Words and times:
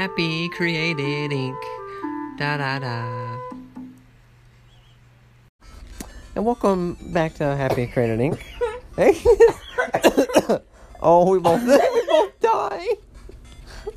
Happy 0.00 0.48
Created 0.48 1.30
ink. 1.30 1.62
Da 2.38 2.56
da 2.56 2.78
da. 2.78 3.36
And 6.34 6.42
welcome 6.42 6.96
back 7.12 7.34
to 7.34 7.54
Happy 7.54 7.86
Created 7.86 8.18
Inc. 8.18 8.40
Hey. 8.96 9.12
oh, 11.02 11.30
we 11.30 11.38
both 11.38 11.60
we 11.66 12.06
both 12.06 12.40
die. 12.40 12.86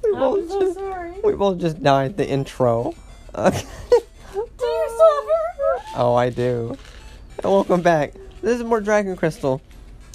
We 0.03 0.11
both 0.11 0.39
I'm 0.39 0.49
so 0.49 0.59
just 0.59 0.73
sorry. 0.73 1.13
we 1.23 1.35
both 1.35 1.57
just 1.57 1.81
died 1.81 2.17
the 2.17 2.27
intro. 2.27 2.93
Okay. 3.33 3.63
Do 4.33 4.39
you 4.59 4.89
suffer? 4.89 5.85
Oh, 5.95 6.15
I 6.15 6.29
do. 6.31 6.77
And 7.41 7.49
welcome 7.49 7.81
back. 7.81 8.11
This 8.41 8.57
is 8.57 8.65
more 8.65 8.81
Dragon 8.81 9.15
Crystal. 9.15 9.61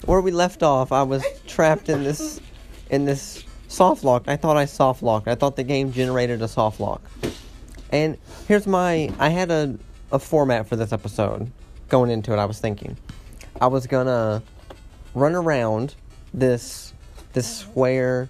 Where 0.05 0.21
we 0.21 0.33
left 0.33 0.63
off, 0.63 0.93
I 0.93 1.03
was 1.03 1.25
trapped 1.47 1.89
in 1.89 2.05
this 2.05 2.43
in 2.91 3.07
this 3.07 3.43
soft 3.69 4.03
lock. 4.03 4.25
I 4.27 4.37
thought 4.37 4.57
I 4.57 4.65
soft 4.65 5.03
locked. 5.03 5.29
I 5.29 5.35
thought 5.35 5.57
the 5.57 5.65
game 5.65 5.93
generated 5.93 6.43
a 6.43 6.49
soft 6.49 6.81
lock. 6.81 7.03
And 7.91 8.19
here's 8.47 8.67
my 8.67 9.13
I 9.19 9.29
had 9.29 9.51
a 9.51 9.79
a 10.11 10.19
format 10.19 10.67
for 10.67 10.77
this 10.77 10.93
episode. 10.93 11.51
Going 11.89 12.11
into 12.11 12.33
it, 12.33 12.39
I 12.39 12.45
was 12.45 12.59
thinking 12.59 12.97
I 13.61 13.67
was 13.67 13.87
gonna 13.87 14.43
run 15.15 15.35
around 15.35 15.95
this 16.35 16.93
this 17.33 17.59
square 17.59 18.29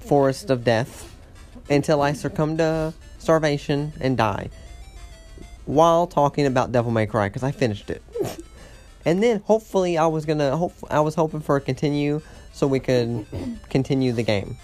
forest 0.00 0.50
of 0.50 0.64
death 0.64 1.14
until 1.70 2.02
I 2.02 2.12
succumb 2.12 2.56
to 2.58 2.92
starvation 3.18 3.92
and 4.00 4.16
die 4.16 4.50
while 5.64 6.06
talking 6.06 6.46
about 6.46 6.72
Devil 6.72 6.90
May 6.90 7.06
Cry 7.06 7.28
because 7.28 7.44
I 7.44 7.52
finished 7.52 7.88
it. 7.88 8.02
and 9.04 9.22
then 9.22 9.40
hopefully 9.40 9.96
I 9.96 10.06
was 10.06 10.24
gonna 10.24 10.56
hope 10.56 10.74
I 10.90 11.00
was 11.00 11.14
hoping 11.14 11.40
for 11.40 11.56
a 11.56 11.60
continue 11.60 12.20
so 12.52 12.66
we 12.66 12.80
could 12.80 13.26
continue 13.68 14.12
the 14.12 14.22
game. 14.22 14.56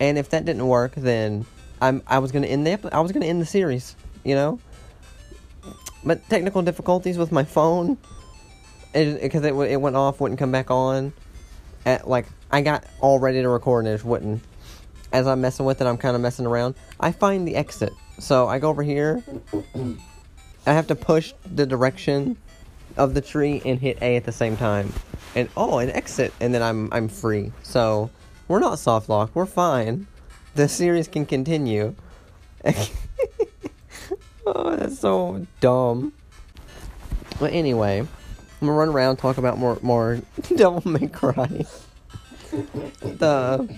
And 0.00 0.18
if 0.18 0.30
that 0.30 0.44
didn't 0.44 0.66
work, 0.66 0.94
then 0.94 1.46
I'm 1.80 2.02
I 2.06 2.18
was 2.18 2.32
gonna 2.32 2.46
end 2.46 2.66
the 2.66 2.94
I 2.94 3.00
was 3.00 3.12
gonna 3.12 3.26
end 3.26 3.40
the 3.40 3.46
series, 3.46 3.96
you 4.24 4.34
know. 4.34 4.58
But 6.04 6.28
technical 6.28 6.62
difficulties 6.62 7.16
with 7.16 7.32
my 7.32 7.44
phone, 7.44 7.96
because 8.92 9.44
it, 9.44 9.54
it, 9.54 9.70
it 9.72 9.80
went 9.80 9.96
off, 9.96 10.20
wouldn't 10.20 10.38
come 10.38 10.52
back 10.52 10.70
on. 10.70 11.12
At 11.86 12.08
like 12.08 12.26
I 12.50 12.62
got 12.62 12.84
all 13.00 13.18
ready 13.18 13.42
to 13.42 13.48
record 13.48 13.86
and 13.86 13.94
it 13.94 14.04
wouldn't. 14.04 14.42
As 15.12 15.26
I'm 15.26 15.40
messing 15.40 15.64
with 15.64 15.80
it, 15.80 15.86
I'm 15.86 15.96
kind 15.96 16.16
of 16.16 16.22
messing 16.22 16.46
around. 16.46 16.74
I 16.98 17.12
find 17.12 17.46
the 17.46 17.54
exit, 17.54 17.92
so 18.18 18.48
I 18.48 18.58
go 18.58 18.68
over 18.68 18.82
here. 18.82 19.22
I 20.66 20.72
have 20.72 20.86
to 20.88 20.94
push 20.94 21.32
the 21.46 21.66
direction 21.66 22.36
of 22.96 23.14
the 23.14 23.20
tree 23.20 23.60
and 23.64 23.78
hit 23.78 23.98
A 24.02 24.16
at 24.16 24.24
the 24.24 24.32
same 24.32 24.56
time. 24.56 24.92
And 25.34 25.48
oh, 25.56 25.78
an 25.78 25.90
exit, 25.90 26.32
and 26.40 26.54
then 26.54 26.62
I'm 26.62 26.92
I'm 26.92 27.08
free. 27.08 27.52
So 27.62 28.10
we're 28.46 28.60
not 28.60 28.78
soft 28.78 29.08
locked. 29.08 29.34
We're 29.34 29.46
fine. 29.46 30.06
The 30.54 30.68
series 30.68 31.08
can 31.08 31.26
continue. 31.26 31.94
oh, 34.46 34.76
that's 34.76 34.98
so 34.98 35.46
dumb. 35.60 36.12
But 37.40 37.52
anyway, 37.52 38.00
I'm 38.00 38.08
gonna 38.60 38.72
run 38.72 38.90
around 38.90 39.16
talk 39.16 39.38
about 39.38 39.58
more 39.58 39.78
more 39.82 40.20
Devil 40.56 40.82
May 40.88 41.08
Cry. 41.08 41.66
the 43.02 43.68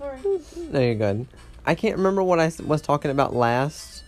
no, 0.00 0.80
you're 0.80 0.94
good. 0.94 1.26
I 1.66 1.74
can't 1.74 1.96
remember 1.96 2.22
what 2.22 2.40
I 2.40 2.50
was 2.64 2.80
talking 2.82 3.10
about 3.10 3.34
last 3.34 4.04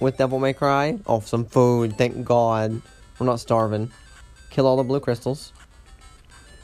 with 0.00 0.16
Devil 0.16 0.38
May 0.38 0.52
Cry. 0.52 0.98
Oh, 1.06 1.20
some 1.20 1.44
food. 1.44 1.96
Thank 1.96 2.24
God. 2.24 2.82
We're 3.18 3.26
not 3.26 3.40
starving. 3.40 3.90
Kill 4.50 4.66
all 4.66 4.76
the 4.76 4.82
blue 4.82 5.00
crystals. 5.00 5.52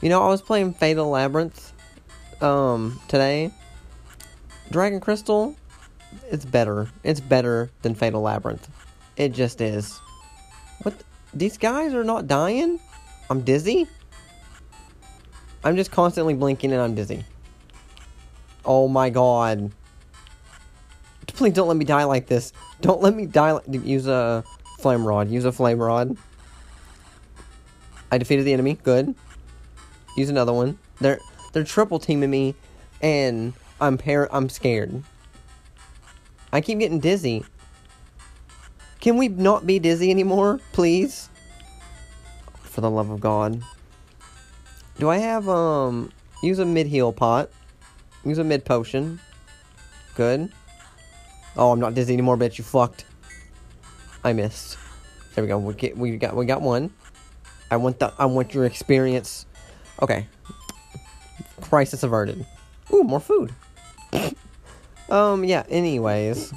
You 0.01 0.09
know, 0.09 0.23
I 0.23 0.27
was 0.27 0.41
playing 0.41 0.73
Fatal 0.73 1.09
Labyrinth 1.09 1.73
um 2.41 2.99
today. 3.07 3.51
Dragon 4.71 4.99
Crystal, 4.99 5.55
it's 6.29 6.45
better. 6.45 6.89
It's 7.03 7.19
better 7.19 7.69
than 7.81 7.95
Fatal 7.95 8.21
Labyrinth. 8.21 8.67
It 9.17 9.33
just 9.33 9.61
is. 9.61 9.99
What? 10.83 10.91
th- 10.91 11.05
these 11.33 11.57
guys 11.57 11.93
are 11.93 12.03
not 12.03 12.27
dying? 12.27 12.79
I'm 13.29 13.41
dizzy? 13.41 13.87
I'm 15.63 15.75
just 15.75 15.91
constantly 15.91 16.33
blinking 16.33 16.71
and 16.71 16.81
I'm 16.81 16.95
dizzy. 16.95 17.25
Oh 18.63 18.87
my 18.87 19.09
god. 19.09 19.71
Please 21.27 21.53
don't 21.53 21.67
let 21.67 21.77
me 21.77 21.85
die 21.85 22.03
like 22.03 22.27
this. 22.27 22.53
Don't 22.81 23.01
let 23.01 23.15
me 23.15 23.25
die 23.25 23.51
like 23.51 23.65
use 23.67 24.07
a 24.07 24.43
flame 24.79 25.05
rod. 25.05 25.29
Use 25.29 25.45
a 25.45 25.51
flame 25.51 25.79
rod. 25.79 26.17
I 28.11 28.17
defeated 28.17 28.45
the 28.45 28.53
enemy. 28.53 28.77
Good. 28.83 29.15
Use 30.19 30.29
another 30.29 30.51
one. 30.51 30.77
They're 30.99 31.21
they're 31.53 31.63
triple 31.63 31.97
teaming 31.97 32.29
me 32.29 32.53
and 33.01 33.53
I'm 33.79 33.97
par- 33.97 34.27
I'm 34.33 34.49
scared. 34.49 35.01
I 36.51 36.59
keep 36.59 36.79
getting 36.79 36.99
dizzy. 36.99 37.45
Can 38.99 39.15
we 39.15 39.29
not 39.29 39.65
be 39.65 39.79
dizzy 39.79 40.11
anymore, 40.11 40.59
please? 40.73 41.29
For 42.63 42.81
the 42.81 42.89
love 42.89 43.09
of 43.09 43.21
God. 43.21 43.63
Do 44.97 45.09
I 45.09 45.19
have 45.19 45.47
um 45.47 46.11
use 46.43 46.59
a 46.59 46.65
mid 46.65 46.87
heal 46.87 47.13
pot? 47.13 47.49
Use 48.25 48.39
a 48.39 48.43
mid 48.43 48.65
potion. 48.65 49.21
Good. 50.15 50.51
Oh, 51.55 51.71
I'm 51.71 51.79
not 51.79 51.93
dizzy 51.93 52.11
anymore, 52.11 52.35
bitch. 52.35 52.57
You 52.57 52.65
fucked. 52.65 53.05
I 54.25 54.33
missed. 54.33 54.77
There 55.33 55.45
we 55.45 55.47
go. 55.47 55.57
We 55.59 55.73
get 55.75 55.97
we 55.97 56.17
got 56.17 56.35
we 56.35 56.45
got 56.45 56.61
one. 56.61 56.91
I 57.71 57.77
want 57.77 57.99
the 57.99 58.11
I 58.17 58.25
want 58.25 58.53
your 58.53 58.65
experience. 58.65 59.45
Okay. 60.01 60.27
Crisis 61.61 62.03
averted. 62.03 62.45
Ooh, 62.93 63.03
more 63.03 63.19
food. 63.19 63.53
um, 65.09 65.43
yeah, 65.43 65.63
anyways. 65.69 66.53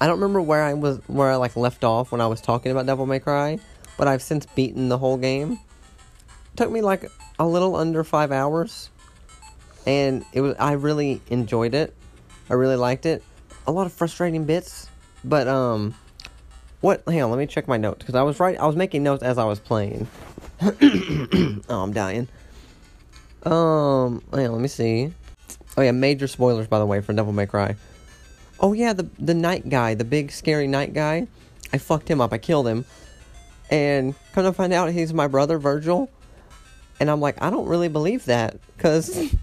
I 0.00 0.06
don't 0.06 0.20
remember 0.20 0.40
where 0.40 0.62
I 0.62 0.74
was 0.74 1.00
where 1.08 1.30
I 1.30 1.36
like 1.36 1.56
left 1.56 1.82
off 1.82 2.12
when 2.12 2.20
I 2.20 2.26
was 2.26 2.40
talking 2.40 2.70
about 2.70 2.86
Devil 2.86 3.06
May 3.06 3.18
Cry, 3.18 3.58
but 3.96 4.06
I've 4.06 4.22
since 4.22 4.46
beaten 4.46 4.88
the 4.88 4.98
whole 4.98 5.16
game. 5.16 5.58
Took 6.56 6.70
me 6.70 6.82
like 6.82 7.10
a 7.38 7.46
little 7.46 7.76
under 7.76 8.02
5 8.04 8.32
hours 8.32 8.90
and 9.86 10.24
it 10.32 10.40
was 10.40 10.54
I 10.58 10.72
really 10.72 11.20
enjoyed 11.30 11.74
it. 11.74 11.94
I 12.48 12.54
really 12.54 12.76
liked 12.76 13.06
it. 13.06 13.22
A 13.66 13.72
lot 13.72 13.86
of 13.86 13.92
frustrating 13.92 14.44
bits, 14.44 14.88
but 15.24 15.48
um 15.48 15.94
what 16.80 17.02
hang 17.08 17.22
on, 17.22 17.30
let 17.30 17.38
me 17.38 17.46
check 17.46 17.66
my 17.66 17.76
notes 17.76 18.04
cuz 18.04 18.14
I 18.14 18.22
was 18.22 18.38
right 18.38 18.58
I 18.58 18.66
was 18.66 18.76
making 18.76 19.02
notes 19.02 19.24
as 19.24 19.36
I 19.36 19.44
was 19.44 19.58
playing. 19.58 20.06
oh, 21.68 21.82
I'm 21.82 21.92
dying. 21.92 22.28
Um, 23.44 24.22
on, 24.32 24.52
let 24.52 24.60
me 24.60 24.68
see. 24.68 25.12
Oh 25.76 25.82
yeah, 25.82 25.92
major 25.92 26.26
spoilers 26.26 26.66
by 26.66 26.80
the 26.80 26.86
way 26.86 27.00
for 27.00 27.12
Devil 27.12 27.32
May 27.32 27.46
Cry. 27.46 27.76
Oh 28.58 28.72
yeah, 28.72 28.92
the 28.92 29.08
the 29.18 29.34
knight 29.34 29.68
guy, 29.68 29.94
the 29.94 30.04
big 30.04 30.32
scary 30.32 30.66
knight 30.66 30.92
guy. 30.92 31.28
I 31.72 31.78
fucked 31.78 32.08
him 32.08 32.20
up. 32.20 32.32
I 32.32 32.38
killed 32.38 32.66
him. 32.66 32.84
And 33.70 34.14
come 34.32 34.44
to 34.44 34.52
find 34.52 34.72
out 34.72 34.90
he's 34.90 35.12
my 35.14 35.28
brother 35.28 35.60
Vergil. 35.60 36.08
And 36.98 37.10
I'm 37.10 37.20
like, 37.20 37.40
I 37.40 37.50
don't 37.50 37.66
really 37.68 37.88
believe 37.88 38.24
that 38.24 38.56
cuz 38.78 39.34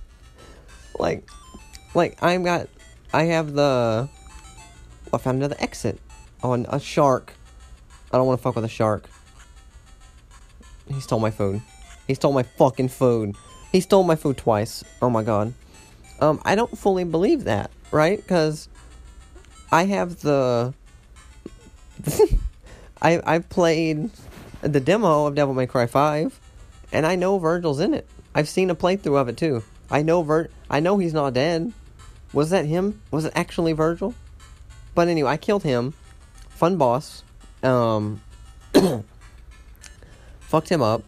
like 1.00 1.30
like 1.94 2.22
I'm 2.22 2.44
got 2.44 2.68
I 3.14 3.24
have 3.26 3.53
the 3.53 4.09
I 5.14 5.18
found 5.18 5.38
another 5.38 5.56
exit. 5.59 6.00
on 6.44 6.66
a 6.68 6.80
shark. 6.80 7.34
I 8.12 8.18
don't 8.18 8.28
want 8.28 8.40
to 8.40 8.44
fuck 8.44 8.56
with 8.56 8.66
a 8.66 8.70
shark. 8.70 9.09
He 10.88 11.00
stole 11.00 11.19
my 11.19 11.31
food. 11.31 11.62
He 12.07 12.13
stole 12.13 12.34
my 12.34 12.44
fucking 12.44 12.90
food. 12.90 13.35
He 13.72 13.81
stole 13.81 14.03
my 14.03 14.16
food 14.16 14.38
twice. 14.38 14.84
Oh 15.01 15.09
my 15.09 15.23
god. 15.23 15.53
Um, 16.19 16.41
I 16.46 16.56
don't 16.56 16.78
fully 16.78 17.03
believe 17.03 17.44
that, 17.46 17.72
right? 17.91 18.18
Because 18.18 18.69
I 19.72 19.85
have 19.85 20.22
the. 20.22 20.73
I 23.01 23.22
I 23.25 23.40
played 23.40 24.09
the 24.62 24.79
demo 24.79 25.25
of 25.25 25.35
Devil 25.35 25.53
May 25.53 25.68
Cry 25.68 25.88
Five, 25.88 26.40
and 26.91 27.06
I 27.06 27.16
know 27.16 27.38
Vergil's 27.40 27.79
in 27.79 27.94
it. 27.94 28.07
I've 28.34 28.50
seen 28.50 28.69
a 28.69 28.75
playthrough 28.75 29.19
of 29.19 29.28
it 29.28 29.38
too. 29.38 29.63
I 29.90 30.02
know 30.02 30.22
Vir. 30.22 30.50
I 30.69 30.79
know 30.79 30.97
he's 30.97 31.13
not 31.13 31.34
dead. 31.34 31.73
Was 32.34 32.50
that 32.52 32.66
him? 32.66 33.02
Was 33.12 33.25
it 33.25 33.34
actually 33.35 33.73
Vergil? 33.73 34.14
But 34.93 35.08
anyway, 35.08 35.31
I 35.31 35.38
killed 35.38 35.64
him. 35.64 35.93
Fun 36.49 36.78
boss. 36.78 37.23
Um. 37.64 38.22
fucked 40.55 40.69
him 40.69 40.81
up. 40.81 41.03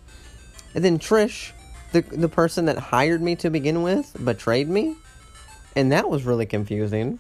And 0.75 0.83
then 0.83 0.99
Trish, 0.99 1.53
the 1.93 2.01
the 2.01 2.27
person 2.27 2.65
that 2.65 2.77
hired 2.77 3.21
me 3.21 3.37
to 3.37 3.49
begin 3.49 3.81
with, 3.81 4.13
betrayed 4.25 4.67
me. 4.67 4.97
And 5.73 5.89
that 5.93 6.09
was 6.09 6.25
really 6.25 6.45
confusing. 6.45 7.17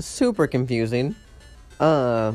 Super 0.00 0.48
confusing. 0.48 1.14
Uh 1.78 2.32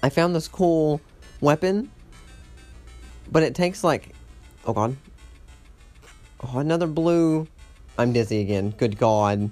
I 0.00 0.10
found 0.10 0.36
this 0.36 0.46
cool 0.46 1.00
weapon. 1.40 1.90
But 3.32 3.42
it 3.42 3.56
takes 3.56 3.82
like 3.82 4.14
oh 4.64 4.72
god. 4.72 4.96
Oh, 6.40 6.58
another 6.58 6.86
blue. 6.86 7.48
I'm 7.98 8.12
dizzy 8.12 8.42
again. 8.42 8.74
Good 8.78 8.96
god. 8.96 9.50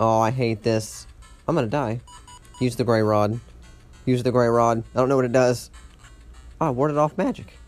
Oh, 0.00 0.18
I 0.18 0.30
hate 0.30 0.62
this. 0.62 1.06
I'm 1.46 1.54
gonna 1.54 1.66
die. 1.66 2.00
Use 2.58 2.76
the 2.76 2.84
gray 2.84 3.02
rod. 3.02 3.38
Use 4.06 4.22
the 4.22 4.32
gray 4.32 4.48
rod. 4.48 4.82
I 4.94 4.98
don't 4.98 5.10
know 5.10 5.16
what 5.16 5.26
it 5.26 5.32
does. 5.32 5.70
Oh, 6.60 6.66
I 6.68 6.70
warded 6.70 6.96
off 6.96 7.16
magic. 7.18 7.58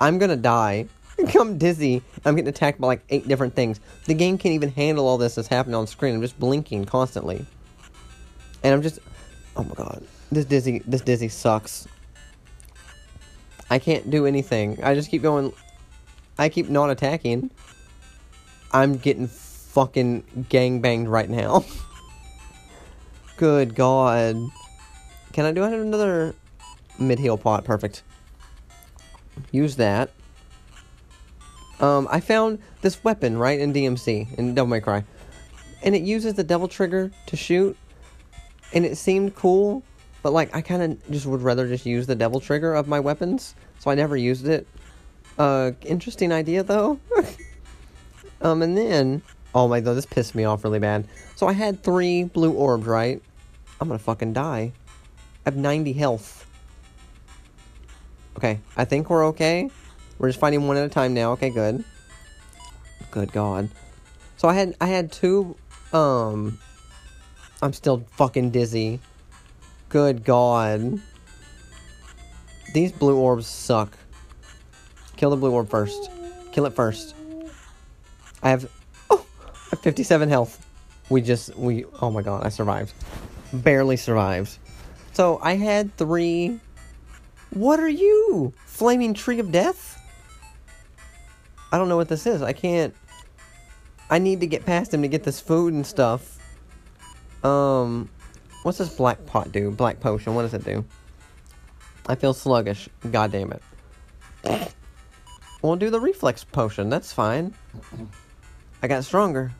I'm 0.00 0.18
gonna 0.18 0.36
die. 0.36 0.86
I 1.18 1.24
become 1.24 1.58
dizzy. 1.58 2.02
I'm 2.24 2.34
getting 2.34 2.48
attacked 2.48 2.80
by 2.80 2.86
like 2.86 3.02
eight 3.10 3.28
different 3.28 3.54
things. 3.54 3.80
The 4.06 4.14
game 4.14 4.38
can't 4.38 4.54
even 4.54 4.70
handle 4.70 5.06
all 5.06 5.18
this 5.18 5.34
that's 5.34 5.48
happening 5.48 5.74
on 5.74 5.86
screen. 5.86 6.14
I'm 6.14 6.22
just 6.22 6.38
blinking 6.38 6.86
constantly. 6.86 7.44
And 8.62 8.74
I'm 8.74 8.82
just 8.82 8.98
oh 9.56 9.64
my 9.64 9.74
god. 9.74 10.04
This 10.30 10.44
dizzy 10.44 10.82
this 10.86 11.02
dizzy 11.02 11.28
sucks. 11.28 11.86
I 13.70 13.78
can't 13.78 14.10
do 14.10 14.26
anything. 14.26 14.82
I 14.82 14.94
just 14.94 15.10
keep 15.10 15.22
going 15.22 15.52
I 16.38 16.48
keep 16.48 16.68
not 16.68 16.90
attacking. 16.90 17.50
I'm 18.72 18.96
getting 18.96 19.28
fucking 19.28 20.46
gang 20.48 20.80
banged 20.80 21.08
right 21.08 21.28
now. 21.28 21.64
Good 23.36 23.74
god. 23.74 24.36
Can 25.32 25.44
I 25.44 25.52
do 25.52 25.64
another 25.64 26.34
mid 27.02 27.18
heal 27.18 27.36
pot? 27.36 27.64
Perfect. 27.64 28.02
Use 29.50 29.76
that. 29.76 30.10
Um, 31.80 32.06
I 32.10 32.20
found 32.20 32.60
this 32.80 33.02
weapon, 33.02 33.36
right, 33.36 33.58
in 33.58 33.72
DMC, 33.72 34.38
in 34.38 34.54
Devil 34.54 34.68
May 34.68 34.80
Cry. 34.80 35.04
And 35.82 35.96
it 35.96 36.02
uses 36.02 36.34
the 36.34 36.44
devil 36.44 36.68
trigger 36.68 37.10
to 37.26 37.36
shoot. 37.36 37.76
And 38.72 38.86
it 38.86 38.96
seemed 38.96 39.34
cool, 39.34 39.82
but 40.22 40.32
like 40.32 40.54
I 40.54 40.62
kind 40.62 40.82
of 40.82 41.10
just 41.10 41.26
would 41.26 41.42
rather 41.42 41.66
just 41.66 41.84
use 41.84 42.06
the 42.06 42.14
devil 42.14 42.40
trigger 42.40 42.74
of 42.74 42.86
my 42.86 43.00
weapons. 43.00 43.54
So 43.80 43.90
I 43.90 43.94
never 43.94 44.16
used 44.16 44.46
it. 44.46 44.66
Uh, 45.38 45.72
interesting 45.82 46.32
idea 46.32 46.62
though. 46.62 46.98
um, 48.40 48.62
and 48.62 48.76
then, 48.76 49.22
oh 49.54 49.66
my 49.66 49.80
god, 49.80 49.94
this 49.94 50.06
pissed 50.06 50.34
me 50.34 50.44
off 50.44 50.62
really 50.64 50.78
bad. 50.78 51.06
So 51.34 51.48
I 51.48 51.52
had 51.52 51.82
three 51.82 52.24
blue 52.24 52.52
orbs, 52.52 52.86
right? 52.86 53.20
I'm 53.80 53.88
gonna 53.88 53.98
fucking 53.98 54.32
die. 54.32 54.72
I 55.44 55.50
have 55.50 55.56
90 55.56 55.92
health. 55.94 56.41
Okay, 58.42 58.58
I 58.76 58.84
think 58.84 59.08
we're 59.08 59.26
okay. 59.26 59.70
We're 60.18 60.28
just 60.28 60.40
fighting 60.40 60.66
one 60.66 60.76
at 60.76 60.84
a 60.84 60.88
time 60.88 61.14
now. 61.14 61.30
Okay, 61.34 61.48
good. 61.48 61.84
Good 63.12 63.30
God. 63.30 63.70
So 64.36 64.48
I 64.48 64.54
had 64.54 64.74
I 64.80 64.88
had 64.88 65.12
two. 65.12 65.54
Um, 65.92 66.58
I'm 67.62 67.72
still 67.72 68.04
fucking 68.16 68.50
dizzy. 68.50 68.98
Good 69.90 70.24
God. 70.24 71.00
These 72.74 72.90
blue 72.90 73.16
orbs 73.16 73.46
suck. 73.46 73.96
Kill 75.16 75.30
the 75.30 75.36
blue 75.36 75.52
orb 75.52 75.70
first. 75.70 76.10
Kill 76.50 76.66
it 76.66 76.74
first. 76.74 77.14
I 78.42 78.50
have 78.50 78.68
oh, 79.08 79.24
I 79.38 79.70
have 79.70 79.78
57 79.82 80.28
health. 80.28 80.66
We 81.10 81.22
just 81.22 81.54
we 81.54 81.84
oh 82.00 82.10
my 82.10 82.22
god, 82.22 82.44
I 82.44 82.48
survived. 82.48 82.92
Barely 83.52 83.96
survived. 83.96 84.58
So 85.12 85.38
I 85.40 85.54
had 85.54 85.96
three 85.96 86.58
What 87.54 87.80
are 87.80 87.88
you? 87.88 88.54
Flaming 88.64 89.14
tree 89.14 89.38
of 89.38 89.52
death? 89.52 90.00
I 91.70 91.78
don't 91.78 91.88
know 91.88 91.96
what 91.96 92.08
this 92.08 92.26
is. 92.26 92.42
I 92.42 92.52
can't 92.52 92.94
I 94.10 94.18
need 94.18 94.40
to 94.40 94.46
get 94.46 94.66
past 94.66 94.92
him 94.92 95.02
to 95.02 95.08
get 95.08 95.22
this 95.24 95.40
food 95.40 95.72
and 95.72 95.86
stuff. 95.86 96.38
Um 97.44 98.08
what's 98.62 98.78
this 98.78 98.94
black 98.94 99.24
pot 99.26 99.52
do? 99.52 99.70
Black 99.70 100.00
potion, 100.00 100.34
what 100.34 100.42
does 100.42 100.54
it 100.54 100.64
do? 100.64 100.84
I 102.06 102.14
feel 102.14 102.34
sluggish. 102.34 102.88
God 103.10 103.32
damn 103.32 103.52
it. 103.52 103.62
We'll 105.62 105.76
do 105.76 105.90
the 105.90 106.00
reflex 106.00 106.44
potion. 106.44 106.88
That's 106.88 107.12
fine. 107.12 107.54
I 108.82 108.88
got 108.88 109.04
stronger. 109.04 109.52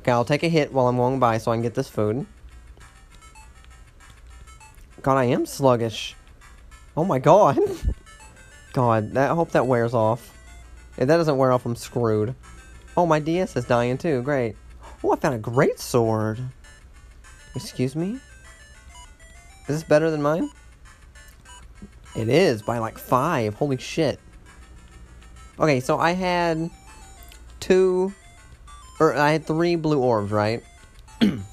Okay, 0.00 0.10
I'll 0.10 0.24
take 0.24 0.42
a 0.42 0.48
hit 0.48 0.72
while 0.72 0.88
I'm 0.88 0.96
going 0.96 1.20
by 1.20 1.38
so 1.38 1.52
I 1.52 1.54
can 1.54 1.62
get 1.62 1.74
this 1.74 1.88
food. 1.88 2.26
God, 5.02 5.16
I 5.16 5.24
am 5.24 5.46
sluggish. 5.46 6.16
Oh 6.98 7.04
my 7.04 7.20
god. 7.20 7.60
God, 8.72 9.12
that, 9.12 9.30
I 9.30 9.34
hope 9.34 9.52
that 9.52 9.68
wears 9.68 9.94
off. 9.94 10.36
If 10.96 11.06
that 11.06 11.16
doesn't 11.16 11.36
wear 11.36 11.52
off, 11.52 11.64
I'm 11.64 11.76
screwed. 11.76 12.34
Oh, 12.96 13.06
my 13.06 13.20
DS 13.20 13.54
is 13.54 13.66
dying 13.66 13.98
too. 13.98 14.20
Great. 14.22 14.56
Oh, 15.04 15.12
I 15.12 15.16
found 15.16 15.36
a 15.36 15.38
great 15.38 15.78
sword. 15.78 16.40
Excuse 17.54 17.94
me? 17.94 18.18
Is 19.68 19.76
this 19.76 19.84
better 19.84 20.10
than 20.10 20.22
mine? 20.22 20.50
It 22.16 22.28
is 22.28 22.62
by 22.62 22.78
like 22.78 22.98
five. 22.98 23.54
Holy 23.54 23.76
shit. 23.76 24.18
Okay, 25.60 25.78
so 25.78 26.00
I 26.00 26.12
had 26.12 26.68
two, 27.60 28.12
or 28.98 29.14
I 29.14 29.30
had 29.30 29.46
three 29.46 29.76
blue 29.76 30.00
orbs, 30.00 30.32
right? 30.32 30.64
and 31.20 31.44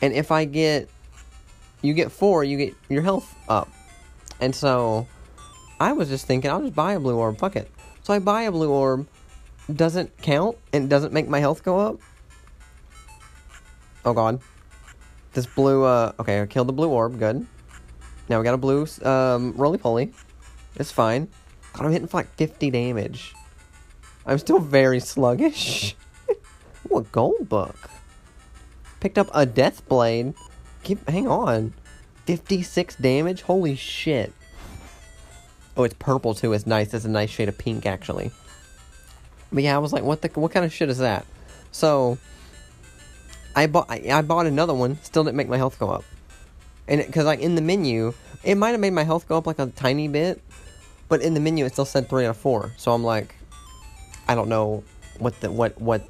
if 0.00 0.30
I 0.30 0.44
get, 0.44 0.88
you 1.82 1.92
get 1.92 2.12
four, 2.12 2.44
you 2.44 2.56
get 2.56 2.74
your 2.88 3.02
health 3.02 3.34
up. 3.48 3.68
And 4.40 4.54
so 4.54 5.06
I 5.80 5.92
was 5.92 6.08
just 6.08 6.26
thinking, 6.26 6.50
I'll 6.50 6.60
just 6.60 6.74
buy 6.74 6.94
a 6.94 7.00
blue 7.00 7.16
orb. 7.16 7.38
Fuck 7.38 7.56
it. 7.56 7.70
So 8.02 8.12
I 8.12 8.18
buy 8.18 8.42
a 8.42 8.52
blue 8.52 8.70
orb. 8.70 9.06
Doesn't 9.72 10.16
count 10.22 10.56
and 10.72 10.88
doesn't 10.88 11.12
make 11.12 11.28
my 11.28 11.40
health 11.40 11.64
go 11.64 11.78
up. 11.78 12.00
Oh 14.04 14.12
god. 14.12 14.40
This 15.32 15.46
blue, 15.46 15.82
uh, 15.82 16.12
okay, 16.20 16.40
I 16.40 16.46
killed 16.46 16.68
the 16.68 16.72
blue 16.72 16.88
orb. 16.88 17.18
Good. 17.18 17.46
Now 18.28 18.38
we 18.38 18.44
got 18.44 18.54
a 18.54 18.58
blue, 18.58 18.86
um, 19.02 19.52
roly 19.56 19.78
poly. 19.78 20.12
It's 20.76 20.92
fine. 20.92 21.28
God, 21.72 21.86
I'm 21.86 21.92
hitting 21.92 22.08
for 22.08 22.18
like 22.18 22.32
50 22.36 22.70
damage. 22.70 23.34
I'm 24.24 24.38
still 24.38 24.58
very 24.58 25.00
sluggish. 25.00 25.94
Ooh, 26.90 26.98
a 26.98 27.02
gold 27.02 27.48
book. 27.48 27.90
Picked 29.00 29.18
up 29.18 29.28
a 29.34 29.46
death 29.46 29.86
blade. 29.88 30.34
Keep, 30.82 31.08
hang 31.08 31.28
on. 31.28 31.74
56 32.26 32.96
damage? 32.96 33.42
Holy 33.42 33.74
shit. 33.74 34.32
Oh, 35.76 35.84
it's 35.84 35.94
purple 35.98 36.34
too. 36.34 36.52
It's 36.52 36.66
nice. 36.66 36.92
It's 36.94 37.04
a 37.04 37.08
nice 37.08 37.30
shade 37.30 37.48
of 37.48 37.58
pink, 37.58 37.86
actually. 37.86 38.30
But 39.52 39.62
yeah, 39.62 39.74
I 39.74 39.78
was 39.78 39.92
like, 39.92 40.02
what 40.02 40.22
the, 40.22 40.28
what 40.40 40.52
kind 40.52 40.64
of 40.64 40.72
shit 40.72 40.88
is 40.88 40.98
that? 40.98 41.26
So, 41.70 42.18
I 43.54 43.66
bought, 43.66 43.86
I, 43.88 44.02
I 44.10 44.22
bought 44.22 44.46
another 44.46 44.74
one. 44.74 44.98
Still 45.02 45.24
didn't 45.24 45.36
make 45.36 45.48
my 45.48 45.56
health 45.56 45.78
go 45.78 45.90
up. 45.90 46.04
And 46.88 47.04
because 47.04 47.24
like 47.24 47.40
in 47.40 47.54
the 47.54 47.62
menu, 47.62 48.14
it 48.44 48.54
might 48.56 48.70
have 48.70 48.80
made 48.80 48.92
my 48.92 49.04
health 49.04 49.28
go 49.28 49.36
up 49.36 49.46
like 49.46 49.58
a 49.58 49.66
tiny 49.66 50.08
bit, 50.08 50.40
but 51.08 51.20
in 51.20 51.34
the 51.34 51.40
menu, 51.40 51.64
it 51.64 51.72
still 51.72 51.84
said 51.84 52.08
three 52.08 52.24
out 52.26 52.30
of 52.30 52.36
four. 52.36 52.72
So 52.76 52.92
I'm 52.92 53.02
like, 53.02 53.34
I 54.28 54.34
don't 54.34 54.48
know 54.48 54.84
what 55.18 55.40
the 55.40 55.50
what 55.50 55.80
what 55.80 56.08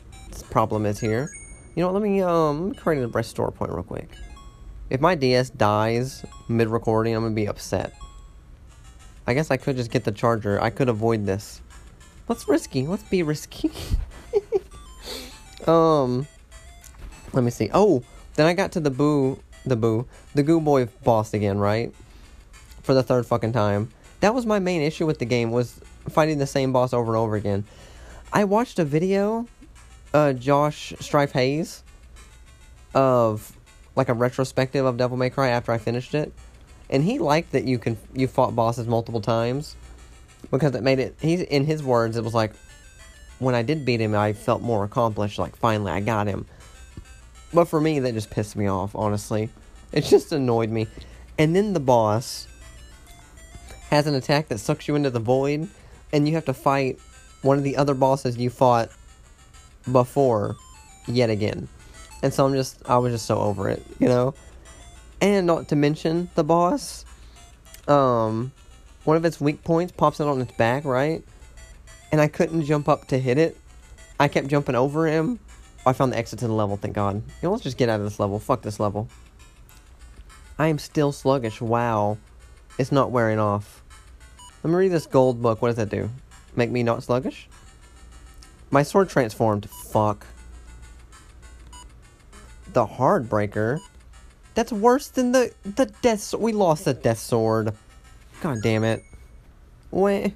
problem 0.50 0.86
is 0.86 0.98
here. 0.98 1.30
You 1.74 1.82
know, 1.82 1.92
what, 1.92 2.00
let 2.00 2.02
me 2.02 2.20
um 2.20 2.74
create 2.74 3.02
a 3.02 3.08
restore 3.08 3.50
point 3.50 3.72
real 3.72 3.82
quick. 3.82 4.08
If 4.88 5.00
my 5.00 5.14
DS 5.14 5.50
dies 5.50 6.24
mid 6.48 6.68
recording, 6.68 7.14
I'm 7.14 7.22
gonna 7.22 7.34
be 7.34 7.48
upset. 7.48 7.92
I 9.26 9.34
guess 9.34 9.50
I 9.50 9.56
could 9.56 9.76
just 9.76 9.90
get 9.90 10.04
the 10.04 10.12
charger. 10.12 10.60
I 10.60 10.70
could 10.70 10.88
avoid 10.88 11.26
this. 11.26 11.60
Let's 12.28 12.48
risky. 12.48 12.86
Let's 12.86 13.02
be 13.02 13.22
risky. 13.22 13.70
um, 15.66 16.26
let 17.32 17.42
me 17.42 17.50
see. 17.50 17.70
Oh, 17.72 18.02
then 18.34 18.46
I 18.46 18.54
got 18.54 18.72
to 18.72 18.80
the 18.80 18.90
boo, 18.90 19.40
the 19.64 19.76
boo, 19.76 20.06
the 20.34 20.42
goo 20.42 20.60
boy 20.60 20.86
boss 21.04 21.34
again, 21.34 21.58
right? 21.58 21.92
For 22.82 22.94
the 22.94 23.02
third 23.02 23.26
fucking 23.26 23.52
time 23.52 23.90
that 24.20 24.34
was 24.34 24.46
my 24.46 24.58
main 24.58 24.82
issue 24.82 25.06
with 25.06 25.18
the 25.18 25.24
game 25.24 25.50
was 25.50 25.80
fighting 26.08 26.38
the 26.38 26.46
same 26.46 26.72
boss 26.72 26.92
over 26.92 27.12
and 27.12 27.18
over 27.18 27.36
again. 27.36 27.64
I 28.32 28.44
watched 28.44 28.78
a 28.78 28.84
video, 28.84 29.46
uh, 30.12 30.32
Josh 30.32 30.92
Strife 31.00 31.32
Hayes, 31.32 31.82
of 32.94 33.55
like 33.96 34.08
a 34.08 34.14
retrospective 34.14 34.84
of 34.84 34.96
Devil 34.96 35.16
May 35.16 35.30
Cry 35.30 35.48
after 35.48 35.72
I 35.72 35.78
finished 35.78 36.14
it, 36.14 36.32
and 36.88 37.02
he 37.02 37.18
liked 37.18 37.52
that 37.52 37.64
you 37.64 37.78
can 37.78 37.96
you 38.14 38.28
fought 38.28 38.54
bosses 38.54 38.86
multiple 38.86 39.20
times 39.20 39.74
because 40.50 40.74
it 40.74 40.82
made 40.82 40.98
it. 40.98 41.16
He's 41.20 41.40
in 41.40 41.64
his 41.64 41.82
words, 41.82 42.16
it 42.16 42.22
was 42.24 42.34
like 42.34 42.52
when 43.38 43.54
I 43.54 43.62
did 43.62 43.84
beat 43.84 44.00
him, 44.00 44.14
I 44.14 44.32
felt 44.32 44.62
more 44.62 44.84
accomplished. 44.84 45.38
Like 45.38 45.56
finally, 45.56 45.92
I 45.92 46.00
got 46.00 46.26
him. 46.26 46.46
But 47.52 47.66
for 47.66 47.80
me, 47.80 48.00
that 48.00 48.14
just 48.14 48.30
pissed 48.30 48.56
me 48.56 48.66
off. 48.66 48.94
Honestly, 48.94 49.50
it 49.92 50.02
just 50.02 50.32
annoyed 50.32 50.70
me. 50.70 50.88
And 51.38 51.54
then 51.54 51.72
the 51.72 51.80
boss 51.80 52.46
has 53.90 54.06
an 54.06 54.14
attack 54.14 54.48
that 54.48 54.58
sucks 54.58 54.88
you 54.88 54.96
into 54.96 55.10
the 55.10 55.20
void, 55.20 55.68
and 56.12 56.26
you 56.26 56.34
have 56.34 56.44
to 56.46 56.54
fight 56.54 56.98
one 57.42 57.58
of 57.58 57.64
the 57.64 57.76
other 57.76 57.94
bosses 57.94 58.36
you 58.36 58.50
fought 58.50 58.90
before 59.90 60.56
yet 61.06 61.30
again. 61.30 61.68
And 62.26 62.34
so 62.34 62.44
I'm 62.44 62.54
just, 62.54 62.82
I 62.86 62.98
was 62.98 63.12
just 63.12 63.24
so 63.24 63.38
over 63.38 63.70
it, 63.70 63.84
you 64.00 64.08
know? 64.08 64.34
And 65.20 65.46
not 65.46 65.68
to 65.68 65.76
mention 65.76 66.28
the 66.34 66.42
boss, 66.42 67.04
um, 67.86 68.50
one 69.04 69.16
of 69.16 69.24
its 69.24 69.40
weak 69.40 69.62
points 69.62 69.92
pops 69.92 70.20
out 70.20 70.26
on 70.26 70.40
its 70.40 70.50
back, 70.50 70.84
right? 70.84 71.22
And 72.10 72.20
I 72.20 72.26
couldn't 72.26 72.64
jump 72.64 72.88
up 72.88 73.06
to 73.08 73.18
hit 73.20 73.38
it. 73.38 73.56
I 74.18 74.26
kept 74.26 74.48
jumping 74.48 74.74
over 74.74 75.06
him. 75.06 75.38
I 75.86 75.92
found 75.92 76.12
the 76.12 76.18
exit 76.18 76.40
to 76.40 76.48
the 76.48 76.52
level, 76.52 76.76
thank 76.76 76.94
God. 76.94 77.14
You 77.14 77.22
know, 77.44 77.52
let's 77.52 77.62
just 77.62 77.76
get 77.76 77.88
out 77.88 78.00
of 78.00 78.06
this 78.06 78.18
level. 78.18 78.40
Fuck 78.40 78.62
this 78.62 78.80
level. 78.80 79.08
I 80.58 80.66
am 80.66 80.80
still 80.80 81.12
sluggish. 81.12 81.60
Wow. 81.60 82.18
It's 82.76 82.90
not 82.90 83.12
wearing 83.12 83.38
off. 83.38 83.84
Let 84.64 84.70
me 84.70 84.76
read 84.76 84.90
this 84.90 85.06
gold 85.06 85.40
book. 85.40 85.62
What 85.62 85.68
does 85.68 85.76
that 85.76 85.90
do? 85.90 86.10
Make 86.56 86.72
me 86.72 86.82
not 86.82 87.04
sluggish? 87.04 87.48
My 88.72 88.82
sword 88.82 89.10
transformed. 89.10 89.70
Fuck. 89.70 90.26
The 92.76 92.86
Hardbreaker? 92.86 93.80
That's 94.52 94.70
worse 94.70 95.08
than 95.08 95.32
the 95.32 95.50
the 95.64 95.86
death. 95.86 96.34
We 96.34 96.52
lost 96.52 96.84
the 96.84 96.92
death 96.92 97.16
sword. 97.16 97.72
God 98.42 98.58
damn 98.62 98.84
it. 98.84 99.02
Wait. 99.90 100.34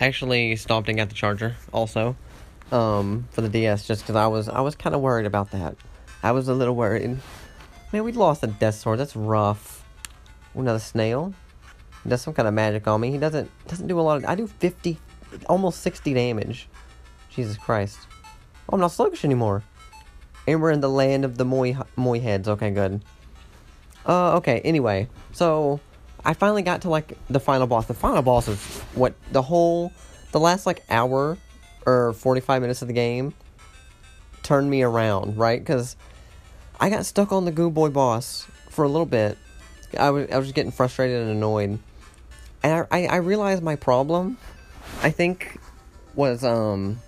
Actually 0.00 0.56
stopped 0.56 0.88
and 0.88 0.98
got 0.98 1.08
the 1.08 1.14
charger 1.14 1.54
also 1.72 2.16
um, 2.72 3.28
for 3.30 3.42
the 3.42 3.48
DS 3.48 3.86
just 3.86 4.02
because 4.02 4.16
I 4.16 4.26
was 4.26 4.48
I 4.48 4.60
was 4.60 4.74
kind 4.74 4.92
of 4.96 5.02
worried 5.02 5.24
about 5.24 5.52
that. 5.52 5.76
I 6.20 6.32
was 6.32 6.48
a 6.48 6.52
little 6.52 6.74
worried. 6.74 7.16
Man, 7.92 8.02
we 8.02 8.10
lost 8.10 8.40
the 8.40 8.48
death 8.48 8.74
sword. 8.74 8.98
That's 8.98 9.14
rough. 9.14 9.84
Another 10.52 10.80
snail. 10.80 11.32
He 12.02 12.08
does 12.08 12.22
some 12.22 12.34
kind 12.34 12.48
of 12.48 12.54
magic 12.54 12.88
on 12.88 13.00
me. 13.00 13.12
He 13.12 13.18
doesn't 13.18 13.48
doesn't 13.68 13.86
do 13.86 14.00
a 14.00 14.02
lot 14.02 14.16
of. 14.16 14.24
I 14.24 14.34
do 14.34 14.48
fifty, 14.48 14.98
almost 15.46 15.80
sixty 15.80 16.12
damage. 16.12 16.68
Jesus 17.30 17.56
Christ. 17.56 18.00
Oh, 18.68 18.74
I'm 18.74 18.80
not 18.80 18.90
sluggish 18.90 19.24
anymore. 19.24 19.62
And 20.46 20.60
we're 20.60 20.70
in 20.72 20.80
the 20.80 20.90
land 20.90 21.24
of 21.24 21.36
the 21.36 21.44
moi 21.44 21.74
moi 21.96 22.18
heads. 22.18 22.48
Okay, 22.48 22.70
good. 22.70 23.02
Uh, 24.06 24.36
okay. 24.36 24.60
Anyway, 24.60 25.08
so 25.32 25.80
I 26.24 26.34
finally 26.34 26.62
got 26.62 26.82
to 26.82 26.90
like 26.90 27.16
the 27.28 27.40
final 27.40 27.66
boss. 27.66 27.86
The 27.86 27.94
final 27.94 28.22
boss 28.22 28.48
is 28.48 28.60
what 28.94 29.14
the 29.30 29.42
whole, 29.42 29.92
the 30.32 30.40
last 30.40 30.66
like 30.66 30.82
hour 30.90 31.38
or 31.86 32.12
45 32.12 32.62
minutes 32.62 32.82
of 32.82 32.88
the 32.88 32.94
game 32.94 33.34
turned 34.42 34.70
me 34.70 34.82
around, 34.82 35.36
right? 35.36 35.60
Because 35.60 35.96
I 36.80 36.90
got 36.90 37.06
stuck 37.06 37.32
on 37.32 37.44
the 37.44 37.52
Goo 37.52 37.70
Boy 37.70 37.90
boss 37.90 38.46
for 38.68 38.84
a 38.84 38.88
little 38.88 39.06
bit. 39.06 39.38
I 39.98 40.10
was, 40.10 40.30
I 40.30 40.38
was 40.38 40.46
just 40.46 40.54
getting 40.54 40.72
frustrated 40.72 41.22
and 41.22 41.30
annoyed. 41.30 41.78
And 42.62 42.86
I, 42.90 42.98
I, 42.98 43.06
I 43.06 43.16
realized 43.16 43.62
my 43.62 43.76
problem, 43.76 44.38
I 45.02 45.10
think, 45.10 45.60
was, 46.14 46.44
um, 46.44 46.98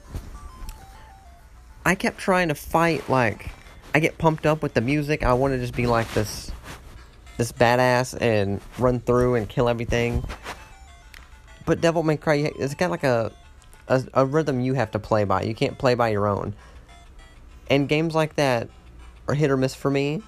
I 1.84 1.94
kept 1.94 2.18
trying 2.18 2.48
to 2.48 2.54
fight, 2.54 3.08
like, 3.08 3.50
I 3.94 4.00
get 4.00 4.18
pumped 4.18 4.46
up 4.46 4.62
with 4.62 4.74
the 4.74 4.80
music. 4.80 5.22
I 5.22 5.34
want 5.34 5.54
to 5.54 5.58
just 5.58 5.74
be 5.74 5.86
like 5.86 6.12
this, 6.14 6.50
this 7.36 7.52
badass 7.52 8.20
and 8.20 8.60
run 8.78 9.00
through 9.00 9.34
and 9.36 9.48
kill 9.48 9.68
everything. 9.68 10.24
But 11.66 11.80
Devil 11.80 12.02
May 12.02 12.16
Cry, 12.16 12.52
it's 12.58 12.74
got 12.74 12.90
like 12.90 13.04
a 13.04 13.32
a, 13.88 14.02
a 14.14 14.24
rhythm 14.24 14.60
you 14.60 14.74
have 14.74 14.90
to 14.92 14.98
play 14.98 15.24
by. 15.24 15.42
You 15.42 15.54
can't 15.54 15.78
play 15.78 15.94
by 15.94 16.08
your 16.08 16.26
own. 16.26 16.54
And 17.70 17.88
games 17.88 18.14
like 18.14 18.36
that 18.36 18.68
are 19.28 19.34
hit 19.34 19.50
or 19.50 19.56
miss 19.56 19.74
for 19.74 19.90
me. 19.90 20.22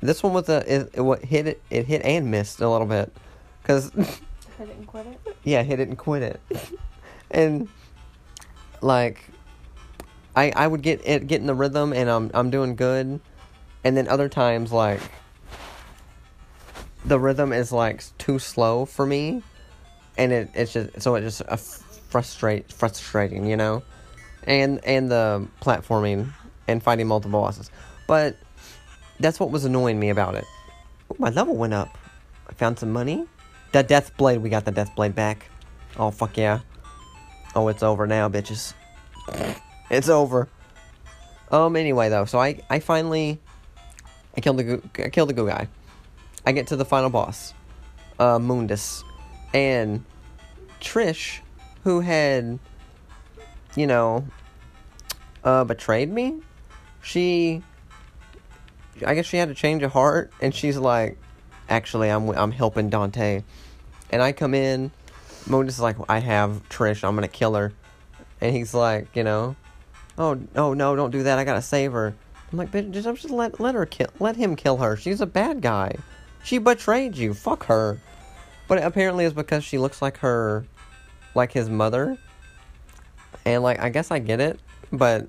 This 0.00 0.22
one 0.22 0.32
was 0.32 0.48
a 0.48 0.58
it, 0.72 0.90
it 0.94 1.24
hit 1.24 1.46
it 1.46 1.62
it 1.70 1.86
hit 1.86 2.02
and 2.04 2.30
missed 2.30 2.60
a 2.60 2.68
little 2.68 2.86
bit 2.86 3.12
because 3.62 3.90
Hit 4.58 4.70
it 4.70 4.76
and 4.76 4.86
quit 4.88 5.06
it. 5.06 5.36
yeah 5.44 5.62
hit 5.62 5.78
it 5.78 5.86
and 5.88 5.96
quit 5.96 6.22
it 6.22 6.40
and 7.30 7.68
like 8.80 9.22
I 10.38 10.52
I 10.54 10.66
would 10.68 10.82
get 10.82 11.00
it 11.04 11.26
get 11.26 11.40
in 11.40 11.48
the 11.48 11.54
rhythm 11.54 11.92
and 11.92 12.08
I'm 12.08 12.30
I'm 12.32 12.50
doing 12.50 12.76
good. 12.76 13.20
And 13.82 13.96
then 13.96 14.06
other 14.06 14.28
times 14.28 14.72
like 14.72 15.00
the 17.04 17.18
rhythm 17.18 17.52
is 17.52 17.72
like 17.72 18.04
too 18.18 18.38
slow 18.38 18.84
for 18.84 19.04
me. 19.04 19.42
And 20.16 20.32
it 20.32 20.50
it's 20.54 20.72
just 20.72 21.02
so 21.02 21.16
it 21.16 21.22
just 21.22 21.42
uh, 21.48 21.56
frustrate 21.56 22.72
frustrating 22.72 23.46
you 23.46 23.56
know? 23.56 23.82
And 24.44 24.84
and 24.84 25.10
the 25.10 25.48
platforming 25.60 26.32
and 26.68 26.82
fighting 26.82 27.08
multiple 27.08 27.40
bosses. 27.40 27.72
But 28.06 28.36
that's 29.18 29.40
what 29.40 29.50
was 29.50 29.64
annoying 29.64 29.98
me 29.98 30.10
about 30.10 30.36
it. 30.36 30.44
Ooh, 31.10 31.16
my 31.18 31.30
level 31.30 31.56
went 31.56 31.74
up. 31.74 31.98
I 32.48 32.52
found 32.52 32.78
some 32.78 32.92
money. 32.92 33.26
The 33.72 33.82
death 33.82 34.16
blade 34.16 34.38
we 34.38 34.50
got 34.50 34.64
the 34.64 34.70
death 34.70 34.94
blade 34.94 35.16
back. 35.16 35.50
Oh 35.96 36.12
fuck 36.12 36.36
yeah. 36.36 36.60
Oh 37.56 37.66
it's 37.66 37.82
over 37.82 38.06
now 38.06 38.28
bitches 38.28 38.72
it's 39.90 40.08
over. 40.08 40.48
Um 41.50 41.76
anyway 41.76 42.08
though 42.08 42.26
so 42.26 42.38
i 42.38 42.60
i 42.68 42.78
finally 42.78 43.40
i 44.36 44.40
killed 44.40 44.58
the 44.58 44.82
i 44.98 45.08
killed 45.08 45.30
the 45.30 45.32
goo 45.32 45.46
guy. 45.46 45.68
I 46.46 46.52
get 46.52 46.66
to 46.68 46.76
the 46.76 46.84
final 46.84 47.10
boss 47.10 47.54
uh 48.18 48.38
mundus. 48.38 49.02
And 49.54 50.04
trish 50.80 51.40
who 51.84 52.00
had 52.00 52.58
you 53.76 53.86
know 53.86 54.26
uh 55.44 55.64
betrayed 55.64 56.10
me 56.12 56.40
she 57.02 57.62
i 59.06 59.14
guess 59.14 59.26
she 59.26 59.36
had 59.36 59.48
to 59.48 59.54
change 59.54 59.82
of 59.82 59.92
heart 59.92 60.30
and 60.40 60.54
she's 60.54 60.76
like 60.76 61.16
actually 61.68 62.10
i'm 62.10 62.28
i'm 62.30 62.52
helping 62.52 62.90
dante. 62.90 63.42
And 64.10 64.22
i 64.22 64.32
come 64.32 64.54
in. 64.54 64.90
Mundus 65.46 65.68
is 65.68 65.80
like 65.80 65.96
i 66.08 66.18
have 66.18 66.68
trish. 66.68 67.04
I'm 67.06 67.14
gonna 67.14 67.28
kill 67.28 67.54
her. 67.54 67.72
And 68.40 68.54
he's 68.54 68.74
like 68.74 69.08
you 69.16 69.24
know 69.24 69.56
oh 70.18 70.38
oh 70.56 70.74
no 70.74 70.96
don't 70.96 71.10
do 71.10 71.22
that. 71.22 71.38
I 71.38 71.44
gotta 71.44 71.62
save 71.62 71.92
her. 71.92 72.14
I'm 72.50 72.58
like 72.58 72.70
bitch 72.70 72.90
just, 72.90 73.06
just 73.06 73.30
let, 73.30 73.60
let 73.60 73.74
her 73.74 73.86
kill 73.86 74.08
let 74.18 74.36
him 74.36 74.56
kill 74.56 74.76
her. 74.78 74.96
She's 74.96 75.20
a 75.20 75.26
bad 75.26 75.60
guy. 75.60 75.96
She 76.42 76.58
betrayed 76.58 77.16
you. 77.16 77.34
Fuck 77.34 77.64
her. 77.64 78.00
But 78.66 78.82
apparently 78.82 79.24
it's 79.24 79.34
because 79.34 79.64
she 79.64 79.78
looks 79.78 80.02
like 80.02 80.18
her 80.18 80.64
like 81.34 81.52
his 81.52 81.68
mother. 81.68 82.18
And 83.44 83.62
like 83.62 83.78
i 83.78 83.88
guess 83.88 84.10
i 84.10 84.18
get 84.18 84.40
it 84.40 84.60
but 84.92 85.28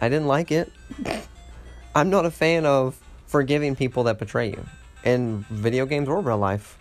i 0.00 0.08
didn't 0.08 0.26
like 0.26 0.50
it. 0.50 0.72
I'm 1.94 2.08
not 2.08 2.24
a 2.24 2.30
fan 2.30 2.66
of 2.66 2.96
forgiving 3.26 3.74
people 3.74 4.04
that 4.04 4.18
betray 4.18 4.50
you 4.50 4.64
in 5.04 5.44
video 5.50 5.86
games 5.86 6.08
or 6.08 6.20
real 6.20 6.38
life. 6.38 6.78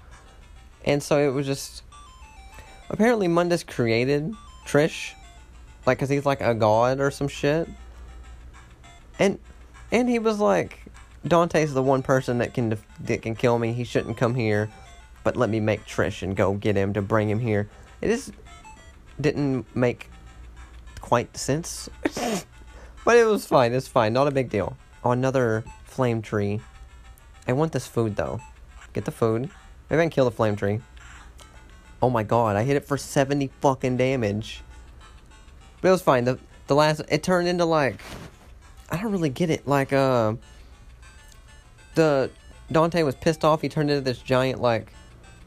And 0.85 1.01
so 1.01 1.19
it 1.19 1.33
was 1.33 1.45
just 1.45 1.83
apparently 2.89 3.27
mundus 3.27 3.63
created 3.63 4.33
trish 4.65 5.13
like 5.85 5.97
because 5.97 6.09
he's 6.09 6.25
like 6.25 6.41
a 6.41 6.53
god 6.53 6.99
or 6.99 7.11
some 7.11 7.27
shit. 7.27 7.67
And 9.17 9.39
and 9.91 10.09
he 10.09 10.19
was 10.19 10.39
like 10.39 10.85
dante's 11.27 11.73
the 11.73 11.83
one 11.83 12.01
person 12.01 12.37
that 12.37 12.53
can 12.53 12.69
def- 12.69 12.85
that 13.01 13.21
can 13.21 13.35
kill 13.35 13.59
me. 13.59 13.73
He 13.73 13.83
shouldn't 13.83 14.17
come 14.17 14.35
here 14.35 14.69
but 15.23 15.35
let 15.35 15.49
me 15.49 15.59
make 15.59 15.85
trish 15.85 16.23
and 16.23 16.35
go 16.35 16.53
get 16.53 16.75
him 16.75 16.93
to 16.93 17.01
bring 17.01 17.29
him 17.29 17.39
here. 17.39 17.69
It 18.01 18.07
just 18.07 18.31
didn't 19.19 19.65
make 19.75 20.09
quite 21.01 21.35
sense 21.35 21.89
but 23.05 23.17
it 23.17 23.25
was 23.25 23.45
fine. 23.45 23.73
It's 23.73 23.87
fine. 23.87 24.13
Not 24.13 24.27
a 24.27 24.31
big 24.31 24.49
deal. 24.49 24.77
Oh 25.03 25.11
another 25.11 25.63
flame 25.85 26.21
tree. 26.21 26.61
I 27.47 27.53
want 27.53 27.71
this 27.71 27.87
food 27.87 28.15
though. 28.15 28.39
Get 28.93 29.05
the 29.05 29.11
food. 29.11 29.49
Maybe 29.89 30.01
i 30.01 30.03
can 30.03 30.09
kill 30.09 30.25
the 30.25 30.31
flame 30.31 30.55
tree. 30.55 30.81
Oh 32.01 32.09
my 32.09 32.23
god 32.23 32.55
i 32.55 32.63
hit 32.63 32.77
it 32.77 32.85
for 32.85 32.97
70 32.97 33.49
fucking 33.59 33.97
damage 33.97 34.61
but 35.81 35.87
it 35.87 35.91
was 35.91 36.01
fine. 36.01 36.25
The 36.25 36.39
the 36.67 36.75
last 36.75 37.01
it 37.09 37.23
turned 37.23 37.47
into 37.47 37.65
like 37.65 38.01
I 38.89 38.97
don't 38.97 39.11
really 39.11 39.29
get 39.29 39.49
it. 39.49 39.67
Like 39.67 39.93
uh 39.93 40.33
the 41.95 42.31
Dante 42.71 43.03
was 43.03 43.15
pissed 43.15 43.43
off, 43.43 43.61
he 43.61 43.69
turned 43.69 43.89
into 43.89 44.01
this 44.01 44.19
giant 44.19 44.61
like 44.61 44.93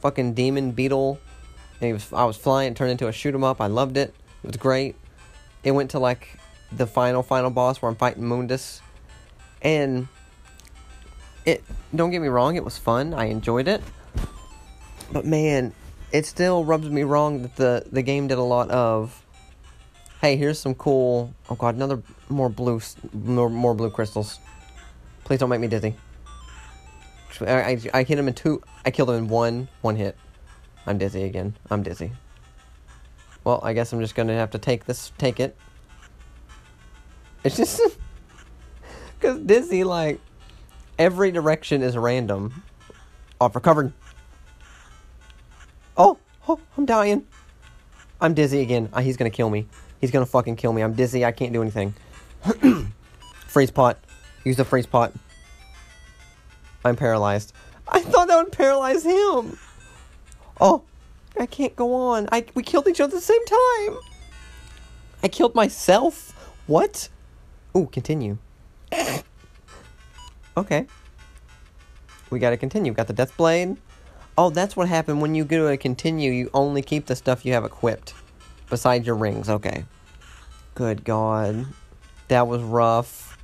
fucking 0.00 0.34
demon 0.34 0.72
beetle. 0.72 1.18
And 1.80 1.86
he 1.86 1.92
was 1.92 2.12
I 2.12 2.24
was 2.24 2.36
flying, 2.36 2.72
it 2.72 2.76
turned 2.76 2.90
into 2.90 3.08
a 3.08 3.12
shoot 3.12 3.34
'em 3.34 3.44
up. 3.44 3.60
I 3.60 3.66
loved 3.66 3.96
it. 3.96 4.14
It 4.42 4.46
was 4.46 4.56
great. 4.56 4.96
It 5.62 5.72
went 5.72 5.90
to 5.92 5.98
like 5.98 6.38
the 6.70 6.86
final 6.86 7.22
final 7.22 7.50
boss 7.50 7.80
where 7.80 7.90
I'm 7.90 7.96
fighting 7.96 8.24
Mundus. 8.24 8.80
And 9.60 10.08
it 11.44 11.62
don't 11.94 12.10
get 12.10 12.20
me 12.20 12.28
wrong, 12.28 12.56
it 12.56 12.64
was 12.64 12.78
fun. 12.78 13.14
I 13.14 13.26
enjoyed 13.26 13.68
it. 13.68 13.82
But 15.12 15.24
man, 15.26 15.74
it 16.10 16.26
still 16.26 16.64
rubs 16.64 16.88
me 16.88 17.02
wrong 17.02 17.42
that 17.42 17.56
the 17.56 17.84
the 17.90 18.02
game 18.02 18.28
did 18.28 18.38
a 18.38 18.42
lot 18.42 18.70
of 18.70 19.22
Hey, 20.22 20.36
here's 20.36 20.56
some 20.56 20.76
cool. 20.76 21.34
Oh 21.50 21.56
god, 21.56 21.74
another 21.74 22.00
more 22.28 22.48
blue, 22.48 22.80
more, 23.12 23.50
more 23.50 23.74
blue 23.74 23.90
crystals. 23.90 24.38
Please 25.24 25.40
don't 25.40 25.48
make 25.48 25.58
me 25.58 25.66
dizzy. 25.66 25.96
I, 27.40 27.50
I, 27.50 27.80
I 27.92 28.02
hit 28.04 28.20
him 28.20 28.28
in 28.28 28.34
two. 28.34 28.62
I 28.86 28.92
killed 28.92 29.10
him 29.10 29.16
in 29.16 29.26
one 29.26 29.66
one 29.80 29.96
hit. 29.96 30.16
I'm 30.86 30.96
dizzy 30.96 31.24
again. 31.24 31.56
I'm 31.72 31.82
dizzy. 31.82 32.12
Well, 33.42 33.58
I 33.64 33.72
guess 33.72 33.92
I'm 33.92 33.98
just 33.98 34.14
gonna 34.14 34.34
have 34.34 34.52
to 34.52 34.58
take 34.58 34.84
this. 34.84 35.10
Take 35.18 35.40
it. 35.40 35.56
It's 37.44 37.56
just 37.56 37.80
because 39.18 39.40
dizzy 39.40 39.82
like 39.82 40.20
every 41.00 41.32
direction 41.32 41.82
is 41.82 41.96
random. 41.96 42.62
Off 43.40 43.56
recovered. 43.56 43.92
Oh, 45.96 46.16
oh, 46.48 46.60
I'm 46.78 46.86
dying. 46.86 47.26
I'm 48.20 48.34
dizzy 48.34 48.60
again. 48.60 48.88
Ah, 48.92 49.00
he's 49.00 49.16
gonna 49.16 49.28
kill 49.28 49.50
me. 49.50 49.66
He's 50.02 50.10
gonna 50.10 50.26
fucking 50.26 50.56
kill 50.56 50.72
me. 50.72 50.82
I'm 50.82 50.94
dizzy. 50.94 51.24
I 51.24 51.30
can't 51.30 51.52
do 51.52 51.62
anything. 51.62 51.94
freeze 53.46 53.70
pot. 53.70 53.98
Use 54.44 54.56
the 54.56 54.64
freeze 54.64 54.84
pot. 54.84 55.12
I'm 56.84 56.96
paralyzed. 56.96 57.52
I 57.86 58.00
thought 58.00 58.26
that 58.26 58.36
would 58.36 58.50
paralyze 58.50 59.04
him. 59.04 59.56
Oh, 60.60 60.82
I 61.38 61.46
can't 61.46 61.76
go 61.76 61.94
on. 61.94 62.28
I 62.32 62.44
we 62.54 62.64
killed 62.64 62.88
each 62.88 63.00
other 63.00 63.16
at 63.16 63.20
the 63.20 63.24
same 63.24 63.44
time. 63.46 63.98
I 65.22 65.28
killed 65.28 65.54
myself. 65.54 66.32
What? 66.66 67.08
Ooh, 67.76 67.86
continue. 67.86 68.38
okay. 70.56 70.86
We 72.30 72.40
gotta 72.40 72.56
continue. 72.56 72.92
Got 72.92 73.06
the 73.06 73.12
death 73.12 73.36
blade. 73.36 73.76
Oh, 74.36 74.50
that's 74.50 74.74
what 74.74 74.88
happened 74.88 75.22
when 75.22 75.36
you 75.36 75.44
go 75.44 75.70
to 75.70 75.76
continue. 75.76 76.32
You 76.32 76.50
only 76.54 76.82
keep 76.82 77.06
the 77.06 77.14
stuff 77.14 77.46
you 77.46 77.52
have 77.52 77.64
equipped. 77.64 78.14
Besides 78.72 79.06
your 79.06 79.16
rings, 79.16 79.50
okay. 79.50 79.84
Good 80.74 81.04
God. 81.04 81.66
That 82.28 82.48
was 82.48 82.62
rough. 82.62 83.36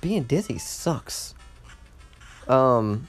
Being 0.00 0.22
dizzy 0.22 0.56
sucks. 0.56 1.34
Um, 2.48 3.08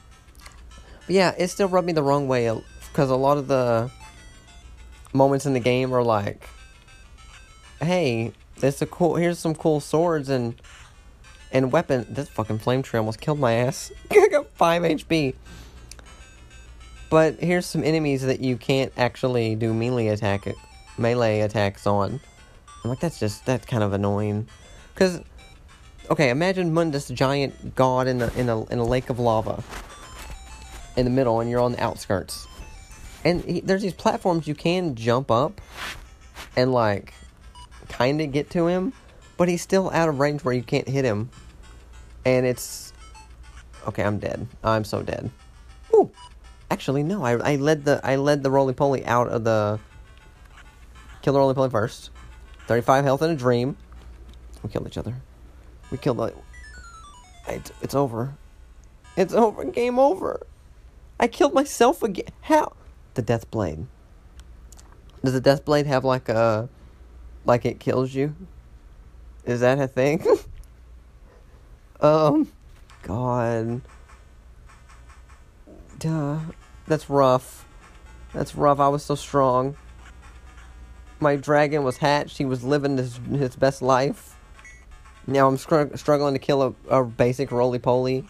yeah, 1.08 1.34
it 1.38 1.48
still 1.48 1.66
rubbed 1.66 1.86
me 1.86 1.94
the 1.94 2.02
wrong 2.02 2.28
way 2.28 2.54
because 2.90 3.08
a 3.08 3.16
lot 3.16 3.38
of 3.38 3.48
the 3.48 3.90
moments 5.14 5.46
in 5.46 5.54
the 5.54 5.60
game 5.60 5.94
are 5.94 6.02
like, 6.02 6.46
hey, 7.80 8.32
there's 8.58 8.82
a 8.82 8.86
cool. 8.86 9.14
Here's 9.14 9.38
some 9.38 9.54
cool 9.54 9.80
swords 9.80 10.28
and 10.28 10.60
and 11.52 11.72
weapon. 11.72 12.04
This 12.10 12.28
fucking 12.28 12.58
flame 12.58 12.82
tree 12.82 12.98
almost 12.98 13.22
killed 13.22 13.38
my 13.38 13.54
ass. 13.54 13.90
I 14.10 14.28
got 14.30 14.50
five 14.50 14.82
HP. 14.82 15.36
But 17.08 17.40
here's 17.40 17.64
some 17.64 17.82
enemies 17.82 18.20
that 18.26 18.40
you 18.40 18.58
can't 18.58 18.92
actually 18.98 19.54
do 19.54 19.72
melee 19.72 20.08
attack 20.08 20.46
melee 20.98 21.40
attacks 21.40 21.86
on. 21.86 22.20
I'm 22.82 22.90
like, 22.90 23.00
that's 23.00 23.20
just 23.20 23.44
that's 23.44 23.66
kind 23.66 23.82
of 23.82 23.92
annoying. 23.92 24.48
Cause, 24.94 25.20
okay, 26.10 26.30
imagine 26.30 26.72
Mundus, 26.72 27.12
giant 27.12 27.74
god 27.74 28.08
in 28.08 28.22
a 28.22 28.28
in 28.34 28.48
a 28.48 28.64
in 28.66 28.78
a 28.78 28.84
lake 28.84 29.10
of 29.10 29.18
lava, 29.18 29.62
in 30.96 31.04
the 31.04 31.10
middle, 31.10 31.40
and 31.40 31.50
you're 31.50 31.60
on 31.60 31.72
the 31.72 31.82
outskirts, 31.82 32.46
and 33.24 33.42
he, 33.44 33.60
there's 33.60 33.82
these 33.82 33.92
platforms 33.94 34.46
you 34.48 34.54
can 34.54 34.94
jump 34.94 35.30
up, 35.30 35.60
and 36.56 36.72
like, 36.72 37.12
kind 37.88 38.20
of 38.20 38.32
get 38.32 38.50
to 38.50 38.66
him, 38.66 38.92
but 39.36 39.48
he's 39.48 39.62
still 39.62 39.90
out 39.90 40.08
of 40.08 40.18
range 40.18 40.42
where 40.42 40.54
you 40.54 40.62
can't 40.62 40.88
hit 40.88 41.04
him, 41.04 41.28
and 42.24 42.46
it's, 42.46 42.92
okay, 43.86 44.02
I'm 44.02 44.18
dead. 44.18 44.46
I'm 44.64 44.84
so 44.84 45.02
dead. 45.02 45.30
Ooh, 45.94 46.10
actually 46.70 47.02
no, 47.02 47.24
I 47.24 47.32
I 47.32 47.56
led 47.56 47.84
the 47.84 48.00
I 48.02 48.16
led 48.16 48.42
the 48.42 48.50
roly 48.50 48.72
poly 48.72 49.04
out 49.04 49.28
of 49.28 49.44
the. 49.44 49.78
Kill 51.22 51.34
the 51.34 51.38
roly 51.38 51.54
poly 51.54 51.70
first. 51.70 52.10
35 52.66 53.04
health 53.04 53.22
and 53.22 53.32
a 53.32 53.36
dream. 53.36 53.76
We 54.62 54.70
killed 54.70 54.86
each 54.86 54.98
other. 54.98 55.14
We 55.90 55.98
killed 55.98 56.18
the. 56.18 56.32
It's, 57.48 57.72
it's 57.82 57.94
over. 57.94 58.34
It's 59.16 59.34
over. 59.34 59.64
Game 59.64 59.98
over. 59.98 60.46
I 61.18 61.26
killed 61.26 61.52
myself 61.52 62.02
again. 62.02 62.28
How? 62.42 62.72
The 63.14 63.22
death 63.22 63.50
blade. 63.50 63.86
Does 65.22 65.34
the 65.34 65.40
death 65.40 65.64
blade 65.64 65.86
have 65.86 66.04
like 66.04 66.28
a. 66.28 66.68
Like 67.44 67.64
it 67.64 67.80
kills 67.80 68.14
you? 68.14 68.34
Is 69.44 69.60
that 69.60 69.78
a 69.78 69.88
thing? 69.88 70.24
um. 72.00 72.50
God. 73.02 73.82
Duh. 75.98 76.38
That's 76.86 77.10
rough. 77.10 77.66
That's 78.32 78.54
rough. 78.54 78.78
I 78.78 78.88
was 78.88 79.02
so 79.04 79.14
strong 79.14 79.76
my 81.20 81.36
dragon 81.36 81.84
was 81.84 81.98
hatched. 81.98 82.38
He 82.38 82.44
was 82.44 82.64
living 82.64 82.96
his, 82.96 83.18
his 83.30 83.56
best 83.56 83.82
life. 83.82 84.36
Now 85.26 85.48
I'm 85.48 85.56
str- 85.56 85.94
struggling 85.94 86.34
to 86.34 86.40
kill 86.40 86.62
a, 86.88 87.00
a 87.00 87.04
basic 87.04 87.52
roly 87.52 87.78
poly. 87.78 88.24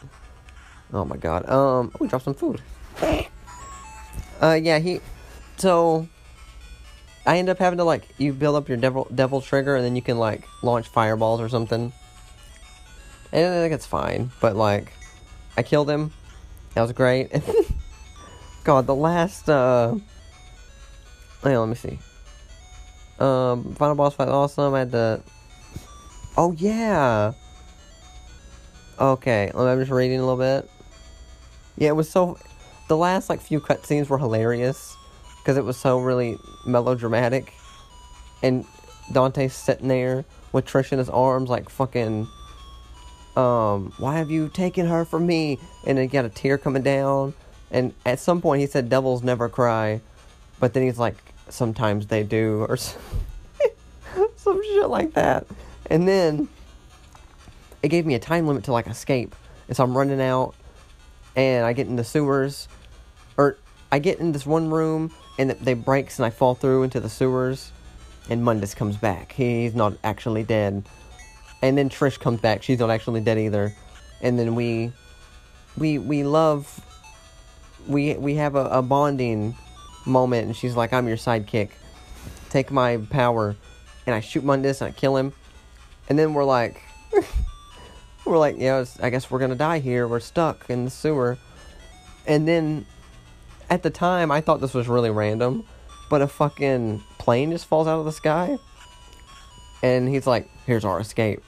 Oh 0.93 1.05
my 1.05 1.17
god. 1.17 1.49
Um, 1.49 1.93
oh, 1.95 1.99
we 2.01 2.09
dropped 2.09 2.25
some 2.25 2.35
food. 2.35 2.61
Uh, 4.43 4.55
yeah, 4.55 4.79
he. 4.79 5.03
So, 5.59 6.09
I 7.27 7.37
end 7.37 7.51
up 7.51 7.59
having 7.59 7.77
to 7.77 7.85
like 7.85 8.09
you 8.17 8.33
build 8.33 8.57
up 8.57 8.71
your 8.71 8.79
devil 8.79 9.07
devil 9.15 9.43
trigger 9.43 9.77
and 9.77 9.85
then 9.85 9.97
you 9.97 10.01
can 10.01 10.17
like 10.19 10.49
launch 10.63 10.89
fireballs 10.89 11.43
or 11.43 11.49
something. 11.51 11.93
And 13.33 13.47
I 13.47 13.61
think 13.61 13.75
it's 13.75 13.85
fine, 13.85 14.31
but 14.41 14.57
like, 14.57 14.93
I 15.57 15.63
killed 15.63 15.91
him. 15.91 16.13
That 16.75 16.83
was 16.83 16.93
great. 16.93 17.31
God, 18.65 18.87
the 18.87 18.95
last. 18.95 19.49
uh... 19.49 19.97
Hey, 21.43 21.57
let 21.57 21.69
me 21.69 21.75
see. 21.75 21.99
Um, 23.21 23.75
final 23.75 23.95
boss 23.95 24.15
fight 24.15 24.29
awesome. 24.29 24.75
I 24.75 24.81
had 24.81 24.93
to. 24.93 25.23
Oh 26.37 26.53
yeah. 26.53 27.33
Okay, 28.99 29.51
I'm 29.55 29.79
just 29.79 29.91
reading 29.91 30.19
a 30.19 30.27
little 30.27 30.37
bit. 30.37 30.71
Yeah, 31.77 31.89
it 31.89 31.97
was 31.97 32.11
so. 32.11 32.39
The 32.89 32.97
last 32.97 33.29
like 33.29 33.41
few 33.41 33.61
cutscenes 33.61 34.09
were 34.09 34.19
hilarious 34.19 34.97
because 35.39 35.57
it 35.57 35.65
was 35.65 35.77
so 35.77 36.01
really 36.01 36.39
melodramatic, 36.67 37.53
and 38.43 38.65
Dante's 39.13 39.55
sitting 39.55 39.89
there 39.89 40.25
with 40.53 40.67
Trish 40.67 40.93
in 40.93 40.99
his 40.99 41.09
arms, 41.09 41.51
like 41.51 41.69
fucking. 41.69 42.27
Um, 43.37 43.93
why 43.99 44.17
have 44.17 44.31
you 44.31 44.49
taken 44.49 44.87
her 44.87 45.05
from 45.05 45.25
me? 45.27 45.59
And 45.87 45.99
he 45.99 46.09
got 46.09 46.25
a 46.25 46.29
tear 46.29 46.59
coming 46.59 46.83
down, 46.83 47.35
and 47.71 47.95
at 48.05 48.19
some 48.19 48.41
point 48.41 48.61
he 48.61 48.67
said, 48.67 48.89
"Devils 48.89 49.23
never 49.23 49.49
cry," 49.49 50.01
but 50.59 50.75
then 50.75 50.83
he's 50.83 50.99
like, 50.99 51.30
sometimes 51.53 52.07
they 52.07 52.23
do, 52.23 52.67
or 52.69 52.77
some 54.37 54.63
shit 54.65 54.89
like 54.89 55.15
that. 55.15 55.47
And 55.87 56.07
then 56.07 56.49
it 57.83 57.89
gave 57.89 58.07
me 58.07 58.15
a 58.15 58.19
time 58.19 58.47
limit 58.47 58.65
to 58.65 58.73
like 58.73 58.87
escape. 58.87 59.35
And 59.69 59.77
so 59.77 59.85
I'm 59.85 59.97
running 59.97 60.21
out, 60.21 60.55
and 61.37 61.65
I 61.65 61.73
get 61.73 61.87
in 61.87 61.97
the 61.97 62.05
sewers, 62.05 62.69
or 63.37 63.57
I 63.93 63.99
get 63.99 64.19
in 64.19 64.33
this 64.33 64.47
one 64.47 64.71
room, 64.71 65.13
and 65.39 65.51
they 65.51 65.75
breaks, 65.75 66.19
and 66.19 66.27
I 66.27 66.31
fall 66.31 66.55
through 66.55 66.83
into 66.83 67.01
the 67.01 67.09
sewers, 67.09 67.73
and 68.29 68.43
Mundus 68.43 68.75
comes 68.75 68.97
back. 68.97 69.33
He's 69.33 69.75
not 69.75 69.95
actually 70.05 70.45
dead. 70.45 70.85
And 71.63 71.77
then 71.77 71.89
Trish 71.91 72.19
comes 72.19 72.41
back. 72.41 72.63
She's 72.63 72.79
not 72.79 72.91
actually 72.91 73.21
dead 73.21 73.39
either. 73.39 73.75
And 74.23 74.39
then 74.39 74.55
we, 74.55 74.93
we, 75.77 75.99
we 75.99 76.25
love. 76.25 76.85
We 77.89 78.15
we 78.15 78.35
have 78.35 78.57
a, 78.57 78.67
a 78.67 78.83
bonding 78.83 79.57
moment, 80.07 80.47
and 80.47 80.57
she's 80.57 80.77
like, 80.77 80.93
"I'm 80.93 81.09
your 81.09 81.17
sidekick. 81.17 81.71
Take 82.49 82.71
my 82.71 82.99
power." 83.11 83.57
And 84.07 84.15
I 84.15 84.21
shoot 84.21 84.45
Mundus 84.45 84.81
and 84.81 84.89
I 84.89 84.93
kill 84.93 85.17
him, 85.17 85.33
and 86.09 86.19
then 86.19 86.35
we're 86.35 86.45
like, 86.45 86.83
we're 88.25 88.39
like, 88.39 88.57
yeah, 88.59 88.85
I 89.03 89.11
guess 89.11 89.31
we're 89.31 89.39
gonna 89.39 89.55
die 89.55 89.79
here. 89.79 90.09
We're 90.09 90.21
stuck 90.21 90.69
in 90.69 90.85
the 90.85 90.91
sewer. 90.91 91.39
And 92.27 92.47
then, 92.47 92.87
at 93.69 93.83
the 93.83 93.91
time, 93.91 94.31
I 94.31 94.41
thought 94.41 94.61
this 94.61 94.75
was 94.75 94.89
really 94.89 95.11
random, 95.11 95.65
but 96.09 96.23
a 96.23 96.27
fucking 96.29 97.03
plane 97.19 97.51
just 97.51 97.67
falls 97.67 97.87
out 97.87 97.99
of 97.99 98.05
the 98.05 98.13
sky, 98.13 98.59
and 99.83 100.09
he's 100.09 100.27
like, 100.27 100.49
"Here's 100.67 100.85
our 100.85 101.01
escape." 101.01 101.43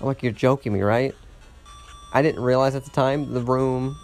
I'm 0.00 0.06
like, 0.06 0.22
"You're 0.22 0.32
joking 0.32 0.72
me, 0.72 0.82
right?" 0.82 1.14
I 2.12 2.22
didn't 2.22 2.42
realize 2.42 2.74
at 2.74 2.84
the 2.84 2.90
time 2.90 3.34
the 3.34 3.40
room 3.40 3.96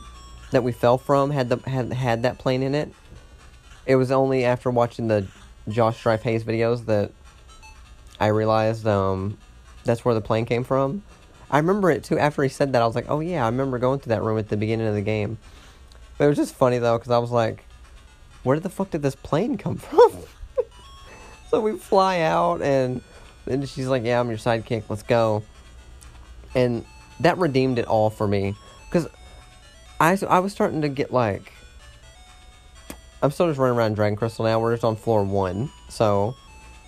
that 0.50 0.62
we 0.62 0.72
fell 0.72 0.98
from 0.98 1.30
had 1.30 1.48
the 1.48 1.56
had 1.68 1.92
had 1.92 2.22
that 2.24 2.38
plane 2.38 2.62
in 2.62 2.74
it 2.74 2.92
it 3.86 3.96
was 3.96 4.10
only 4.10 4.44
after 4.44 4.70
watching 4.70 5.08
the 5.08 5.26
Josh 5.68 5.96
Strife 5.98 6.22
Hayes 6.22 6.44
videos 6.44 6.86
that 6.86 7.12
I 8.20 8.28
realized 8.28 8.86
um, 8.86 9.38
that's 9.84 10.04
where 10.04 10.14
the 10.14 10.20
plane 10.20 10.46
came 10.46 10.64
from. 10.64 11.02
I 11.50 11.58
remember 11.58 11.90
it 11.90 12.04
too. 12.04 12.18
After 12.18 12.42
he 12.42 12.48
said 12.48 12.72
that, 12.72 12.82
I 12.82 12.86
was 12.86 12.94
like, 12.94 13.06
"Oh 13.08 13.20
yeah, 13.20 13.44
I 13.44 13.46
remember 13.48 13.78
going 13.78 14.00
to 14.00 14.08
that 14.10 14.22
room 14.22 14.38
at 14.38 14.48
the 14.48 14.56
beginning 14.56 14.86
of 14.86 14.94
the 14.94 15.02
game." 15.02 15.38
But 16.16 16.24
it 16.24 16.28
was 16.28 16.36
just 16.36 16.54
funny 16.54 16.78
though, 16.78 16.96
because 16.98 17.10
I 17.10 17.18
was 17.18 17.30
like, 17.30 17.64
"Where 18.42 18.58
the 18.58 18.70
fuck 18.70 18.90
did 18.90 19.02
this 19.02 19.14
plane 19.14 19.58
come 19.58 19.76
from?" 19.78 20.12
so 21.50 21.60
we 21.60 21.76
fly 21.76 22.20
out, 22.20 22.62
and 22.62 23.02
then 23.44 23.64
she's 23.66 23.88
like, 23.88 24.04
"Yeah, 24.04 24.20
I'm 24.20 24.28
your 24.28 24.38
sidekick. 24.38 24.84
Let's 24.88 25.02
go." 25.02 25.42
And 26.54 26.84
that 27.20 27.38
redeemed 27.38 27.78
it 27.78 27.86
all 27.86 28.08
for 28.08 28.26
me, 28.26 28.54
because 28.88 29.08
I 30.00 30.18
I 30.28 30.38
was 30.38 30.52
starting 30.52 30.82
to 30.82 30.88
get 30.88 31.12
like 31.12 31.52
I'm 33.22 33.30
still 33.30 33.46
just 33.46 33.58
running 33.58 33.78
around 33.78 33.94
Dragon 33.94 34.16
Crystal 34.16 34.44
now. 34.44 34.58
We're 34.58 34.72
just 34.72 34.84
on 34.84 34.96
floor 34.96 35.22
one, 35.22 35.70
so 35.88 36.34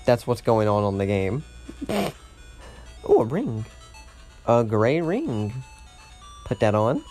that's 0.05 0.27
what's 0.27 0.40
going 0.40 0.66
on 0.66 0.83
on 0.83 0.99
the 0.99 1.07
game. 1.07 1.44
oh, 1.88 3.20
a 3.20 3.25
ring, 3.25 3.64
a 4.47 4.64
gray 4.64 5.01
ring. 5.01 5.53
Put 6.44 6.59
that 6.61 6.75
on, 6.75 7.05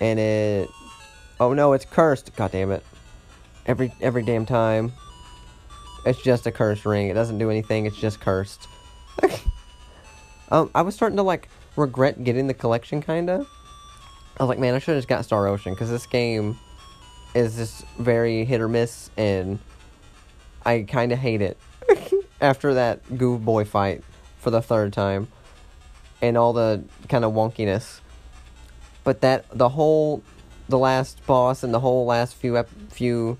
and 0.00 0.20
it. 0.20 0.68
Oh 1.40 1.54
no, 1.54 1.72
it's 1.72 1.86
cursed. 1.86 2.36
God 2.36 2.52
damn 2.52 2.70
it! 2.72 2.84
Every 3.64 3.90
every 4.02 4.22
damn 4.22 4.44
time. 4.44 4.92
It's 6.04 6.22
just 6.22 6.46
a 6.46 6.52
cursed 6.52 6.84
ring. 6.84 7.08
It 7.08 7.14
doesn't 7.14 7.38
do 7.38 7.50
anything. 7.50 7.86
It's 7.86 7.96
just 7.96 8.20
cursed. 8.20 8.68
um, 10.50 10.70
I 10.74 10.82
was 10.82 10.94
starting 10.94 11.16
to 11.16 11.22
like 11.22 11.48
regret 11.76 12.22
getting 12.22 12.46
the 12.46 12.54
collection, 12.54 13.02
kinda. 13.02 13.46
I 14.38 14.42
was 14.42 14.48
like, 14.48 14.58
man, 14.58 14.74
I 14.74 14.78
should 14.78 14.92
have 14.92 14.98
just 14.98 15.08
got 15.08 15.24
Star 15.24 15.46
Ocean 15.46 15.74
because 15.74 15.90
this 15.90 16.06
game 16.06 16.58
is 17.34 17.56
just 17.56 17.84
very 17.98 18.44
hit 18.44 18.60
or 18.60 18.68
miss, 18.68 19.10
and 19.16 19.58
I 20.64 20.82
kind 20.88 21.12
of 21.12 21.18
hate 21.18 21.42
it 21.42 21.58
after 22.40 22.74
that 22.74 23.18
Goof 23.18 23.40
Boy 23.42 23.64
fight 23.64 24.02
for 24.38 24.50
the 24.50 24.62
third 24.62 24.92
time, 24.92 25.28
and 26.20 26.36
all 26.36 26.52
the 26.52 26.84
kind 27.08 27.24
of 27.24 27.32
wonkiness. 27.32 28.00
But 29.04 29.20
that 29.22 29.46
the 29.52 29.70
whole, 29.70 30.22
the 30.68 30.78
last 30.78 31.24
boss 31.26 31.62
and 31.62 31.72
the 31.72 31.80
whole 31.80 32.06
last 32.06 32.34
few 32.34 32.58
ep- 32.58 32.68
few 32.90 33.38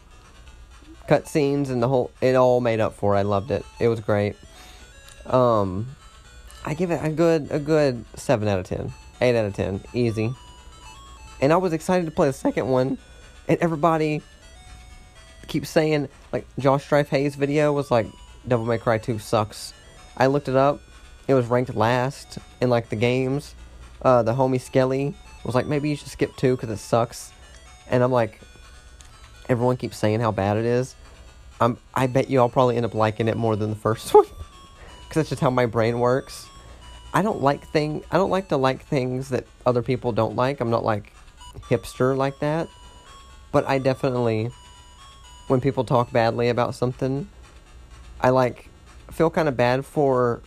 cutscenes 1.08 1.70
and 1.70 1.82
the 1.82 1.88
whole 1.88 2.10
it 2.20 2.34
all 2.36 2.60
made 2.60 2.80
up 2.80 2.94
for. 2.94 3.16
I 3.16 3.22
loved 3.22 3.50
it. 3.50 3.64
It 3.78 3.88
was 3.88 4.00
great. 4.00 4.36
Um, 5.26 5.96
I 6.64 6.74
give 6.74 6.90
it 6.90 7.00
a 7.02 7.10
good 7.10 7.48
a 7.50 7.58
good 7.58 8.04
seven 8.14 8.48
out 8.48 8.58
of 8.58 8.66
ten, 8.66 8.92
eight 9.20 9.36
out 9.36 9.44
of 9.44 9.54
ten, 9.54 9.82
easy. 9.92 10.32
And 11.42 11.52
I 11.52 11.56
was 11.56 11.72
excited 11.72 12.04
to 12.04 12.10
play 12.10 12.28
the 12.28 12.34
second 12.34 12.68
one 12.68 12.98
and 13.50 13.58
everybody 13.60 14.22
keeps 15.48 15.68
saying 15.68 16.08
like 16.32 16.46
Josh 16.60 16.84
Strife 16.84 17.08
Hayes 17.08 17.34
video 17.34 17.72
was 17.72 17.90
like 17.90 18.06
Devil 18.46 18.64
May 18.64 18.78
Cry 18.78 18.96
2 18.96 19.18
sucks. 19.18 19.74
I 20.16 20.28
looked 20.28 20.48
it 20.48 20.54
up. 20.54 20.80
It 21.26 21.34
was 21.34 21.46
ranked 21.46 21.74
last 21.74 22.38
in 22.60 22.70
like 22.70 22.90
the 22.90 22.96
games. 22.96 23.56
Uh, 24.02 24.22
the 24.22 24.32
homie 24.32 24.60
Skelly 24.60 25.16
was 25.44 25.56
like 25.56 25.66
maybe 25.66 25.90
you 25.90 25.96
should 25.96 26.08
skip 26.08 26.36
2 26.36 26.56
cuz 26.58 26.70
it 26.70 26.76
sucks. 26.76 27.32
And 27.90 28.04
I'm 28.04 28.12
like 28.12 28.40
everyone 29.48 29.76
keeps 29.76 29.98
saying 29.98 30.20
how 30.20 30.30
bad 30.30 30.56
it 30.56 30.64
is. 30.64 30.94
I'm, 31.60 31.76
I 31.92 32.06
bet 32.06 32.30
you 32.30 32.38
I'll 32.38 32.48
probably 32.48 32.76
end 32.76 32.86
up 32.86 32.94
liking 32.94 33.26
it 33.26 33.36
more 33.36 33.56
than 33.56 33.70
the 33.70 33.76
first 33.76 34.14
one. 34.14 34.26
Because 34.26 35.14
that's 35.14 35.28
just 35.30 35.42
how 35.42 35.50
my 35.50 35.66
brain 35.66 35.98
works. 35.98 36.46
I 37.12 37.22
don't 37.22 37.42
like 37.42 37.66
thing. 37.66 38.04
I 38.12 38.16
don't 38.16 38.30
like 38.30 38.48
to 38.50 38.56
like 38.56 38.84
things 38.84 39.30
that 39.30 39.44
other 39.66 39.82
people 39.82 40.12
don't 40.12 40.36
like. 40.36 40.60
I'm 40.60 40.70
not 40.70 40.84
like 40.84 41.12
hipster 41.68 42.16
like 42.16 42.38
that. 42.38 42.68
But 43.52 43.66
I 43.66 43.78
definitely, 43.78 44.50
when 45.48 45.60
people 45.60 45.84
talk 45.84 46.12
badly 46.12 46.48
about 46.48 46.74
something, 46.74 47.28
I 48.20 48.30
like 48.30 48.68
feel 49.10 49.30
kind 49.30 49.48
of 49.48 49.56
bad 49.56 49.84
for 49.84 50.40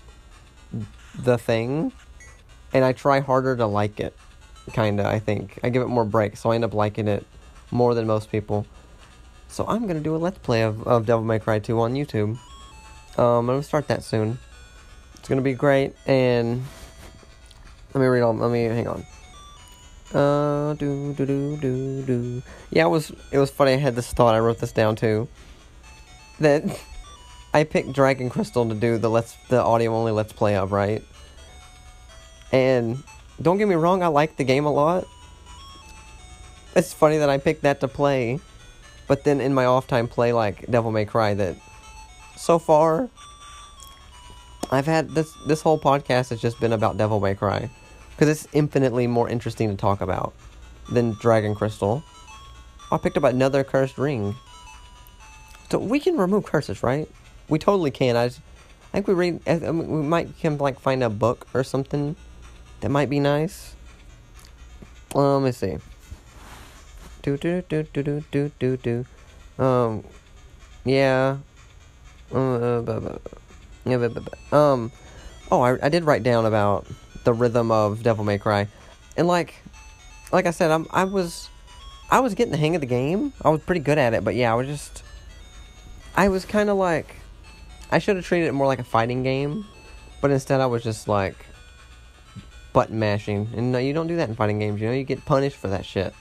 the 1.18 1.38
thing, 1.38 1.92
and 2.74 2.86
I 2.86 2.94
try 2.94 3.20
harder 3.20 3.56
to 3.58 3.66
like 3.66 4.00
it. 4.00 4.16
Kinda, 4.72 5.06
I 5.06 5.20
think 5.20 5.60
I 5.64 5.70
give 5.70 5.82
it 5.82 5.88
more 5.88 6.06
break, 6.06 6.38
so 6.38 6.52
I 6.52 6.56
end 6.56 6.64
up 6.64 6.74
liking 6.74 7.08
it 7.08 7.26
more 7.72 7.94
than 7.94 8.08
most 8.08 8.32
people. 8.32 8.66
So 9.50 9.66
I'm 9.68 9.86
gonna 9.86 10.00
do 10.00 10.16
a 10.16 10.18
let's 10.18 10.38
play 10.38 10.62
of, 10.62 10.88
of 10.88 11.06
Devil 11.06 11.26
May 11.26 11.40
Cry 11.40 11.60
2 11.60 11.80
on 11.80 11.94
YouTube. 11.94 12.38
Um, 13.18 13.26
I'm 13.26 13.46
gonna 13.46 13.64
start 13.64 13.88
that 13.90 14.04
soon. 14.04 14.40
It's 15.16 15.28
gonna 15.28 15.42
be 15.42 15.54
great, 15.54 15.94
and 16.08 16.64
let 17.94 18.02
me 18.02 18.08
read 18.08 18.22
all. 18.22 18.34
Let 18.34 18.52
me 18.52 18.64
hang 18.64 18.88
on. 18.88 19.06
Uh, 20.14 20.76
do 20.76 21.14
do 21.14 21.26
do 21.26 21.58
do 21.58 22.04
do. 22.04 22.44
Yeah, 22.70 22.86
it 22.86 22.90
was 22.90 23.12
it 23.32 23.40
was 23.40 23.50
funny. 23.50 23.74
I 23.74 23.78
had 23.78 23.96
this 23.96 24.14
thought. 24.14 24.36
I 24.36 24.40
wrote 24.40 24.60
this 24.60 24.72
down 24.72 24.96
too. 24.96 25.28
That 26.40 26.64
I 27.54 27.64
picked 27.64 27.94
Dragon 27.94 28.30
Crystal 28.30 28.68
to 28.68 28.76
do 28.76 28.98
the 28.98 29.10
let's 29.10 29.36
the 29.50 29.62
audio 29.62 29.96
only 29.96 30.12
let's 30.12 30.32
play 30.32 30.56
of 30.56 30.72
right. 30.72 31.04
And 32.52 33.02
don't 33.42 33.58
get 33.58 33.68
me 33.68 33.76
wrong, 33.76 34.04
I 34.04 34.08
like 34.08 34.38
the 34.38 34.44
game 34.44 34.66
a 34.66 34.72
lot. 34.72 35.08
It's 36.76 36.94
funny 36.94 37.18
that 37.18 37.30
I 37.30 37.40
picked 37.40 37.64
that 37.64 37.80
to 37.80 37.88
play, 37.88 38.40
but 39.08 39.24
then 39.24 39.42
in 39.42 39.56
my 39.56 39.66
off 39.66 39.88
time 39.88 40.08
play 40.08 40.32
like 40.32 40.70
Devil 40.70 40.92
May 40.92 41.06
Cry. 41.06 41.34
That 41.34 41.56
so 42.38 42.60
far 42.60 43.10
I've 44.70 44.86
had 44.86 45.10
this 45.10 45.34
this 45.48 45.64
whole 45.64 45.80
podcast 45.80 46.30
has 46.30 46.40
just 46.40 46.60
been 46.60 46.74
about 46.74 46.98
Devil 46.98 47.20
May 47.20 47.34
Cry 47.34 47.72
because 48.16 48.30
it's 48.30 48.48
infinitely 48.54 49.08
more 49.08 49.30
interesting 49.30 49.70
to 49.70 49.76
talk 49.76 50.02
about 50.02 50.34
than 50.92 51.14
Dragon 51.20 51.56
Crystal. 51.56 52.04
I 52.92 52.98
picked 52.98 53.18
up 53.18 53.24
another 53.24 53.64
cursed 53.64 53.98
ring. 53.98 54.36
So 55.70 55.80
we 55.80 56.00
can 56.00 56.18
remove 56.18 56.46
curses, 56.46 56.84
right? 56.84 57.10
We 57.50 57.58
totally 57.58 57.90
can. 57.90 58.16
I, 58.16 58.28
just, 58.28 58.42
I 58.92 58.98
think 58.98 59.08
we 59.08 59.16
read. 59.16 59.42
I 59.48 59.58
mean, 59.58 59.90
we 59.90 60.04
might 60.04 60.38
can 60.38 60.58
like 60.60 60.80
find 60.80 61.04
a 61.04 61.10
book 61.10 61.48
or 61.54 61.64
something 61.64 62.16
that 62.82 62.90
might 62.90 63.10
be 63.10 63.20
nice. 63.20 63.76
Um, 65.16 65.44
let 65.44 65.48
me 65.48 65.52
see. 65.52 65.78
Do 67.24 67.38
do 67.38 67.64
do 67.68 67.84
do 67.84 68.04
do 68.04 68.24
do 68.30 68.52
do 68.60 68.78
do. 68.78 69.06
Um, 69.64 70.04
yeah. 70.86 71.38
Uh, 72.32 72.82
but, 72.82 73.22
but, 73.86 74.14
but, 74.14 74.54
um, 74.58 74.92
oh, 75.52 75.62
I, 75.62 75.86
I 75.86 75.90
did 75.90 76.04
write 76.04 76.24
down 76.24 76.46
about 76.46 76.88
the 77.24 77.34
rhythm 77.34 77.72
of 77.72 78.04
Devil 78.04 78.24
May 78.24 78.38
Cry, 78.38 78.68
and 79.18 79.28
like, 79.28 79.56
like 80.32 80.46
I 80.46 80.52
said, 80.52 80.72
I'm 80.72 80.88
I 80.92 81.04
was, 81.04 81.50
I 82.10 82.20
was 82.20 82.34
getting 82.34 82.52
the 82.52 82.58
hang 82.58 82.76
of 82.76 82.82
the 82.82 82.88
game. 82.88 83.34
I 83.42 83.50
was 83.50 83.62
pretty 83.62 83.82
good 83.82 83.98
at 83.98 84.14
it, 84.14 84.24
but 84.24 84.36
yeah, 84.36 84.52
I 84.52 84.56
was 84.56 84.68
just, 84.68 85.04
I 86.16 86.30
was 86.30 86.46
kind 86.46 86.70
of 86.70 86.78
like, 86.78 87.16
I 87.92 88.00
should 88.00 88.16
have 88.16 88.26
treated 88.26 88.48
it 88.48 88.54
more 88.54 88.68
like 88.68 88.80
a 88.80 88.84
fighting 88.84 89.24
game, 89.24 89.66
but 90.22 90.32
instead 90.32 90.62
I 90.62 90.66
was 90.66 90.84
just 90.84 91.08
like, 91.08 91.46
button 92.74 93.00
mashing, 93.00 93.50
and 93.56 93.72
no, 93.72 93.78
you 93.78 93.94
don't 93.94 94.08
do 94.08 94.16
that 94.18 94.30
in 94.30 94.36
fighting 94.36 94.60
games. 94.60 94.82
You 94.82 94.88
know, 94.88 94.94
you 94.94 95.04
get 95.04 95.24
punished 95.26 95.58
for 95.58 95.68
that 95.68 95.86
shit. 95.86 96.14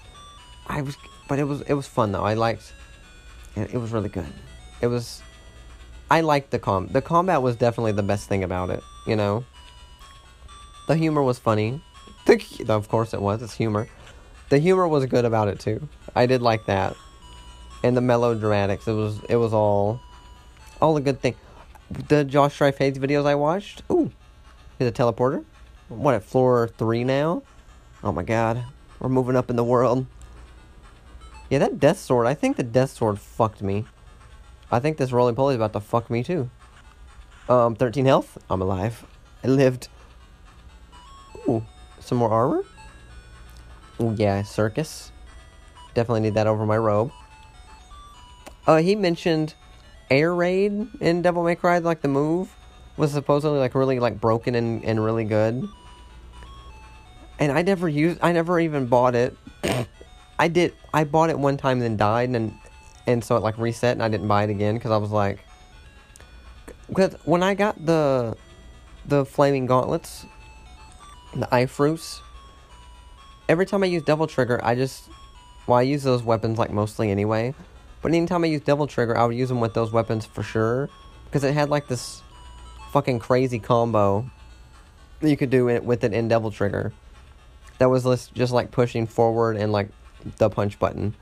I 0.67 0.83
was, 0.83 0.97
but 1.29 1.39
it 1.39 1.45
was 1.45 1.63
it 1.63 1.75
was 1.75 1.87
fun 1.87 2.13
though. 2.13 2.25
I 2.25 2.35
liked, 2.35 2.73
it, 3.57 3.75
it 3.75 3.79
was 3.79 3.91
really 3.91 4.09
good. 4.09 4.27
It 4.81 4.89
was 4.89 5.23
I 6.11 6.21
liked 6.21 6.51
the 6.51 6.59
com. 6.59 6.89
The 6.89 7.01
combat 7.01 7.41
was 7.41 7.57
definitely 7.57 7.93
the 7.93 8.03
best 8.03 8.29
thing 8.29 8.45
about 8.45 8.69
it. 8.69 8.83
You 9.07 9.17
know, 9.17 9.45
the 10.87 10.97
humor 10.97 11.23
was 11.23 11.39
funny. 11.39 11.83
The, 12.25 12.67
of 12.69 12.89
course 12.89 13.15
it 13.15 13.21
was. 13.21 13.43
It's 13.43 13.55
humor. 13.55 13.89
The 14.49 14.59
humor 14.59 14.87
was 14.87 15.07
good 15.07 15.25
about 15.25 15.49
it 15.49 15.59
too. 15.59 15.89
I 16.15 16.27
did 16.27 16.43
like 16.43 16.67
that, 16.67 16.95
and 17.83 17.97
the 17.97 18.01
melodramatics. 18.01 18.87
It 18.87 18.93
was 18.93 19.21
it 19.29 19.37
was 19.37 19.53
all 19.53 20.01
all 20.81 20.97
a 20.97 21.01
good 21.01 21.21
thing. 21.21 21.35
The 21.91 22.25
Josh 22.25 22.55
Strife 22.55 22.79
Hayes 22.79 22.99
videos 22.99 23.27
I 23.27 23.35
watched. 23.35 23.83
Ooh, 23.91 24.11
here's 24.79 24.91
a 24.91 24.95
teleporter. 24.95 25.45
What 25.89 26.15
at 26.15 26.23
floor 26.23 26.69
three 26.69 27.03
now? 27.03 27.43
Oh 28.05 28.13
my 28.13 28.23
god, 28.23 28.65
we're 29.01 29.09
moving 29.09 29.37
up 29.37 29.51
in 29.51 29.57
the 29.57 29.65
world. 29.65 30.07
Yeah, 31.51 31.59
that 31.59 31.81
death 31.81 31.99
sword. 31.99 32.27
I 32.27 32.35
think 32.35 32.57
the 32.57 32.63
death 32.63 32.91
sword 32.91 33.19
fucked 33.19 33.63
me. 33.63 33.85
I 34.71 34.81
think 34.81 34.97
this 34.97 35.13
roly 35.13 35.35
poly 35.35 35.55
is 35.55 35.57
about 35.57 35.75
to 35.75 35.81
fuck 35.81 36.09
me 36.09 36.23
too. 36.23 36.51
Um, 37.49 37.75
13 37.75 38.07
health. 38.07 38.39
I'm 38.49 38.63
alive. 38.63 39.05
I 39.45 39.49
lived. 39.49 39.89
Ooh, 41.49 41.65
some 42.01 42.19
more 42.19 42.31
armor. 42.31 42.65
Ooh, 44.01 44.15
yeah, 44.17 44.43
circus. 44.43 45.13
Definitely 45.95 46.21
need 46.21 46.35
that 46.35 46.47
over 46.47 46.65
my 46.65 46.77
robe. 46.77 47.13
Uh, 48.67 48.79
he 48.79 48.95
mentioned 48.95 49.55
air 50.11 50.35
raid 50.35 50.89
in 51.01 51.23
Devil 51.23 51.43
May 51.43 51.55
Cry, 51.55 51.79
like 51.79 52.01
the 52.01 52.09
move 52.09 52.55
was 52.97 53.13
supposedly 53.13 53.59
like 53.59 53.75
really 53.75 53.99
like 53.99 54.21
broken 54.21 54.55
and, 54.55 54.85
and 54.85 55.03
really 55.03 55.25
good. 55.25 55.69
And 57.39 57.53
I 57.53 57.63
never 57.63 57.89
used. 57.89 58.19
I 58.23 58.33
never 58.33 58.61
even 58.61 58.87
bought 58.87 59.15
it. 59.15 59.37
I 60.39 60.49
did. 60.49 60.75
I 60.95 61.05
bought 61.05 61.31
it 61.31 61.39
one 61.39 61.57
time, 61.57 61.79
and 61.79 61.83
then 61.83 61.97
died, 61.97 62.31
and 62.31 62.53
and 63.07 63.25
so 63.25 63.37
it 63.37 63.43
like 63.43 63.59
reset 63.59 63.93
and 63.93 64.03
I 64.03 64.09
didn't 64.09 64.29
buy 64.29 64.45
it 64.45 64.51
again 64.51 64.75
because 64.75 64.91
I 64.91 64.97
was 64.97 65.11
like, 65.11 65.41
because 66.89 67.15
when 67.25 67.43
I 67.43 67.55
got 67.55 67.85
the 67.85 68.37
the 69.07 69.25
flaming 69.25 69.67
gauntlets, 69.67 70.27
the 71.35 71.47
Ifrits, 71.47 72.21
every 73.49 73.67
time 73.67 73.83
I 73.83 73.87
use 73.87 74.03
devil 74.03 74.27
trigger, 74.27 74.61
I 74.63 74.75
just 74.75 75.09
well 75.67 75.79
I 75.79 75.83
use 75.83 76.03
those 76.03 76.23
weapons 76.23 76.59
like 76.59 76.71
mostly 76.71 77.11
anyway, 77.11 77.55
but 78.03 78.13
anytime 78.13 78.45
I 78.45 78.49
use 78.49 78.61
devil 78.61 78.87
trigger, 78.87 79.17
I 79.17 79.25
would 79.25 79.37
use 79.37 79.49
them 79.49 79.61
with 79.61 79.75
those 79.75 79.93
weapons 79.93 80.27
for 80.27 80.43
sure 80.43 80.89
because 81.25 81.45
it 81.45 81.55
had 81.55 81.71
like 81.71 81.89
this 81.89 82.23
fucking 82.93 83.19
crazy 83.19 83.59
combo 83.59 84.31
that 85.21 85.31
you 85.31 85.37
could 85.37 85.51
do 85.51 85.69
it 85.69 85.85
with 85.85 86.05
it 86.05 86.13
in 86.13 86.29
devil 86.29 86.51
trigger. 86.51 86.93
That 87.79 87.89
was 87.89 88.29
just 88.35 88.53
like 88.53 88.71
pushing 88.71 89.07
forward 89.07 89.57
and 89.57 89.73
like 89.73 89.89
the 90.39 90.51
punch 90.51 90.79
button 90.79 91.15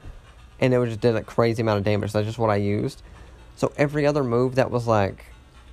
and 0.61 0.75
it 0.75 0.87
just 0.87 1.01
did 1.01 1.17
a 1.17 1.23
crazy 1.23 1.63
amount 1.63 1.79
of 1.79 1.85
damage. 1.85 2.13
That's 2.13 2.27
just 2.27 2.39
what 2.39 2.51
I 2.51 2.57
used. 2.57 3.03
So 3.57 3.73
every 3.77 4.07
other 4.07 4.23
move 4.23 4.57
that 4.57 4.71
was 4.71 4.87
like, 4.87 5.27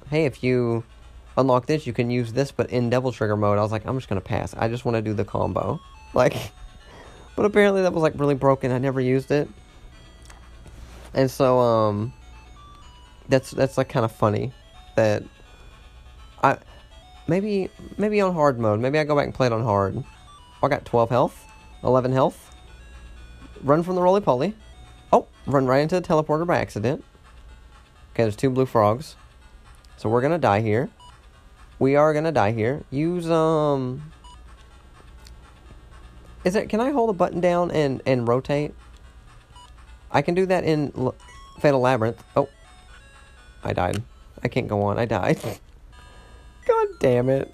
hey, 0.10 0.26
if 0.26 0.43
you 0.43 0.84
unlock 1.38 1.67
this, 1.67 1.88
you 1.88 1.93
can 1.93 2.10
use 2.10 2.34
this, 2.34 2.52
but 2.52 2.69
in 2.71 2.89
Devil 2.89 3.12
trigger 3.12 3.38
mode, 3.38 3.58
I 3.58 3.62
was 3.62 3.71
like, 3.71 3.86
I'm 3.86 3.97
just 3.97 4.10
gonna 4.10 4.19
pass. 4.21 4.54
I 4.58 4.67
just 4.67 4.84
want 4.84 4.95
to 4.95 5.02
do 5.02 5.13
the 5.13 5.26
combo, 5.26 5.80
like. 6.13 6.36
But 7.36 7.45
apparently 7.45 7.84
that 7.84 7.93
was 7.93 8.02
like 8.02 8.13
really 8.15 8.34
broken. 8.34 8.71
I 8.71 8.80
never 8.80 9.00
used 9.00 9.30
it, 9.30 9.47
and 11.13 11.30
so 11.30 11.60
um, 11.60 12.13
that's 13.30 13.52
that's 13.52 13.78
like 13.78 13.89
kind 13.89 14.04
of 14.04 14.12
funny 14.12 14.52
that 14.95 15.23
I 16.43 16.58
maybe 17.28 17.69
maybe 17.97 18.21
on 18.21 18.34
hard 18.34 18.60
mode. 18.60 18.80
Maybe 18.80 18.97
I 18.97 19.04
go 19.04 19.15
back 19.15 19.26
and 19.26 19.36
play 19.36 19.45
it 19.45 19.54
on 19.54 19.63
hard. 19.63 20.04
I 20.63 20.67
got 20.67 20.86
12 20.86 21.10
health, 21.12 21.45
11 21.84 22.12
health. 22.12 22.56
Run 23.62 23.84
from 23.84 23.93
the 23.95 24.02
roly 24.02 24.21
poly. 24.21 24.56
Oh, 25.13 25.28
run 25.45 25.67
right 25.67 25.80
into 25.80 26.00
the 26.00 26.02
teleporter 26.02 26.47
by 26.47 26.58
accident. 26.58 27.04
Okay, 28.13 28.23
there's 28.23 28.36
two 28.36 28.50
blue 28.50 28.65
frogs. 28.65 29.15
So 29.97 30.10
we're 30.10 30.21
gonna 30.21 30.39
die 30.39 30.62
here. 30.62 30.89
We 31.79 31.95
are 31.95 32.13
gonna 32.13 32.31
die 32.31 32.51
here. 32.51 32.83
Use, 32.89 33.29
um... 33.29 34.11
Is 36.43 36.55
it, 36.55 36.69
can 36.69 36.79
I 36.79 36.91
hold 36.91 37.09
a 37.09 37.13
button 37.13 37.41
down 37.41 37.71
and, 37.71 38.01
and 38.05 38.27
rotate? 38.27 38.73
I 40.11 40.21
can 40.21 40.33
do 40.33 40.45
that 40.45 40.63
in 40.63 40.91
L 40.95 41.15
Fatal 41.59 41.79
Labyrinth. 41.79 42.23
Oh. 42.35 42.49
I 43.63 43.73
died. 43.73 44.01
I 44.43 44.47
can't 44.47 44.67
go 44.67 44.83
on. 44.83 44.97
I 44.99 45.05
died. 45.05 45.39
God 46.67 46.87
damn 46.99 47.29
it. 47.29 47.53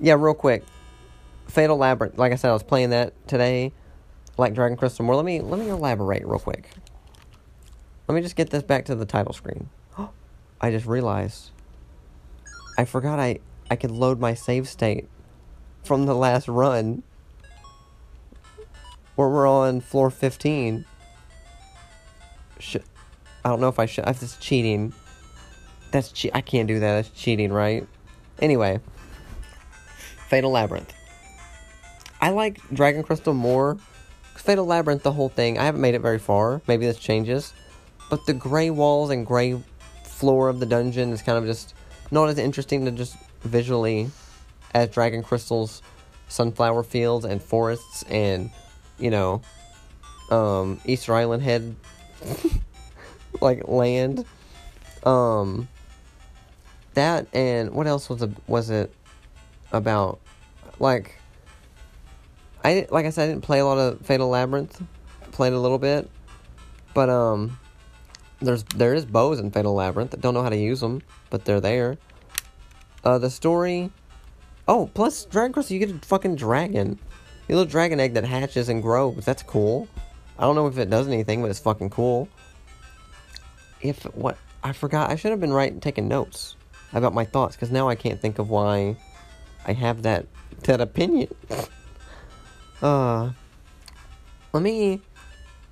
Yeah, 0.00 0.14
real 0.14 0.34
quick. 0.34 0.64
Fatal 1.46 1.76
Labyrinth. 1.76 2.18
Like 2.18 2.32
I 2.32 2.36
said, 2.36 2.50
I 2.50 2.52
was 2.52 2.62
playing 2.62 2.90
that 2.90 3.12
today 3.28 3.72
like 4.38 4.54
Dragon 4.54 4.76
Crystal 4.76 5.04
more. 5.04 5.16
Let 5.16 5.24
me 5.24 5.40
let 5.40 5.60
me 5.60 5.68
elaborate 5.68 6.26
real 6.26 6.38
quick. 6.38 6.70
Let 8.08 8.14
me 8.14 8.20
just 8.20 8.36
get 8.36 8.50
this 8.50 8.62
back 8.62 8.84
to 8.86 8.94
the 8.94 9.06
title 9.06 9.32
screen. 9.32 9.68
I 10.60 10.70
just 10.70 10.86
realized 10.86 11.50
I 12.76 12.84
forgot 12.84 13.18
I 13.18 13.40
I 13.70 13.76
could 13.76 13.90
load 13.90 14.20
my 14.20 14.34
save 14.34 14.68
state 14.68 15.08
from 15.84 16.06
the 16.06 16.14
last 16.14 16.48
run 16.48 17.02
where 19.16 19.28
we're 19.28 19.46
on 19.46 19.80
floor 19.80 20.10
15. 20.10 20.84
Should, 22.58 22.82
I 23.44 23.48
don't 23.48 23.60
know 23.60 23.68
if 23.68 23.78
I 23.78 23.86
should. 23.86 24.04
That's 24.04 24.36
cheating. 24.38 24.92
That's 25.92 26.10
che- 26.10 26.30
I 26.34 26.40
can't 26.40 26.66
do 26.66 26.80
that. 26.80 26.94
That's 26.94 27.10
cheating, 27.10 27.52
right? 27.52 27.86
Anyway, 28.40 28.80
Fatal 30.28 30.50
Labyrinth. 30.50 30.92
I 32.20 32.30
like 32.30 32.58
Dragon 32.72 33.02
Crystal 33.02 33.34
more 33.34 33.78
Fatal 34.36 34.66
Labyrinth, 34.66 35.02
the 35.02 35.12
whole 35.12 35.28
thing, 35.28 35.58
I 35.58 35.64
haven't 35.64 35.80
made 35.80 35.94
it 35.94 36.00
very 36.00 36.18
far. 36.18 36.60
Maybe 36.66 36.86
this 36.86 36.98
changes. 36.98 37.52
but 38.10 38.26
the 38.26 38.34
gray 38.34 38.68
walls 38.70 39.10
and 39.10 39.24
gray 39.26 39.58
floor 40.04 40.48
of 40.48 40.60
the 40.60 40.66
dungeon 40.66 41.12
is 41.12 41.22
kind 41.22 41.38
of 41.38 41.44
just 41.46 41.73
not 42.14 42.28
as 42.28 42.38
interesting 42.38 42.84
to 42.86 42.92
just 42.92 43.16
visually 43.42 44.08
as 44.72 44.88
Dragon 44.88 45.22
Crystal's 45.22 45.82
sunflower 46.28 46.84
fields 46.84 47.24
and 47.24 47.42
forests 47.42 48.04
and 48.04 48.50
you 48.98 49.10
know 49.10 49.42
um 50.30 50.80
Easter 50.86 51.14
Island 51.14 51.42
head 51.42 51.76
like 53.40 53.68
land. 53.68 54.24
Um 55.04 55.68
that 56.94 57.26
and 57.34 57.72
what 57.72 57.86
else 57.86 58.08
was 58.08 58.22
it 58.22 58.30
was 58.46 58.70
it 58.70 58.94
about? 59.72 60.20
Like 60.78 61.18
I 62.64 62.86
like 62.90 63.06
I 63.06 63.10
said 63.10 63.24
I 63.24 63.32
didn't 63.32 63.42
play 63.42 63.58
a 63.58 63.66
lot 63.66 63.78
of 63.78 64.00
Fatal 64.06 64.28
Labyrinth. 64.28 64.80
Played 65.32 65.52
a 65.52 65.58
little 65.58 65.80
bit. 65.80 66.08
But 66.94 67.10
um 67.10 67.58
there's 68.40 68.64
there 68.64 68.94
is 68.94 69.04
bows 69.04 69.40
in 69.40 69.50
Fatal 69.50 69.74
Labyrinth. 69.74 70.14
I 70.14 70.20
don't 70.20 70.34
know 70.34 70.42
how 70.42 70.48
to 70.48 70.56
use 70.56 70.80
them 70.80 71.02
but 71.30 71.44
they're 71.44 71.60
there. 71.60 71.98
Uh 73.02 73.18
the 73.18 73.30
story 73.30 73.90
oh 74.68 74.90
plus 74.94 75.24
Dragon 75.24 75.52
Crystal 75.52 75.74
you 75.76 75.86
get 75.86 75.94
a 75.94 76.06
fucking 76.06 76.36
dragon. 76.36 76.98
A 77.48 77.52
little 77.52 77.66
dragon 77.66 78.00
egg 78.00 78.14
that 78.14 78.24
hatches 78.24 78.68
and 78.68 78.82
grows. 78.82 79.24
That's 79.24 79.42
cool. 79.42 79.88
I 80.38 80.42
don't 80.42 80.54
know 80.54 80.66
if 80.66 80.78
it 80.78 80.90
does 80.90 81.06
anything 81.08 81.42
but 81.42 81.50
it's 81.50 81.60
fucking 81.60 81.90
cool. 81.90 82.28
If 83.80 84.02
what 84.14 84.38
I 84.62 84.72
forgot 84.72 85.10
I 85.10 85.16
should 85.16 85.30
have 85.30 85.40
been 85.40 85.52
writing 85.52 85.80
taking 85.80 86.08
notes 86.08 86.56
about 86.92 87.12
my 87.12 87.24
thoughts 87.24 87.56
because 87.56 87.70
now 87.70 87.88
I 87.88 87.94
can't 87.94 88.20
think 88.20 88.38
of 88.38 88.48
why 88.50 88.96
I 89.66 89.72
have 89.72 90.02
that 90.02 90.26
that 90.62 90.80
opinion. 90.80 91.34
uh, 92.82 93.30
let 94.52 94.62
me 94.62 95.02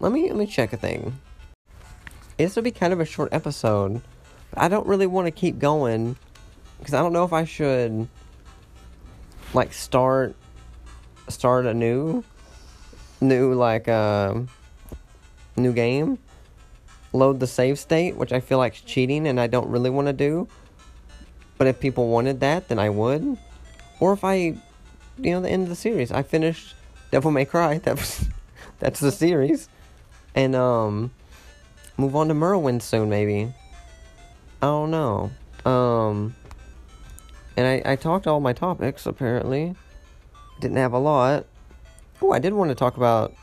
let 0.01 0.13
me 0.13 0.29
let 0.29 0.37
me 0.37 0.47
check 0.47 0.73
a 0.73 0.77
thing. 0.77 1.19
This 2.43 2.57
will 2.57 2.65
be 2.65 2.73
kind 2.73 2.93
of 2.93 2.99
a 2.99 3.05
short 3.05 3.33
episode. 3.33 4.03
I 4.55 4.67
don't 4.67 4.87
really 4.87 5.07
want 5.07 5.27
to 5.27 5.31
keep 5.31 5.61
going 5.61 6.17
because 6.79 6.93
I 6.93 7.01
don't 7.01 7.13
know 7.13 7.23
if 7.25 7.33
I 7.33 7.45
should 7.45 8.09
like 9.55 9.73
start 9.73 10.35
start 11.29 11.67
a 11.67 11.73
new 11.73 12.25
new 13.21 13.55
like 13.55 13.89
um 13.89 14.49
new 15.57 15.73
game 15.73 16.19
load 17.13 17.39
the 17.39 17.47
save 17.47 17.79
state, 17.79 18.17
which 18.17 18.33
I 18.33 18.41
feel 18.41 18.59
like 18.59 18.75
is 18.75 18.81
cheating 18.81 19.29
and 19.29 19.39
I 19.39 19.47
don't 19.47 19.69
really 19.69 19.91
want 19.91 20.09
to 20.09 20.13
do. 20.13 20.49
But 21.59 21.69
if 21.69 21.79
people 21.79 22.09
wanted 22.09 22.41
that, 22.41 22.69
then 22.69 22.79
I 22.81 22.89
would. 22.89 23.39
Or 24.01 24.13
if 24.15 24.25
I, 24.25 24.35
you 24.35 24.57
know, 25.19 25.41
the 25.41 25.49
end 25.49 25.63
of 25.63 25.69
the 25.69 25.77
series, 25.77 26.11
I 26.11 26.25
finished 26.25 26.75
Devil 27.13 27.31
May 27.31 27.45
Cry. 27.45 27.79
That 27.85 27.99
was, 27.99 28.27
that's 28.81 28.99
the 28.99 29.13
series, 29.13 29.69
and 30.35 30.57
um, 30.57 31.13
move 31.97 32.17
on 32.17 32.29
to 32.29 32.35
Morrowind 32.35 32.83
soon, 32.83 33.09
maybe. 33.09 33.53
I 34.61 34.67
don't 34.67 34.91
know. 34.91 35.31
Um, 35.65 36.35
and 37.57 37.67
I 37.67 37.93
I 37.93 37.97
talked 37.97 38.27
all 38.27 38.41
my 38.41 38.53
topics 38.53 39.07
apparently. 39.07 39.75
Didn't 40.61 40.77
have 40.77 40.93
a 40.93 40.99
lot. 40.99 41.47
Oh, 42.21 42.33
I 42.33 42.39
did 42.39 42.53
want 42.53 42.71
to 42.71 42.75
talk 42.75 42.97
about. 42.97 43.35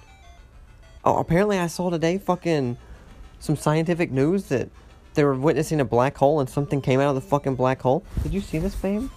Oh, 1.03 1.17
apparently 1.17 1.59
I 1.59 1.67
saw 1.67 1.89
today 1.89 2.17
fucking 2.17 2.77
some 3.39 3.55
scientific 3.55 4.11
news 4.11 4.45
that 4.45 4.69
they 5.13 5.23
were 5.23 5.35
witnessing 5.35 5.81
a 5.81 5.85
black 5.85 6.17
hole 6.17 6.39
and 6.39 6.49
something 6.49 6.81
came 6.81 6.99
out 6.99 7.09
of 7.09 7.15
the 7.15 7.27
fucking 7.27 7.55
black 7.55 7.81
hole. 7.81 8.03
Did 8.23 8.33
you 8.33 8.41
see 8.41 8.59
this, 8.59 8.75
babe? 8.75 9.09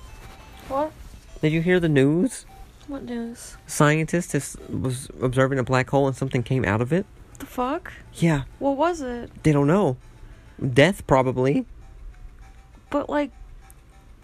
What? 0.68 0.92
Did 1.40 1.52
you 1.52 1.60
hear 1.60 1.80
the 1.80 1.88
news? 1.88 2.46
What 2.86 3.04
news? 3.04 3.56
Scientist 3.66 4.34
is, 4.34 4.56
was 4.68 5.08
observing 5.20 5.58
a 5.58 5.64
black 5.64 5.90
hole 5.90 6.06
and 6.06 6.16
something 6.16 6.42
came 6.42 6.64
out 6.64 6.80
of 6.80 6.92
it. 6.92 7.06
The 7.42 7.46
fuck? 7.46 7.92
Yeah, 8.14 8.44
What 8.60 8.76
was 8.76 9.00
it? 9.00 9.42
they 9.42 9.50
don't 9.50 9.66
know. 9.66 9.96
Death 10.62 11.04
probably. 11.08 11.66
But 12.88 13.10
like, 13.10 13.32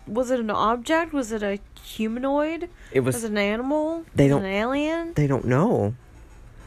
was 0.07 0.31
it 0.31 0.39
an 0.39 0.51
object? 0.51 1.13
Was 1.13 1.33
it 1.33 1.43
a 1.43 1.59
humanoid? 1.83 2.69
It 2.93 3.01
Was, 3.01 3.17
was. 3.17 3.25
it 3.25 3.33
an 3.33 3.39
animal? 3.39 4.05
They 4.15 4.27
Was 4.27 4.31
don't- 4.37 4.45
an 4.45 4.53
alien? 4.53 5.15
They 5.15 5.27
don't 5.27 5.47
know. 5.47 5.95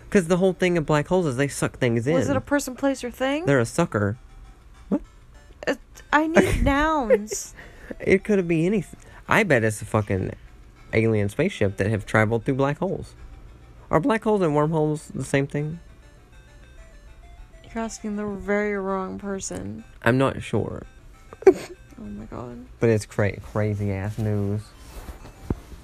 Because 0.10 0.28
the 0.28 0.36
whole 0.36 0.52
thing 0.52 0.78
of 0.78 0.86
black 0.86 1.08
holes 1.08 1.26
is 1.26 1.38
they 1.38 1.48
suck 1.48 1.78
things 1.80 2.06
in. 2.06 2.16
Was 2.16 2.28
it 2.28 2.36
a 2.36 2.42
person, 2.42 2.76
place, 2.76 3.02
or 3.02 3.10
thing? 3.12 3.46
They're 3.46 3.62
a 3.62 3.66
sucker. 3.66 4.18
Uh, 4.92 5.76
I 6.12 6.28
need 6.28 6.64
nouns. 6.66 7.54
It 7.98 8.26
could 8.26 8.46
be 8.46 8.66
anything. 8.66 9.00
I 9.30 9.44
bet 9.44 9.64
it's 9.64 9.82
a 9.82 9.86
fucking 9.86 10.34
alien 10.92 11.30
spaceship 11.30 11.78
that 11.78 11.88
have 11.88 12.06
traveled 12.06 12.44
through 12.44 12.56
black 12.56 12.80
holes. 12.80 13.16
Are 13.90 14.02
black 14.02 14.26
holes 14.26 14.42
and 14.42 14.54
wormholes 14.54 15.08
the 15.16 15.24
same 15.24 15.48
thing? 15.48 15.80
You're 17.74 17.84
asking 17.84 18.18
the 18.18 18.26
very 18.26 18.78
wrong 18.78 19.18
person. 19.18 19.84
I'm 20.04 20.18
not 20.18 20.42
sure. 20.44 20.84
Oh 21.48 21.54
my 22.04 22.26
god. 22.26 22.66
But 22.80 22.90
it's 22.90 23.06
cra- 23.06 23.40
crazy 23.40 23.92
ass 23.92 24.18
news. 24.18 24.62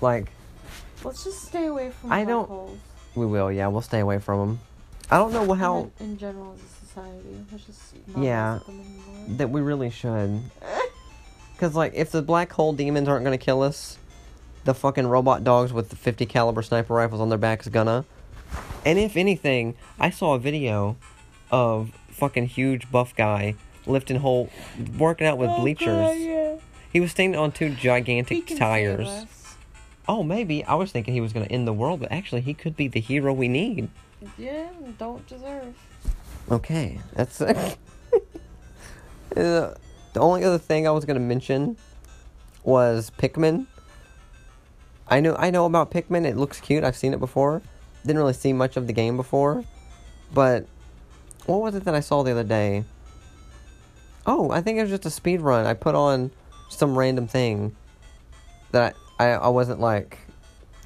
Like, 0.01 0.31
Let's 1.03 1.23
just 1.23 1.43
stay 1.43 1.67
away 1.67 1.91
from 1.91 2.11
I 2.11 2.25
don't- 2.25 2.47
holes. 2.47 2.77
we 3.15 3.25
will, 3.25 3.51
yeah, 3.51 3.67
we'll 3.67 3.81
stay 3.81 3.99
away 3.99 4.19
from 4.19 4.39
them. 4.39 4.59
I 5.09 5.17
don't 5.17 5.31
know 5.31 5.53
how 5.53 5.91
In, 5.99 6.11
in 6.11 6.17
general, 6.17 6.53
as 6.55 6.59
a 6.61 6.85
society, 6.87 7.45
let's 7.51 7.63
just 7.65 7.79
Yeah. 8.17 8.53
mess 8.55 8.67
with 8.67 8.75
them 8.77 8.79
anymore. 8.81 9.37
that 9.37 9.49
we 9.49 9.61
really 9.61 9.89
should. 9.89 10.41
Because, 11.53 11.73
like, 11.73 11.93
if 11.95 12.11
the 12.11 12.21
black 12.21 12.51
hole 12.53 12.71
demons 12.71 13.07
aren't 13.07 13.25
to 13.25 13.35
kill 13.43 13.63
us, 13.63 13.97
the 14.65 14.75
fucking 14.75 15.07
robot 15.07 15.43
dogs 15.43 15.73
with 15.73 15.89
the 15.89 15.95
50 15.95 16.27
caliber 16.27 16.61
sniper 16.61 16.93
rifles 16.93 17.19
on 17.19 17.29
their 17.29 17.37
backs 17.39 17.67
gonna. 17.67 18.05
And 18.85 18.99
if 18.99 19.17
anything, 19.17 19.73
I 19.99 20.11
saw 20.11 20.35
a 20.35 20.39
video 20.39 20.97
of 21.51 21.91
fucking 22.09 22.47
huge 22.47 22.91
buff 22.91 23.15
guy 23.15 23.55
lifting 23.87 24.17
whole, 24.17 24.49
working 24.97 25.27
out 25.27 25.37
with 25.37 25.49
Oh, 25.49 25.61
bleachers. 25.61 25.87
God, 25.87 26.17
yeah. 26.17 26.55
He 26.91 26.99
was 26.99 27.11
standing 27.11 27.39
on 27.39 27.51
two 27.51 27.69
gigantic 27.69 28.47
tires. 28.57 29.25
Oh, 30.07 30.23
maybe. 30.23 30.63
I 30.63 30.75
was 30.75 30.91
thinking 30.91 31.13
he 31.13 31.21
was 31.21 31.33
going 31.33 31.45
to 31.45 31.51
end 31.51 31.67
the 31.67 31.73
world, 31.73 31.99
but 31.99 32.11
actually, 32.11 32.41
he 32.41 32.53
could 32.53 32.75
be 32.75 32.87
the 32.87 32.99
hero 32.99 33.33
we 33.33 33.47
need. 33.47 33.89
Yeah, 34.37 34.69
don't 34.97 35.25
deserve. 35.27 35.75
Okay, 36.49 36.99
that's. 37.13 37.41
uh, 37.41 37.75
the 39.35 39.77
only 40.19 40.43
other 40.43 40.57
thing 40.57 40.87
I 40.87 40.91
was 40.91 41.05
going 41.05 41.15
to 41.19 41.21
mention 41.25 41.77
was 42.63 43.11
Pikmin. 43.17 43.67
I 45.09 45.19
know 45.19 45.35
I 45.37 45.51
know 45.51 45.65
about 45.65 45.91
Pikmin. 45.91 46.25
It 46.25 46.37
looks 46.37 46.59
cute. 46.59 46.83
I've 46.83 46.95
seen 46.97 47.13
it 47.13 47.19
before. 47.19 47.61
Didn't 48.05 48.17
really 48.17 48.33
see 48.33 48.53
much 48.53 48.77
of 48.77 48.87
the 48.87 48.93
game 48.93 49.17
before, 49.17 49.65
but 50.33 50.65
what 51.47 51.61
was 51.61 51.75
it 51.75 51.85
that 51.85 51.95
I 51.95 52.01
saw 52.01 52.23
the 52.23 52.31
other 52.31 52.43
day? 52.43 52.83
Oh, 54.25 54.51
I 54.51 54.61
think 54.61 54.77
it 54.77 54.81
was 54.81 54.91
just 54.91 55.05
a 55.05 55.09
speed 55.09 55.41
run. 55.41 55.65
I 55.65 55.73
put 55.73 55.95
on 55.95 56.31
some 56.69 56.97
random 56.97 57.27
thing 57.27 57.75
that 58.71 58.95
I, 59.19 59.27
I, 59.29 59.47
wasn't 59.47 59.79
like 59.79 60.19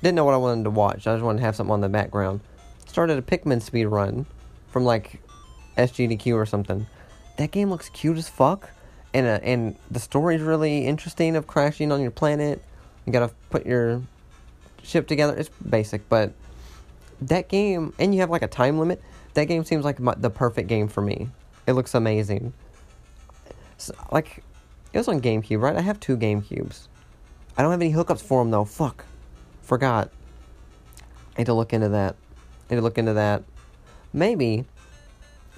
didn't 0.02 0.16
know 0.16 0.24
what 0.24 0.36
I 0.36 0.38
wanted 0.38 0.64
to 0.66 0.70
watch. 0.70 1.08
I 1.08 1.14
just 1.16 1.24
wanted 1.24 1.40
to 1.40 1.46
have 1.46 1.56
something 1.56 1.74
on 1.74 1.82
the 1.82 1.90
background. 1.90 2.42
Started 2.86 3.18
a 3.18 3.22
Pikmin 3.22 3.62
speed 3.62 3.86
run 3.86 4.28
from 4.70 4.86
like 4.86 5.22
SGDQ 5.78 6.36
or 6.36 6.46
something. 6.46 6.86
That 7.38 7.52
game 7.52 7.70
looks 7.70 7.90
cute 7.90 8.18
as 8.18 8.30
fuck, 8.30 8.70
and 9.14 9.26
uh, 9.26 9.40
and 9.42 9.76
the 9.90 10.00
story's 10.00 10.42
really 10.42 10.86
interesting 10.86 11.36
of 11.36 11.48
crashing 11.48 11.92
on 11.92 12.02
your 12.02 12.12
planet. 12.12 12.62
You 13.06 13.14
gotta 13.14 13.32
put 13.50 13.66
your 13.66 14.04
ship 14.84 15.08
together. 15.08 15.36
It's 15.36 15.50
basic, 15.50 16.08
but 16.10 16.34
that 17.22 17.50
game, 17.50 17.94
and 17.98 18.14
you 18.14 18.22
have 18.22 18.30
like 18.30 18.44
a 18.44 18.48
time 18.48 18.78
limit. 18.78 19.02
That 19.34 19.46
game 19.46 19.64
seems 19.64 19.86
like 19.86 20.00
my, 20.00 20.14
the 20.16 20.30
perfect 20.30 20.68
game 20.68 20.88
for 20.88 21.02
me. 21.02 21.30
It 21.68 21.74
looks 21.74 21.94
amazing. 21.94 22.54
So, 23.78 23.94
like, 24.12 24.44
it 24.94 24.98
was 24.98 25.08
on 25.08 25.22
GameCube, 25.22 25.62
right? 25.62 25.76
I 25.76 25.82
have 25.82 26.00
two 26.00 26.18
GameCubes. 26.18 26.88
I 27.58 27.62
don't 27.62 27.72
have 27.72 27.82
any 27.82 27.94
hookups 27.94 28.22
for 28.22 28.42
them 28.42 28.52
though. 28.52 28.66
Fuck, 28.66 29.06
forgot. 29.62 30.10
I 31.36 31.40
need 31.40 31.46
to 31.46 31.54
look 31.54 31.74
into 31.74 31.90
that. 31.90 32.16
I 32.70 32.74
need 32.74 32.78
to 32.78 32.84
look 32.84 32.98
into 32.98 33.14
that. 33.14 33.44
Maybe 34.14 34.66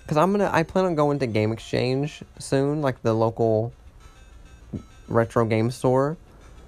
because 0.03 0.17
I'm 0.17 0.31
gonna, 0.31 0.49
I 0.51 0.63
plan 0.63 0.86
on 0.86 0.95
going 0.95 1.19
to 1.19 1.27
Game 1.27 1.51
Exchange 1.51 2.23
soon, 2.38 2.81
like 2.81 3.01
the 3.01 3.13
local 3.13 3.73
retro 5.07 5.45
game 5.45 5.71
store. 5.71 6.17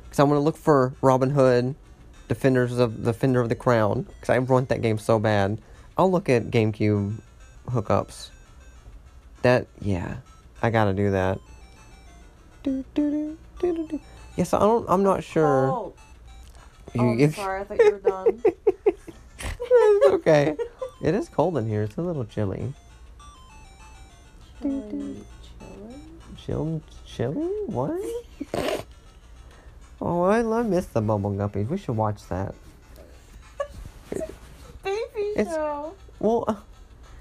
Because 0.06 0.20
I 0.20 0.24
want 0.24 0.38
to 0.38 0.42
look 0.42 0.58
for 0.58 0.94
Robin 1.02 1.32
Hood, 1.32 1.76
Defenders 2.28 2.78
of 2.78 3.04
Defender 3.04 3.42
of 3.42 3.50
the 3.50 3.56
Crown. 3.56 4.04
Because 4.04 4.30
I 4.30 4.40
want 4.40 4.70
that 4.70 4.82
game 4.82 4.98
so 4.98 5.20
bad. 5.20 5.60
I'll 5.98 6.12
look 6.12 6.30
at 6.30 6.48
GameCube 6.52 7.20
hookups. 7.70 8.30
That 9.42 9.68
yeah, 9.82 10.18
I 10.62 10.70
gotta 10.70 10.94
do 10.94 11.12
that. 11.12 11.40
Do, 12.64 12.84
do, 12.94 13.12
do, 13.12 13.38
do, 13.60 13.76
do, 13.76 13.88
do. 13.88 14.02
Yes, 14.36 14.54
I 14.54 14.60
don't. 14.60 14.86
I'm 14.90 15.04
not 15.04 15.24
sure. 15.24 15.70
Oh, 15.72 15.94
You- 16.94 17.02
oh, 17.02 17.24
I'm 17.24 17.32
sorry. 17.32 17.62
I 17.62 17.64
thought 17.64 17.80
you 17.80 17.92
were 17.92 18.00
done. 18.00 18.44
it's 19.38 20.08
okay. 20.14 20.56
It 21.02 21.14
is 21.14 21.30
cold 21.30 21.58
in 21.58 21.68
here. 21.68 21.84
It's 21.84 21.98
a 21.98 22.02
little 22.02 22.26
chilly. 22.26 22.74
Chilling, 24.62 25.26
chilling. 25.60 26.02
Chill, 26.38 26.82
chilly? 27.06 27.48
What? 27.68 28.02
oh, 30.02 30.24
I, 30.24 30.40
I 30.40 30.64
miss 30.64 30.86
the 30.88 31.02
Bubble 31.02 31.32
Guppies. 31.32 31.70
We 31.70 31.78
should 31.78 31.96
watch 31.98 32.26
that. 32.30 32.56
Baby 34.86 35.34
It's- 35.36 35.54
show. 35.54 35.94
Well, 36.20 36.46
uh, 36.48 36.56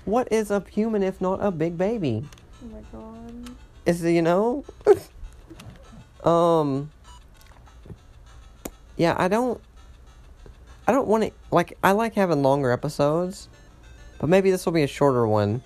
what 0.05 0.29
is 0.31 0.51
a 0.51 0.63
human 0.71 1.03
if 1.03 1.21
not 1.21 1.43
a 1.43 1.51
big 1.51 1.77
baby? 1.77 2.25
Oh 2.63 2.69
my 2.69 2.81
god. 2.93 3.57
Is 3.87 4.03
you 4.03 4.23
know? 4.23 4.65
um. 6.25 6.91
Yeah, 8.97 9.17
I 9.19 9.29
don't. 9.29 9.61
I 10.87 10.93
don't 10.93 11.09
want 11.09 11.25
to 11.25 11.33
like. 11.51 11.77
I 11.83 11.93
like 11.93 12.15
having 12.15 12.43
longer 12.43 12.71
episodes, 12.71 13.49
but 14.21 14.29
maybe 14.29 14.51
this 14.51 14.65
will 14.65 14.73
be 14.73 14.83
a 14.83 14.87
shorter 14.87 15.27
one. 15.27 15.63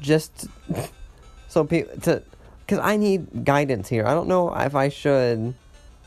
Just 0.00 0.46
so 1.48 1.64
people 1.64 2.00
to, 2.02 2.22
because 2.60 2.78
I 2.78 2.96
need 2.96 3.44
guidance 3.44 3.88
here. 3.88 4.06
I 4.06 4.14
don't 4.14 4.28
know 4.28 4.54
if 4.54 4.74
I 4.74 4.88
should 4.88 5.54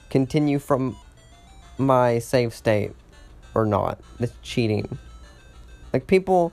continue 0.09 0.59
from 0.59 0.97
my 1.77 2.19
save 2.19 2.53
state 2.53 2.93
or 3.55 3.65
not. 3.65 3.99
It's 4.19 4.33
cheating. 4.43 4.99
Like 5.93 6.07
people, 6.07 6.51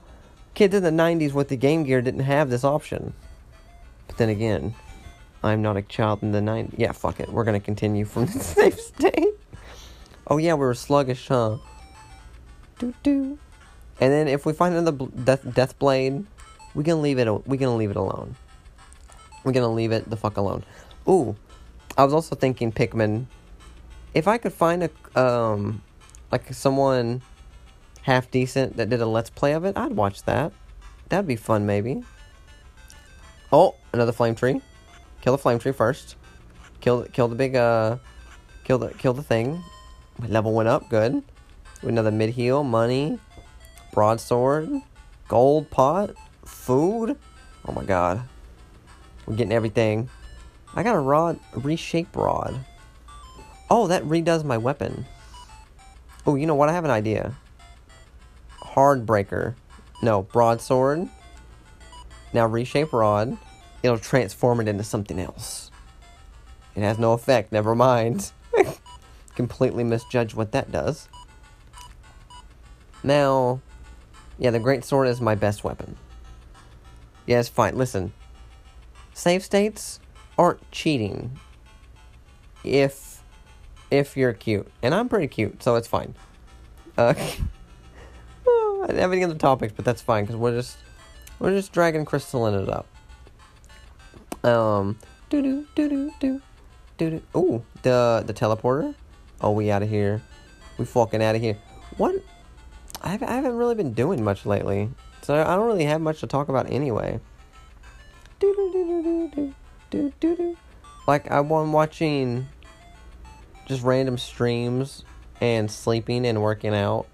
kids 0.55 0.73
in 0.73 0.83
the 0.83 0.89
'90s 0.89 1.33
with 1.33 1.49
the 1.49 1.57
Game 1.57 1.83
Gear 1.83 2.01
didn't 2.01 2.21
have 2.21 2.49
this 2.49 2.63
option. 2.63 3.13
But 4.07 4.17
then 4.17 4.29
again, 4.29 4.73
I'm 5.43 5.61
not 5.61 5.77
a 5.77 5.81
child 5.81 6.23
in 6.23 6.31
the 6.31 6.39
'90s. 6.39 6.73
Yeah, 6.77 6.93
fuck 6.93 7.19
it. 7.19 7.29
We're 7.29 7.43
gonna 7.43 7.59
continue 7.59 8.05
from 8.05 8.25
the 8.33 8.39
save 8.39 8.79
state. 8.79 9.35
Oh 10.25 10.37
yeah, 10.37 10.53
we 10.53 10.61
were 10.61 10.73
sluggish, 10.73 11.27
huh? 11.27 11.57
Doo 12.79 12.93
doo. 13.03 13.37
And 13.99 14.11
then 14.11 14.27
if 14.27 14.45
we 14.45 14.53
find 14.53 14.73
another 14.73 15.05
death, 15.07 15.53
death 15.53 15.77
blade, 15.77 16.25
we 16.73 16.83
gonna 16.83 17.01
leave 17.01 17.19
it. 17.19 17.47
We 17.47 17.57
gonna 17.57 17.75
leave 17.75 17.91
it 17.91 17.97
alone. 17.97 18.35
We're 19.43 19.51
gonna 19.51 19.71
leave 19.71 19.91
it 19.91 20.09
the 20.09 20.17
fuck 20.17 20.37
alone. 20.37 20.63
Ooh, 21.07 21.35
I 21.97 22.05
was 22.05 22.13
also 22.13 22.35
thinking 22.35 22.71
Pikmin. 22.71 23.25
If 24.13 24.27
I 24.27 24.37
could 24.37 24.53
find 24.53 24.83
a 24.83 25.19
um, 25.19 25.81
like 26.33 26.51
someone 26.51 27.21
half 28.01 28.31
decent 28.31 28.75
that 28.77 28.89
did 28.89 28.99
a 28.99 29.05
let's 29.05 29.29
play 29.29 29.53
of 29.53 29.65
it, 29.65 29.77
I'd 29.77 29.91
watch 29.91 30.23
that. 30.23 30.51
That'd 31.09 31.27
be 31.27 31.35
fun, 31.35 31.67
maybe. 31.67 32.03
Oh, 33.51 33.75
another 33.93 34.11
flame 34.11 34.33
tree. 34.33 34.59
Kill 35.21 35.33
the 35.33 35.37
flame 35.37 35.59
tree 35.59 35.71
first. 35.71 36.15
Kill 36.81 37.03
kill 37.13 37.27
the 37.27 37.35
big 37.35 37.55
uh, 37.55 37.97
kill 38.63 38.79
the 38.79 38.89
kill 38.95 39.13
the 39.13 39.21
thing. 39.21 39.63
My 40.17 40.25
level 40.25 40.53
went 40.53 40.67
up. 40.67 40.89
Good. 40.89 41.21
Another 41.83 42.11
mid 42.11 42.31
heal, 42.31 42.63
money, 42.63 43.19
broadsword, 43.93 44.71
gold 45.27 45.69
pot, 45.69 46.15
food. 46.45 47.15
Oh 47.67 47.73
my 47.73 47.83
god, 47.83 48.23
we're 49.27 49.35
getting 49.35 49.53
everything. 49.53 50.09
I 50.73 50.81
got 50.81 50.95
a 50.95 50.99
rod, 50.99 51.39
reshape 51.53 52.15
rod. 52.15 52.65
Oh, 53.69 53.85
that 53.85 54.03
redoes 54.05 54.43
my 54.43 54.57
weapon. 54.57 55.05
Oh, 56.25 56.35
you 56.35 56.45
know 56.45 56.55
what? 56.55 56.69
I 56.69 56.73
have 56.73 56.85
an 56.85 56.91
idea. 56.91 57.35
Hardbreaker. 58.61 59.55
No, 60.01 60.23
broadsword. 60.23 61.09
Now 62.33 62.47
reshape 62.47 62.93
rod. 62.93 63.37
It'll 63.83 63.97
transform 63.97 64.61
it 64.61 64.67
into 64.67 64.83
something 64.83 65.19
else. 65.19 65.69
It 66.75 66.81
has 66.81 66.97
no 66.97 67.13
effect, 67.13 67.51
never 67.51 67.75
mind. 67.75 68.31
Completely 69.35 69.83
misjudged 69.83 70.35
what 70.35 70.51
that 70.53 70.71
does. 70.71 71.07
Now, 73.03 73.61
yeah, 74.39 74.51
the 74.51 74.59
great 74.59 74.83
sword 74.85 75.07
is 75.07 75.19
my 75.21 75.35
best 75.35 75.63
weapon. 75.63 75.97
Yeah, 77.25 77.41
fine. 77.43 77.77
Listen, 77.77 78.13
save 79.13 79.43
states 79.43 79.99
aren't 80.37 80.71
cheating. 80.71 81.39
If 82.63 83.12
if 83.93 84.17
you're 84.17 84.33
cute. 84.33 84.67
And 84.81 84.95
I'm 84.95 85.07
pretty 85.07 85.27
cute, 85.27 85.61
so 85.61 85.75
it's 85.75 85.87
fine. 85.87 86.15
Uh, 86.97 87.13
I 88.47 88.87
didn't 88.87 88.99
have 88.99 89.13
any 89.13 89.23
other 89.23 89.35
topics, 89.35 89.71
but 89.73 89.85
that's 89.85 90.01
fine 90.01 90.23
because 90.25 90.35
we're 90.35 90.55
just 90.55 90.77
we're 91.39 91.51
just 91.51 91.71
Dragon 91.71 92.03
Crystal 92.03 92.47
in 92.47 92.55
it 92.55 92.69
up. 92.69 92.87
Um, 94.43 94.97
do 95.29 95.41
do 95.41 95.67
do 95.75 95.89
do 95.89 96.11
do 96.19 96.41
do 96.97 97.09
do. 97.11 97.21
Ooh, 97.37 97.63
the 97.83 98.23
the 98.25 98.33
teleporter. 98.33 98.95
Oh, 99.39 99.51
we 99.51 99.69
out 99.69 99.83
of 99.83 99.89
here. 99.89 100.21
We 100.77 100.85
fucking 100.85 101.21
out 101.21 101.35
of 101.35 101.41
here. 101.41 101.57
What? 101.97 102.15
I 103.01 103.09
haven't, 103.09 103.27
I 103.27 103.35
haven't 103.35 103.55
really 103.55 103.75
been 103.75 103.93
doing 103.93 104.23
much 104.23 104.45
lately, 104.45 104.89
so 105.21 105.35
I 105.35 105.55
don't 105.55 105.67
really 105.67 105.85
have 105.85 106.01
much 106.01 106.19
to 106.21 106.27
talk 106.27 106.49
about 106.49 106.69
anyway. 106.71 107.19
Do 108.39 108.53
do 108.55 108.71
do 108.73 108.85
do 108.85 109.31
do 109.35 109.53
do 109.91 110.13
do 110.19 110.35
do. 110.35 110.57
Like 111.07 111.29
I've 111.29 111.47
been 111.47 111.71
watching 111.71 112.47
just 113.65 113.83
random 113.83 114.17
streams 114.17 115.03
and 115.41 115.69
sleeping 115.69 116.25
and 116.25 116.41
working 116.41 116.73
out. 116.73 117.07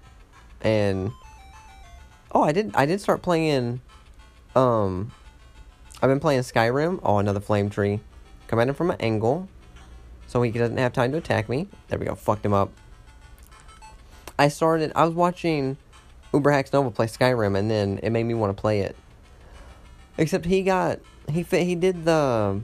And 0.60 1.12
oh 2.32 2.42
i 2.42 2.52
did 2.52 2.70
i 2.74 2.86
did 2.86 3.00
start 3.00 3.22
playing 3.22 3.80
um 4.54 5.10
i've 6.00 6.10
been 6.10 6.20
playing 6.20 6.42
skyrim. 6.42 7.00
Oh 7.02 7.18
another 7.18 7.40
flame 7.40 7.70
tree. 7.70 8.00
Come 8.46 8.58
at 8.58 8.68
him 8.68 8.74
from 8.74 8.90
an 8.90 9.00
angle 9.00 9.48
so 10.26 10.42
he 10.42 10.50
doesn't 10.50 10.76
have 10.76 10.92
time 10.92 11.12
to 11.12 11.18
attack 11.18 11.48
me. 11.48 11.66
There 11.88 11.98
we 11.98 12.06
go. 12.06 12.14
Fucked 12.14 12.44
him 12.44 12.52
up. 12.52 12.70
I 14.38 14.48
started 14.48 14.92
i 14.94 15.04
was 15.04 15.14
watching 15.14 15.76
uber 16.32 16.50
hacks 16.50 16.72
nova 16.72 16.90
play 16.90 17.06
skyrim 17.06 17.58
and 17.58 17.70
then 17.70 17.98
it 18.02 18.10
made 18.10 18.24
me 18.24 18.34
want 18.34 18.56
to 18.56 18.60
play 18.60 18.80
it. 18.80 18.96
Except 20.18 20.44
he 20.44 20.62
got 20.62 21.00
he 21.28 21.42
he 21.42 21.74
did 21.74 22.04
the 22.04 22.60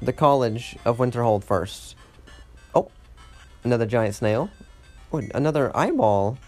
the 0.00 0.12
college 0.12 0.76
of 0.84 0.98
winterhold 0.98 1.44
first 1.44 1.96
another 3.64 3.86
giant 3.86 4.14
snail 4.14 4.50
Oh, 5.12 5.20
another 5.34 5.76
eyeball. 5.76 6.38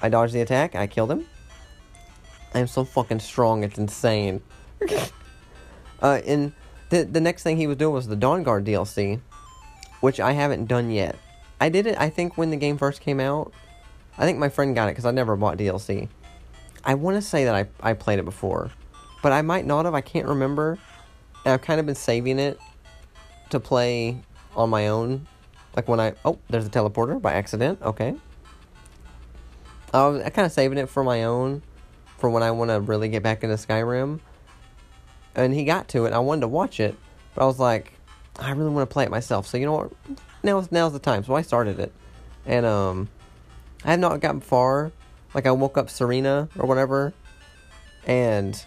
I 0.00 0.08
dodged 0.08 0.32
the 0.32 0.40
attack. 0.40 0.76
I 0.76 0.86
killed 0.86 1.10
him. 1.10 1.26
I 2.54 2.60
am 2.60 2.68
so 2.68 2.84
fucking 2.84 3.18
strong. 3.18 3.64
It's 3.64 3.78
insane. 3.78 4.42
uh, 6.02 6.20
and 6.24 6.52
the 6.90 7.04
the 7.04 7.20
next 7.20 7.42
thing 7.42 7.56
he 7.56 7.66
was 7.66 7.78
doing 7.78 7.94
was 7.94 8.06
the 8.06 8.16
Dawnguard 8.16 8.64
DLC, 8.64 9.20
which 10.00 10.20
I 10.20 10.32
haven't 10.32 10.66
done 10.66 10.90
yet. 10.90 11.16
I 11.60 11.68
did 11.68 11.86
it. 11.86 11.98
I 11.98 12.10
think 12.10 12.36
when 12.38 12.50
the 12.50 12.56
game 12.56 12.78
first 12.78 13.00
came 13.00 13.18
out. 13.18 13.52
I 14.18 14.24
think 14.24 14.38
my 14.38 14.50
friend 14.50 14.74
got 14.74 14.88
it 14.88 14.92
because 14.92 15.06
I 15.06 15.10
never 15.10 15.36
bought 15.36 15.56
DLC. 15.56 16.08
I 16.84 16.94
want 16.94 17.16
to 17.16 17.22
say 17.22 17.44
that 17.44 17.54
I 17.54 17.66
I 17.80 17.94
played 17.94 18.20
it 18.20 18.24
before, 18.24 18.70
but 19.20 19.32
I 19.32 19.42
might 19.42 19.66
not 19.66 19.84
have. 19.84 19.94
I 19.94 20.00
can't 20.00 20.28
remember. 20.28 20.78
And 21.44 21.54
I've 21.54 21.62
kind 21.62 21.80
of 21.80 21.86
been 21.86 21.96
saving 21.96 22.38
it 22.38 22.60
to 23.50 23.58
play 23.58 24.18
on 24.54 24.70
my 24.70 24.88
own 24.88 25.26
like 25.76 25.88
when 25.88 26.00
I 26.00 26.14
oh, 26.24 26.38
there's 26.48 26.66
a 26.66 26.70
teleporter 26.70 27.20
by 27.20 27.32
accident. 27.32 27.80
Okay. 27.82 28.14
I 29.94 30.06
was 30.06 30.22
kind 30.30 30.46
of 30.46 30.52
saving 30.52 30.78
it 30.78 30.88
for 30.88 31.04
my 31.04 31.24
own, 31.24 31.62
for 32.18 32.30
when 32.30 32.42
I 32.42 32.50
want 32.50 32.70
to 32.70 32.80
really 32.80 33.08
get 33.08 33.22
back 33.22 33.44
into 33.44 33.56
Skyrim. 33.56 34.20
And 35.34 35.52
he 35.54 35.64
got 35.64 35.88
to 35.88 36.06
it. 36.06 36.12
I 36.12 36.18
wanted 36.18 36.42
to 36.42 36.48
watch 36.48 36.80
it, 36.80 36.94
but 37.34 37.42
I 37.42 37.46
was 37.46 37.58
like, 37.58 37.92
I 38.38 38.50
really 38.52 38.70
want 38.70 38.88
to 38.88 38.92
play 38.92 39.04
it 39.04 39.10
myself. 39.10 39.46
So 39.46 39.58
you 39.58 39.66
know 39.66 39.72
what? 39.72 39.92
Now's 40.42 40.72
now's 40.72 40.92
the 40.92 40.98
time. 40.98 41.24
So 41.24 41.34
I 41.34 41.42
started 41.42 41.78
it, 41.78 41.92
and 42.46 42.66
um, 42.66 43.08
I 43.84 43.92
have 43.92 44.00
not 44.00 44.20
gotten 44.20 44.40
far. 44.40 44.92
Like 45.34 45.46
I 45.46 45.52
woke 45.52 45.78
up 45.78 45.88
Serana 45.88 46.48
or 46.58 46.66
whatever, 46.66 47.12
and 48.06 48.62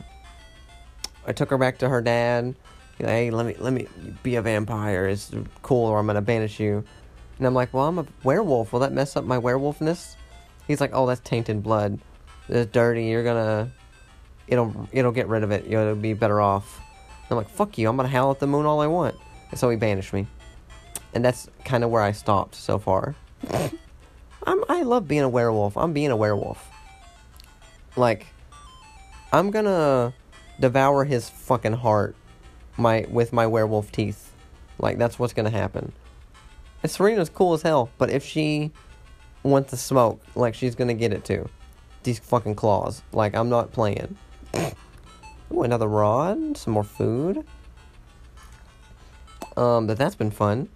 I 1.28 1.34
took 1.34 1.50
her 1.50 1.58
back 1.58 1.80
to 1.80 1.90
her 1.90 2.02
dad. 2.02 2.56
Hey, 2.98 3.30
let 3.30 3.46
me 3.46 3.56
let 3.60 3.74
me 3.74 3.88
be 4.24 4.36
a 4.36 4.42
vampire. 4.42 5.08
It's 5.08 5.32
cool, 5.62 5.88
or 5.88 6.00
I'm 6.00 6.08
gonna 6.08 6.22
banish 6.22 6.60
you. 6.60 6.84
And 7.38 7.46
I'm 7.46 7.54
like, 7.54 7.74
well, 7.74 7.88
I'm 7.88 8.00
a 8.00 8.06
werewolf. 8.24 8.72
Will 8.72 8.80
that 8.80 8.94
mess 8.94 9.18
up 9.18 9.26
my 9.26 9.38
werewolfness? 9.38 10.16
He's 10.68 10.80
like, 10.80 10.92
oh, 10.94 11.06
that's 11.06 11.20
tainted 11.22 11.62
blood. 11.62 12.00
It's 12.48 12.72
dirty. 12.72 13.06
You're 13.06 13.24
gonna, 13.24 13.72
it'll 14.48 14.88
it'll 14.94 15.12
get 15.12 15.28
rid 15.28 15.44
of 15.44 15.52
it. 15.52 15.66
You'll 15.68 15.96
be 15.96 16.14
better 16.14 16.40
off. 16.40 16.80
And 17.24 17.32
I'm 17.32 17.38
like, 17.38 17.50
fuck 17.50 17.78
you. 17.78 17.90
I'm 17.90 17.98
gonna 17.98 18.08
howl 18.08 18.32
at 18.32 18.40
the 18.40 18.48
moon 18.48 18.66
all 18.66 18.80
I 18.80 18.88
want. 18.88 19.16
And 19.52 19.60
so 19.60 19.70
he 19.70 19.76
banished 19.76 20.14
me. 20.14 20.28
And 21.14 21.24
that's 21.24 21.50
kind 21.66 21.84
of 21.84 21.90
where 21.90 22.02
I 22.02 22.14
stopped 22.14 22.56
so 22.56 22.80
far. 22.80 23.16
I'm 23.52 24.64
I 24.70 24.84
love 24.84 25.08
being 25.08 25.24
a 25.24 25.30
werewolf. 25.30 25.76
I'm 25.76 25.92
being 25.92 26.12
a 26.12 26.16
werewolf. 26.16 26.70
Like, 27.98 28.28
I'm 29.34 29.52
gonna 29.52 30.14
devour 30.60 31.04
his 31.04 31.30
fucking 31.30 31.74
heart 31.74 32.16
my 32.78 33.06
with 33.10 33.34
my 33.34 33.48
werewolf 33.48 33.92
teeth. 33.92 34.32
Like 34.80 34.98
that's 34.98 35.18
what's 35.18 35.34
gonna 35.34 35.50
happen. 35.50 35.94
And 36.84 36.92
Serana's 36.92 37.30
cool 37.30 37.54
as 37.54 37.62
hell, 37.62 37.90
but 37.98 38.10
if 38.10 38.24
she 38.24 38.72
wants 39.44 39.72
to 39.72 39.78
smoke, 39.78 40.22
like 40.36 40.56
she's 40.56 40.76
gonna 40.76 40.94
get 40.94 41.14
it 41.14 41.24
too. 41.24 41.50
These 42.04 42.20
fucking 42.20 42.56
claws. 42.56 43.02
Like 43.12 43.36
I'm 43.36 43.50
not 43.50 43.72
playing. 43.72 44.18
Ooh, 45.54 45.64
another 45.64 45.88
rod, 45.88 46.58
some 46.58 46.74
more 46.74 46.84
food. 46.84 47.46
Um, 49.58 49.88
but 49.88 49.98
that's 49.98 50.16
been 50.16 50.32
fun. 50.32 50.70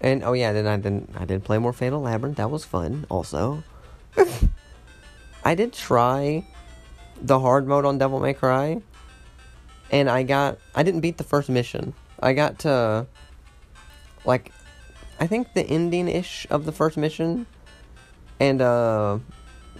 And 0.00 0.22
oh 0.22 0.32
yeah, 0.32 0.52
then 0.52 0.66
I 0.66 0.76
didn't 0.76 1.10
I 1.16 1.24
did 1.24 1.44
play 1.44 1.58
more 1.58 1.72
Fatal 1.72 2.00
Labyrinth. 2.00 2.36
That 2.36 2.50
was 2.50 2.64
fun 2.64 3.06
also. 3.10 3.62
I 5.44 5.54
did 5.54 5.72
try 5.72 6.46
the 7.20 7.40
hard 7.40 7.66
mode 7.66 7.84
on 7.84 7.98
Devil 7.98 8.20
May 8.20 8.34
Cry 8.34 8.80
and 9.90 10.08
I 10.10 10.22
got 10.22 10.58
I 10.74 10.82
didn't 10.82 11.00
beat 11.00 11.18
the 11.18 11.24
first 11.24 11.48
mission. 11.48 11.94
I 12.20 12.32
got 12.32 12.58
to 12.60 13.06
like 14.24 14.52
I 15.20 15.26
think 15.26 15.52
the 15.54 15.62
ending 15.66 16.08
ish 16.08 16.46
of 16.50 16.64
the 16.64 16.72
first 16.72 16.96
mission, 16.96 17.46
and 18.40 18.60
uh, 18.62 19.18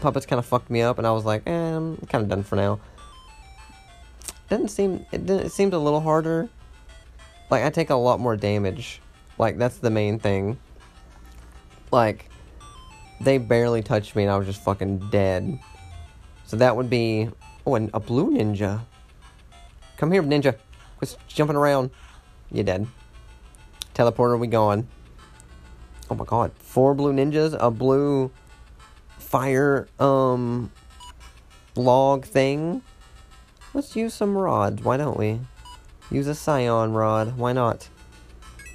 puppets 0.00 0.26
kind 0.26 0.38
of 0.38 0.46
fucked 0.46 0.68
me 0.70 0.82
up, 0.82 0.98
and 0.98 1.06
I 1.06 1.12
was 1.12 1.24
like, 1.24 1.42
eh, 1.46 1.52
I'm 1.52 1.96
kind 2.08 2.22
of 2.22 2.28
done 2.28 2.42
for 2.42 2.56
now. 2.56 2.80
doesn't 4.48 4.68
seem 4.68 5.06
it, 5.12 5.26
didn't- 5.26 5.46
it 5.46 5.52
seems 5.52 5.74
a 5.74 5.78
little 5.78 6.00
harder. 6.00 6.48
Like 7.50 7.62
I 7.64 7.70
take 7.70 7.90
a 7.90 7.94
lot 7.94 8.20
more 8.20 8.36
damage. 8.36 9.00
Like 9.38 9.58
that's 9.58 9.78
the 9.78 9.90
main 9.90 10.18
thing. 10.18 10.58
Like 11.90 12.28
they 13.20 13.38
barely 13.38 13.82
touched 13.82 14.14
me 14.14 14.22
and 14.24 14.32
I 14.32 14.36
was 14.36 14.46
just 14.46 14.62
fucking 14.62 15.10
dead. 15.10 15.58
So 16.46 16.56
that 16.56 16.76
would 16.76 16.90
be 16.90 17.28
oh 17.66 17.74
and 17.74 17.90
a 17.94 18.00
blue 18.00 18.30
ninja. 18.36 18.80
Come 19.98 20.12
here, 20.12 20.22
ninja. 20.22 20.56
Quit 20.96 21.16
jumping 21.28 21.56
around. 21.56 21.90
You 22.50 22.62
dead. 22.62 22.86
Teleporter, 23.94 24.38
we 24.38 24.46
gone. 24.46 24.88
Oh 26.08 26.14
my 26.14 26.24
god. 26.24 26.52
Four 26.58 26.94
blue 26.94 27.12
ninjas, 27.12 27.56
a 27.58 27.70
blue 27.70 28.30
fire 29.18 29.88
um 29.98 30.70
log 31.74 32.24
thing. 32.24 32.82
Let's 33.74 33.94
use 33.94 34.14
some 34.14 34.38
rods, 34.38 34.82
why 34.82 34.96
don't 34.96 35.18
we? 35.18 35.40
Use 36.10 36.26
a 36.26 36.34
scion 36.34 36.92
rod, 36.92 37.36
why 37.36 37.52
not? 37.52 37.88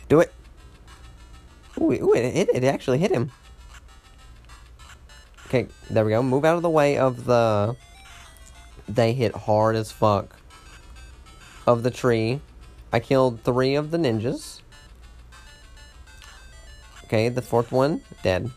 Do 0.10 0.20
it. 0.20 0.32
Ooh, 1.80 1.92
ooh 1.92 2.14
it, 2.14 2.20
it, 2.20 2.50
it 2.54 2.64
actually 2.64 3.00
hit 3.00 3.12
him. 3.12 3.32
Okay, 5.48 5.68
there 5.90 6.06
we 6.06 6.12
go. 6.12 6.22
Move 6.22 6.46
out 6.46 6.58
of 6.58 6.62
the 6.62 6.70
way 6.70 6.98
of 6.98 7.26
the. 7.26 7.76
They 8.88 9.14
hit 9.14 9.36
hard 9.36 9.76
as 9.76 9.92
fuck. 9.92 10.36
Of 11.66 11.84
the 11.84 11.92
tree. 11.92 12.42
I 12.92 13.00
killed 13.00 13.42
three 13.44 13.76
of 13.76 13.92
the 13.92 13.98
ninjas. 13.98 14.62
Okay, 17.06 17.30
the 17.30 17.42
fourth 17.42 17.72
one, 17.72 18.02
dead. 18.22 18.52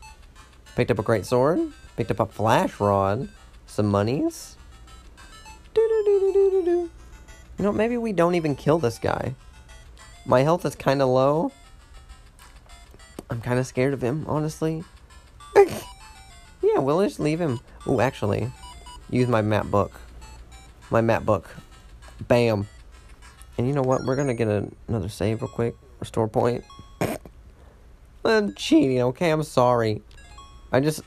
Picked 0.74 0.90
up 0.90 0.98
a 0.98 1.02
great 1.02 1.26
sword. 1.26 1.72
Picked 1.96 2.11
up 2.11 2.20
a 2.20 2.26
flash 2.26 2.80
rod. 2.80 3.28
Some 3.66 3.86
monies. 3.86 4.57
You 5.74 6.90
know, 7.59 7.72
maybe 7.72 7.96
we 7.96 8.12
don't 8.12 8.34
even 8.34 8.54
kill 8.54 8.78
this 8.78 8.98
guy. 8.98 9.34
My 10.24 10.42
health 10.42 10.64
is 10.64 10.74
kind 10.74 11.00
of 11.00 11.09
low. 11.09 11.52
I'm 13.30 13.40
kind 13.40 13.59
of 13.59 13.66
scared 13.66 13.94
of 13.94 14.02
him, 14.02 14.24
honestly. 14.28 14.84
yeah, 15.57 16.78
we'll 16.78 17.02
just 17.02 17.20
leave 17.20 17.40
him. 17.40 17.61
Ooh, 17.86 18.00
actually, 18.00 18.50
use 19.11 19.28
my 19.28 19.42
map 19.42 19.66
book. 19.66 20.00
My 20.90 21.00
map 21.00 21.24
book. 21.24 21.48
Bam. 22.28 22.68
And 23.59 23.66
you 23.66 23.72
know 23.72 23.82
what? 23.82 24.04
We're 24.04 24.16
gonna 24.16 24.34
get 24.34 24.48
a, 24.48 24.68
another 24.88 25.09
save 25.09 25.42
real 25.42 25.50
quick. 25.50 25.76
Restore 26.00 26.28
point. 26.28 26.64
I'm 28.24 28.54
cheating, 28.54 29.00
okay? 29.02 29.30
I'm 29.30 29.42
sorry. 29.42 30.02
I 30.72 30.80
just. 30.80 31.02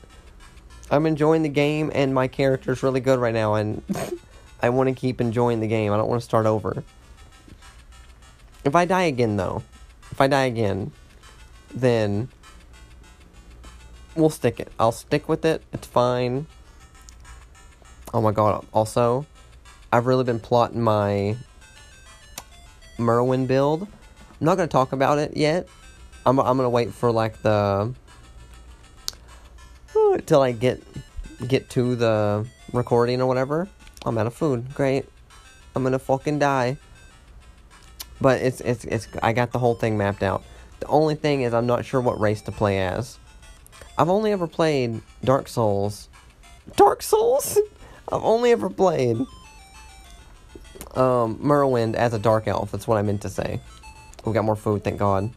I'm 0.90 1.06
enjoying 1.06 1.42
the 1.42 1.48
game, 1.48 1.92
and 1.94 2.12
my 2.12 2.26
character's 2.26 2.82
really 2.82 3.00
good 3.00 3.20
right 3.20 3.34
now, 3.34 3.54
and 3.54 3.82
I 4.62 4.70
want 4.70 4.88
to 4.88 4.94
keep 4.94 5.20
enjoying 5.20 5.60
the 5.60 5.68
game. 5.68 5.92
I 5.92 5.96
don't 5.96 6.08
want 6.08 6.20
to 6.20 6.24
start 6.24 6.46
over. 6.46 6.82
If 8.64 8.74
I 8.74 8.84
die 8.84 9.04
again, 9.04 9.36
though, 9.36 9.62
if 10.10 10.20
I 10.20 10.26
die 10.26 10.44
again, 10.44 10.90
then 11.72 12.28
we'll 14.16 14.30
stick 14.30 14.58
it. 14.58 14.72
I'll 14.78 14.92
stick 14.92 15.28
with 15.28 15.44
it. 15.44 15.62
It's 15.72 15.86
fine. 15.86 16.46
Oh 18.12 18.20
my 18.20 18.32
god, 18.32 18.66
also, 18.74 19.24
I've 19.92 20.06
really 20.06 20.24
been 20.24 20.40
plotting 20.40 20.82
my 20.82 21.36
Merwin 23.00 23.46
build. 23.46 23.82
I'm 23.82 24.46
not 24.46 24.56
going 24.56 24.68
to 24.68 24.72
talk 24.72 24.92
about 24.92 25.18
it 25.18 25.36
yet. 25.36 25.68
I'm, 26.24 26.38
I'm 26.38 26.56
going 26.56 26.66
to 26.66 26.70
wait 26.70 26.92
for 26.92 27.10
like 27.10 27.40
the 27.42 27.94
till 30.26 30.42
I 30.42 30.52
get 30.52 30.82
get 31.46 31.70
to 31.70 31.96
the 31.96 32.46
recording 32.72 33.20
or 33.20 33.26
whatever. 33.26 33.68
I'm 34.04 34.16
out 34.18 34.26
of 34.26 34.34
food. 34.34 34.74
Great. 34.74 35.06
I'm 35.74 35.84
to 35.90 35.98
fucking 35.98 36.38
die. 36.38 36.78
But 38.20 38.42
it's 38.42 38.60
it's 38.60 38.84
it's 38.84 39.08
I 39.22 39.32
got 39.32 39.52
the 39.52 39.58
whole 39.58 39.74
thing 39.74 39.96
mapped 39.96 40.22
out. 40.22 40.42
The 40.80 40.86
only 40.86 41.14
thing 41.14 41.42
is 41.42 41.54
I'm 41.54 41.66
not 41.66 41.84
sure 41.84 42.00
what 42.00 42.20
race 42.20 42.42
to 42.42 42.52
play 42.52 42.80
as. 42.80 43.18
I've 43.96 44.08
only 44.08 44.32
ever 44.32 44.46
played 44.46 45.00
Dark 45.24 45.48
Souls. 45.48 46.08
Dark 46.76 47.02
Souls? 47.02 47.58
I've 48.12 48.24
only 48.24 48.50
ever 48.50 48.68
played 48.68 49.18
um 50.96 51.38
as 51.94 52.14
a 52.14 52.18
dark 52.18 52.48
elf. 52.48 52.72
That's 52.72 52.86
what 52.86 52.98
I 52.98 53.02
meant 53.02 53.22
to 53.22 53.28
say. 53.28 53.60
We 54.24 54.32
got 54.32 54.44
more 54.44 54.56
food, 54.56 54.84
thank 54.84 54.98
God. 54.98 55.30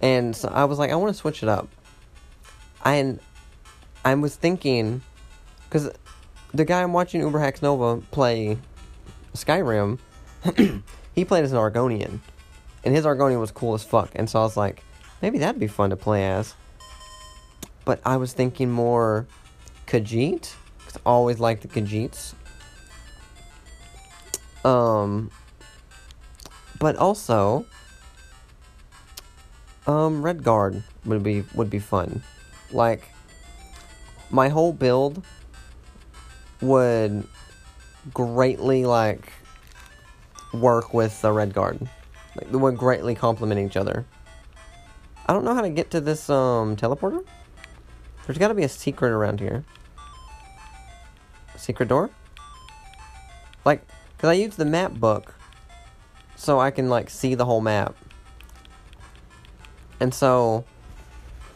And 0.00 0.34
so 0.34 0.48
I 0.48 0.64
was 0.64 0.78
like, 0.78 0.90
I 0.90 0.96
want 0.96 1.12
to 1.12 1.18
switch 1.18 1.42
it 1.42 1.48
up. 1.48 1.68
And 2.84 3.20
I 4.04 4.14
was 4.14 4.36
thinking, 4.36 5.02
because 5.64 5.90
the 6.54 6.64
guy 6.64 6.82
I'm 6.82 6.92
watching 6.92 7.20
Uber 7.20 7.38
Hacks 7.38 7.62
Nova 7.62 8.00
play 8.10 8.58
Skyrim, 9.34 9.98
he 11.14 11.24
played 11.24 11.44
as 11.44 11.52
an 11.52 11.58
Argonian. 11.58 12.20
And 12.84 12.94
his 12.94 13.04
Argonian 13.04 13.40
was 13.40 13.50
cool 13.50 13.74
as 13.74 13.82
fuck. 13.82 14.10
And 14.14 14.30
so 14.30 14.40
I 14.40 14.42
was 14.42 14.56
like, 14.56 14.82
maybe 15.20 15.38
that'd 15.38 15.60
be 15.60 15.66
fun 15.66 15.90
to 15.90 15.96
play 15.96 16.26
as. 16.26 16.54
But 17.84 18.00
I 18.04 18.16
was 18.16 18.32
thinking 18.32 18.70
more 18.70 19.26
Khajiit. 19.86 20.54
Because 20.78 20.96
I 20.96 21.00
always 21.04 21.40
liked 21.40 21.62
the 21.62 21.68
Khajiits. 21.68 22.34
Um, 24.64 25.30
but 26.78 26.96
also, 26.96 27.66
um, 29.86 30.22
Redguard 30.22 30.82
would 31.04 31.22
be 31.22 31.44
would 31.54 31.70
be 31.70 31.78
fun. 31.78 32.22
Like, 32.70 33.08
my 34.30 34.48
whole 34.48 34.72
build 34.72 35.24
would 36.60 37.26
greatly 38.12 38.84
like 38.84 39.32
work 40.52 40.92
with 40.92 41.20
the 41.22 41.28
Redguard. 41.28 41.88
Like, 42.36 42.50
they 42.50 42.56
would 42.56 42.76
greatly 42.76 43.14
complement 43.14 43.60
each 43.60 43.76
other. 43.76 44.04
I 45.26 45.32
don't 45.32 45.44
know 45.44 45.54
how 45.54 45.62
to 45.62 45.70
get 45.70 45.90
to 45.92 46.00
this 46.00 46.28
um 46.30 46.76
teleporter. 46.76 47.24
There's 48.26 48.38
got 48.38 48.48
to 48.48 48.54
be 48.54 48.64
a 48.64 48.68
secret 48.68 49.10
around 49.10 49.40
here. 49.40 49.64
Secret 51.56 51.88
door? 51.88 52.10
Like, 53.64 53.86
because 54.18 54.30
I 54.30 54.32
use 54.32 54.56
the 54.56 54.64
map 54.64 54.94
book 54.94 55.32
so 56.34 56.58
I 56.58 56.72
can, 56.72 56.88
like, 56.88 57.08
see 57.08 57.36
the 57.36 57.44
whole 57.44 57.60
map. 57.60 57.94
And 60.00 60.12
so, 60.12 60.64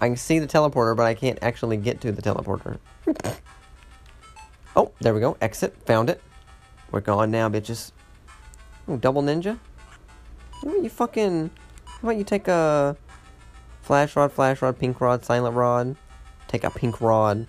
I 0.00 0.06
can 0.06 0.16
see 0.16 0.38
the 0.38 0.46
teleporter, 0.46 0.96
but 0.96 1.04
I 1.04 1.14
can't 1.14 1.40
actually 1.42 1.76
get 1.76 2.00
to 2.02 2.12
the 2.12 2.22
teleporter. 2.22 2.78
oh, 4.76 4.92
there 5.00 5.12
we 5.12 5.18
go. 5.18 5.36
Exit. 5.40 5.76
Found 5.86 6.08
it. 6.08 6.22
We're 6.92 7.00
gone 7.00 7.32
now, 7.32 7.48
bitches. 7.48 7.90
Ooh, 8.88 8.96
double 8.96 9.22
ninja? 9.22 9.58
About 10.62 10.84
you 10.84 10.88
fucking... 10.88 11.50
How 11.84 11.98
about 12.04 12.16
you 12.16 12.24
take 12.24 12.46
a... 12.46 12.96
Flash 13.80 14.14
rod, 14.14 14.30
flash 14.30 14.62
rod, 14.62 14.78
pink 14.78 15.00
rod, 15.00 15.24
silent 15.24 15.56
rod. 15.56 15.96
Take 16.46 16.62
a 16.62 16.70
pink 16.70 17.00
rod. 17.00 17.48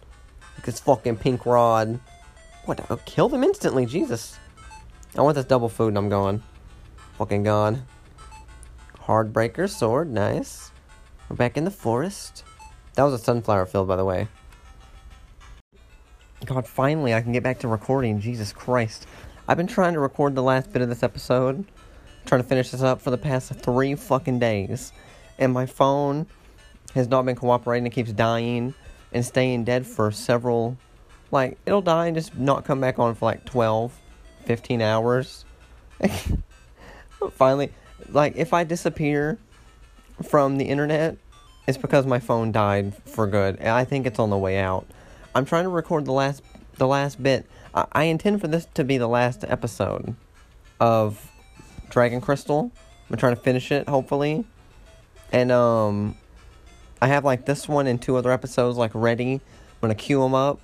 This 0.65 0.79
fucking 0.79 1.17
pink 1.17 1.45
rod. 1.45 1.99
What? 2.65 2.79
I'll 2.81 2.97
oh, 2.97 3.01
kill 3.05 3.29
them 3.29 3.43
instantly, 3.43 3.85
Jesus. 3.85 4.39
I 5.15 5.21
want 5.21 5.35
this 5.35 5.45
double 5.45 5.69
food 5.69 5.89
and 5.89 5.97
I'm 5.97 6.09
gone. 6.09 6.41
Fucking 7.19 7.43
gone. 7.43 7.85
Hardbreaker 9.05 9.69
sword, 9.69 10.09
nice. 10.09 10.71
We're 11.29 11.35
back 11.35 11.55
in 11.55 11.65
the 11.65 11.71
forest. 11.71 12.43
That 12.95 13.03
was 13.03 13.13
a 13.13 13.19
sunflower 13.19 13.67
field, 13.67 13.87
by 13.87 13.95
the 13.95 14.05
way. 14.05 14.27
God, 16.45 16.67
finally 16.67 17.13
I 17.13 17.21
can 17.21 17.31
get 17.31 17.43
back 17.43 17.59
to 17.59 17.67
recording. 17.67 18.19
Jesus 18.19 18.51
Christ. 18.51 19.05
I've 19.47 19.57
been 19.57 19.67
trying 19.67 19.93
to 19.93 19.99
record 19.99 20.33
the 20.33 20.41
last 20.41 20.73
bit 20.73 20.81
of 20.81 20.89
this 20.89 21.03
episode. 21.03 21.63
Trying 22.25 22.41
to 22.41 22.47
finish 22.47 22.71
this 22.71 22.81
up 22.81 22.99
for 22.99 23.11
the 23.11 23.17
past 23.17 23.53
three 23.53 23.93
fucking 23.93 24.39
days. 24.39 24.93
And 25.37 25.53
my 25.53 25.67
phone 25.67 26.25
has 26.95 27.07
not 27.07 27.23
been 27.25 27.35
cooperating. 27.35 27.85
It 27.85 27.91
keeps 27.91 28.11
dying 28.13 28.73
and 29.11 29.23
staying 29.23 29.65
dead 29.65 29.85
for 29.85 30.09
several. 30.09 30.75
Like, 31.29 31.59
it'll 31.67 31.81
die 31.81 32.07
and 32.07 32.15
just 32.15 32.35
not 32.35 32.65
come 32.65 32.81
back 32.81 32.97
on 32.97 33.13
for 33.13 33.25
like 33.25 33.45
12, 33.45 33.99
15 34.43 34.81
hours. 34.81 35.45
Finally, 37.31 37.71
like, 38.09 38.35
if 38.35 38.53
I 38.53 38.63
disappear 38.63 39.37
from 40.21 40.57
the 40.57 40.65
internet, 40.65 41.17
it's 41.67 41.77
because 41.77 42.05
my 42.05 42.19
phone 42.19 42.51
died 42.51 42.93
for 43.05 43.27
good. 43.27 43.61
I 43.61 43.85
think 43.85 44.05
it's 44.05 44.19
on 44.19 44.29
the 44.29 44.37
way 44.37 44.57
out. 44.57 44.85
I'm 45.33 45.45
trying 45.45 45.63
to 45.63 45.69
record 45.69 46.05
the 46.05 46.11
last 46.11 46.43
the 46.77 46.87
last 46.87 47.21
bit. 47.21 47.45
I, 47.73 47.85
I 47.91 48.03
intend 48.05 48.41
for 48.41 48.47
this 48.47 48.67
to 48.73 48.83
be 48.83 48.97
the 48.97 49.07
last 49.07 49.43
episode 49.47 50.15
of 50.79 51.31
Dragon 51.89 52.21
Crystal. 52.21 52.71
I'm 53.09 53.17
trying 53.17 53.35
to 53.35 53.41
finish 53.41 53.71
it, 53.71 53.87
hopefully. 53.87 54.45
And 55.31 55.51
um 55.51 56.17
I 57.01 57.07
have 57.07 57.25
like 57.25 57.45
this 57.45 57.67
one 57.67 57.87
and 57.87 58.01
two 58.01 58.15
other 58.15 58.31
episodes 58.31 58.77
like 58.77 58.91
ready. 58.93 59.33
I'm 59.33 59.41
gonna 59.81 59.95
queue 59.95 60.21
them 60.21 60.33
up, 60.33 60.59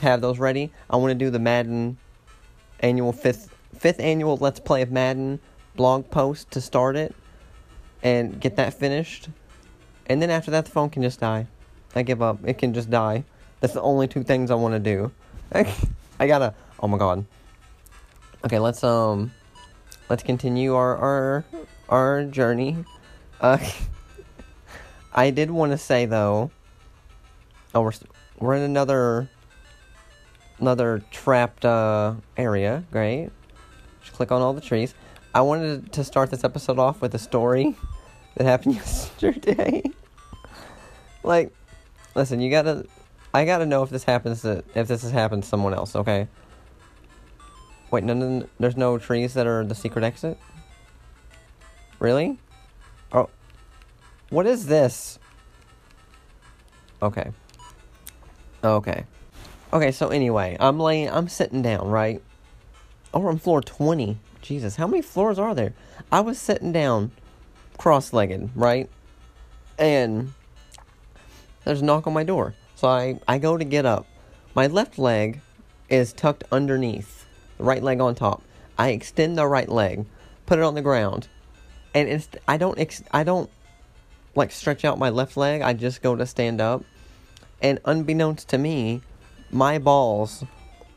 have 0.00 0.20
those 0.20 0.38
ready. 0.38 0.72
I 0.88 0.96
want 0.96 1.10
to 1.10 1.14
do 1.14 1.30
the 1.30 1.38
Madden 1.38 1.98
annual 2.82 3.12
fifth 3.12 3.50
fifth 3.76 4.00
annual 4.00 4.36
Let's 4.36 4.60
Play 4.60 4.82
of 4.82 4.90
Madden 4.90 5.40
blog 5.76 6.10
post 6.10 6.50
to 6.50 6.60
start 6.60 6.96
it 6.96 7.14
and 8.02 8.40
get 8.40 8.56
that 8.56 8.74
finished. 8.74 9.28
And 10.06 10.20
then 10.20 10.30
after 10.30 10.50
that, 10.50 10.66
the 10.66 10.70
phone 10.70 10.90
can 10.90 11.02
just 11.02 11.20
die. 11.20 11.46
I 11.94 12.02
give 12.02 12.20
up. 12.20 12.38
It 12.44 12.58
can 12.58 12.74
just 12.74 12.90
die. 12.90 13.24
That's 13.60 13.72
the 13.72 13.82
only 13.82 14.08
two 14.08 14.22
things 14.22 14.50
I 14.50 14.54
want 14.54 14.74
to 14.74 14.80
do. 14.80 15.12
I 15.52 16.26
gotta. 16.26 16.54
Oh 16.80 16.88
my 16.88 16.98
god. 16.98 17.24
Okay, 18.44 18.58
let's 18.58 18.82
um 18.82 19.32
let's 20.08 20.22
continue 20.22 20.74
our 20.74 20.96
our 20.96 21.44
our 21.88 22.24
journey. 22.24 22.84
Uh 23.40 23.58
I 25.14 25.30
did 25.30 25.50
want 25.50 25.72
to 25.72 25.78
say 25.78 26.06
though 26.06 26.50
Oh, 27.74 27.80
we're 27.80 27.92
we're 28.38 28.54
in 28.54 28.62
another 28.62 29.30
another 30.62 31.02
trapped 31.10 31.66
uh 31.66 32.14
area. 32.38 32.84
Great. 32.90 33.30
Just 34.00 34.14
click 34.14 34.32
on 34.32 34.40
all 34.40 34.54
the 34.54 34.62
trees. 34.62 34.94
I 35.34 35.42
wanted 35.42 35.92
to 35.92 36.04
start 36.04 36.30
this 36.30 36.44
episode 36.44 36.78
off 36.78 37.02
with 37.02 37.14
a 37.14 37.18
story 37.18 37.76
that 38.36 38.46
happened 38.46 38.74
yesterday. 38.76 39.82
like 41.22 41.52
listen, 42.14 42.40
you 42.40 42.50
got 42.50 42.62
to 42.62 42.86
I 43.34 43.44
got 43.44 43.58
to 43.58 43.66
know 43.66 43.82
if 43.82 43.90
this 43.90 44.04
happens 44.04 44.42
to 44.42 44.64
if 44.74 44.88
this 44.88 45.02
has 45.02 45.10
happened 45.10 45.42
to 45.42 45.48
someone 45.48 45.74
else, 45.74 45.94
okay? 45.96 46.28
Wait, 47.90 48.04
no, 48.04 48.14
no, 48.14 48.48
there's 48.58 48.76
no 48.76 48.96
trees 48.96 49.34
that 49.34 49.46
are 49.46 49.64
the 49.64 49.74
secret 49.74 50.02
exit? 50.02 50.38
Really? 51.98 52.38
Oh. 53.12 53.28
What 54.30 54.46
is 54.46 54.64
this? 54.66 55.18
Okay. 57.02 57.32
Okay. 58.64 59.04
Okay, 59.72 59.90
so 59.90 60.08
anyway, 60.08 60.54
I'm 60.60 60.78
laying, 60.78 61.08
I'm 61.08 61.28
sitting 61.28 61.62
down, 61.62 61.88
right? 61.88 62.20
We're 63.14 63.30
on 63.30 63.38
floor 63.38 63.62
20. 63.62 64.18
Jesus, 64.42 64.76
how 64.76 64.86
many 64.86 65.00
floors 65.00 65.38
are 65.38 65.54
there? 65.54 65.72
I 66.10 66.20
was 66.20 66.38
sitting 66.38 66.72
down, 66.72 67.10
cross 67.78 68.12
legged, 68.12 68.50
right? 68.54 68.90
And 69.78 70.34
there's 71.64 71.80
a 71.80 71.84
knock 71.86 72.06
on 72.06 72.12
my 72.12 72.22
door. 72.22 72.54
So 72.74 72.86
I, 72.86 73.18
I 73.26 73.38
go 73.38 73.56
to 73.56 73.64
get 73.64 73.86
up. 73.86 74.06
My 74.54 74.66
left 74.66 74.98
leg 74.98 75.40
is 75.88 76.12
tucked 76.12 76.44
underneath 76.52 77.24
the 77.56 77.64
right 77.64 77.82
leg 77.82 77.98
on 77.98 78.14
top. 78.14 78.42
I 78.76 78.90
extend 78.90 79.38
the 79.38 79.46
right 79.46 79.70
leg, 79.70 80.04
put 80.44 80.58
it 80.58 80.64
on 80.64 80.74
the 80.74 80.82
ground, 80.82 81.28
and 81.94 82.10
it's 82.10 82.28
I 82.46 82.58
don't 82.58 82.78
ex, 82.78 83.02
I 83.10 83.24
don't 83.24 83.48
like 84.34 84.50
stretch 84.50 84.84
out 84.84 84.98
my 84.98 85.08
left 85.08 85.36
leg. 85.38 85.62
I 85.62 85.72
just 85.72 86.02
go 86.02 86.14
to 86.14 86.26
stand 86.26 86.60
up, 86.60 86.84
and 87.62 87.78
unbeknownst 87.86 88.48
to 88.48 88.58
me, 88.58 89.02
my 89.52 89.78
balls 89.78 90.44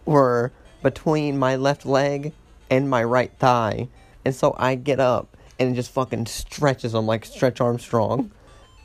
were 0.06 0.52
between 0.82 1.38
my 1.38 1.56
left 1.56 1.86
leg 1.86 2.34
and 2.70 2.90
my 2.90 3.04
right 3.04 3.32
thigh, 3.38 3.88
and 4.24 4.34
so 4.34 4.56
I 4.58 4.76
get 4.76 5.00
up 5.00 5.36
and 5.60 5.72
it 5.72 5.76
just 5.76 5.92
fucking 5.92 6.26
stretches 6.26 6.92
them 6.92 7.06
like 7.06 7.26
Stretch 7.26 7.62
Armstrong, 7.62 8.32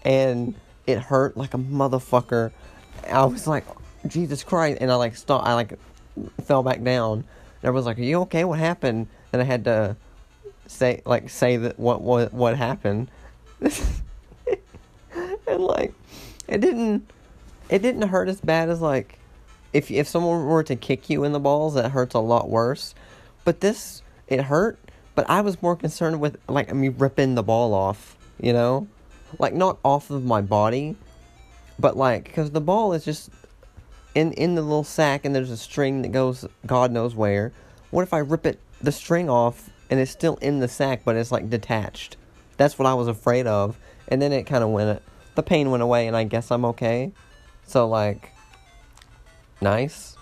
and 0.05 0.55
it 0.87 0.99
hurt 0.99 1.37
like 1.37 1.55
a 1.55 1.59
motherfucker. 1.59 2.53
I 3.11 3.25
was 3.25 3.47
like, 3.47 3.65
Jesus 4.07 4.45
Christ, 4.45 4.79
and 4.81 4.93
I 4.93 4.95
like 4.97 5.17
stopped. 5.17 5.47
I 5.47 5.55
like 5.55 5.79
fell 6.45 6.63
back 6.63 6.83
down 6.83 7.25
everyone's 7.63 7.87
like, 7.87 7.99
"Are 7.99 8.03
you 8.03 8.21
okay? 8.23 8.45
What 8.45 8.59
happened?" 8.59 9.07
And 9.33 9.41
I 9.43 9.45
had 9.45 9.65
to 9.65 9.97
say 10.67 11.03
like 11.05 11.29
say 11.31 11.57
that 11.57 11.79
what 11.79 12.03
what 12.03 12.33
what 12.33 12.57
happened, 12.57 13.11
and 13.61 13.73
like 15.47 15.93
it 16.49 16.61
didn't 16.61 17.11
it 17.69 17.83
didn't 17.83 18.09
hurt 18.09 18.29
as 18.29 18.41
bad 18.41 18.69
as 18.69 18.81
like 18.81 19.19
if 19.73 19.91
if 19.91 20.09
someone 20.09 20.45
were 20.47 20.63
to 20.65 20.77
kick 20.77 21.11
you 21.11 21.25
in 21.25 21.33
the 21.33 21.41
balls, 21.41 21.75
that 21.75 21.91
hurts 21.91 22.15
a 22.15 22.21
lot 22.21 22.49
worse. 22.49 22.95
But 23.45 23.61
this 23.61 24.03
it 24.27 24.43
hurt, 24.43 24.79
but 25.15 25.29
I 25.29 25.41
was 25.41 25.61
more 25.63 25.77
concerned 25.77 26.21
with 26.21 26.37
like 26.49 26.71
I 26.71 26.73
mean 26.73 26.95
ripping 26.99 27.35
the 27.35 27.43
ball 27.43 27.75
off, 27.75 28.17
you 28.41 28.53
know, 28.53 28.89
like 29.39 29.55
not 29.55 29.79
off 29.85 30.11
of 30.11 30.25
my 30.25 30.41
body, 30.41 30.97
but 31.79 31.97
like 31.97 32.25
because 32.25 32.51
the 32.51 32.61
ball 32.61 32.93
is 32.93 33.05
just 33.05 33.31
in 34.15 34.33
in 34.33 34.55
the 34.55 34.63
little 34.63 34.85
sack 34.85 35.25
and 35.25 35.35
there's 35.35 35.51
a 35.51 35.57
string 35.57 36.03
that 36.03 36.13
goes 36.13 36.47
God 36.67 36.91
knows 36.91 37.15
where. 37.15 37.53
What 37.91 38.03
if 38.03 38.13
I 38.13 38.19
rip 38.19 38.47
it 38.47 38.61
the 38.81 38.93
string 38.93 39.29
off 39.29 39.69
and 39.91 39.99
it's 39.99 40.11
still 40.11 40.37
in 40.37 40.61
the 40.61 40.69
sack 40.69 41.03
but 41.05 41.17
it's 41.17 41.33
like 41.33 41.51
detached? 41.51 42.17
That's 42.57 42.79
what 42.79 42.87
I 42.87 42.95
was 42.95 43.09
afraid 43.09 43.47
of. 43.47 43.79
And 44.09 44.21
then 44.21 44.33
it 44.33 44.45
kind 44.45 44.65
of 44.65 44.71
went 44.71 45.03
the 45.35 45.43
pain 45.43 45.71
went 45.71 45.83
away 45.83 46.07
and 46.07 46.17
I 46.17 46.25
guess 46.25 46.51
I'm 46.51 46.65
okay. 46.67 47.13
So 47.67 47.89
like 47.89 48.33
nice. 49.61 50.17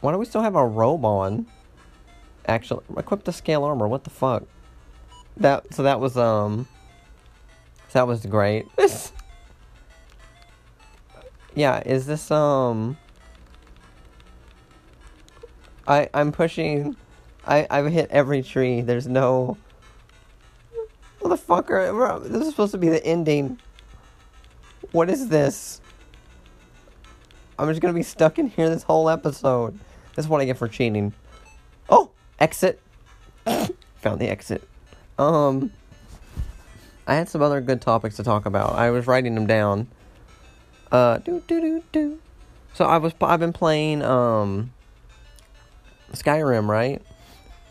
Why 0.00 0.12
do 0.12 0.18
we 0.18 0.24
still 0.24 0.42
have 0.42 0.56
our 0.56 0.68
robe 0.68 1.04
on? 1.04 1.46
Actually, 2.46 2.84
equip 2.96 3.24
the 3.24 3.32
scale 3.32 3.64
armor. 3.64 3.86
What 3.86 4.04
the 4.04 4.10
fuck? 4.10 4.44
That 5.36 5.72
so 5.72 5.82
that 5.82 6.00
was 6.00 6.16
um 6.16 6.66
that 7.92 8.06
was 8.06 8.24
great. 8.26 8.74
This. 8.76 9.12
yeah, 11.54 11.82
is 11.84 12.06
this 12.06 12.30
um 12.30 12.96
I 15.86 16.08
I'm 16.14 16.32
pushing 16.32 16.96
I 17.46 17.66
I've 17.70 17.86
hit 17.92 18.10
every 18.10 18.42
tree. 18.42 18.80
There's 18.80 19.06
no 19.06 19.56
Motherfucker, 21.20 22.22
this 22.22 22.42
is 22.42 22.50
supposed 22.50 22.72
to 22.72 22.78
be 22.78 22.88
the 22.88 23.04
ending. 23.04 23.58
What 24.92 25.10
is 25.10 25.28
this? 25.28 25.80
I'm 27.60 27.68
just 27.68 27.82
gonna 27.82 27.92
be 27.92 28.02
stuck 28.02 28.38
in 28.38 28.48
here 28.48 28.70
this 28.70 28.84
whole 28.84 29.10
episode. 29.10 29.78
This 30.14 30.24
is 30.24 30.28
what 30.28 30.40
I 30.40 30.46
get 30.46 30.56
for 30.56 30.66
cheating. 30.66 31.12
Oh, 31.90 32.10
exit. 32.38 32.80
Found 33.44 34.18
the 34.18 34.28
exit. 34.28 34.66
Um, 35.18 35.70
I 37.06 37.16
had 37.16 37.28
some 37.28 37.42
other 37.42 37.60
good 37.60 37.82
topics 37.82 38.16
to 38.16 38.22
talk 38.22 38.46
about. 38.46 38.76
I 38.76 38.88
was 38.90 39.06
writing 39.06 39.34
them 39.34 39.46
down. 39.46 39.88
Uh, 40.90 41.18
do 41.18 41.42
do 41.46 41.60
do 41.60 41.84
do. 41.92 42.18
So 42.72 42.86
I 42.86 42.96
was 42.96 43.12
I've 43.20 43.40
been 43.40 43.52
playing 43.52 44.02
um 44.02 44.72
Skyrim, 46.12 46.66
right? 46.66 47.02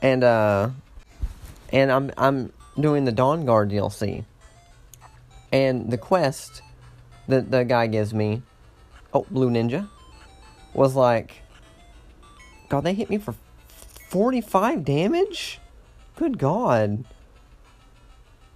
And 0.03 0.23
uh 0.23 0.69
and 1.73 1.91
I'm 1.91 2.11
I'm 2.15 2.53
doing 2.79 3.05
the 3.05 3.11
Dawnguard 3.11 3.71
DLC. 3.71 4.23
And 5.51 5.89
the 5.89 5.97
quest 5.97 6.61
that 7.27 7.49
the 7.49 7.63
guy 7.63 7.87
gives 7.87 8.13
me, 8.13 8.43
oh, 9.13 9.25
Blue 9.29 9.49
Ninja, 9.49 9.87
was 10.73 10.95
like 10.95 11.41
God, 12.69 12.81
they 12.81 12.93
hit 12.93 13.09
me 13.09 13.17
for 13.17 13.33
45 14.09 14.85
damage? 14.85 15.59
Good 16.15 16.37
God. 16.37 17.03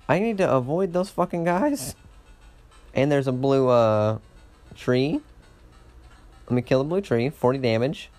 I 0.08 0.20
need 0.20 0.38
to 0.38 0.50
avoid 0.50 0.94
those 0.94 1.10
fucking 1.10 1.44
guys. 1.44 1.96
And 2.94 3.12
there's 3.12 3.28
a 3.28 3.32
blue 3.32 3.70
uh 3.70 4.20
tree. 4.76 5.22
Let 6.46 6.52
me 6.52 6.62
kill 6.62 6.80
the 6.80 6.90
blue 6.90 7.02
tree. 7.02 7.30
40 7.30 7.58
damage. 7.58 8.10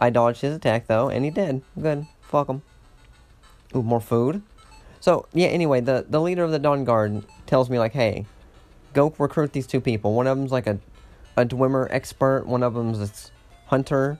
I 0.00 0.10
dodged 0.10 0.40
his 0.40 0.56
attack 0.56 0.88
though, 0.88 1.08
and 1.08 1.24
he 1.24 1.30
did. 1.30 1.62
Good. 1.80 2.06
Fuck 2.22 2.48
him. 2.48 2.62
Ooh, 3.76 3.82
more 3.82 4.00
food. 4.00 4.42
So 4.98 5.26
yeah. 5.32 5.48
Anyway, 5.48 5.80
the 5.80 6.04
the 6.08 6.20
leader 6.20 6.42
of 6.42 6.50
the 6.50 6.58
Dawnguard 6.58 7.24
tells 7.46 7.70
me 7.70 7.78
like, 7.78 7.92
hey, 7.92 8.26
go 8.92 9.14
recruit 9.18 9.52
these 9.52 9.66
two 9.66 9.80
people. 9.80 10.14
One 10.14 10.26
of 10.26 10.36
them's 10.36 10.50
like 10.50 10.66
a 10.66 10.80
a 11.36 11.44
Dwemer 11.44 11.86
expert. 11.90 12.46
One 12.46 12.62
of 12.62 12.74
them's 12.74 12.98
is 12.98 13.30
hunter. 13.66 14.18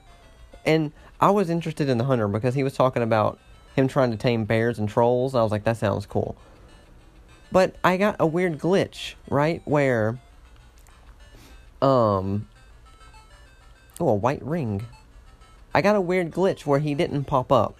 And 0.65 0.91
I 1.19 1.31
was 1.31 1.49
interested 1.49 1.89
in 1.89 1.97
the 1.97 2.03
hunter 2.05 2.27
because 2.27 2.55
he 2.55 2.63
was 2.63 2.73
talking 2.73 3.03
about 3.03 3.39
him 3.75 3.87
trying 3.87 4.11
to 4.11 4.17
tame 4.17 4.45
bears 4.45 4.79
and 4.79 4.87
trolls. 4.87 5.35
I 5.35 5.43
was 5.43 5.51
like, 5.51 5.63
that 5.65 5.77
sounds 5.77 6.05
cool. 6.05 6.35
But 7.51 7.75
I 7.83 7.97
got 7.97 8.15
a 8.19 8.25
weird 8.25 8.57
glitch, 8.59 9.13
right? 9.29 9.61
Where 9.65 10.19
um. 11.81 12.47
Oh, 13.99 14.09
a 14.09 14.15
white 14.15 14.43
ring. 14.43 14.85
I 15.75 15.81
got 15.81 15.95
a 15.95 16.01
weird 16.01 16.31
glitch 16.31 16.65
where 16.65 16.79
he 16.79 16.95
didn't 16.95 17.25
pop 17.25 17.51
up. 17.51 17.75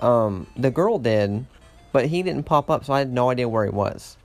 Um, 0.00 0.46
the 0.56 0.70
girl 0.70 0.98
did, 0.98 1.46
but 1.92 2.06
he 2.06 2.22
didn't 2.22 2.44
pop 2.44 2.70
up, 2.70 2.84
so 2.84 2.92
I 2.92 3.00
had 3.00 3.12
no 3.12 3.30
idea 3.30 3.48
where 3.48 3.64
he 3.64 3.70
was. 3.70 4.16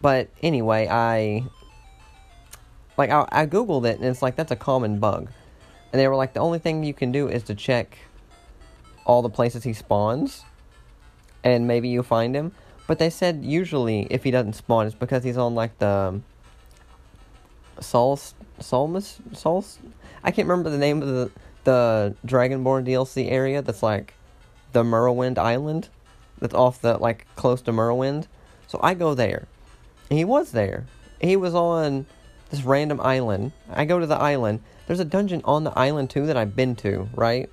But 0.00 0.28
anyway, 0.42 0.88
I 0.88 1.44
like 2.98 3.10
I, 3.10 3.26
I 3.30 3.46
googled 3.46 3.86
it, 3.86 3.96
and 3.96 4.04
it's 4.04 4.20
like 4.20 4.36
that's 4.36 4.50
a 4.50 4.56
common 4.56 4.98
bug. 4.98 5.30
And 5.92 6.00
they 6.00 6.08
were 6.08 6.16
like, 6.16 6.34
the 6.34 6.40
only 6.40 6.58
thing 6.58 6.84
you 6.84 6.92
can 6.92 7.12
do 7.12 7.28
is 7.28 7.44
to 7.44 7.54
check 7.54 7.96
all 9.06 9.22
the 9.22 9.30
places 9.30 9.64
he 9.64 9.72
spawns, 9.72 10.44
and 11.42 11.66
maybe 11.66 11.88
you 11.88 12.02
find 12.02 12.34
him. 12.34 12.52
But 12.86 12.98
they 12.98 13.08
said 13.08 13.44
usually 13.44 14.06
if 14.10 14.24
he 14.24 14.30
doesn't 14.30 14.54
spawn, 14.54 14.86
it's 14.86 14.94
because 14.94 15.22
he's 15.22 15.36
on 15.36 15.54
like 15.54 15.78
the 15.78 16.20
Sol 17.80 18.18
Solmus 18.60 19.20
Sol. 19.36 19.64
I 20.24 20.30
can't 20.30 20.48
remember 20.48 20.68
the 20.68 20.78
name 20.78 21.00
of 21.00 21.08
the 21.08 21.30
the 21.64 22.14
Dragonborn 22.26 22.86
DLC 22.86 23.30
area. 23.30 23.62
That's 23.62 23.82
like 23.82 24.14
the 24.72 24.82
Morrowind 24.82 25.38
Island. 25.38 25.88
That's 26.38 26.54
off 26.54 26.80
the 26.80 26.98
like 26.98 27.26
close 27.36 27.60
to 27.62 27.72
Morrowind. 27.72 28.26
So 28.66 28.80
I 28.82 28.94
go 28.94 29.14
there. 29.14 29.46
He 30.08 30.24
was 30.24 30.52
there. 30.52 30.86
He 31.20 31.36
was 31.36 31.54
on 31.54 32.06
this 32.50 32.62
random 32.62 33.00
island. 33.00 33.52
I 33.70 33.84
go 33.84 33.98
to 33.98 34.06
the 34.06 34.16
island. 34.16 34.60
There's 34.86 35.00
a 35.00 35.04
dungeon 35.04 35.42
on 35.44 35.64
the 35.64 35.78
island 35.78 36.10
too 36.10 36.26
that 36.26 36.36
I've 36.36 36.56
been 36.56 36.76
to, 36.76 37.08
right? 37.14 37.50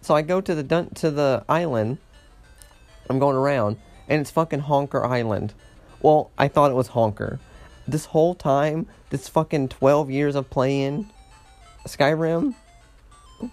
So 0.00 0.14
I 0.14 0.22
go 0.22 0.40
to 0.40 0.54
the 0.54 0.62
dun- 0.62 0.90
to 0.96 1.10
the 1.10 1.44
island. 1.48 1.98
I'm 3.10 3.18
going 3.18 3.36
around, 3.36 3.76
and 4.08 4.20
it's 4.20 4.30
fucking 4.30 4.60
Honker 4.60 5.04
Island. 5.04 5.54
Well, 6.00 6.30
I 6.38 6.48
thought 6.48 6.70
it 6.70 6.74
was 6.74 6.88
Honker 6.88 7.40
this 7.88 8.06
whole 8.06 8.34
time, 8.34 8.86
this 9.10 9.28
fucking 9.28 9.68
12 9.68 10.10
years 10.10 10.34
of 10.34 10.50
playing 10.50 11.10
Skyrim, 11.86 12.54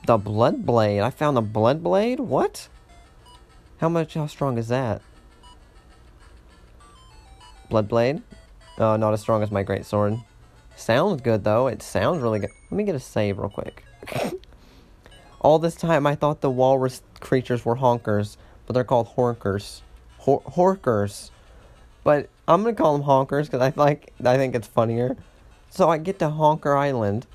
The 0.05 0.18
blood 0.18 0.66
blade. 0.66 1.01
I 1.01 1.09
found 1.09 1.38
the 1.38 1.41
blood 1.41 1.84
blade. 1.84 2.20
What? 2.20 2.68
How 3.80 3.89
much? 3.89 4.14
How 4.14 4.28
strong 4.28 4.57
is 4.57 4.70
that? 4.70 5.01
Blood 7.70 7.89
blade. 7.89 8.22
Oh, 8.78 8.95
not 8.95 9.13
as 9.13 9.21
strong 9.21 9.43
as 9.43 9.51
my 9.51 9.63
great 9.63 9.86
sword. 9.86 10.17
Sounds 10.76 11.21
good 11.21 11.43
though. 11.43 11.67
It 11.67 11.82
sounds 11.82 12.21
really 12.21 12.39
good. 12.39 12.49
Let 12.71 12.78
me 12.78 12.84
get 12.84 12.95
a 12.95 12.99
save 12.99 13.38
real 13.38 13.49
quick. 13.49 13.84
All 15.41 15.59
this 15.59 15.76
time, 15.76 16.07
I 16.07 16.15
thought 16.15 16.41
the 16.41 16.49
walrus 16.49 17.01
creatures 17.19 17.65
were 17.65 17.76
honkers, 17.76 18.38
but 18.65 18.74
they're 18.74 18.84
called 18.84 19.15
horkers. 19.15 19.82
Hor- 20.19 20.41
horkers. 20.41 21.32
But 22.03 22.30
I'm 22.47 22.63
gonna 22.63 22.76
call 22.76 22.97
them 22.97 23.05
honkers 23.05 23.45
because 23.45 23.61
I 23.61 23.74
like. 23.76 24.13
I 24.24 24.38
think 24.38 24.55
it's 24.55 24.67
funnier. 24.67 25.15
So 25.69 25.89
I 25.89 25.97
get 25.97 26.19
to 26.19 26.30
Honker 26.30 26.76
Island, 26.76 27.26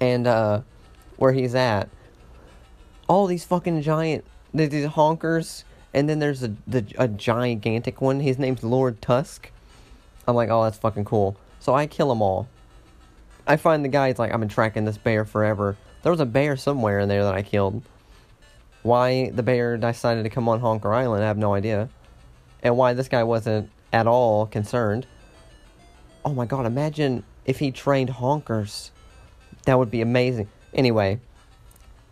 and 0.00 0.26
uh, 0.26 0.62
where 1.16 1.32
he's 1.32 1.54
at, 1.54 1.88
all 3.08 3.26
these 3.26 3.44
fucking 3.44 3.82
giant 3.82 4.24
these 4.54 4.86
honkers, 4.86 5.64
and 5.92 6.08
then 6.08 6.18
there's 6.18 6.42
a 6.42 6.54
the, 6.66 6.84
a 6.98 7.08
gigantic 7.08 8.00
one. 8.00 8.20
His 8.20 8.38
name's 8.38 8.62
Lord 8.62 9.00
Tusk. 9.02 9.50
I'm 10.28 10.34
like, 10.34 10.50
oh, 10.50 10.62
that's 10.62 10.76
fucking 10.76 11.06
cool. 11.06 11.36
So 11.58 11.74
I 11.74 11.86
kill 11.86 12.10
them 12.10 12.20
all. 12.20 12.46
I 13.46 13.56
find 13.56 13.82
the 13.82 13.88
guy. 13.88 14.08
He's 14.08 14.18
like, 14.18 14.32
I've 14.32 14.40
been 14.40 14.50
tracking 14.50 14.84
this 14.84 14.98
bear 14.98 15.24
forever. 15.24 15.78
There 16.02 16.12
was 16.12 16.20
a 16.20 16.26
bear 16.26 16.54
somewhere 16.56 17.00
in 17.00 17.08
there 17.08 17.24
that 17.24 17.34
I 17.34 17.42
killed. 17.42 17.82
Why 18.82 19.30
the 19.30 19.42
bear 19.42 19.78
decided 19.78 20.24
to 20.24 20.30
come 20.30 20.46
on 20.48 20.60
Honker 20.60 20.92
Island, 20.92 21.24
I 21.24 21.26
have 21.26 21.38
no 21.38 21.54
idea. 21.54 21.88
And 22.62 22.76
why 22.76 22.92
this 22.92 23.08
guy 23.08 23.24
wasn't 23.24 23.70
at 23.90 24.06
all 24.06 24.46
concerned. 24.46 25.06
Oh 26.26 26.34
my 26.34 26.44
god, 26.44 26.66
imagine 26.66 27.24
if 27.46 27.58
he 27.58 27.70
trained 27.70 28.10
honkers. 28.10 28.90
That 29.64 29.78
would 29.78 29.90
be 29.90 30.02
amazing. 30.02 30.48
Anyway, 30.74 31.20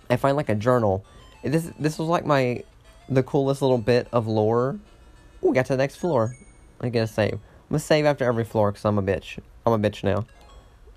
I 0.08 0.16
find 0.16 0.36
like 0.38 0.48
a 0.48 0.54
journal. 0.54 1.04
This 1.44 1.70
this 1.78 1.98
was 1.98 2.08
like 2.08 2.24
my 2.24 2.64
the 3.10 3.22
coolest 3.22 3.60
little 3.60 3.78
bit 3.78 4.08
of 4.10 4.26
lore. 4.26 4.78
We 5.42 5.52
got 5.52 5.66
to 5.66 5.74
the 5.74 5.76
next 5.76 5.96
floor. 5.96 6.34
I 6.80 6.88
get 6.88 7.04
a 7.04 7.06
save. 7.06 7.40
I'm 7.68 7.74
gonna 7.74 7.80
save 7.80 8.04
after 8.04 8.24
every 8.24 8.44
floor 8.44 8.70
because 8.70 8.84
I'm 8.84 8.98
a 8.98 9.02
bitch. 9.02 9.38
I'm 9.64 9.72
a 9.72 9.78
bitch 9.78 10.04
now. 10.04 10.24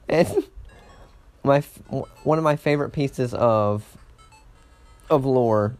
And 0.08 0.28
my 1.44 1.62
one 2.24 2.38
of 2.38 2.44
my 2.44 2.56
favorite 2.56 2.92
pieces 2.92 3.34
of 3.34 3.98
of 5.10 5.26
lore, 5.26 5.76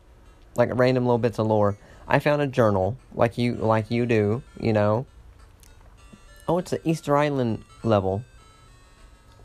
like 0.56 0.70
random 0.74 1.06
little 1.06 1.20
bits 1.20 1.38
of 1.38 1.46
lore. 1.46 1.78
I 2.08 2.18
found 2.18 2.42
a 2.42 2.48
journal, 2.48 2.98
like 3.14 3.38
you 3.38 3.54
like 3.54 3.92
you 3.92 4.08
do, 4.08 4.42
you 4.60 4.74
know. 4.74 5.06
Oh, 6.48 6.58
it's 6.58 6.74
an 6.74 6.80
Easter 6.84 7.16
Island 7.16 7.64
level. 7.84 8.24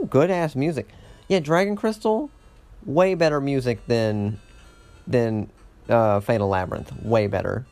Good 0.09 0.31
ass 0.31 0.57
music. 0.57 0.89
Yeah, 1.29 1.41
Dragon 1.41 1.77
Crystal, 1.77 2.31
way 2.87 3.15
better 3.15 3.43
music 3.43 3.87
than 3.87 4.41
than 5.07 5.51
uh, 5.91 6.21
Fatal 6.21 6.49
Labyrinth. 6.49 6.91
Way 7.03 7.27
better. 7.27 7.67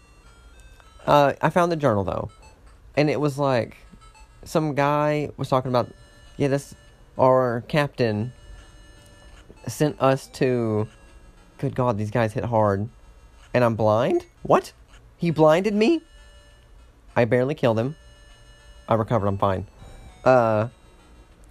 Uh, 1.07 1.33
I 1.41 1.49
found 1.49 1.73
the 1.73 1.77
journal 1.77 2.05
though, 2.05 2.31
and 2.97 3.11
it 3.11 3.21
was 3.21 3.39
like 3.39 3.77
some 4.45 4.75
guy 4.75 5.31
was 5.37 5.49
talking 5.49 5.71
about, 5.71 5.91
yeah, 6.37 6.49
this 6.49 6.75
our 7.19 7.63
captain 7.69 8.33
sent 9.67 10.01
us 10.01 10.27
to. 10.29 10.89
Good 11.59 11.77
God, 11.77 11.97
these 11.97 12.11
guys 12.11 12.33
hit 12.33 12.45
hard, 12.45 12.89
and 13.55 13.63
I'm 13.63 13.77
blind. 13.77 14.27
What? 14.43 14.73
He 15.17 15.31
blinded 15.31 15.75
me. 15.75 16.03
I 17.15 17.25
barely 17.25 17.55
killed 17.55 17.79
him. 17.79 17.95
I 18.89 18.95
recovered. 18.95 19.29
I'm 19.29 19.39
fine. 19.39 19.69
Uh, 20.25 20.69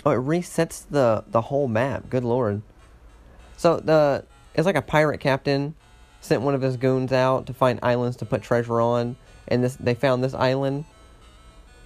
oh, 0.06 0.12
it 0.12 0.18
resets 0.18 0.86
the 0.90 1.24
the 1.28 1.42
whole 1.42 1.70
map. 1.70 2.10
Good 2.10 2.26
lord. 2.26 2.62
So 3.56 3.80
the 3.80 4.26
it's 4.54 4.66
like 4.66 4.76
a 4.76 4.82
pirate 4.82 5.20
captain 5.20 5.76
sent 6.20 6.42
one 6.42 6.56
of 6.56 6.62
his 6.62 6.76
goons 6.78 7.14
out 7.14 7.46
to 7.48 7.54
find 7.54 7.80
islands 7.82 8.18
to 8.18 8.26
put 8.26 8.42
treasure 8.42 8.82
on, 8.82 9.16
and 9.48 9.64
this 9.64 9.78
they 9.78 9.96
found 9.96 10.24
this 10.24 10.34
island, 10.34 10.84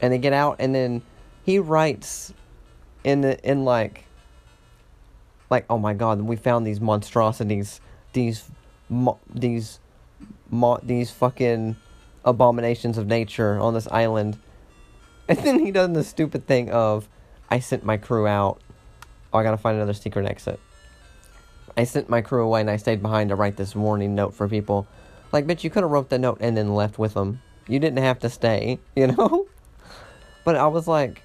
and 0.05 0.13
they 0.13 0.19
get 0.19 0.33
out, 0.33 0.57
and 0.59 0.73
then 0.75 1.01
he 1.43 1.57
writes 1.57 2.31
in 3.03 3.21
the 3.21 3.39
in 3.43 3.65
like 3.65 4.05
like 5.49 5.65
oh 5.69 5.79
my 5.79 5.93
god, 5.93 6.21
we 6.21 6.35
found 6.35 6.65
these 6.65 6.79
monstrosities, 6.79 7.81
these 8.13 8.45
mo- 8.87 9.19
these 9.33 9.79
mo- 10.51 10.79
these 10.83 11.09
fucking 11.09 11.75
abominations 12.23 12.99
of 12.99 13.07
nature 13.07 13.59
on 13.59 13.73
this 13.73 13.87
island. 13.87 14.37
And 15.27 15.39
then 15.39 15.65
he 15.65 15.71
does 15.71 15.91
the 15.91 16.03
stupid 16.03 16.45
thing 16.45 16.69
of, 16.69 17.09
I 17.49 17.57
sent 17.57 17.83
my 17.83 17.97
crew 17.97 18.27
out. 18.27 18.61
Oh, 19.33 19.39
I 19.39 19.43
gotta 19.43 19.57
find 19.57 19.75
another 19.75 19.95
secret 19.95 20.27
exit. 20.27 20.59
I 21.75 21.83
sent 21.83 22.09
my 22.09 22.21
crew 22.21 22.43
away 22.43 22.61
and 22.61 22.69
I 22.69 22.75
stayed 22.75 23.01
behind 23.01 23.29
to 23.29 23.35
write 23.35 23.57
this 23.57 23.75
warning 23.75 24.13
note 24.13 24.35
for 24.35 24.47
people. 24.47 24.85
Like, 25.31 25.47
bitch, 25.47 25.63
you 25.63 25.71
could 25.71 25.81
have 25.81 25.89
wrote 25.89 26.09
the 26.09 26.19
note 26.19 26.37
and 26.41 26.55
then 26.55 26.75
left 26.75 26.99
with 26.99 27.15
them. 27.15 27.41
You 27.67 27.79
didn't 27.79 28.03
have 28.03 28.19
to 28.19 28.29
stay, 28.29 28.77
you 28.95 29.07
know? 29.07 29.47
But 30.45 30.55
I 30.55 30.67
was 30.67 30.87
like, 30.87 31.21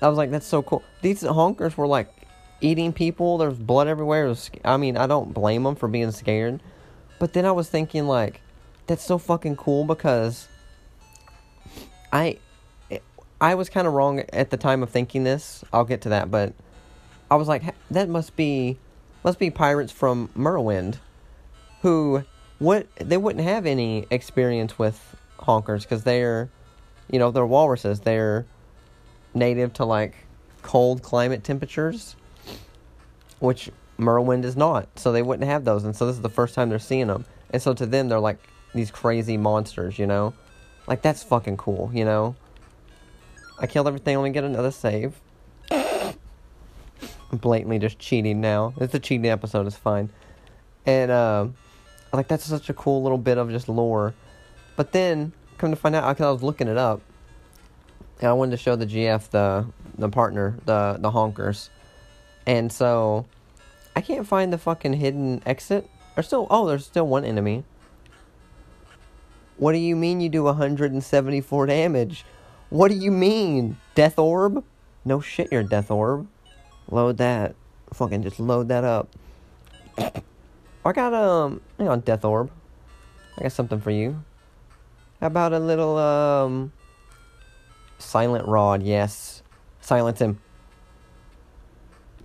I 0.00 0.08
was 0.08 0.16
like, 0.16 0.30
that's 0.30 0.46
so 0.46 0.62
cool. 0.62 0.84
These 1.02 1.22
honkers 1.22 1.76
were 1.76 1.88
like 1.88 2.08
eating 2.60 2.92
people. 2.92 3.38
There's 3.38 3.58
blood 3.58 3.88
everywhere. 3.88 4.28
Was, 4.28 4.50
I 4.64 4.76
mean, 4.76 4.96
I 4.96 5.08
don't 5.08 5.34
blame 5.34 5.64
them 5.64 5.74
for 5.74 5.88
being 5.88 6.12
scared. 6.12 6.60
But 7.18 7.32
then 7.32 7.44
I 7.44 7.50
was 7.50 7.68
thinking, 7.68 8.06
like, 8.06 8.40
that's 8.86 9.04
so 9.04 9.18
fucking 9.18 9.56
cool 9.56 9.84
because 9.84 10.46
I 12.12 12.38
I 13.40 13.54
was 13.54 13.68
kind 13.68 13.86
of 13.86 13.92
wrong 13.92 14.20
at 14.32 14.50
the 14.50 14.56
time 14.56 14.82
of 14.82 14.90
thinking 14.90 15.24
this. 15.24 15.64
I'll 15.72 15.84
get 15.84 16.00
to 16.02 16.08
that, 16.10 16.30
but 16.30 16.54
I 17.30 17.36
was 17.36 17.48
like, 17.48 17.62
that 17.90 18.08
must 18.08 18.36
be 18.36 18.78
must 19.24 19.38
be 19.38 19.50
pirates 19.50 19.92
from 19.92 20.28
Morrowind, 20.36 20.98
who 21.82 22.24
what 22.58 22.86
they 22.96 23.16
wouldn't 23.16 23.44
have 23.44 23.66
any 23.66 24.06
experience 24.10 24.78
with 24.78 25.16
honkers 25.38 25.82
because 25.82 26.04
they're, 26.04 26.50
you 27.10 27.18
know, 27.18 27.30
they're 27.30 27.46
walruses. 27.46 28.00
They're 28.00 28.46
native 29.34 29.72
to 29.74 29.84
like 29.84 30.14
cold 30.62 31.02
climate 31.02 31.44
temperatures, 31.44 32.16
which 33.38 33.70
Morrowind 33.98 34.44
is 34.44 34.56
not. 34.56 34.88
So 34.96 35.12
they 35.12 35.22
wouldn't 35.22 35.48
have 35.48 35.64
those, 35.64 35.84
and 35.84 35.94
so 35.96 36.06
this 36.06 36.16
is 36.16 36.22
the 36.22 36.28
first 36.28 36.54
time 36.54 36.68
they're 36.68 36.78
seeing 36.78 37.06
them. 37.06 37.24
And 37.50 37.62
so 37.62 37.74
to 37.74 37.86
them, 37.86 38.08
they're 38.08 38.20
like 38.20 38.38
these 38.74 38.90
crazy 38.90 39.36
monsters, 39.36 39.98
you 39.98 40.06
know, 40.06 40.34
like 40.86 41.02
that's 41.02 41.22
fucking 41.22 41.56
cool, 41.56 41.90
you 41.92 42.04
know. 42.04 42.36
I 43.58 43.66
killed 43.66 43.88
everything, 43.88 44.16
only 44.16 44.30
get 44.30 44.44
another 44.44 44.70
save. 44.70 45.20
I'm 45.70 47.38
blatantly 47.38 47.78
just 47.78 47.98
cheating 47.98 48.40
now. 48.40 48.72
It's 48.78 48.94
a 48.94 48.98
cheating 48.98 49.30
episode, 49.30 49.66
it's 49.66 49.76
fine. 49.76 50.10
And, 50.86 51.10
um, 51.10 51.54
like, 52.12 52.28
that's 52.28 52.44
such 52.44 52.70
a 52.70 52.74
cool 52.74 53.02
little 53.02 53.18
bit 53.18 53.36
of 53.36 53.50
just 53.50 53.68
lore. 53.68 54.14
But 54.76 54.92
then, 54.92 55.32
come 55.58 55.70
to 55.70 55.76
find 55.76 55.94
out, 55.94 56.08
because 56.08 56.26
I 56.26 56.30
was 56.30 56.42
looking 56.42 56.68
it 56.68 56.76
up, 56.76 57.00
and 58.20 58.28
I 58.28 58.32
wanted 58.32 58.52
to 58.52 58.56
show 58.56 58.76
the 58.76 58.86
GF 58.86 59.30
the 59.30 59.66
the 59.96 60.08
partner, 60.08 60.56
the 60.64 60.96
the 60.98 61.10
honkers. 61.10 61.68
And 62.46 62.72
so, 62.72 63.26
I 63.94 64.00
can't 64.00 64.26
find 64.26 64.52
the 64.52 64.58
fucking 64.58 64.94
hidden 64.94 65.42
exit. 65.44 65.88
There's 66.14 66.26
still, 66.26 66.46
oh, 66.50 66.66
there's 66.66 66.86
still 66.86 67.06
one 67.06 67.24
enemy. 67.24 67.64
What 69.58 69.72
do 69.72 69.78
you 69.78 69.96
mean 69.96 70.20
you 70.20 70.28
do 70.28 70.44
174 70.44 71.66
damage? 71.66 72.24
What 72.70 72.88
do 72.88 72.94
you 72.94 73.10
mean? 73.10 73.76
Death 73.94 74.18
orb? 74.18 74.64
No 75.04 75.20
shit, 75.20 75.50
you're 75.50 75.62
death 75.62 75.90
orb. 75.90 76.26
Load 76.90 77.18
that. 77.18 77.54
Fucking 77.92 78.22
just 78.22 78.38
load 78.40 78.68
that 78.68 78.84
up. 78.84 79.08
I 79.98 80.92
got 80.92 81.12
um 81.12 81.60
hang 81.76 81.88
on, 81.88 82.00
death 82.00 82.24
orb. 82.24 82.50
I 83.36 83.42
got 83.42 83.52
something 83.52 83.80
for 83.80 83.90
you. 83.90 84.22
About 85.20 85.52
a 85.52 85.58
little 85.58 85.96
um 85.96 86.72
silent 87.98 88.46
rod, 88.46 88.82
yes. 88.82 89.42
Silence 89.80 90.20
him. 90.20 90.38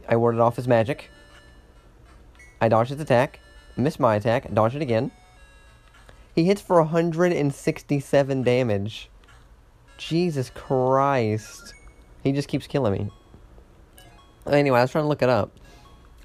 I 0.07 0.15
warded 0.15 0.41
off 0.41 0.55
his 0.55 0.67
magic. 0.67 1.09
I 2.61 2.69
dodged 2.69 2.91
his 2.91 2.99
attack. 2.99 3.39
Missed 3.75 3.99
my 3.99 4.15
attack. 4.15 4.53
Dodged 4.53 4.75
it 4.75 4.81
again. 4.81 5.11
He 6.35 6.45
hits 6.45 6.61
for 6.61 6.77
167 6.77 8.43
damage. 8.43 9.09
Jesus 9.97 10.49
Christ. 10.49 11.73
He 12.23 12.31
just 12.31 12.47
keeps 12.47 12.67
killing 12.67 12.93
me. 12.93 13.09
Anyway, 14.47 14.77
I 14.77 14.81
was 14.81 14.91
trying 14.91 15.03
to 15.03 15.07
look 15.07 15.21
it 15.21 15.29
up. 15.29 15.51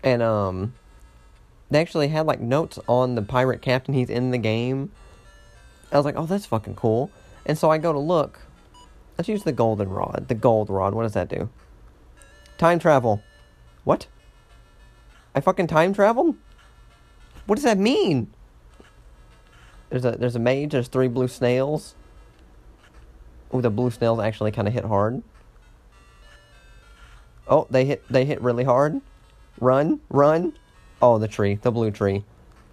And, 0.02 0.22
um, 0.22 0.74
they 1.70 1.80
actually 1.80 2.08
had, 2.08 2.26
like, 2.26 2.40
notes 2.40 2.78
on 2.88 3.14
the 3.14 3.22
pirate 3.22 3.62
captain. 3.62 3.94
He's 3.94 4.10
in 4.10 4.30
the 4.30 4.38
game. 4.38 4.90
I 5.90 5.96
was 5.96 6.04
like, 6.04 6.16
oh, 6.16 6.26
that's 6.26 6.46
fucking 6.46 6.74
cool. 6.74 7.10
And 7.46 7.56
so 7.56 7.70
I 7.70 7.78
go 7.78 7.92
to 7.92 7.98
look. 7.98 8.40
Let's 9.16 9.28
use 9.28 9.42
the 9.42 9.52
golden 9.52 9.88
rod. 9.88 10.26
The 10.28 10.34
gold 10.34 10.70
rod. 10.70 10.94
What 10.94 11.02
does 11.02 11.14
that 11.14 11.28
do? 11.28 11.48
Time 12.58 12.78
travel. 12.78 13.22
What? 13.84 14.06
I 15.34 15.40
fucking 15.40 15.66
time 15.66 15.92
traveled? 15.94 16.36
What 17.46 17.56
does 17.56 17.64
that 17.64 17.78
mean? 17.78 18.28
There's 19.90 20.04
a 20.04 20.12
there's 20.12 20.36
a 20.36 20.40
mage. 20.40 20.72
There's 20.72 20.88
three 20.88 21.08
blue 21.08 21.28
snails. 21.28 21.94
Oh, 23.50 23.60
the 23.60 23.70
blue 23.70 23.90
snails 23.90 24.20
actually 24.20 24.50
kind 24.50 24.68
of 24.68 24.74
hit 24.74 24.84
hard. 24.84 25.22
Oh, 27.46 27.66
they 27.70 27.86
hit 27.86 28.04
they 28.10 28.24
hit 28.24 28.42
really 28.42 28.64
hard. 28.64 29.00
Run, 29.60 30.00
run. 30.10 30.52
Oh, 31.00 31.18
the 31.18 31.28
tree, 31.28 31.58
the 31.62 31.70
blue 31.70 31.90
tree, 31.90 32.24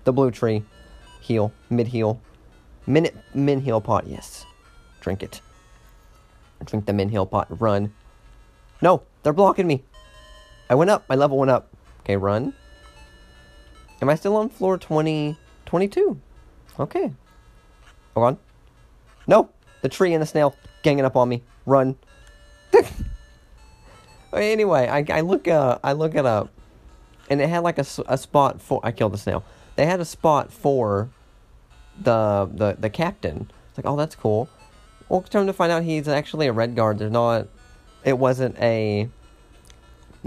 the 0.03 0.11
blue 0.11 0.31
tree. 0.31 0.63
Heal, 1.21 1.53
mid 1.69 1.87
heal, 1.87 2.19
minute 2.87 3.15
min 3.33 3.61
heal 3.61 3.81
pot. 3.81 4.07
Yes, 4.07 4.45
drink 5.01 5.23
it. 5.23 5.41
Drink 6.63 6.85
the 6.85 6.93
min 6.93 7.09
heal 7.09 7.25
pot. 7.25 7.47
Run. 7.49 7.93
No, 8.81 9.03
they're 9.23 9.33
blocking 9.33 9.67
me. 9.67 9.83
I 10.69 10.75
went 10.75 10.89
up. 10.89 11.07
My 11.07 11.15
level 11.15 11.37
went 11.37 11.51
up. 11.51 11.69
Okay, 12.01 12.17
run. 12.17 12.53
Am 14.01 14.09
I 14.09 14.15
still 14.15 14.35
on 14.35 14.49
floor 14.49 14.77
20, 14.77 15.37
22? 15.65 16.19
Okay. 16.79 17.11
Hold 18.13 18.27
on. 18.27 18.37
No, 19.27 19.49
the 19.81 19.89
tree 19.89 20.13
and 20.13 20.21
the 20.21 20.25
snail 20.25 20.55
ganging 20.83 21.05
up 21.05 21.15
on 21.15 21.29
me. 21.29 21.43
Run. 21.65 21.95
anyway, 24.33 24.87
I, 24.87 25.05
I 25.17 25.21
look 25.21 25.47
uh 25.47 25.79
I 25.83 25.93
look 25.93 26.15
it 26.15 26.25
up, 26.25 26.49
and 27.29 27.41
it 27.41 27.49
had 27.49 27.59
like 27.59 27.77
a, 27.77 27.85
a 28.07 28.17
spot 28.17 28.61
for 28.61 28.79
I 28.83 28.91
killed 28.91 29.13
the 29.13 29.17
snail. 29.17 29.43
They 29.75 29.85
had 29.85 29.99
a 29.99 30.05
spot 30.05 30.51
for 30.51 31.09
the 32.01 32.49
the 32.53 32.77
the 32.79 32.89
captain. 32.89 33.49
It's 33.69 33.77
like 33.77 33.85
oh 33.85 33.95
that's 33.95 34.15
cool. 34.15 34.49
Well, 35.09 35.23
come 35.29 35.45
to 35.47 35.53
find 35.53 35.71
out 35.71 35.83
he's 35.83 36.07
actually 36.07 36.47
a 36.47 36.53
Redguard. 36.53 36.97
There's 36.97 37.11
not. 37.11 37.47
It 38.03 38.17
wasn't 38.17 38.57
a 38.59 39.09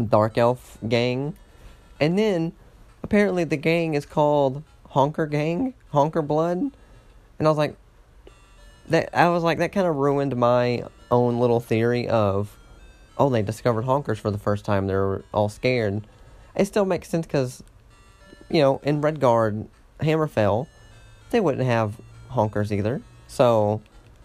dark 0.09 0.39
elf 0.39 0.79
gang, 0.89 1.35
and 2.01 2.19
then 2.19 2.53
apparently 3.03 3.45
the 3.45 3.57
gang 3.57 3.95
is 3.95 4.07
called 4.07 4.62
Honker 4.91 5.27
Gang, 5.27 5.75
Honker 5.91 6.23
Blood, 6.23 6.59
and 6.59 7.47
I 7.47 7.51
was 7.51 7.59
like, 7.59 7.77
that 8.89 9.11
I 9.16 9.29
was 9.29 9.43
like 9.43 9.59
that 9.59 9.73
kind 9.73 9.87
of 9.87 9.97
ruined 9.97 10.37
my 10.37 10.85
own 11.11 11.39
little 11.39 11.61
theory 11.61 12.09
of, 12.09 12.57
oh 13.16 13.31
they 13.31 13.43
discovered 13.43 13.85
honkers 13.85 14.19
for 14.19 14.31
the 14.31 14.39
first 14.39 14.64
time. 14.64 14.87
They're 14.87 15.23
all 15.33 15.49
scared. 15.49 16.07
It 16.55 16.66
still 16.66 16.85
makes 16.85 17.09
sense 17.09 17.27
because, 17.27 17.62
you 18.51 18.61
know, 18.61 18.81
in 18.83 19.01
Redguard, 19.01 19.66
Hammerfell, 20.01 20.66
they 21.31 21.41
wouldn't 21.41 21.66
have 21.66 22.01
honkers 22.31 22.72
either. 22.72 23.03
So, 23.26 23.81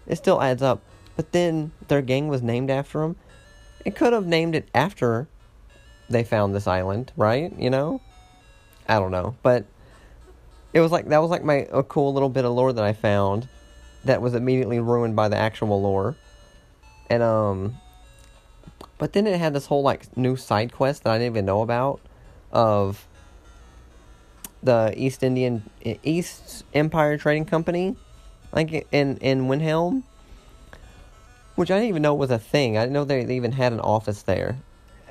it 0.06 0.16
still 0.16 0.40
adds 0.40 0.62
up. 0.62 0.80
But 1.16 1.32
then 1.32 1.72
their 1.88 2.02
gang 2.02 2.28
was 2.28 2.42
named 2.42 2.70
after 2.70 3.00
them. 3.00 3.16
It 3.84 3.94
could 3.94 4.12
have 4.12 4.26
named 4.26 4.54
it 4.54 4.68
after 4.74 5.28
they 6.08 6.24
found 6.24 6.54
this 6.54 6.66
island, 6.66 7.12
right? 7.16 7.52
You 7.58 7.70
know, 7.70 8.00
I 8.88 8.98
don't 8.98 9.10
know, 9.10 9.36
but 9.42 9.64
it 10.72 10.80
was 10.80 10.90
like 10.90 11.08
that 11.08 11.18
was 11.18 11.30
like 11.30 11.44
my 11.44 11.66
a 11.72 11.82
cool 11.82 12.12
little 12.12 12.28
bit 12.28 12.44
of 12.44 12.52
lore 12.52 12.72
that 12.72 12.84
I 12.84 12.92
found 12.92 13.48
that 14.04 14.20
was 14.20 14.34
immediately 14.34 14.80
ruined 14.80 15.16
by 15.16 15.28
the 15.28 15.36
actual 15.36 15.80
lore. 15.80 16.16
And 17.08 17.22
um 17.22 17.76
but 18.98 19.12
then 19.12 19.26
it 19.26 19.38
had 19.38 19.54
this 19.54 19.66
whole 19.66 19.82
like 19.82 20.16
new 20.16 20.36
side 20.36 20.72
quest 20.72 21.04
that 21.04 21.12
I 21.12 21.18
didn't 21.18 21.32
even 21.32 21.46
know 21.46 21.62
about 21.62 22.00
of 22.52 23.06
the 24.64 24.92
East 24.96 25.22
Indian 25.22 25.68
East 26.02 26.64
Empire 26.74 27.16
Trading 27.18 27.44
Company 27.44 27.96
like 28.52 28.86
in 28.92 29.18
in 29.18 29.46
Windhelm 29.46 30.02
which 31.54 31.70
I 31.70 31.74
didn't 31.74 31.88
even 31.88 32.02
know 32.02 32.14
was 32.14 32.30
a 32.30 32.38
thing. 32.38 32.76
I 32.76 32.82
didn't 32.82 32.94
know 32.94 33.04
they, 33.04 33.34
even 33.34 33.52
had 33.52 33.72
an 33.72 33.80
office 33.80 34.22
there. 34.22 34.58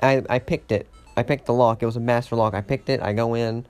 I 0.02 0.22
I 0.28 0.38
picked 0.38 0.72
it. 0.72 0.88
I 1.16 1.22
picked 1.22 1.46
the 1.46 1.54
lock. 1.54 1.82
It 1.82 1.86
was 1.86 1.96
a 1.96 2.00
master 2.00 2.36
lock. 2.36 2.54
I 2.54 2.60
picked 2.60 2.88
it. 2.88 3.00
I 3.00 3.12
go 3.12 3.34
in 3.34 3.66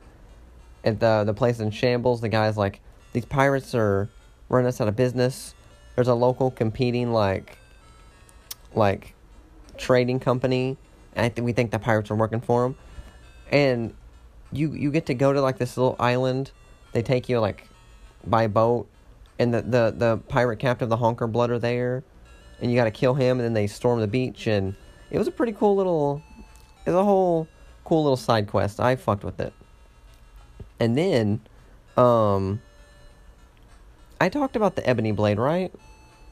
and 0.82 0.99
the 0.99 1.24
the 1.24 1.35
place 1.35 1.61
in 1.61 1.70
shambles. 1.70 2.20
The 2.20 2.28
guy's 2.28 2.57
like 2.57 2.80
these 3.12 3.24
pirates 3.24 3.74
are 3.74 4.09
running 4.49 4.66
us 4.66 4.80
out 4.80 4.89
of 4.89 4.97
business. 4.97 5.55
There's 5.95 6.09
a 6.09 6.14
local 6.14 6.51
competing 6.51 7.12
like 7.12 7.59
like 8.74 9.14
trading 9.76 10.18
company, 10.18 10.76
and 11.14 11.26
I 11.26 11.28
th- 11.28 11.45
we 11.45 11.53
think 11.53 11.70
the 11.70 11.78
pirates 11.78 12.11
are 12.11 12.16
working 12.16 12.41
for 12.41 12.62
them. 12.62 12.76
And 13.53 13.95
you 14.55 14.73
you 14.73 14.91
get 14.91 15.07
to 15.07 15.15
go 15.15 15.33
to 15.33 15.41
like 15.41 15.59
this 15.59 15.77
little 15.77 15.97
island. 15.99 16.51
They 16.93 17.03
take 17.03 17.29
you 17.29 17.41
like 17.41 17.69
by 18.25 18.47
boat, 18.47 18.89
and 19.39 19.53
the 19.53 19.63
the 19.63 19.95
the 19.97 20.17
pirate 20.29 20.59
captain, 20.59 20.89
the 20.89 20.97
Honker 20.97 21.27
Blood, 21.27 21.51
are 21.51 21.59
there, 21.59 22.05
and 22.61 22.71
you 22.71 22.77
got 22.77 22.85
to 22.85 22.91
kill 22.91 23.15
him. 23.15 23.39
And 23.39 23.45
then 23.45 23.53
they 23.53 23.67
storm 23.67 24.01
the 24.01 24.07
beach, 24.07 24.47
and 24.47 24.75
it 25.11 25.19
was 25.19 25.29
a 25.29 25.33
pretty 25.33 25.53
cool 25.53 25.77
little. 25.77 26.23
It 26.87 26.91
was 26.91 26.99
a 26.99 27.05
whole 27.05 27.49
cool 27.85 28.03
little 28.05 28.17
side 28.17 28.47
quest. 28.47 28.81
I 28.81 28.97
fucked 28.97 29.25
with 29.25 29.41
it. 29.41 29.53
And 30.81 30.97
then, 30.99 31.41
um, 31.97 32.61
I 34.21 34.29
talked 34.29 34.57
about 34.57 34.77
the 34.77 34.89
ebony 34.89 35.13
blade, 35.13 35.39
right? 35.39 35.73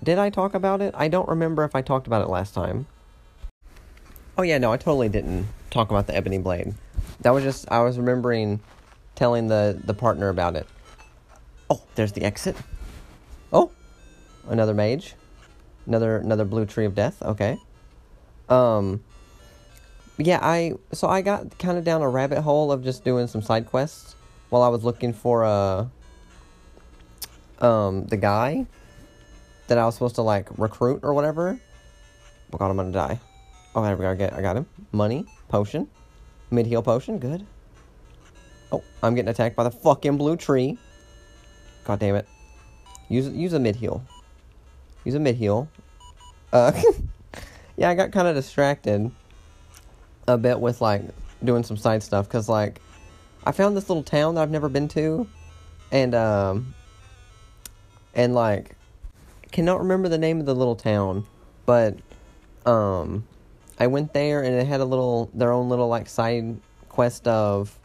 Did 0.03 0.19
I 0.19 0.31
talk 0.31 0.55
about 0.55 0.81
it? 0.83 0.95
I 0.97 1.09
don't 1.09 1.29
remember 1.29 1.65
if 1.65 1.75
I 1.77 1.83
talked 1.83 2.07
about 2.07 2.23
it 2.23 2.29
last 2.29 2.55
time. 2.55 2.87
Oh 4.37 4.43
yeah, 4.43 4.59
no, 4.59 4.73
I 4.73 4.77
totally 4.77 5.09
didn't 5.09 5.47
talk 5.71 5.91
about 5.91 6.07
the 6.07 6.17
ebony 6.17 6.39
blade. 6.39 6.75
That 7.23 7.33
was 7.33 7.45
just 7.45 7.71
I 7.71 7.81
was 7.81 7.99
remembering 7.99 8.61
telling 9.15 9.49
the 9.49 9.81
the 9.85 9.95
partner 9.95 10.29
about 10.29 10.57
it. 10.57 10.67
Oh, 11.71 11.83
there's 11.95 12.13
the 12.13 12.23
exit. 12.23 12.57
Oh, 13.53 13.71
another 14.49 14.75
mage. 14.75 15.15
Another 15.87 16.19
another 16.19 16.45
blue 16.45 16.67
tree 16.67 16.85
of 16.85 16.95
death. 16.95 17.23
Okay. 17.23 17.59
Um 18.49 19.03
yeah, 20.19 20.41
I 20.43 20.75
so 20.93 21.09
I 21.09 21.23
got 21.23 21.59
kind 21.59 21.79
of 21.79 21.85
down 21.85 22.03
a 22.03 22.09
rabbit 22.09 22.43
hole 22.43 22.71
of 22.71 22.83
just 22.83 23.05
doing 23.05 23.27
some 23.27 23.43
side 23.43 23.67
quests 23.67 24.15
while 24.51 24.63
I 24.63 24.69
was 24.69 24.85
looking 24.85 25.13
for 25.13 25.45
uh 25.45 25.87
um 27.61 28.05
the 28.07 28.17
guy 28.17 28.67
that 29.69 29.79
I 29.79 29.87
was 29.87 29.95
supposed 29.95 30.17
to 30.17 30.23
like 30.23 30.49
recruit 30.59 31.01
or 31.03 31.15
whatever. 31.15 31.59
Oh 32.53 32.59
god, 32.59 32.71
I'm 32.71 32.77
gonna 32.77 32.93
die. 32.93 33.21
Oh, 33.75 33.83
there 33.83 33.97
we 33.97 34.03
go. 34.03 34.11
I 34.11 34.15
get 34.15 34.33
I 34.35 34.43
got 34.43 34.57
him. 34.57 34.67
Money, 34.93 35.25
potion, 35.49 35.89
mid 36.53 36.67
heal 36.67 36.83
potion. 36.83 37.19
Good. 37.19 37.47
Oh, 38.71 38.83
I'm 39.03 39.15
getting 39.15 39.29
attacked 39.29 39.57
by 39.57 39.65
the 39.65 39.71
fucking 39.71 40.17
blue 40.17 40.37
tree. 40.37 40.79
God 41.85 41.99
damn 41.99 42.15
it. 42.15 42.29
Use 43.09 43.29
use 43.29 43.53
a 43.53 43.59
mid 43.59 43.77
heal. 43.77 44.03
Use 45.05 45.15
a 45.15 45.21
mid 45.21 45.37
heal. 45.37 45.69
Uh, 46.53 46.73
yeah, 47.77 47.91
I 47.91 47.95
got 47.95 48.13
kind 48.13 48.29
of 48.29 48.35
distracted 48.35 49.11
a 50.29 50.39
bit 50.39 50.61
with 50.61 50.81
like 50.81 51.03
doing 51.45 51.65
some 51.65 51.77
side 51.77 52.03
stuff 52.03 52.29
because 52.29 52.49
like 52.49 52.81
I 53.45 53.53
found 53.53 53.77
this 53.77 53.89
little 53.89 54.05
town 54.05 54.37
that 54.37 54.43
I've 54.43 54.51
never 54.51 54.69
been 54.69 54.89
to, 54.89 55.27
and 55.91 56.15
um, 56.15 56.75
and 58.15 58.35
like 58.35 58.77
cannot 59.51 59.81
remember 59.81 60.09
the 60.09 60.19
name 60.19 60.41
of 60.41 60.47
the 60.47 60.55
little 60.55 60.77
town, 60.77 61.27
but 61.67 61.99
um, 62.65 63.25
I 63.83 63.89
went 63.89 64.13
there 64.13 64.45
and 64.45 64.55
it 64.55 64.65
had 64.65 64.81
a 64.81 64.85
little 64.85 65.29
their 65.35 65.51
own 65.51 65.69
little 65.69 65.89
like 65.89 66.09
side 66.09 66.61
quest 66.89 67.27
of 67.27 67.77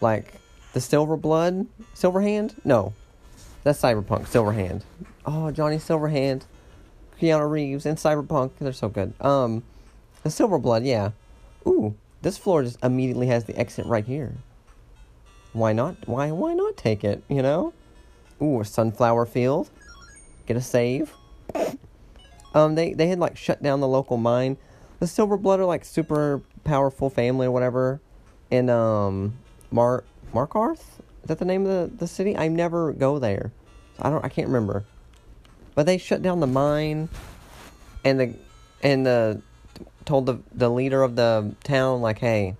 like 0.00 0.40
the 0.72 0.80
Silver 0.80 1.18
Blood, 1.18 1.66
Silver 1.92 2.22
Hand. 2.22 2.56
No, 2.64 2.94
that's 3.62 3.78
Cyberpunk 3.78 4.26
Silver 4.26 4.54
Hand. 4.54 4.86
Oh, 5.26 5.50
Johnny 5.50 5.76
Silverhand, 5.76 6.44
Keanu 7.20 7.50
Reeves, 7.50 7.84
and 7.84 7.98
Cyberpunk. 7.98 8.52
They're 8.58 8.72
so 8.72 8.88
good. 8.88 9.12
Um, 9.20 9.64
the 10.22 10.30
Silver 10.30 10.58
Blood, 10.58 10.84
yeah. 10.84 11.10
Ooh, 11.66 11.94
this 12.22 12.38
floor 12.38 12.62
just 12.62 12.82
immediately 12.82 13.26
has 13.26 13.44
the 13.44 13.58
exit 13.58 13.84
right 13.84 14.06
here. 14.06 14.32
Why 15.52 15.74
not? 15.74 16.08
Why 16.08 16.30
why 16.30 16.54
not 16.54 16.78
take 16.78 17.04
it? 17.04 17.22
You 17.28 17.42
know? 17.42 17.74
Ooh, 18.40 18.62
a 18.62 18.64
sunflower 18.64 19.26
field. 19.26 19.68
Get 20.46 20.56
a 20.56 20.62
save. 20.62 21.12
Um, 22.54 22.76
they 22.76 22.94
they 22.94 23.08
had 23.08 23.18
like 23.18 23.36
shut 23.36 23.62
down 23.62 23.80
the 23.80 23.86
local 23.86 24.16
mine. 24.16 24.56
The 25.00 25.06
Silver 25.06 25.36
Blood 25.36 25.60
are 25.60 25.64
like 25.64 25.84
super 25.84 26.42
powerful 26.62 27.10
family 27.10 27.46
or 27.46 27.50
whatever. 27.50 28.00
In 28.50 28.68
um, 28.68 29.38
Mar 29.70 30.04
Markarth. 30.32 30.80
Is 31.22 31.28
that 31.28 31.38
the 31.38 31.44
name 31.44 31.66
of 31.66 31.90
the, 31.90 31.96
the 31.96 32.06
city? 32.06 32.36
I 32.36 32.48
never 32.48 32.92
go 32.92 33.18
there. 33.18 33.52
I 33.98 34.10
don't. 34.10 34.24
I 34.24 34.28
can't 34.28 34.48
remember. 34.48 34.84
But 35.74 35.86
they 35.86 35.98
shut 35.98 36.22
down 36.22 36.40
the 36.40 36.46
mine, 36.46 37.08
and 38.04 38.20
the 38.20 38.34
and 38.82 39.06
the 39.06 39.42
told 40.04 40.26
the 40.26 40.38
the 40.52 40.70
leader 40.70 41.02
of 41.02 41.16
the 41.16 41.54
town 41.64 42.02
like, 42.02 42.18
hey, 42.18 42.56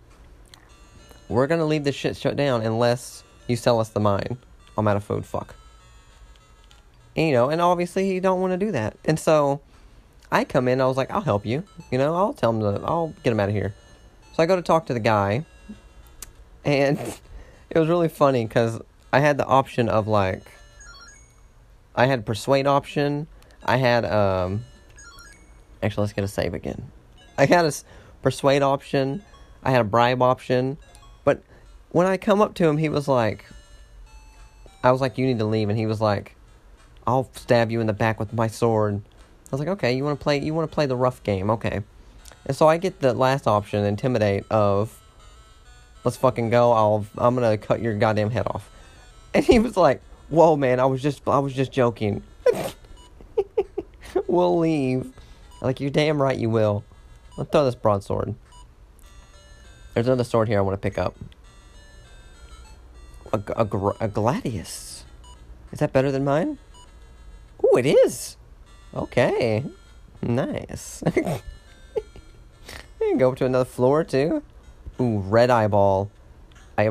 we're 1.28 1.46
gonna 1.46 1.66
leave 1.66 1.84
this 1.84 1.94
shit 1.94 2.16
shut 2.16 2.36
down 2.36 2.62
unless 2.62 3.24
you 3.48 3.56
sell 3.56 3.80
us 3.80 3.90
the 3.90 4.00
mine. 4.00 4.38
I'm 4.78 4.86
out 4.86 4.96
of 4.96 5.04
food. 5.04 5.26
Fuck. 5.26 5.56
And, 7.16 7.26
you 7.26 7.34
know, 7.34 7.50
and 7.50 7.60
obviously 7.60 8.06
he 8.06 8.20
don't 8.20 8.40
want 8.40 8.52
to 8.52 8.56
do 8.56 8.72
that, 8.72 8.96
and 9.04 9.18
so 9.18 9.60
I 10.32 10.44
come 10.44 10.68
in. 10.68 10.80
I 10.80 10.86
was 10.86 10.96
like, 10.96 11.10
I'll 11.10 11.20
help 11.20 11.44
you. 11.44 11.64
You 11.90 11.98
know, 11.98 12.14
I'll 12.14 12.32
tell 12.32 12.50
him 12.50 12.60
to. 12.60 12.80
I'll 12.84 13.14
get 13.22 13.32
him 13.32 13.40
out 13.40 13.48
of 13.48 13.54
here. 13.54 13.74
So 14.32 14.42
I 14.42 14.46
go 14.46 14.56
to 14.56 14.62
talk 14.62 14.86
to 14.86 14.94
the 14.94 15.00
guy, 15.00 15.44
and 16.64 16.98
it 17.70 17.78
was 17.78 17.88
really 17.88 18.08
funny 18.08 18.44
because 18.44 18.80
I 19.12 19.20
had 19.20 19.38
the 19.38 19.46
option 19.46 19.88
of 19.88 20.06
like 20.06 20.42
I 21.94 22.06
had 22.06 22.24
persuade 22.24 22.66
option. 22.66 23.26
I 23.64 23.76
had 23.76 24.04
um. 24.04 24.64
Actually, 25.82 26.02
let's 26.02 26.12
get 26.12 26.24
a 26.24 26.28
save 26.28 26.54
again. 26.54 26.90
I 27.38 27.46
had 27.46 27.64
a 27.64 27.72
persuade 28.22 28.62
option. 28.62 29.22
I 29.62 29.70
had 29.70 29.80
a 29.80 29.84
bribe 29.84 30.22
option, 30.22 30.78
but 31.24 31.42
when 31.90 32.06
I 32.06 32.16
come 32.16 32.40
up 32.40 32.54
to 32.54 32.66
him, 32.66 32.78
he 32.78 32.88
was 32.88 33.08
like, 33.08 33.44
I 34.82 34.92
was 34.92 35.00
like, 35.00 35.18
"You 35.18 35.26
need 35.26 35.38
to 35.38 35.44
leave," 35.44 35.68
and 35.68 35.78
he 35.78 35.86
was 35.86 36.00
like, 36.00 36.36
"I'll 37.06 37.30
stab 37.34 37.70
you 37.70 37.80
in 37.80 37.86
the 37.86 37.92
back 37.92 38.18
with 38.20 38.32
my 38.32 38.46
sword." 38.46 39.02
I 39.52 39.56
was 39.56 39.60
like, 39.60 39.68
"Okay, 39.68 39.92
you 39.92 40.04
want 40.04 40.18
to 40.18 40.22
play? 40.22 40.38
You 40.38 40.54
want 40.54 40.70
to 40.70 40.74
play 40.74 40.86
the 40.86 40.96
rough 40.96 41.22
game? 41.22 41.50
Okay." 41.50 41.82
And 42.46 42.56
so 42.56 42.68
I 42.68 42.78
get 42.78 43.00
the 43.00 43.12
last 43.12 43.46
option, 43.46 43.84
intimidate 43.84 44.44
of, 44.50 45.00
Let's 46.04 46.16
fucking 46.16 46.50
go. 46.50 46.72
I'll 46.72 47.06
I'm 47.18 47.34
gonna 47.34 47.58
cut 47.58 47.82
your 47.82 47.94
goddamn 47.94 48.30
head 48.30 48.46
off. 48.46 48.70
And 49.32 49.44
he 49.44 49.60
was 49.60 49.76
like, 49.76 50.02
Whoa 50.28 50.56
man, 50.56 50.80
I 50.80 50.86
was 50.86 51.00
just 51.00 51.22
I 51.28 51.38
was 51.38 51.54
just 51.54 51.70
joking. 51.70 52.24
we'll 54.26 54.58
leave. 54.58 55.12
Like 55.62 55.78
you're 55.78 55.90
damn 55.90 56.20
right 56.20 56.36
you 56.36 56.50
will. 56.50 56.82
Let's 57.36 57.50
throw 57.50 57.64
this 57.64 57.76
broadsword. 57.76 58.34
There's 59.94 60.08
another 60.08 60.24
sword 60.24 60.48
here 60.48 60.58
I 60.58 60.62
want 60.62 60.74
to 60.74 60.80
pick 60.80 60.98
up. 60.98 61.14
A, 63.32 63.40
a, 63.54 63.62
a 63.62 64.08
gladius. 64.08 65.04
Is 65.70 65.78
that 65.78 65.92
better 65.92 66.10
than 66.10 66.24
mine? 66.24 66.58
Ooh, 67.64 67.76
it 67.76 67.86
is. 67.86 68.36
Okay. 68.94 69.64
Nice. 70.22 71.02
Go 73.16 73.32
up 73.32 73.36
to 73.38 73.46
another 73.46 73.64
floor 73.64 74.04
too. 74.04 74.42
Ooh, 75.00 75.18
red 75.18 75.50
eyeball. 75.50 76.10
I 76.76 76.90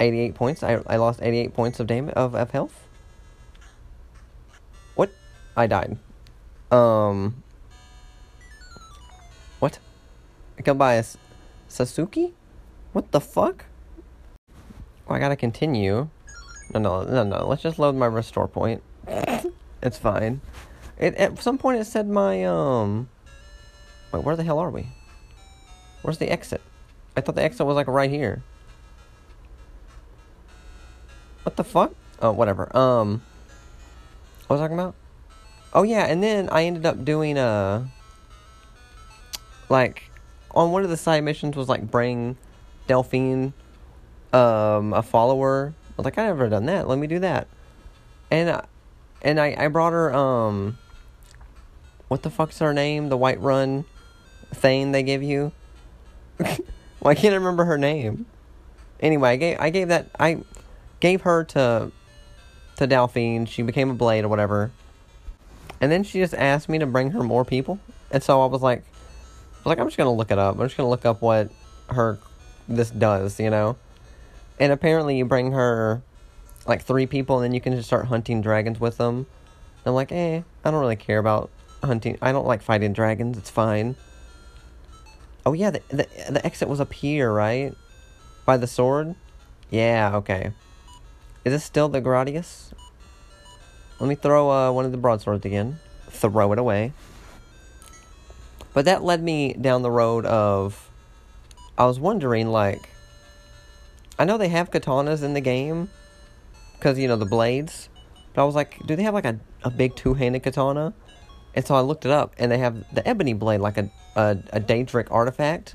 88 0.00 0.34
points. 0.34 0.62
I, 0.62 0.80
I 0.86 0.96
lost 0.96 1.20
88 1.22 1.54
points 1.54 1.80
of 1.80 1.86
damage 1.86 2.14
of, 2.14 2.34
of 2.34 2.50
health. 2.50 2.84
What? 4.94 5.10
I 5.56 5.66
died. 5.66 5.98
Um. 6.70 7.42
What? 9.58 9.78
I 10.58 10.62
killed 10.62 10.78
by 10.78 10.94
a 10.94 11.04
Sasuke? 11.68 12.32
What 12.92 13.10
the 13.12 13.20
fuck? 13.20 13.64
Oh, 15.08 15.14
I 15.14 15.18
gotta 15.18 15.36
continue. 15.36 16.08
No, 16.74 16.80
no, 16.80 17.02
no, 17.02 17.24
no. 17.24 17.46
Let's 17.46 17.62
just 17.62 17.78
load 17.78 17.94
my 17.94 18.06
restore 18.06 18.48
point. 18.48 18.82
it's 19.82 19.98
fine. 19.98 20.40
It, 20.98 21.14
at 21.14 21.38
some 21.40 21.58
point 21.58 21.80
it 21.80 21.84
said 21.84 22.08
my, 22.08 22.44
um... 22.44 23.08
Wait, 24.12 24.24
where 24.24 24.34
the 24.34 24.42
hell 24.42 24.58
are 24.58 24.70
we? 24.70 24.88
Where's 26.02 26.18
the 26.18 26.28
exit? 26.28 26.60
I 27.16 27.20
thought 27.20 27.36
the 27.36 27.42
exit 27.42 27.66
was, 27.66 27.76
like, 27.76 27.86
right 27.86 28.10
here. 28.10 28.42
What 31.44 31.56
the 31.56 31.64
fuck? 31.64 31.94
Oh, 32.20 32.32
whatever. 32.32 32.76
Um... 32.76 33.22
What 34.46 34.54
was 34.54 34.60
I 34.60 34.64
talking 34.64 34.78
about? 34.78 34.94
Oh, 35.72 35.82
yeah, 35.82 36.06
and 36.06 36.22
then 36.22 36.48
I 36.48 36.64
ended 36.64 36.84
up 36.84 37.04
doing, 37.04 37.38
uh... 37.38 37.86
Like, 39.68 40.10
on 40.50 40.72
one 40.72 40.82
of 40.82 40.90
the 40.90 40.96
side 40.96 41.22
missions 41.22 41.54
was, 41.54 41.68
like, 41.68 41.88
bring 41.88 42.36
Delphine, 42.88 43.52
um, 44.32 44.92
a 44.94 45.02
follower. 45.02 45.74
I 45.90 45.92
was 45.96 46.04
like, 46.04 46.18
I 46.18 46.26
never 46.26 46.48
done 46.48 46.66
that. 46.66 46.88
Let 46.88 46.98
me 46.98 47.06
do 47.06 47.20
that. 47.20 47.46
And, 48.30 48.62
and 49.22 49.38
I, 49.38 49.54
I 49.56 49.68
brought 49.68 49.92
her, 49.92 50.12
um, 50.12 50.78
what 52.08 52.22
the 52.22 52.30
fuck's 52.30 52.58
her 52.58 52.74
name? 52.74 53.08
The 53.08 53.18
Whiterun 53.18 53.84
thing 54.52 54.92
they 54.92 55.02
give 55.02 55.22
you? 55.22 55.52
I 56.40 57.14
can't 57.14 57.32
I 57.32 57.36
remember 57.36 57.64
her 57.64 57.78
name. 57.78 58.26
Anyway, 59.00 59.30
I 59.30 59.36
gave, 59.36 59.60
I 59.60 59.70
gave 59.70 59.88
that, 59.88 60.08
I 60.18 60.38
gave 61.00 61.22
her 61.22 61.44
to, 61.44 61.92
to 62.76 62.86
Delphine. 62.86 63.46
She 63.46 63.62
became 63.62 63.90
a 63.90 63.94
blade 63.94 64.24
or 64.24 64.28
whatever. 64.28 64.72
And 65.80 65.92
then 65.92 66.02
she 66.02 66.18
just 66.18 66.34
asked 66.34 66.68
me 66.68 66.78
to 66.78 66.86
bring 66.86 67.12
her 67.12 67.22
more 67.22 67.44
people. 67.44 67.78
And 68.10 68.22
so 68.22 68.42
I 68.42 68.46
was 68.46 68.62
like, 68.62 68.80
I 68.80 69.58
was 69.58 69.66
like, 69.66 69.78
I'm 69.78 69.86
just 69.86 69.96
gonna 69.96 70.12
look 70.12 70.30
it 70.30 70.38
up. 70.38 70.58
I'm 70.58 70.66
just 70.66 70.76
gonna 70.76 70.88
look 70.88 71.04
up 71.04 71.22
what 71.22 71.50
her 71.90 72.18
this 72.68 72.90
does, 72.90 73.38
you 73.38 73.50
know? 73.50 73.76
And 74.58 74.72
apparently 74.72 75.16
you 75.16 75.24
bring 75.24 75.52
her 75.52 76.02
like 76.66 76.82
three 76.82 77.06
people 77.06 77.36
and 77.36 77.44
then 77.44 77.54
you 77.54 77.60
can 77.60 77.74
just 77.74 77.86
start 77.86 78.06
hunting 78.06 78.42
dragons 78.42 78.80
with 78.80 78.98
them. 78.98 79.26
I'm 79.86 79.94
like, 79.94 80.12
eh, 80.12 80.42
I 80.64 80.70
don't 80.70 80.80
really 80.80 80.96
care 80.96 81.18
about 81.18 81.50
hunting. 81.82 82.18
I 82.20 82.32
don't 82.32 82.46
like 82.46 82.62
fighting 82.62 82.92
dragons. 82.92 83.38
It's 83.38 83.50
fine. 83.50 83.96
Oh 85.46 85.52
yeah, 85.52 85.70
the 85.70 85.82
the, 85.88 86.06
the 86.30 86.44
exit 86.44 86.68
was 86.68 86.80
up 86.80 86.92
here, 86.92 87.32
right? 87.32 87.74
By 88.44 88.56
the 88.56 88.66
sword? 88.66 89.14
Yeah, 89.70 90.16
okay. 90.16 90.52
Is 91.44 91.52
this 91.52 91.64
still 91.64 91.88
the 91.88 92.00
gladius? 92.00 92.72
Let 94.00 94.08
me 94.08 94.14
throw 94.14 94.50
uh, 94.50 94.72
one 94.72 94.84
of 94.84 94.92
the 94.92 94.98
broadswords 94.98 95.44
again. 95.44 95.78
Throw 96.08 96.52
it 96.52 96.58
away. 96.58 96.92
But 98.74 98.84
that 98.84 99.02
led 99.02 99.22
me 99.22 99.54
down 99.54 99.82
the 99.82 99.90
road 99.90 100.24
of 100.24 100.88
I 101.76 101.86
was 101.86 102.00
wondering, 102.00 102.48
like, 102.48 102.88
I 104.18 104.24
know 104.24 104.36
they 104.36 104.48
have 104.48 104.70
katanas 104.70 105.22
in 105.22 105.34
the 105.34 105.40
game, 105.40 105.90
because, 106.74 106.98
you 106.98 107.06
know, 107.06 107.16
the 107.16 107.24
blades, 107.24 107.88
but 108.34 108.42
I 108.42 108.44
was 108.44 108.54
like, 108.54 108.84
do 108.86 108.96
they 108.96 109.04
have, 109.04 109.14
like, 109.14 109.24
a, 109.24 109.38
a 109.62 109.70
big 109.70 109.94
two-handed 109.94 110.42
katana? 110.42 110.92
And 111.54 111.66
so 111.66 111.74
I 111.74 111.80
looked 111.80 112.04
it 112.04 112.12
up, 112.12 112.34
and 112.38 112.52
they 112.52 112.58
have 112.58 112.84
the 112.94 113.06
ebony 113.06 113.32
blade, 113.32 113.60
like 113.60 113.78
a, 113.78 113.90
a, 114.14 114.38
a 114.52 114.60
Daedric 114.60 115.10
artifact. 115.10 115.74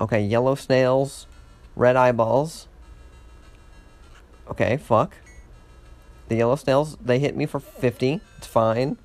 Okay, 0.00 0.22
yellow 0.22 0.54
snails, 0.54 1.26
red 1.76 1.96
eyeballs. 1.96 2.68
Okay, 4.48 4.76
fuck. 4.76 5.16
The 6.28 6.36
yellow 6.36 6.56
snails, 6.56 6.96
they 6.96 7.18
hit 7.18 7.36
me 7.36 7.46
for 7.46 7.60
50. 7.60 8.20
It's 8.38 8.46
fine. 8.46 8.98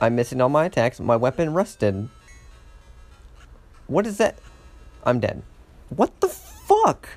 I'm 0.00 0.16
missing 0.16 0.40
all 0.40 0.48
my 0.48 0.64
attacks. 0.64 0.98
My 0.98 1.16
weapon 1.16 1.52
rusted. 1.52 2.08
What 3.86 4.06
is 4.06 4.16
that? 4.18 4.38
I'm 5.04 5.20
dead. 5.20 5.42
What 5.88 6.20
the 6.20 6.28
fuck? 6.28 7.08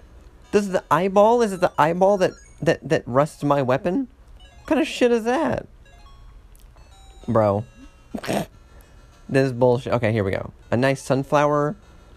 Does 0.52 0.70
the 0.70 0.84
eyeball 0.92 1.42
is 1.42 1.54
it 1.54 1.62
the 1.62 1.72
eyeball 1.78 2.18
that 2.18 2.32
that 2.62 2.88
that 2.88 3.04
rusts 3.08 3.44
my 3.44 3.62
weapon? 3.62 4.08
What 4.38 4.68
kind 4.68 4.82
of 4.82 4.88
shit 4.88 5.12
is 5.12 5.24
that? 5.24 5.68
Bro. 7.28 7.66
this 8.24 8.48
is 9.30 9.52
bullshit. 9.54 9.94
Okay, 9.94 10.12
here 10.12 10.24
we 10.24 10.32
go. 10.32 10.52
A 10.72 10.78
nice 10.78 11.02
sunflower 11.02 11.76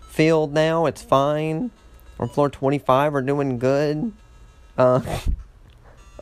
field 0.08 0.52
now. 0.52 0.86
It's 0.86 1.02
fine. 1.02 1.70
On 2.18 2.28
floor 2.28 2.48
25, 2.48 3.12
we're 3.12 3.22
doing 3.22 3.58
good. 3.58 4.12
Uh 4.76 5.00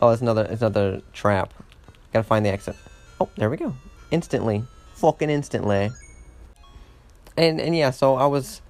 Oh, 0.03 0.11
it's 0.11 0.21
another 0.21 0.47
it's 0.51 0.61
another 0.61 1.03
trap. 1.13 1.55
Gotta 2.13 2.25
find 2.25 2.45
the 2.45 2.51
exit. 2.51 2.77
Oh, 3.21 3.29
there 3.37 3.49
we 3.49 3.57
go. 3.57 3.75
Instantly. 4.11 4.65
Fucking 4.95 5.31
instantly 5.31 5.91
and 7.37 7.61
and 7.61 7.77
yeah, 7.77 7.91
so 7.91 8.17
I 8.17 8.27
was, 8.27 8.63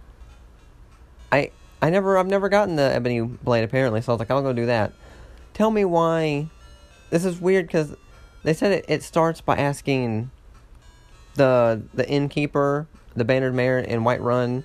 I 1.31 1.51
I 1.83 1.91
never 1.91 2.19
I've 2.19 2.27
never 2.27 2.49
gotten 2.49 2.77
the 2.77 2.95
ebony 2.95 3.21
blade 3.23 3.65
apparently, 3.65 4.01
so 4.01 4.13
I 4.13 4.15
was 4.15 4.21
like, 4.21 4.31
I'll 4.31 4.43
go 4.43 4.53
do 4.53 4.67
that. 4.67 4.93
Tell 5.53 5.71
me 5.71 5.85
why. 5.85 6.49
This 7.11 7.25
is 7.25 7.41
weird 7.41 7.67
because 7.67 7.95
they 8.45 8.53
said 8.53 8.73
it, 8.73 8.85
it 8.87 9.03
starts 9.03 9.41
by 9.41 9.57
asking 9.57 10.31
the 11.35 11.83
the 11.93 12.09
innkeeper, 12.09 12.87
the 13.17 13.25
Bannered 13.25 13.55
Mare 13.55 13.81
in 13.81 14.03
Whiterun, 14.03 14.65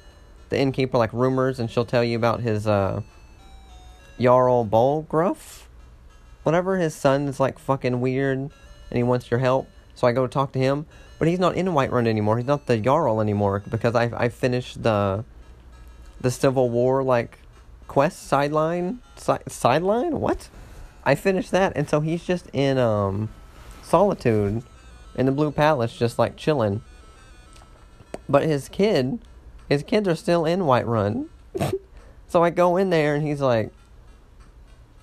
the 0.50 0.60
innkeeper 0.60 0.98
like 0.98 1.12
rumors, 1.14 1.60
and 1.60 1.72
she'll 1.72 1.86
tell 1.86 2.04
you 2.04 2.16
about 2.16 2.42
his 2.42 2.68
uh 2.68 3.02
Jarl 4.20 4.66
Balgruuf, 4.66 5.64
whatever. 6.44 6.78
His 6.78 6.94
son 6.94 7.28
is 7.28 7.40
like 7.40 7.58
fucking 7.58 8.02
weird, 8.02 8.38
and 8.38 8.52
he 8.92 9.02
wants 9.04 9.32
your 9.32 9.40
help. 9.40 9.68
So 9.96 10.08
I 10.08 10.12
go 10.12 10.28
talk 10.28 10.52
to 10.54 10.60
him, 10.60 10.86
but 11.18 11.28
he's 11.28 11.40
not 11.40 11.56
in 11.56 11.68
Whiterun 11.68 12.08
anymore. 12.08 12.38
He's 12.38 12.48
not 12.48 12.68
the 12.68 12.78
Jarl 12.78 13.22
anymore 13.22 13.64
because 13.70 13.96
I 13.96 14.12
I 14.16 14.30
finished 14.30 14.84
the 14.84 15.24
the 16.20 16.32
Civil 16.32 16.70
War 16.70 17.02
like 17.02 17.40
quest 17.88 18.28
sideline 18.28 19.00
si- 19.16 19.46
sideline. 19.48 20.20
What? 20.20 20.50
I 21.06 21.16
finished 21.16 21.52
that, 21.52 21.74
and 21.76 21.90
so 21.90 22.02
he's 22.02 22.26
just 22.26 22.50
in 22.52 22.78
um 22.78 23.30
solitude 23.90 24.64
in 25.16 25.26
the 25.26 25.32
Blue 25.32 25.52
Palace, 25.52 25.98
just 25.98 26.20
like 26.20 26.38
chilling. 26.38 26.82
But 28.28 28.44
his 28.44 28.70
kid, 28.70 29.20
his 29.68 29.84
kids 29.84 30.08
are 30.08 30.16
still 30.16 30.46
in 30.46 30.62
Whiterun. 30.62 31.28
so 32.28 32.44
I 32.44 32.50
go 32.52 32.78
in 32.78 32.90
there, 32.90 33.16
and 33.16 33.26
he's 33.26 33.42
like, 33.42 33.72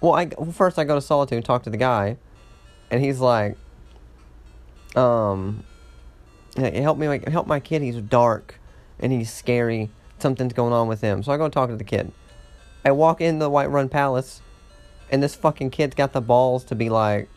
well, 0.01 0.14
I 0.14 0.30
well, 0.39 0.53
first 0.53 0.78
I 0.78 0.84
go 0.84 0.95
to 0.95 1.01
Solitude 1.01 1.45
talk 1.45 1.64
to 1.64 1.70
the 1.70 1.76
guy, 1.76 2.16
and 2.91 3.03
he's 3.03 3.20
like, 3.20 3.57
um, 4.95 5.64
help 6.57 6.99
me, 6.99 7.09
like, 7.09 7.28
help 7.28 7.47
my 7.47 7.61
kid. 7.61 7.82
He's 7.82 7.97
dark 7.97 8.59
and 8.99 9.12
he's 9.12 9.32
scary. 9.32 9.91
Something's 10.18 10.53
going 10.53 10.72
on 10.72 10.89
with 10.89 11.01
him. 11.01 11.22
So 11.22 11.32
I 11.32 11.37
go 11.37 11.49
talk 11.49 11.68
to 11.70 11.76
the 11.76 11.84
kid. 11.84 12.12
I 12.84 12.93
walk 12.93 13.20
in 13.20 13.39
the 13.39 13.51
Whiterun 13.51 13.91
Palace, 13.91 14.41
and 15.11 15.22
this 15.22 15.34
fucking 15.34 15.70
kid's 15.70 15.95
got 15.95 16.12
the 16.12 16.20
balls 16.20 16.64
to 16.64 16.74
be 16.74 16.89
like, 16.89 17.28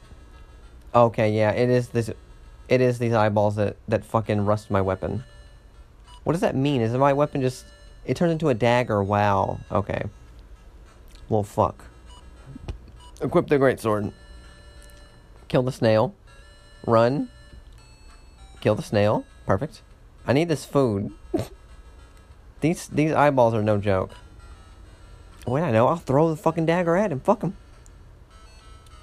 okay, 0.94 1.32
yeah, 1.32 1.52
it 1.52 1.70
is 1.70 1.90
this, 1.90 2.10
it 2.68 2.82
is 2.82 3.00
these 3.00 3.14
eyeballs 3.14 3.56
that 3.56 3.78
that 3.88 4.06
fucking 4.06 4.46
rust 4.46 4.70
my 4.72 4.82
weapon. 4.82 5.24
What 6.24 6.34
does 6.34 6.42
that 6.42 6.56
mean? 6.56 6.82
Is 6.82 6.94
my 6.94 7.14
weapon 7.14 7.42
just? 7.42 7.66
It 8.06 8.16
turns 8.18 8.32
into 8.32 8.50
a 8.50 8.54
dagger. 8.54 9.04
Wow. 9.04 9.60
Okay. 9.72 10.04
Well, 11.28 11.44
fuck. 11.44 11.86
Equip 13.22 13.48
the 13.48 13.58
great 13.58 13.80
sword. 13.80 14.12
Kill 15.48 15.64
the 15.64 15.72
snail. 15.72 16.16
Run. 16.86 17.30
Kill 18.62 18.76
the 18.76 18.82
snail. 18.82 19.26
Perfect. 19.46 19.82
I 20.26 20.34
need 20.34 20.48
this 20.48 20.66
food. 20.66 21.12
these 22.62 22.88
these 22.88 23.12
eyeballs 23.12 23.54
are 23.54 23.64
no 23.64 23.78
joke. 23.78 24.12
Wait, 25.48 25.64
I 25.64 25.72
know. 25.72 25.88
I'll 25.88 25.98
throw 25.98 26.30
the 26.30 26.36
fucking 26.36 26.66
dagger 26.66 26.96
at 26.96 27.12
him. 27.12 27.20
Fuck 27.20 27.42
him. 27.42 27.58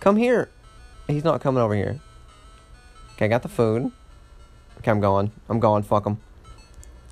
Come 0.01 0.17
here. 0.17 0.51
He's 1.07 1.25
not 1.25 1.41
coming 1.41 1.63
over 1.63 1.75
here. 1.75 2.01
Okay, 3.15 3.27
I 3.27 3.29
got 3.29 3.43
the 3.43 3.49
food. 3.49 3.91
Okay, 4.79 4.91
I'm 4.91 5.01
going. 5.01 5.31
I'm 5.49 5.61
going. 5.61 5.83
Fuck 5.83 6.07
him. 6.07 6.19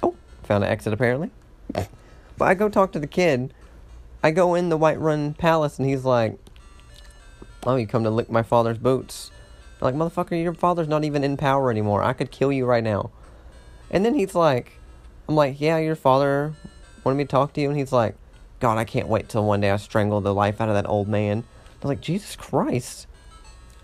Oh, 0.03 0.15
found 0.43 0.65
an 0.65 0.71
exit 0.71 0.93
apparently. 0.93 1.31
But 2.37 2.49
I 2.49 2.55
go 2.55 2.69
talk 2.69 2.91
to 2.93 2.99
the 2.99 3.07
kid. 3.07 3.55
I 4.21 4.33
go 4.33 4.57
in 4.57 4.69
the 4.69 4.77
Whiterun 4.77 5.39
Palace 5.39 5.79
and 5.79 5.89
he's 5.89 6.05
like, 6.05 6.37
"Oh, 7.65 7.77
you 7.77 7.87
come 7.87 8.03
to 8.03 8.11
lick 8.11 8.29
my 8.29 8.43
father's 8.43 8.79
boots." 8.79 9.31
I'm 9.81 9.99
like, 9.99 10.13
motherfucker, 10.13 10.43
your 10.43 10.55
father's 10.55 10.89
not 10.89 11.05
even 11.05 11.25
in 11.25 11.37
power 11.37 11.71
anymore. 11.71 12.03
I 12.03 12.13
could 12.13 12.31
kill 12.31 12.51
you 12.51 12.65
right 12.65 12.83
now. 12.83 13.11
And 13.91 14.05
then 14.05 14.15
he's 14.15 14.35
like, 14.35 14.79
I'm 15.29 15.35
like, 15.35 15.61
yeah, 15.61 15.79
your 15.79 15.97
father 15.97 16.55
wanted 17.03 17.17
me 17.17 17.25
to 17.25 17.29
talk 17.29 17.53
to 17.55 17.61
you, 17.61 17.69
and 17.69 17.79
he's 17.79 17.93
like, 17.93 18.17
God, 18.61 18.79
I 18.79 18.85
can't 18.85 19.09
wait 19.09 19.29
till 19.29 19.45
one 19.45 19.61
day 19.61 19.71
I 19.71 19.77
strangle 19.77 20.21
the 20.21 20.35
life 20.35 20.61
out 20.61 20.69
of 20.69 20.75
that 20.75 20.89
old 20.89 21.09
man. 21.09 21.45
I 21.45 21.75
was 21.83 21.89
like, 21.89 22.01
Jesus 22.01 22.37
Christ. 22.37 23.07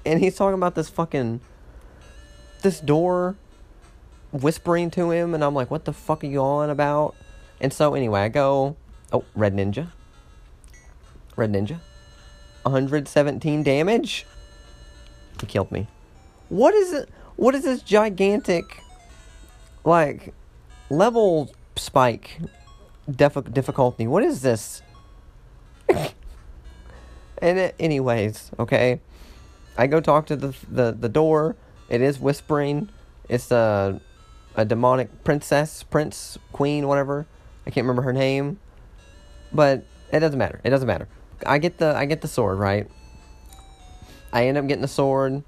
And 0.04 0.20
he's 0.20 0.36
talking 0.36 0.54
about 0.54 0.74
this 0.74 0.88
fucking 0.88 1.40
this 2.62 2.80
door 2.80 3.36
whispering 4.32 4.90
to 4.92 5.10
him, 5.10 5.34
and 5.34 5.42
I'm 5.42 5.54
like, 5.54 5.70
what 5.70 5.84
the 5.84 5.92
fuck 5.92 6.22
are 6.24 6.26
you 6.26 6.40
on 6.40 6.70
about? 6.70 7.14
And 7.60 7.72
so 7.72 7.94
anyway, 7.94 8.20
I 8.20 8.28
go, 8.28 8.76
oh, 9.12 9.24
Red 9.34 9.54
Ninja. 9.54 9.88
Red 11.36 11.52
Ninja. 11.52 11.78
117 12.62 13.62
damage. 13.62 14.26
He 15.40 15.46
killed 15.46 15.72
me. 15.72 15.86
What 16.48 16.74
is 16.74 16.92
it? 16.92 17.08
What 17.36 17.54
is 17.54 17.64
this 17.64 17.82
gigantic, 17.82 18.82
like, 19.84 20.34
level 20.90 21.50
spike 21.76 22.38
def- 23.10 23.52
difficulty? 23.52 24.06
What 24.06 24.22
is 24.22 24.42
this? 24.42 24.82
and 25.88 27.58
it, 27.58 27.74
anyways, 27.78 28.50
okay. 28.58 29.00
I 29.76 29.86
go 29.86 30.00
talk 30.00 30.26
to 30.26 30.36
the 30.36 30.54
the 30.68 30.92
the 30.92 31.08
door. 31.08 31.56
It 31.88 32.00
is 32.00 32.18
whispering. 32.18 32.90
It's 33.28 33.50
a 33.50 34.00
a 34.56 34.64
demonic 34.64 35.24
princess, 35.24 35.82
prince, 35.82 36.38
queen, 36.52 36.86
whatever. 36.88 37.26
I 37.66 37.70
can't 37.70 37.84
remember 37.84 38.02
her 38.02 38.12
name, 38.12 38.58
but 39.52 39.84
it 40.12 40.20
doesn't 40.20 40.38
matter. 40.38 40.60
It 40.64 40.70
doesn't 40.70 40.86
matter. 40.86 41.08
I 41.46 41.58
get 41.58 41.78
the 41.78 41.94
I 41.96 42.04
get 42.04 42.20
the 42.20 42.28
sword 42.28 42.58
right. 42.58 42.88
I 44.32 44.46
end 44.46 44.58
up 44.58 44.66
getting 44.66 44.82
the 44.82 44.88
sword, 44.88 45.42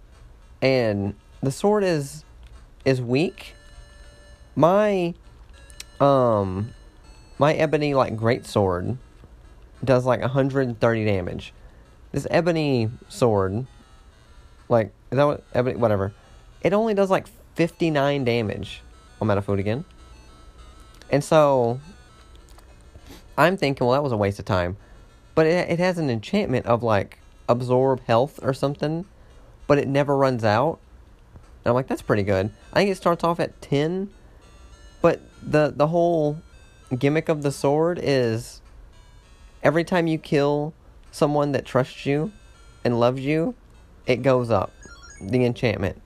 and 0.60 1.14
the 1.42 1.50
sword 1.50 1.84
is 1.84 2.24
is 2.84 3.00
weak. 3.00 3.54
My 4.54 5.14
um 6.00 6.74
my 7.38 7.54
ebony 7.54 7.94
like 7.94 8.16
great 8.16 8.46
sword 8.46 8.98
does 9.84 10.04
like 10.04 10.20
130 10.20 11.04
damage. 11.04 11.52
This 12.12 12.26
ebony 12.30 12.90
sword, 13.08 13.66
like 14.68 14.92
is 15.10 15.16
that 15.16 15.24
what 15.24 15.76
whatever, 15.76 16.12
it 16.60 16.72
only 16.72 16.94
does 16.94 17.10
like 17.10 17.26
59 17.54 18.24
damage. 18.24 18.82
I'm 19.20 19.30
out 19.30 19.38
of 19.38 19.44
food 19.44 19.58
again. 19.58 19.84
And 21.10 21.22
so 21.22 21.80
I'm 23.36 23.56
thinking, 23.56 23.86
well, 23.86 23.94
that 23.94 24.02
was 24.02 24.12
a 24.12 24.16
waste 24.16 24.38
of 24.38 24.44
time. 24.44 24.76
But 25.34 25.46
it, 25.46 25.70
it 25.70 25.78
has 25.78 25.98
an 25.98 26.10
enchantment 26.10 26.66
of 26.66 26.82
like 26.82 27.18
absorb 27.48 28.00
health 28.04 28.38
or 28.42 28.54
something, 28.54 29.04
but 29.66 29.78
it 29.78 29.88
never 29.88 30.16
runs 30.16 30.44
out. 30.44 30.78
And 31.64 31.70
I'm 31.70 31.74
like, 31.74 31.86
that's 31.86 32.02
pretty 32.02 32.22
good. 32.22 32.50
I 32.72 32.76
think 32.76 32.90
it 32.90 32.96
starts 32.96 33.22
off 33.22 33.38
at 33.38 33.60
10, 33.62 34.10
but 35.00 35.20
the 35.42 35.72
the 35.74 35.88
whole 35.88 36.38
gimmick 36.98 37.28
of 37.28 37.42
the 37.42 37.52
sword 37.52 37.98
is 38.02 38.60
every 39.62 39.84
time 39.84 40.06
you 40.06 40.18
kill 40.18 40.74
someone 41.10 41.52
that 41.52 41.64
trusts 41.64 42.06
you 42.06 42.32
and 42.84 42.98
loves 42.98 43.20
you, 43.20 43.54
it 44.06 44.22
goes 44.22 44.50
up 44.50 44.72
the 45.20 45.44
enchantment 45.44 46.02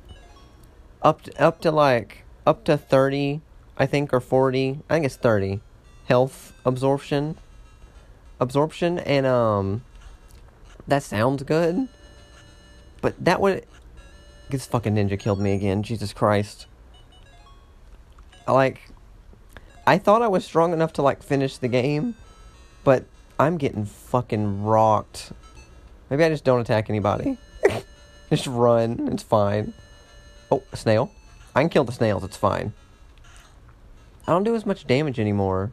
up 1.02 1.22
to, 1.22 1.42
up 1.42 1.60
to 1.60 1.70
like 1.70 2.24
up 2.46 2.64
to 2.64 2.76
30, 2.76 3.40
I 3.76 3.86
think 3.86 4.12
or 4.12 4.20
40. 4.20 4.80
I 4.88 4.94
think 4.94 5.06
it's 5.06 5.16
30 5.16 5.60
health 6.06 6.52
absorption 6.64 7.36
absorption 8.38 8.98
and 9.00 9.26
um 9.26 9.82
that 10.86 11.02
sounds 11.02 11.42
good. 11.42 11.88
But 13.00 13.24
that 13.24 13.40
would 13.40 13.64
this 14.50 14.66
fucking 14.66 14.94
ninja 14.94 15.18
killed 15.18 15.40
me 15.40 15.52
again. 15.52 15.82
Jesus 15.82 16.12
Christ. 16.12 16.66
Like 18.46 18.82
I 19.86 19.98
thought 19.98 20.22
I 20.22 20.28
was 20.28 20.44
strong 20.44 20.72
enough 20.72 20.92
to 20.94 21.02
like 21.02 21.22
finish 21.22 21.58
the 21.58 21.68
game, 21.68 22.14
but 22.84 23.04
I'm 23.38 23.58
getting 23.58 23.84
fucking 23.84 24.64
rocked. 24.64 25.32
Maybe 26.10 26.24
I 26.24 26.28
just 26.28 26.44
don't 26.44 26.60
attack 26.60 26.88
anybody. 26.88 27.38
Just 28.30 28.46
run. 28.46 29.08
It's 29.12 29.22
fine. 29.22 29.72
Oh, 30.50 30.62
a 30.72 30.76
snail. 30.76 31.10
I 31.54 31.60
can 31.60 31.70
kill 31.70 31.84
the 31.84 31.92
snails. 31.92 32.24
It's 32.24 32.36
fine. 32.36 32.72
I 34.26 34.32
don't 34.32 34.44
do 34.44 34.54
as 34.54 34.66
much 34.66 34.86
damage 34.86 35.20
anymore. 35.20 35.72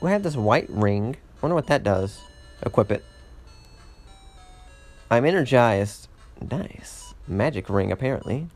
We 0.00 0.10
have 0.10 0.22
this 0.22 0.36
white 0.36 0.68
ring. 0.68 1.16
I 1.16 1.38
wonder 1.40 1.54
what 1.54 1.68
that 1.68 1.82
does. 1.82 2.20
Equip 2.62 2.90
it. 2.90 3.04
I'm 5.10 5.24
energized. 5.24 6.08
Nice. 6.50 7.14
Magic 7.28 7.70
ring, 7.70 7.92
apparently. 7.92 8.48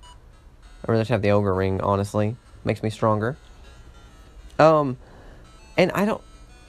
I'd 0.82 0.90
rather 0.90 1.04
have 1.04 1.22
the 1.22 1.30
ogre 1.30 1.54
ring, 1.54 1.80
honestly. 1.80 2.36
Makes 2.64 2.82
me 2.82 2.90
stronger. 2.90 3.36
Um, 4.58 4.96
and 5.76 5.92
I 5.92 6.04
don't. 6.04 6.22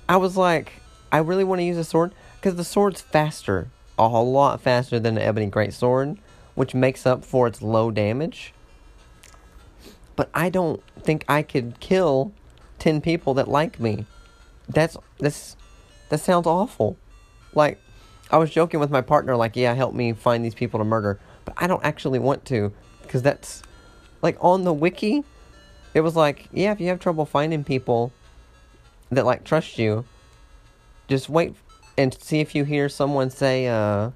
I 0.07 0.17
was 0.17 0.37
like, 0.37 0.73
I 1.11 1.17
really 1.17 1.43
want 1.43 1.59
to 1.59 1.63
use 1.63 1.77
a 1.77 1.83
sword 1.83 2.13
because 2.35 2.55
the 2.55 2.63
sword's 2.63 3.01
faster, 3.01 3.69
a 3.99 4.09
whole 4.09 4.31
lot 4.31 4.61
faster 4.61 4.99
than 4.99 5.15
the 5.15 5.23
ebony 5.23 5.49
Greatsword, 5.49 6.17
which 6.55 6.73
makes 6.73 7.05
up 7.05 7.23
for 7.23 7.45
its 7.47 7.61
low 7.61 7.91
damage. 7.91 8.53
But 10.15 10.29
I 10.33 10.49
don't 10.49 10.81
think 11.01 11.23
I 11.27 11.43
could 11.43 11.79
kill 11.79 12.31
ten 12.79 13.01
people 13.01 13.35
that 13.35 13.47
like 13.47 13.79
me. 13.79 14.05
That's 14.67 14.97
that's 15.19 15.55
that 16.09 16.19
sounds 16.19 16.47
awful. 16.47 16.97
Like 17.53 17.79
I 18.31 18.37
was 18.37 18.49
joking 18.49 18.79
with 18.79 18.89
my 18.89 19.01
partner, 19.01 19.35
like, 19.35 19.55
yeah, 19.55 19.73
help 19.73 19.93
me 19.93 20.13
find 20.13 20.43
these 20.43 20.55
people 20.55 20.79
to 20.79 20.83
murder, 20.83 21.19
but 21.45 21.53
I 21.57 21.67
don't 21.67 21.83
actually 21.83 22.19
want 22.19 22.45
to 22.45 22.73
because 23.01 23.21
that's 23.21 23.61
like 24.21 24.37
on 24.39 24.63
the 24.63 24.73
wiki 24.73 25.23
it 25.93 26.01
was 26.01 26.15
like, 26.15 26.47
yeah, 26.51 26.71
if 26.71 26.79
you 26.79 26.87
have 26.87 26.99
trouble 26.99 27.25
finding 27.25 27.63
people 27.63 28.13
that 29.11 29.25
like 29.25 29.43
trust 29.43 29.79
you, 29.79 30.05
just 31.07 31.29
wait 31.29 31.55
and 31.99 32.17
see 32.21 32.39
if 32.39 32.55
you 32.55 32.63
hear 32.63 32.87
someone 32.87 33.29
say, 33.29 33.67
uh, 33.67 34.11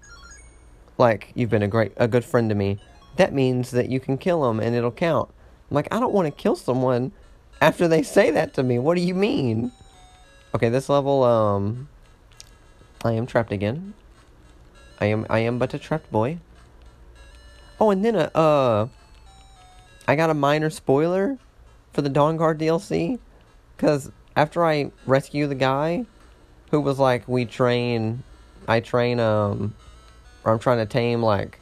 like, 0.98 1.34
you've 1.36 1.50
been 1.50 1.64
a 1.64 1.68
great, 1.68 1.92
a 1.98 2.08
good 2.08 2.24
friend 2.24 2.48
to 2.48 2.56
me. 2.56 2.80
That 3.18 3.34
means 3.34 3.72
that 3.72 3.90
you 3.90 4.00
can 4.00 4.18
kill 4.18 4.44
them 4.44 4.62
and 4.62 4.74
it'll 4.74 4.90
count. 4.90 5.30
I'm 5.70 5.76
like, 5.76 5.94
I 5.94 6.00
don't 6.00 6.14
want 6.14 6.26
to 6.26 6.32
kill 6.32 6.56
someone 6.56 7.12
after 7.60 7.90
they 7.90 8.02
say 8.02 8.32
that 8.32 8.54
to 8.54 8.64
me. 8.64 8.80
What 8.80 8.96
do 8.96 9.02
you 9.02 9.14
mean? 9.14 9.74
Okay, 10.56 10.70
this 10.70 10.88
level, 10.88 11.24
um, 11.24 11.90
I 13.04 13.12
am 13.12 13.26
trapped 13.26 13.52
again. 13.52 13.94
I 15.02 15.08
am, 15.08 15.26
I 15.30 15.40
am 15.40 15.60
but 15.60 15.74
a 15.74 15.78
trapped 15.78 16.10
boy. 16.10 16.38
Oh, 17.82 17.90
and 17.90 18.06
then, 18.06 18.16
uh, 18.16 18.30
uh 18.34 18.88
I 20.08 20.16
got 20.16 20.30
a 20.30 20.34
minor 20.34 20.70
spoiler 20.70 21.38
for 21.92 22.02
the 22.02 22.10
Dawnguard 22.10 22.60
DLC 22.60 23.20
because 23.76 24.10
after 24.38 24.64
I 24.64 24.92
rescue 25.06 25.48
the 25.48 25.56
guy 25.56 26.06
who 26.74 26.82
was 26.82 26.98
like, 26.98 27.28
we 27.28 27.46
train, 27.46 28.24
I 28.68 28.80
train, 28.80 29.20
um, 29.20 29.76
or 30.44 30.52
I'm 30.52 30.58
trying 30.58 30.80
to 30.80 30.88
tame 30.88 31.22
like 31.22 31.60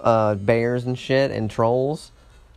uh, 0.00 0.36
bears 0.36 0.86
and 0.86 0.98
shit 0.98 1.30
and 1.30 1.50
trolls 1.50 2.10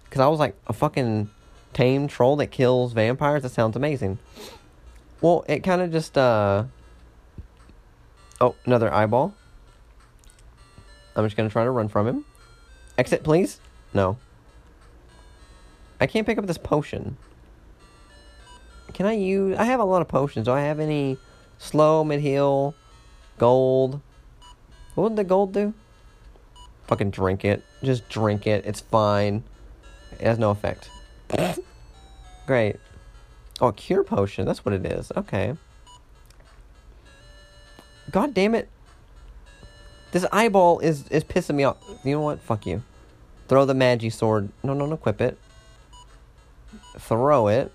because 0.06 0.22
I 0.22 0.28
was 0.28 0.40
like 0.40 0.56
a 0.68 0.74
fucking 0.74 1.30
tame 1.74 2.08
troll 2.08 2.38
that 2.38 2.48
kills 2.48 2.94
vampires. 2.94 3.44
That 3.44 3.50
sounds 3.50 3.76
amazing. 3.76 4.20
Well, 5.20 5.44
it 5.50 5.66
kind 5.66 5.82
of 5.82 5.92
just, 5.92 6.18
uh, 6.18 6.64
oh, 8.40 8.56
another 8.66 8.94
eyeball. 8.94 9.36
I'm 11.14 11.26
just 11.26 11.36
gonna 11.36 11.50
try 11.50 11.66
to 11.66 11.72
run 11.72 11.90
from 11.90 12.08
him. 12.08 12.26
Exit, 12.98 13.24
please. 13.26 13.60
No. 13.94 14.18
I 16.00 16.08
can't 16.08 16.26
pick 16.26 16.38
up 16.38 16.48
this 16.48 16.58
potion. 16.58 17.18
Can 18.94 19.06
I 19.06 19.14
use... 19.14 19.58
I 19.58 19.66
have 19.66 19.80
a 19.80 19.84
lot 19.84 20.02
of 20.02 20.08
potions. 20.08 20.46
Do 20.46 20.52
I 20.52 20.62
have 20.62 20.80
any 20.80 21.18
slow, 21.58 22.04
mid-heal, 22.04 22.74
gold? 23.38 24.02
What 24.96 25.04
would 25.04 25.16
the 25.16 25.24
gold 25.24 25.54
do? 25.54 25.74
Fucking 26.88 27.12
drink 27.12 27.46
it. 27.46 27.64
Just 27.84 28.10
drink 28.10 28.48
it. 28.48 28.66
It's 28.66 28.82
fine. 28.82 29.44
It 30.14 30.22
has 30.22 30.40
no 30.40 30.52
effect. 30.52 30.90
Great. 32.48 32.78
Oh, 33.60 33.72
cure 33.72 34.04
potion. 34.04 34.46
That's 34.46 34.64
what 34.66 34.74
it 34.74 34.86
is. 34.86 35.12
Okay. 35.16 35.56
God 38.10 38.34
damn 38.34 38.56
it. 38.56 38.70
This 40.12 40.26
eyeball 40.32 40.80
is, 40.80 41.08
is 41.10 41.24
pissing 41.24 41.56
me 41.56 41.66
off. 41.66 41.78
You 42.04 42.14
know 42.14 42.22
what? 42.22 42.40
Fuck 42.40 42.66
you. 42.66 42.82
Throw 43.48 43.66
the 43.66 43.74
magi 43.74 44.10
sword. 44.10 44.50
No, 44.64 44.74
no, 44.74 44.86
no, 44.86 44.96
equip 44.96 45.22
it 45.22 45.38
throw 47.00 47.48
it, 47.48 47.72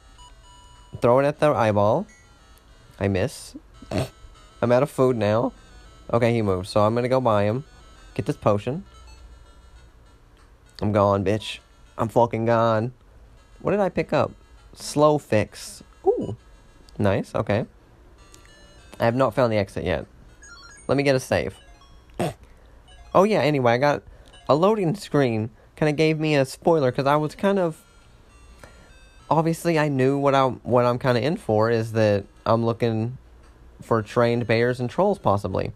throw 1.00 1.18
it 1.18 1.24
at 1.24 1.38
the 1.40 1.48
eyeball. 1.52 2.06
I 3.00 3.08
miss. 3.08 3.56
I'm 4.60 4.72
out 4.72 4.82
of 4.82 4.90
food 4.90 5.16
now. 5.16 5.52
Okay, 6.12 6.32
he 6.32 6.42
moves, 6.42 6.70
so 6.70 6.82
I'm 6.82 6.94
gonna 6.94 7.08
go 7.08 7.20
buy 7.20 7.44
him. 7.44 7.64
Get 8.14 8.26
this 8.26 8.36
potion. 8.36 8.84
I'm 10.80 10.92
gone, 10.92 11.24
bitch. 11.24 11.58
I'm 11.96 12.08
fucking 12.08 12.44
gone. 12.44 12.92
What 13.60 13.70
did 13.70 13.80
I 13.80 13.88
pick 13.88 14.12
up? 14.12 14.32
Slow 14.74 15.18
fix. 15.18 15.82
Ooh. 16.06 16.36
Nice, 16.98 17.34
okay. 17.34 17.66
I 19.00 19.04
have 19.04 19.14
not 19.14 19.34
found 19.34 19.52
the 19.52 19.56
exit 19.56 19.84
yet. 19.84 20.06
Let 20.88 20.96
me 20.96 21.02
get 21.02 21.16
a 21.16 21.20
save. 21.20 21.56
oh 23.14 23.24
yeah, 23.24 23.40
anyway, 23.40 23.72
I 23.72 23.78
got 23.78 24.02
a 24.48 24.54
loading 24.54 24.94
screen 24.94 25.50
kind 25.82 25.90
of 25.90 25.96
gave 25.96 26.20
me 26.20 26.36
a 26.36 26.44
spoiler 26.44 26.92
because 26.92 27.06
I 27.06 27.16
was 27.16 27.34
kind 27.34 27.58
of 27.58 27.82
obviously 29.32 29.78
I 29.78 29.88
knew 29.88 30.18
what 30.18 30.34
I 30.34 30.46
what 30.46 30.84
I'm 30.84 30.98
kind 30.98 31.16
of 31.16 31.24
in 31.24 31.36
for 31.36 31.70
is 31.70 31.92
that 31.92 32.24
I'm 32.44 32.64
looking 32.64 33.16
for 33.80 34.02
trained 34.02 34.46
bears 34.46 34.78
and 34.78 34.90
trolls 34.90 35.18
possibly. 35.18 35.72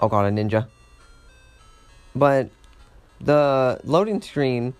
Oh 0.00 0.08
god, 0.08 0.24
a 0.24 0.30
ninja. 0.30 0.68
But 2.16 2.48
the 3.20 3.78
loading 3.84 4.22
screen 4.22 4.74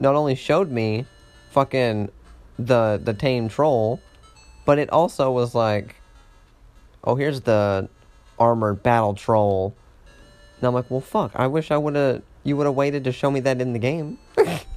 not 0.00 0.14
only 0.14 0.34
showed 0.34 0.70
me 0.70 1.06
fucking 1.50 2.10
the 2.58 3.00
the 3.02 3.14
tame 3.14 3.48
troll, 3.48 4.00
but 4.66 4.78
it 4.78 4.90
also 4.90 5.30
was 5.30 5.54
like, 5.54 5.96
oh 7.04 7.14
here's 7.14 7.40
the 7.40 7.88
armored 8.38 8.82
battle 8.82 9.14
troll. 9.14 9.74
And 10.58 10.66
I'm 10.66 10.74
like, 10.74 10.90
well 10.90 11.00
fuck, 11.00 11.32
I 11.34 11.46
wish 11.46 11.70
I 11.70 11.78
would 11.78 11.94
have 11.94 12.22
you 12.44 12.58
would 12.58 12.66
have 12.66 12.74
waited 12.74 13.04
to 13.04 13.12
show 13.12 13.30
me 13.30 13.40
that 13.40 13.62
in 13.62 13.72
the 13.72 13.78
game. 13.78 14.18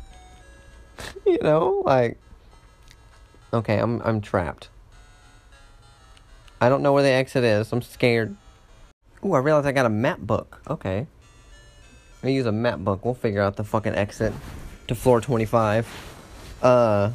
you 1.25 1.37
know, 1.41 1.81
like 1.85 2.17
Okay, 3.55 3.77
I'm 3.77 4.01
I'm 4.01 4.19
trapped. 4.19 4.69
I 6.59 6.67
don't 6.67 6.81
know 6.81 6.91
where 6.91 7.03
the 7.03 7.09
exit 7.09 7.43
is. 7.43 7.71
I'm 7.71 7.81
scared. 7.81 8.35
Ooh, 9.23 9.33
I 9.33 9.39
realized 9.39 9.65
I 9.65 9.71
got 9.71 9.85
a 9.85 9.89
map 9.89 10.19
book. 10.19 10.61
Okay. 10.69 11.07
I 12.23 12.27
use 12.27 12.45
a 12.45 12.51
map 12.51 12.79
book. 12.79 13.05
We'll 13.05 13.13
figure 13.13 13.41
out 13.41 13.55
the 13.55 13.63
fucking 13.63 13.95
exit 13.95 14.33
to 14.87 14.95
floor 14.95 15.21
25. 15.21 15.87
Uh 16.61 17.11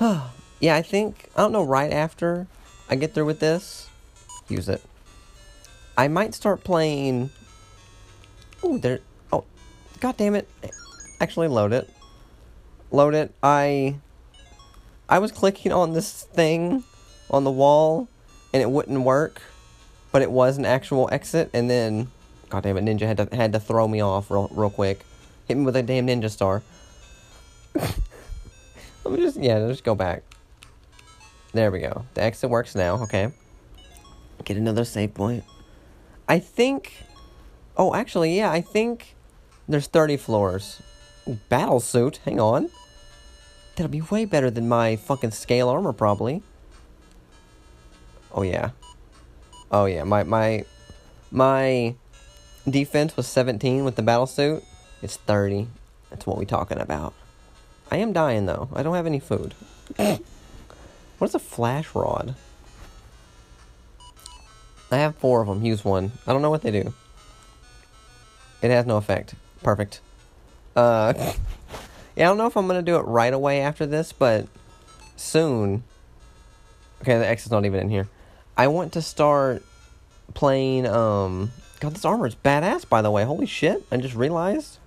Yeah, 0.60 0.76
I 0.76 0.82
think 0.82 1.28
I 1.36 1.42
don't 1.42 1.52
know 1.52 1.64
right 1.64 1.92
after 1.92 2.46
I 2.88 2.96
get 2.96 3.12
through 3.12 3.26
with 3.26 3.40
this, 3.40 3.90
use 4.48 4.68
it. 4.68 4.82
I 5.98 6.08
might 6.08 6.34
start 6.34 6.64
playing 6.64 7.30
Ooh, 8.64 8.78
there 8.78 9.00
Oh, 9.32 9.44
god 10.00 10.16
damn 10.16 10.34
it. 10.34 10.48
Actually 11.20 11.48
load 11.48 11.72
it. 11.72 11.90
Load 12.96 13.14
it. 13.14 13.34
I 13.42 13.96
I 15.08 15.18
was 15.18 15.30
clicking 15.30 15.70
on 15.70 15.92
this 15.92 16.22
thing 16.22 16.82
on 17.30 17.44
the 17.44 17.50
wall 17.50 18.08
and 18.54 18.62
it 18.62 18.70
wouldn't 18.70 19.02
work, 19.02 19.42
but 20.12 20.22
it 20.22 20.30
was 20.30 20.56
an 20.56 20.64
actual 20.64 21.08
exit 21.12 21.50
and 21.52 21.68
then 21.68 22.10
God 22.48 22.62
damn 22.62 22.78
it, 22.78 22.84
Ninja 22.84 23.06
had 23.06 23.18
to 23.18 23.36
had 23.36 23.52
to 23.52 23.60
throw 23.60 23.86
me 23.86 24.00
off 24.00 24.30
real 24.30 24.48
real 24.52 24.70
quick. 24.70 25.04
Hit 25.46 25.58
me 25.58 25.64
with 25.64 25.76
a 25.76 25.82
damn 25.82 26.06
ninja 26.06 26.30
star. 26.30 26.62
Let 27.74 27.94
me 29.04 29.18
just 29.18 29.36
yeah, 29.36 29.58
let's 29.58 29.72
just 29.72 29.84
go 29.84 29.94
back. 29.94 30.22
There 31.52 31.70
we 31.70 31.80
go. 31.80 32.06
The 32.14 32.22
exit 32.22 32.48
works 32.48 32.74
now, 32.74 33.02
okay. 33.02 33.30
Get 34.44 34.56
another 34.56 34.84
save 34.84 35.12
point. 35.12 35.44
I 36.28 36.38
think 36.38 37.06
Oh, 37.76 37.94
actually, 37.94 38.34
yeah, 38.34 38.50
I 38.50 38.62
think 38.62 39.14
there's 39.68 39.86
30 39.86 40.16
floors. 40.16 40.80
Battle 41.50 41.80
suit, 41.80 42.20
hang 42.24 42.40
on. 42.40 42.70
That'll 43.76 43.90
be 43.90 44.00
way 44.00 44.24
better 44.24 44.50
than 44.50 44.68
my 44.68 44.96
fucking 44.96 45.32
scale 45.32 45.68
armor, 45.68 45.92
probably. 45.92 46.42
Oh, 48.32 48.42
yeah. 48.42 48.70
Oh, 49.70 49.84
yeah, 49.84 50.04
my, 50.04 50.22
my, 50.22 50.64
my 51.30 51.94
defense 52.68 53.16
was 53.16 53.26
17 53.26 53.84
with 53.84 53.96
the 53.96 54.02
battle 54.02 54.26
suit. 54.26 54.64
It's 55.02 55.16
30. 55.16 55.68
That's 56.08 56.26
what 56.26 56.38
we 56.38 56.46
talking 56.46 56.78
about. 56.78 57.12
I 57.90 57.98
am 57.98 58.14
dying, 58.14 58.46
though. 58.46 58.68
I 58.72 58.82
don't 58.82 58.94
have 58.94 59.06
any 59.06 59.20
food. 59.20 59.54
what 59.96 60.20
is 61.20 61.34
a 61.34 61.38
flash 61.38 61.94
rod? 61.94 62.34
I 64.90 64.96
have 64.96 65.16
four 65.16 65.42
of 65.42 65.48
them. 65.48 65.62
Use 65.62 65.84
one. 65.84 66.12
I 66.26 66.32
don't 66.32 66.42
know 66.42 66.50
what 66.50 66.62
they 66.62 66.70
do. 66.70 66.94
It 68.62 68.70
has 68.70 68.86
no 68.86 68.96
effect. 68.96 69.34
Perfect. 69.62 70.00
Uh, 70.74 71.12
yeah, 72.16 72.26
I 72.26 72.28
don't 72.28 72.38
know 72.38 72.46
if 72.46 72.56
I'm 72.56 72.66
gonna 72.66 72.82
do 72.82 72.96
it 72.96 73.02
right 73.02 73.32
away 73.32 73.60
after 73.60 73.86
this, 73.86 74.12
but 74.12 74.46
soon. 75.16 75.84
Okay, 77.02 77.18
the 77.18 77.28
X 77.28 77.46
is 77.46 77.52
not 77.52 77.64
even 77.64 77.80
in 77.80 77.90
here. 77.90 78.08
I 78.56 78.68
want 78.68 78.94
to 78.94 79.02
start 79.02 79.62
playing. 80.34 80.86
Um, 80.86 81.52
God, 81.80 81.94
this 81.94 82.04
armor 82.04 82.26
is 82.26 82.34
badass. 82.34 82.88
By 82.88 83.02
the 83.02 83.10
way, 83.10 83.24
holy 83.24 83.46
shit! 83.46 83.84
I 83.92 83.98
just 83.98 84.14
realized. 84.14 84.78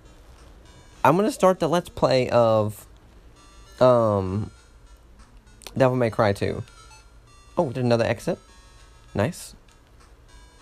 I'm 1.06 1.16
gonna 1.16 1.32
start 1.32 1.60
the 1.60 1.70
let's 1.70 1.90
play 1.90 2.30
of. 2.30 2.86
Um. 3.80 4.52
Devil 5.78 5.98
May 5.98 6.10
Cry 6.10 6.34
2. 6.34 6.64
Oh, 7.58 7.70
there's 7.72 7.86
another 7.86 8.06
exit. 8.06 8.40
Nice. 9.14 9.56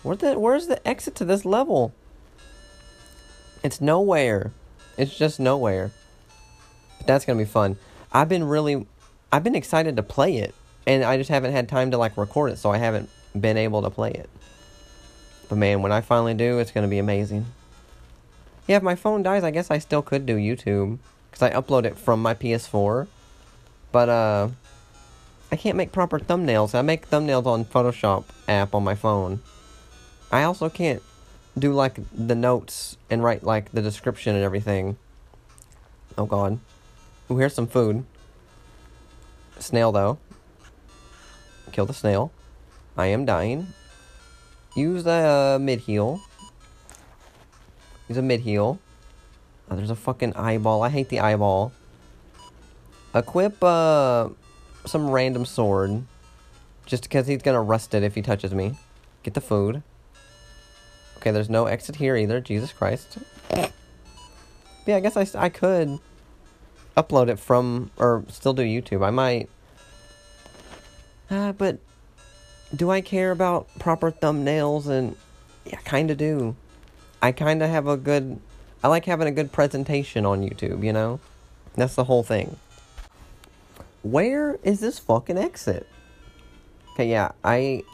Where's 0.02 0.18
the 0.18 0.38
Where's 0.38 0.66
the 0.66 0.86
exit 0.86 1.14
to 1.16 1.24
this 1.24 1.44
level? 1.44 1.92
It's 3.62 3.80
nowhere. 3.80 4.52
It's 4.96 5.16
just 5.16 5.40
nowhere. 5.40 5.90
That's 7.08 7.24
gonna 7.24 7.38
be 7.38 7.46
fun. 7.46 7.78
I've 8.12 8.28
been 8.28 8.44
really, 8.44 8.86
I've 9.32 9.42
been 9.42 9.54
excited 9.54 9.96
to 9.96 10.02
play 10.02 10.36
it, 10.36 10.54
and 10.86 11.02
I 11.02 11.16
just 11.16 11.30
haven't 11.30 11.52
had 11.52 11.66
time 11.66 11.90
to 11.92 11.96
like 11.96 12.18
record 12.18 12.52
it, 12.52 12.58
so 12.58 12.70
I 12.70 12.76
haven't 12.76 13.08
been 13.38 13.56
able 13.56 13.80
to 13.80 13.88
play 13.88 14.10
it. 14.10 14.28
But 15.48 15.56
man, 15.56 15.80
when 15.80 15.90
I 15.90 16.02
finally 16.02 16.34
do, 16.34 16.58
it's 16.58 16.70
gonna 16.70 16.86
be 16.86 16.98
amazing. 16.98 17.46
Yeah, 18.66 18.76
if 18.76 18.82
my 18.82 18.94
phone 18.94 19.22
dies, 19.22 19.42
I 19.42 19.50
guess 19.50 19.70
I 19.70 19.78
still 19.78 20.02
could 20.02 20.26
do 20.26 20.36
YouTube 20.36 20.98
because 21.30 21.40
I 21.40 21.50
upload 21.58 21.86
it 21.86 21.96
from 21.96 22.20
my 22.20 22.34
PS4. 22.34 23.06
But 23.90 24.10
uh, 24.10 24.48
I 25.50 25.56
can't 25.56 25.78
make 25.78 25.92
proper 25.92 26.18
thumbnails. 26.18 26.74
I 26.74 26.82
make 26.82 27.08
thumbnails 27.08 27.46
on 27.46 27.64
Photoshop 27.64 28.24
app 28.46 28.74
on 28.74 28.84
my 28.84 28.94
phone. 28.94 29.40
I 30.30 30.42
also 30.42 30.68
can't 30.68 31.02
do 31.58 31.72
like 31.72 32.00
the 32.12 32.34
notes 32.34 32.98
and 33.08 33.24
write 33.24 33.44
like 33.44 33.72
the 33.72 33.80
description 33.80 34.34
and 34.34 34.44
everything. 34.44 34.98
Oh 36.18 36.26
god. 36.26 36.60
Ooh, 37.30 37.36
here's 37.36 37.54
some 37.54 37.66
food. 37.66 38.04
Snail 39.58 39.92
though. 39.92 40.18
Kill 41.72 41.86
the 41.86 41.94
snail. 41.94 42.32
I 42.96 43.06
am 43.06 43.24
dying. 43.24 43.68
Use 44.74 45.06
a 45.06 45.56
uh, 45.56 45.58
mid 45.60 45.80
heal. 45.80 46.20
Use 48.08 48.16
a 48.16 48.22
mid 48.22 48.40
heal. 48.40 48.78
Oh, 49.70 49.76
there's 49.76 49.90
a 49.90 49.96
fucking 49.96 50.34
eyeball. 50.34 50.82
I 50.82 50.88
hate 50.88 51.10
the 51.10 51.20
eyeball. 51.20 51.72
Equip 53.14 53.62
uh 53.62 54.28
some 54.86 55.10
random 55.10 55.44
sword. 55.44 56.04
Just 56.86 57.02
because 57.02 57.26
he's 57.26 57.42
gonna 57.42 57.60
rust 57.60 57.92
it 57.92 58.02
if 58.02 58.14
he 58.14 58.22
touches 58.22 58.54
me. 58.54 58.78
Get 59.22 59.34
the 59.34 59.42
food. 59.42 59.82
Okay, 61.18 61.32
there's 61.32 61.50
no 61.50 61.66
exit 61.66 61.96
here 61.96 62.16
either. 62.16 62.40
Jesus 62.40 62.72
Christ. 62.72 63.18
yeah, 63.54 64.96
I 64.96 65.00
guess 65.00 65.16
I, 65.16 65.26
I 65.38 65.48
could 65.50 65.98
upload 66.98 67.28
it 67.28 67.38
from, 67.38 67.90
or 67.96 68.24
still 68.28 68.52
do 68.52 68.62
YouTube. 68.62 69.06
I 69.06 69.10
might. 69.10 69.48
Uh, 71.30 71.52
but 71.52 71.78
do 72.74 72.90
I 72.90 73.00
care 73.00 73.30
about 73.30 73.68
proper 73.78 74.10
thumbnails? 74.10 74.86
And 74.86 75.16
yeah, 75.64 75.78
kind 75.84 76.10
of 76.10 76.18
do. 76.18 76.56
I 77.22 77.32
kind 77.32 77.62
of 77.62 77.70
have 77.70 77.86
a 77.86 77.96
good. 77.96 78.40
I 78.82 78.88
like 78.88 79.04
having 79.04 79.28
a 79.28 79.32
good 79.32 79.52
presentation 79.52 80.24
on 80.24 80.42
YouTube, 80.42 80.84
you 80.84 80.92
know? 80.92 81.20
That's 81.74 81.94
the 81.94 82.04
whole 82.04 82.22
thing. 82.22 82.56
Where 84.02 84.58
is 84.62 84.80
this 84.80 84.98
fucking 84.98 85.38
exit? 85.38 85.86
Okay, 86.92 87.08
yeah, 87.08 87.32
I. 87.44 87.84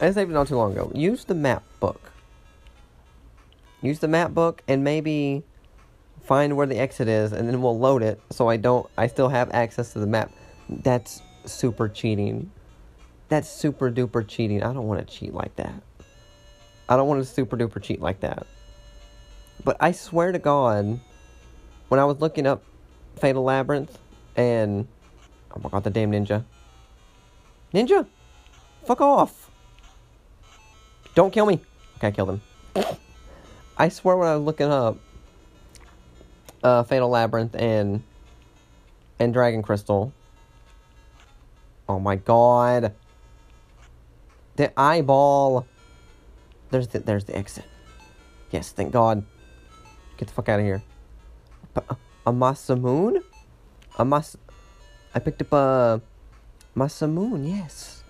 I 0.00 0.10
saved 0.12 0.30
it 0.30 0.34
not 0.34 0.48
too 0.48 0.56
long 0.56 0.72
ago. 0.72 0.90
Use 0.94 1.24
the 1.24 1.34
map 1.34 1.62
book. 1.78 2.12
Use 3.82 3.98
the 3.98 4.08
map 4.08 4.32
book 4.32 4.62
and 4.66 4.82
maybe 4.82 5.42
find 6.22 6.56
where 6.56 6.66
the 6.66 6.78
exit 6.78 7.08
is 7.08 7.32
and 7.32 7.48
then 7.48 7.60
we'll 7.62 7.78
load 7.78 8.02
it 8.02 8.20
so 8.30 8.48
I 8.48 8.56
don't 8.56 8.88
I 8.96 9.06
still 9.06 9.28
have 9.28 9.50
access 9.52 9.92
to 9.94 9.98
the 9.98 10.06
map. 10.06 10.30
That's 10.68 11.22
super 11.44 11.88
cheating. 11.88 12.50
That's 13.28 13.48
super 13.48 13.90
duper 13.90 14.26
cheating. 14.26 14.62
I 14.62 14.72
don't 14.72 14.86
want 14.86 15.06
to 15.06 15.14
cheat 15.14 15.34
like 15.34 15.54
that. 15.56 15.82
I 16.88 16.96
don't 16.96 17.08
want 17.08 17.20
to 17.20 17.24
super 17.24 17.56
duper 17.56 17.82
cheat 17.82 18.00
like 18.00 18.20
that. 18.20 18.46
But 19.64 19.76
I 19.80 19.92
swear 19.92 20.32
to 20.32 20.38
God, 20.38 21.00
when 21.88 22.00
I 22.00 22.04
was 22.04 22.20
looking 22.20 22.46
up 22.46 22.62
Fatal 23.16 23.42
Labyrinth 23.42 23.98
and 24.36 24.88
oh 25.54 25.60
my 25.62 25.70
god, 25.70 25.84
the 25.84 25.90
damn 25.90 26.10
ninja. 26.10 26.44
Ninja! 27.74 28.06
Fuck 28.84 29.00
off! 29.00 29.50
Don't 31.14 31.32
kill 31.32 31.46
me! 31.46 31.60
Okay, 31.96 32.08
I 32.08 32.10
killed 32.10 32.30
him. 32.30 32.40
I 33.76 33.88
swear 33.88 34.16
when 34.16 34.28
I 34.28 34.36
was 34.36 34.44
looking 34.44 34.70
up 34.70 34.98
uh, 36.62 36.82
Fatal 36.84 37.08
Labyrinth 37.08 37.54
and 37.54 38.02
and 39.18 39.32
Dragon 39.32 39.62
Crystal. 39.62 40.12
Oh 41.88 41.98
my 41.98 42.16
god. 42.16 42.94
The 44.56 44.72
eyeball. 44.78 45.66
There's 46.70 46.88
the 46.88 47.00
there's 47.00 47.24
the 47.24 47.36
exit. 47.36 47.64
Yes, 48.50 48.72
thank 48.72 48.92
God. 48.92 49.24
Get 50.16 50.28
the 50.28 50.34
fuck 50.34 50.48
out 50.48 50.60
of 50.60 50.66
here. 50.66 50.82
A 52.26 52.32
Masamune? 52.32 53.22
A 53.98 54.04
Mas 54.04 54.36
I 55.14 55.18
picked 55.18 55.42
up 55.42 55.52
a 55.52 56.00
Masamune, 56.76 57.48
yes. 57.48 58.04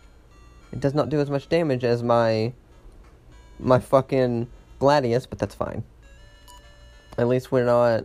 It 0.72 0.80
does 0.80 0.94
not 0.94 1.08
do 1.08 1.20
as 1.20 1.30
much 1.30 1.48
damage 1.48 1.84
as 1.84 2.02
my 2.02 2.52
my 3.58 3.78
fucking 3.78 4.48
Gladius, 4.78 5.28
but 5.28 5.38
that's 5.38 5.54
fine. 5.54 5.84
At 7.18 7.28
least 7.28 7.52
we're 7.52 7.64
not 7.64 8.04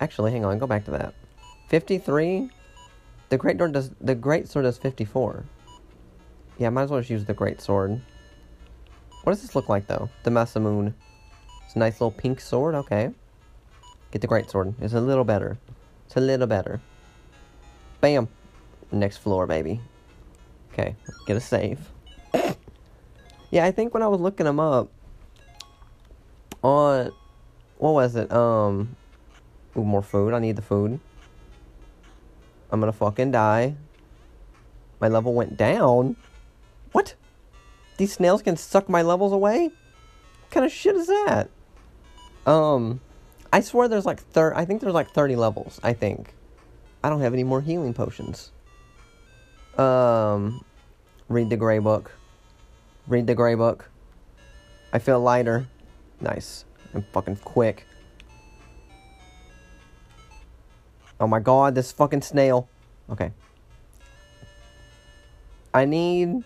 actually 0.00 0.32
hang 0.32 0.44
on, 0.44 0.58
go 0.58 0.66
back 0.66 0.84
to 0.86 0.90
that. 0.92 1.14
Fifty 1.68 1.98
three? 1.98 2.50
The 3.28 3.38
great 3.38 3.58
sword 3.58 3.72
does 3.72 3.90
the 4.00 4.14
great 4.14 4.48
sword 4.48 4.64
does 4.64 4.78
fifty 4.78 5.04
four. 5.04 5.44
Yeah, 6.58 6.70
might 6.70 6.82
as 6.82 6.90
well 6.90 7.00
just 7.00 7.10
use 7.10 7.24
the 7.24 7.34
great 7.34 7.60
sword. 7.60 8.00
What 9.24 9.32
does 9.32 9.42
this 9.42 9.54
look 9.54 9.68
like 9.68 9.86
though? 9.86 10.08
The 10.22 10.30
Masamune. 10.30 10.94
It's 11.64 11.74
a 11.74 11.78
nice 11.78 11.94
little 11.94 12.10
pink 12.10 12.40
sword, 12.40 12.74
okay. 12.74 13.10
Get 14.10 14.20
the 14.20 14.28
great 14.28 14.48
sword. 14.50 14.74
It's 14.80 14.94
a 14.94 15.00
little 15.00 15.24
better. 15.24 15.58
It's 16.06 16.16
a 16.16 16.20
little 16.20 16.46
better. 16.46 16.80
Bam. 18.00 18.28
Next 18.92 19.16
floor, 19.16 19.46
baby. 19.46 19.80
Okay, 20.72 20.94
get 21.26 21.36
a 21.36 21.40
save. 21.40 21.80
yeah, 23.50 23.64
I 23.64 23.72
think 23.72 23.94
when 23.94 24.02
I 24.02 24.08
was 24.08 24.20
looking 24.20 24.46
them 24.46 24.60
up 24.60 24.90
on 26.62 27.10
what 27.78 27.92
was 27.94 28.16
it? 28.16 28.30
Um 28.30 28.96
Ooh, 29.76 29.84
more 29.84 30.02
food. 30.02 30.34
I 30.34 30.38
need 30.38 30.56
the 30.56 30.62
food. 30.62 31.00
I'm 32.70 32.80
gonna 32.80 32.92
fucking 32.92 33.30
die. 33.30 33.76
My 35.00 35.08
level 35.08 35.34
went 35.34 35.56
down. 35.56 36.16
What? 36.92 37.14
These 37.96 38.12
snails 38.12 38.42
can 38.42 38.56
suck 38.56 38.88
my 38.88 39.02
levels 39.02 39.32
away? 39.32 39.70
What 40.40 40.50
kind 40.50 40.66
of 40.66 40.72
shit 40.72 40.96
is 40.96 41.06
that? 41.06 41.50
Um, 42.46 43.00
I 43.52 43.60
swear 43.60 43.88
there's 43.88 44.06
like 44.06 44.20
thir- 44.20 44.54
I 44.54 44.64
think 44.64 44.80
there's 44.80 44.94
like 44.94 45.10
30 45.10 45.36
levels, 45.36 45.78
I 45.82 45.92
think. 45.92 46.34
I 47.02 47.10
don't 47.10 47.20
have 47.20 47.34
any 47.34 47.44
more 47.44 47.60
healing 47.60 47.94
potions. 47.94 48.50
Um, 49.78 50.64
read 51.28 51.50
the 51.50 51.56
gray 51.56 51.78
book. 51.78 52.12
Read 53.06 53.26
the 53.26 53.34
gray 53.34 53.54
book. 53.54 53.90
I 54.92 54.98
feel 54.98 55.20
lighter. 55.20 55.66
Nice. 56.20 56.64
I'm 56.94 57.02
fucking 57.12 57.36
quick. 57.36 57.86
Oh 61.20 61.26
my 61.26 61.40
god, 61.40 61.74
this 61.74 61.92
fucking 61.92 62.22
snail. 62.22 62.68
Okay. 63.10 63.32
I 65.72 65.84
need. 65.84 66.44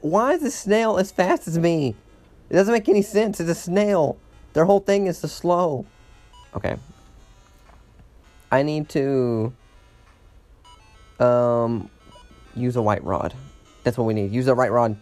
Why 0.00 0.32
is 0.32 0.42
the 0.42 0.50
snail 0.50 0.96
as 0.98 1.12
fast 1.12 1.46
as 1.46 1.58
me? 1.58 1.94
It 2.50 2.54
doesn't 2.54 2.72
make 2.72 2.88
any 2.88 3.02
sense. 3.02 3.40
It's 3.40 3.50
a 3.50 3.54
snail. 3.54 4.16
Their 4.52 4.64
whole 4.64 4.80
thing 4.80 5.06
is 5.06 5.20
to 5.20 5.28
slow. 5.28 5.86
Okay. 6.54 6.76
I 8.50 8.62
need 8.62 8.88
to. 8.90 9.52
Um. 11.18 11.90
Use 12.56 12.76
a 12.76 12.82
white 12.82 13.02
rod. 13.02 13.34
That's 13.82 13.98
what 13.98 14.04
we 14.04 14.14
need. 14.14 14.30
Use 14.30 14.46
a 14.46 14.54
white 14.54 14.70
rod. 14.70 14.96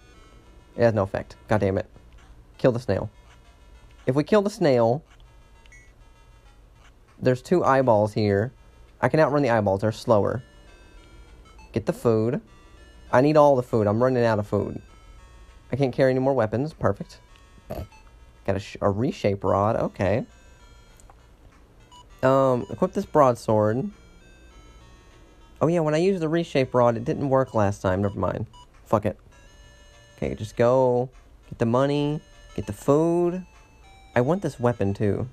It 0.74 0.82
has 0.82 0.94
no 0.94 1.02
effect. 1.02 1.36
God 1.48 1.60
damn 1.60 1.76
it. 1.76 1.86
Kill 2.56 2.72
the 2.72 2.80
snail. 2.80 3.10
If 4.06 4.14
we 4.14 4.24
kill 4.24 4.40
the 4.40 4.48
snail, 4.48 5.02
there's 7.22 7.40
two 7.40 7.64
eyeballs 7.64 8.12
here. 8.12 8.52
I 9.00 9.08
can 9.08 9.20
outrun 9.20 9.42
the 9.42 9.50
eyeballs. 9.50 9.80
They're 9.80 9.92
slower. 9.92 10.42
Get 11.72 11.86
the 11.86 11.92
food. 11.92 12.40
I 13.12 13.20
need 13.20 13.36
all 13.36 13.56
the 13.56 13.62
food. 13.62 13.86
I'm 13.86 14.02
running 14.02 14.24
out 14.24 14.38
of 14.38 14.46
food. 14.46 14.82
I 15.70 15.76
can't 15.76 15.92
carry 15.92 16.10
any 16.10 16.20
more 16.20 16.34
weapons. 16.34 16.74
Perfect. 16.74 17.20
Got 18.46 18.56
a, 18.56 18.58
sh- 18.58 18.76
a 18.80 18.90
reshape 18.90 19.44
rod. 19.44 19.76
Okay. 19.76 20.26
Um, 22.22 22.66
equip 22.70 22.92
this 22.92 23.06
broadsword. 23.06 23.90
Oh 25.60 25.68
yeah, 25.68 25.80
when 25.80 25.94
I 25.94 25.98
used 25.98 26.20
the 26.20 26.28
reshape 26.28 26.74
rod, 26.74 26.96
it 26.96 27.04
didn't 27.04 27.28
work 27.28 27.54
last 27.54 27.82
time. 27.82 28.02
Never 28.02 28.18
mind. 28.18 28.46
Fuck 28.84 29.06
it. 29.06 29.16
Okay, 30.16 30.34
just 30.34 30.56
go. 30.56 31.08
Get 31.48 31.58
the 31.58 31.66
money. 31.66 32.20
Get 32.56 32.66
the 32.66 32.72
food. 32.72 33.44
I 34.14 34.20
want 34.20 34.42
this 34.42 34.58
weapon 34.60 34.92
too. 34.92 35.28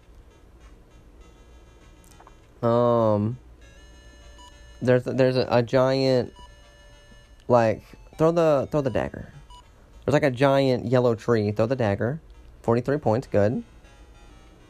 Um, 2.61 3.38
there's 4.81 5.03
there's 5.03 5.38
a, 5.38 5.48
a 5.49 5.64
giant, 5.64 6.34
like 7.48 7.84
throw 8.18 8.31
the 8.31 8.68
throw 8.72 8.81
the 8.81 8.90
dagger. 8.90 9.31
There's 10.06 10.14
like 10.14 10.23
a 10.23 10.31
giant 10.31 10.88
yellow 10.88 11.15
tree. 11.15 11.52
Throw 11.52 11.65
the 11.65 11.76
dagger. 11.76 12.19
Forty 12.61 12.81
three 12.81 12.98
points. 12.98 13.27
Good. 13.27 13.64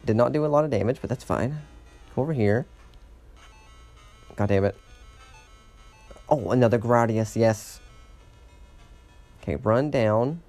Did 0.04 0.16
not 0.16 0.32
do 0.32 0.44
a 0.44 0.48
lot 0.48 0.64
of 0.64 0.70
damage, 0.70 0.98
but 1.00 1.10
that's 1.10 1.24
fine. 1.24 1.60
Go 2.14 2.22
over 2.22 2.32
here. 2.32 2.66
God 4.36 4.48
damn 4.48 4.64
it. 4.64 4.76
Oh, 6.28 6.50
another 6.50 6.78
gladius. 6.78 7.36
Yes. 7.36 7.80
Okay, 9.42 9.56
run 9.56 9.90
down. 9.90 10.42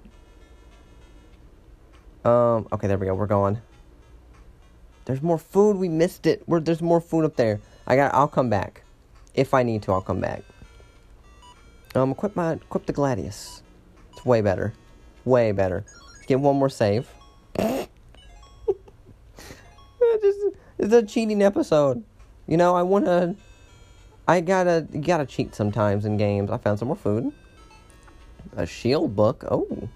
Um. 2.24 2.68
Okay, 2.72 2.86
there 2.86 2.98
we 2.98 3.06
go. 3.06 3.14
We're 3.14 3.26
going. 3.26 3.60
There's 5.04 5.22
more 5.22 5.38
food. 5.38 5.76
We 5.76 5.88
missed 5.88 6.26
it. 6.26 6.44
There's 6.46 6.82
more 6.82 7.00
food 7.00 7.24
up 7.24 7.36
there. 7.36 7.60
I 7.86 7.96
got. 7.96 8.14
I'll 8.14 8.28
come 8.28 8.48
back. 8.48 8.84
If 9.34 9.54
I 9.54 9.62
need 9.62 9.82
to, 9.82 9.92
I'll 9.92 10.00
come 10.00 10.20
back. 10.20 10.42
Um. 11.94 12.12
Equip 12.12 12.36
my. 12.36 12.52
Equip 12.52 12.86
the 12.86 12.92
gladius. 12.92 13.62
It's 14.12 14.24
way 14.24 14.40
better. 14.40 14.72
Way 15.24 15.52
better. 15.52 15.84
Let's 16.14 16.26
get 16.26 16.40
one 16.40 16.56
more 16.56 16.68
save. 16.68 17.08
just, 17.58 17.88
it's 20.78 20.92
a 20.92 21.02
cheating 21.02 21.42
episode. 21.42 22.04
You 22.46 22.56
know, 22.56 22.74
I 22.74 22.82
wanna. 22.82 23.36
I 24.26 24.40
gotta 24.40 24.86
gotta 25.00 25.26
cheat 25.26 25.54
sometimes 25.54 26.04
in 26.04 26.16
games. 26.16 26.50
I 26.50 26.58
found 26.58 26.78
some 26.78 26.88
more 26.88 26.96
food. 26.96 27.32
A 28.56 28.66
shield 28.66 29.16
book. 29.16 29.44
Oh. 29.50 29.88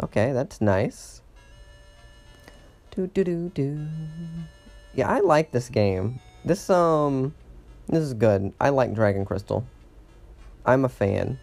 Okay, 0.00 0.32
that's 0.32 0.60
nice. 0.60 1.22
Do 2.98 3.06
do 3.06 3.22
do 3.22 3.48
do. 3.50 3.86
Yeah, 4.92 5.08
I 5.08 5.20
like 5.20 5.52
this 5.52 5.68
game. 5.68 6.18
This 6.44 6.68
um 6.68 7.32
this 7.86 8.00
is 8.00 8.12
good. 8.12 8.52
I 8.60 8.70
like 8.70 8.92
Dragon 8.92 9.24
Crystal. 9.24 9.64
I'm 10.66 10.84
a 10.84 10.88
fan. 10.88 11.38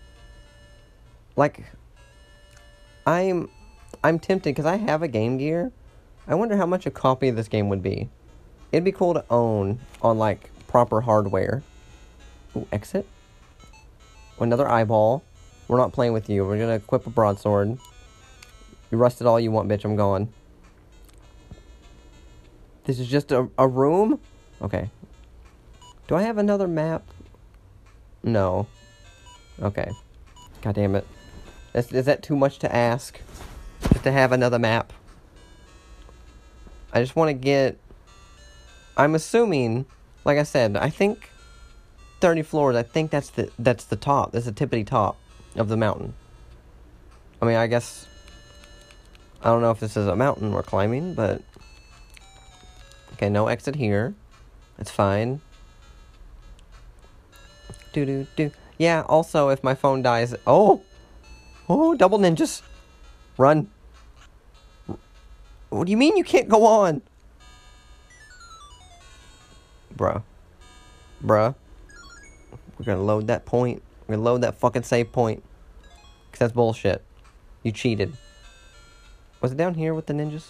Like 1.37 1.63
I'm 3.07 3.49
I'm 4.03 4.19
tempted 4.19 4.53
cuz 4.53 4.65
I 4.65 4.75
have 4.75 5.01
a 5.01 5.07
Game 5.07 5.37
Gear. 5.37 5.71
I 6.27 6.35
wonder 6.35 6.57
how 6.57 6.65
much 6.65 6.85
a 6.85 6.91
copy 6.91 7.29
of 7.29 7.37
this 7.37 7.47
game 7.47 7.69
would 7.69 7.81
be. 7.81 8.09
It'd 8.73 8.83
be 8.83 8.91
cool 8.91 9.13
to 9.13 9.23
own 9.29 9.79
on 10.01 10.17
like 10.17 10.49
proper 10.67 10.99
hardware. 10.99 11.63
Ooh, 12.57 12.67
exit. 12.73 13.07
Another 14.41 14.67
eyeball. 14.67 15.23
We're 15.69 15.77
not 15.77 15.93
playing 15.93 16.11
with 16.11 16.29
you. 16.29 16.43
We're 16.45 16.59
gonna 16.59 16.75
equip 16.75 17.07
a 17.07 17.09
broadsword. 17.09 17.77
You 18.91 18.97
rust 18.97 19.21
it 19.21 19.25
all 19.27 19.39
you 19.39 19.51
want, 19.51 19.69
bitch. 19.69 19.85
I'm 19.85 19.95
gone. 19.95 20.27
This 22.85 22.99
is 22.99 23.07
just 23.07 23.31
a, 23.31 23.49
a 23.57 23.67
room? 23.67 24.19
Okay. 24.61 24.89
Do 26.07 26.15
I 26.15 26.21
have 26.21 26.37
another 26.37 26.67
map? 26.67 27.03
No. 28.23 28.67
Okay. 29.61 29.89
God 30.61 30.75
damn 30.75 30.95
it. 30.95 31.05
Is, 31.73 31.91
is 31.91 32.05
that 32.05 32.23
too 32.23 32.35
much 32.35 32.59
to 32.59 32.73
ask? 32.73 33.19
Just 33.91 34.03
to 34.03 34.11
have 34.11 34.31
another 34.31 34.59
map? 34.59 34.93
I 36.93 37.01
just 37.01 37.15
want 37.15 37.29
to 37.29 37.33
get. 37.33 37.77
I'm 38.95 39.15
assuming, 39.15 39.85
like 40.23 40.37
I 40.37 40.43
said, 40.43 40.77
I 40.77 40.89
think 40.89 41.29
30 42.21 42.43
floors. 42.43 42.75
I 42.75 42.83
think 42.83 43.11
that's 43.11 43.29
the 43.31 43.51
that's 43.59 43.83
the 43.85 43.95
top. 43.95 44.31
That's 44.31 44.45
the 44.45 44.53
tippity 44.53 44.85
top 44.85 45.17
of 45.55 45.67
the 45.67 45.77
mountain. 45.77 46.13
I 47.41 47.45
mean, 47.45 47.55
I 47.55 47.67
guess 47.67 48.07
I 49.41 49.49
don't 49.49 49.61
know 49.61 49.71
if 49.71 49.79
this 49.79 49.97
is 49.97 50.07
a 50.07 50.15
mountain 50.15 50.53
we're 50.53 50.63
climbing, 50.63 51.13
but 51.13 51.41
okay, 53.15 53.29
no 53.29 53.47
exit 53.47 53.75
here. 53.75 54.13
It's 54.77 54.91
fine. 54.91 55.41
Do 57.93 58.05
do 58.05 58.27
do. 58.35 58.51
Yeah. 58.77 59.03
Also, 59.07 59.49
if 59.49 59.63
my 59.63 59.73
phone 59.73 60.01
dies, 60.01 60.35
oh, 60.45 60.81
oh, 61.69 61.95
double 61.95 62.19
ninjas, 62.19 62.61
run. 63.37 63.69
What 65.69 65.85
do 65.85 65.91
you 65.91 65.97
mean 65.97 66.17
you 66.17 66.23
can't 66.23 66.49
go 66.49 66.65
on? 66.65 67.01
Bruh. 69.95 70.21
Bruh. 71.23 71.55
We're 72.77 72.85
gonna 72.85 73.01
load 73.03 73.27
that 73.27 73.45
point. 73.45 73.81
We're 74.07 74.15
gonna 74.15 74.25
load 74.25 74.41
that 74.41 74.55
fucking 74.55 74.83
save 74.83 75.11
point. 75.11 75.43
Cause 76.31 76.39
that's 76.39 76.53
bullshit. 76.53 77.01
You 77.63 77.71
cheated. 77.71 78.13
Was 79.39 79.53
it 79.53 79.57
down 79.57 79.75
here 79.75 79.93
with 79.93 80.05
the 80.05 80.13
ninjas? 80.13 80.47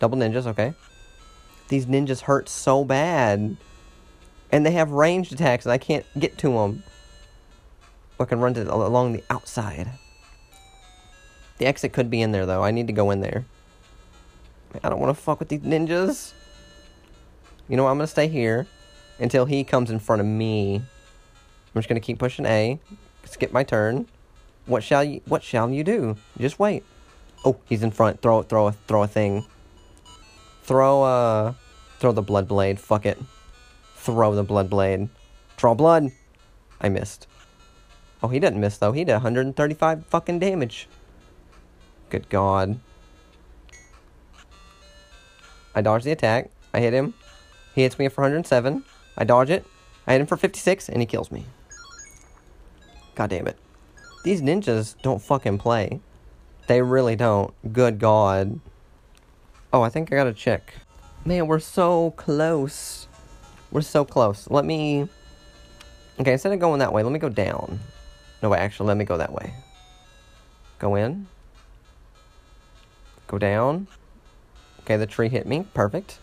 Double 0.00 0.18
ninjas, 0.18 0.46
okay. 0.46 0.74
These 1.70 1.86
ninjas 1.86 2.20
hurt 2.20 2.48
so 2.48 2.84
bad. 2.84 3.56
And 4.52 4.66
they 4.66 4.72
have 4.72 4.90
ranged 4.90 5.32
attacks 5.32 5.64
and 5.64 5.72
I 5.72 5.78
can't 5.78 6.04
get 6.18 6.36
to 6.38 6.52
them. 6.52 6.82
I 8.18 8.26
can 8.26 8.40
run 8.40 8.52
to, 8.54 8.70
along 8.70 9.14
the 9.14 9.24
outside. 9.30 9.88
The 11.56 11.64
exit 11.64 11.94
could 11.94 12.10
be 12.10 12.20
in 12.20 12.32
there 12.32 12.44
though. 12.44 12.62
I 12.62 12.70
need 12.70 12.86
to 12.88 12.92
go 12.92 13.10
in 13.10 13.22
there. 13.22 13.46
I 14.84 14.90
don't 14.90 15.00
want 15.00 15.16
to 15.16 15.20
fuck 15.20 15.38
with 15.38 15.48
these 15.48 15.60
ninjas. 15.60 16.34
You 17.66 17.78
know 17.78 17.84
what? 17.84 17.90
I'm 17.90 17.96
going 17.96 18.06
to 18.06 18.10
stay 18.10 18.28
here 18.28 18.66
until 19.18 19.46
he 19.46 19.64
comes 19.64 19.90
in 19.90 19.98
front 19.98 20.20
of 20.20 20.26
me. 20.26 20.82
I'm 21.74 21.78
just 21.80 21.88
gonna 21.88 22.00
keep 22.00 22.18
pushing 22.18 22.46
A. 22.46 22.80
Skip 23.24 23.52
my 23.52 23.62
turn. 23.62 24.06
What 24.66 24.82
shall 24.82 25.04
you 25.04 25.20
what 25.26 25.42
shall 25.44 25.70
you 25.70 25.84
do? 25.84 26.16
Just 26.38 26.58
wait. 26.58 26.82
Oh, 27.44 27.58
he's 27.66 27.82
in 27.82 27.92
front. 27.92 28.20
Throw 28.22 28.42
throw 28.42 28.68
a 28.68 28.72
throw 28.72 29.04
a 29.04 29.06
thing. 29.06 29.46
Throw 30.70 31.02
uh 31.02 31.54
throw 31.98 32.12
the 32.12 32.22
blood 32.22 32.46
blade. 32.46 32.78
Fuck 32.78 33.04
it. 33.04 33.18
Throw 33.96 34.36
the 34.36 34.44
blood 34.44 34.70
blade. 34.70 35.08
Draw 35.56 35.74
blood. 35.74 36.12
I 36.80 36.88
missed. 36.88 37.26
Oh, 38.22 38.28
he 38.28 38.38
didn't 38.38 38.60
miss 38.60 38.78
though. 38.78 38.92
He 38.92 39.02
did 39.02 39.14
135 39.14 40.06
fucking 40.06 40.38
damage. 40.38 40.86
Good 42.08 42.28
god. 42.28 42.78
I 45.74 45.82
dodge 45.82 46.04
the 46.04 46.12
attack. 46.12 46.50
I 46.72 46.78
hit 46.78 46.92
him. 46.92 47.14
He 47.74 47.82
hits 47.82 47.98
me 47.98 48.06
for 48.06 48.20
107. 48.20 48.84
I 49.18 49.24
dodge 49.24 49.50
it. 49.50 49.66
I 50.06 50.12
hit 50.12 50.20
him 50.20 50.28
for 50.28 50.36
56 50.36 50.88
and 50.88 51.02
he 51.02 51.06
kills 51.06 51.32
me. 51.32 51.46
God 53.16 53.30
damn 53.30 53.48
it. 53.48 53.58
These 54.22 54.40
ninjas 54.40 54.94
don't 55.02 55.20
fucking 55.20 55.58
play. 55.58 55.98
They 56.68 56.80
really 56.80 57.16
don't. 57.16 57.52
Good 57.72 57.98
god. 57.98 58.60
Oh, 59.72 59.82
I 59.82 59.88
think 59.88 60.12
I 60.12 60.16
gotta 60.16 60.32
check. 60.32 60.74
Man, 61.24 61.46
we're 61.46 61.60
so 61.60 62.10
close. 62.12 63.06
We're 63.70 63.82
so 63.82 64.04
close. 64.04 64.48
Let 64.50 64.64
me... 64.64 65.08
Okay, 66.18 66.32
instead 66.32 66.52
of 66.52 66.58
going 66.58 66.80
that 66.80 66.92
way, 66.92 67.02
let 67.02 67.12
me 67.12 67.18
go 67.18 67.28
down. 67.28 67.78
No, 68.42 68.48
wait, 68.48 68.58
actually, 68.58 68.88
let 68.88 68.96
me 68.96 69.04
go 69.04 69.16
that 69.16 69.32
way. 69.32 69.54
Go 70.78 70.96
in. 70.96 71.28
Go 73.28 73.38
down. 73.38 73.86
Okay, 74.80 74.96
the 74.96 75.06
tree 75.06 75.28
hit 75.28 75.46
me. 75.46 75.66
Perfect. 75.72 76.18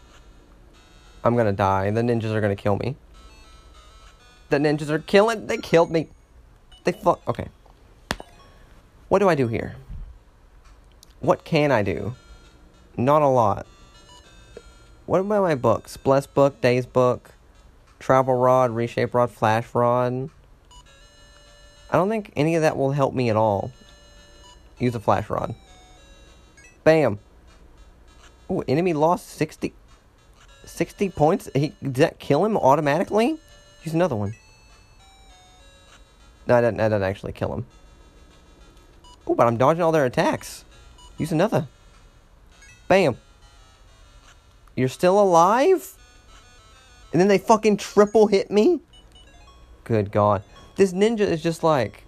I'm 1.23 1.37
gonna 1.37 1.53
die. 1.53 1.89
The 1.91 2.01
ninjas 2.01 2.33
are 2.33 2.41
gonna 2.41 2.55
kill 2.55 2.75
me. 2.75 2.95
The 4.49 4.57
ninjas 4.57 4.89
are 4.89 4.99
killing. 4.99 5.47
They 5.47 5.57
killed 5.57 5.89
me. 5.89 6.09
They 6.83 6.91
fuck. 6.91 7.21
Okay. 7.27 7.47
What 9.07 9.19
do 9.19 9.29
I 9.29 9.35
do 9.35 9.47
here? 9.47 9.75
What 11.21 11.45
can 11.45 11.71
I 11.71 11.81
do? 11.81 12.15
Not 12.97 13.21
a 13.21 13.27
lot. 13.27 13.67
What 15.05 15.21
about 15.21 15.43
my 15.43 15.53
books? 15.53 15.95
Bless 15.97 16.25
book, 16.25 16.59
Days 16.59 16.87
book, 16.87 17.31
Travel 17.99 18.35
rod, 18.35 18.71
Reshape 18.71 19.13
rod, 19.13 19.31
Flash 19.31 19.73
rod. 19.73 20.29
I 21.89 21.95
don't 21.95 22.09
think 22.09 22.33
any 22.35 22.55
of 22.55 22.63
that 22.63 22.75
will 22.75 22.91
help 22.91 23.13
me 23.13 23.29
at 23.29 23.35
all. 23.35 23.71
Use 24.79 24.95
a 24.95 24.99
flash 24.99 25.29
rod. 25.29 25.55
Bam. 26.83 27.19
Oh, 28.49 28.63
enemy 28.67 28.93
lost 28.93 29.29
60, 29.29 29.73
60 30.65 31.09
points. 31.09 31.49
He, 31.53 31.73
did 31.81 31.95
that 31.95 32.19
kill 32.19 32.43
him 32.43 32.57
automatically? 32.57 33.37
Use 33.83 33.93
another 33.93 34.15
one. 34.15 34.35
No, 36.45 36.55
that 36.55 36.61
didn't, 36.61 36.77
that 36.77 36.89
didn't 36.89 37.03
actually 37.03 37.33
kill 37.33 37.53
him. 37.53 37.65
Oh, 39.25 39.35
but 39.35 39.47
I'm 39.47 39.57
dodging 39.57 39.83
all 39.83 39.91
their 39.91 40.05
attacks. 40.05 40.65
Use 41.17 41.31
another. 41.31 41.67
Bam. 42.87 43.17
You're 44.75 44.87
still 44.87 45.19
alive? 45.19 45.93
And 47.11 47.19
then 47.19 47.27
they 47.27 47.37
fucking 47.37 47.77
triple 47.77 48.27
hit 48.27 48.51
me? 48.51 48.81
Good 49.83 50.11
God. 50.11 50.43
This 50.75 50.93
ninja 50.93 51.21
is 51.21 51.41
just 51.41 51.63
like... 51.63 52.03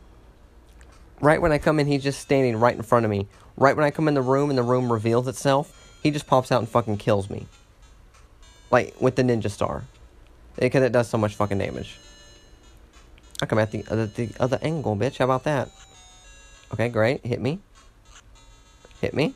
Right 1.22 1.41
when 1.41 1.51
I 1.51 1.57
come 1.57 1.80
in, 1.80 1.88
he's 1.88 2.03
just 2.03 2.22
standing 2.22 2.56
right 2.57 2.76
in 2.76 2.81
front 2.81 3.06
of 3.06 3.10
me. 3.10 3.27
Right 3.57 3.76
when 3.76 3.85
I 3.85 3.91
come 3.91 4.07
in 4.07 4.14
the 4.14 4.22
room 4.22 4.49
and 4.49 4.57
the 4.57 4.64
room 4.64 4.91
reveals 4.91 5.27
itself, 5.27 5.97
he 6.01 6.11
just 6.11 6.27
pops 6.27 6.51
out 6.51 6.60
and 6.60 6.69
fucking 6.69 6.97
kills 6.97 7.30
me. 7.30 7.45
Like, 8.72 8.95
with 9.01 9.15
the 9.15 9.23
ninja 9.23 9.49
star. 9.49 9.84
Because 10.57 10.84
it 10.84 10.91
does 10.91 11.10
so 11.10 11.18
much 11.18 11.35
fucking 11.35 11.57
damage. 11.57 11.99
I 13.41 13.45
come 13.45 13.60
at 13.60 13.72
the 13.72 13.84
other, 13.89 14.06
the 14.06 14.30
other 14.39 14.60
angle, 14.61 14.95
bitch. 14.95 15.18
How 15.18 15.26
about 15.26 15.43
that? 15.45 15.69
Okay, 16.73 16.89
great. 16.89 17.26
Hit 17.26 17.41
me. 17.41 17.60
Hit 19.01 19.14
me. 19.14 19.34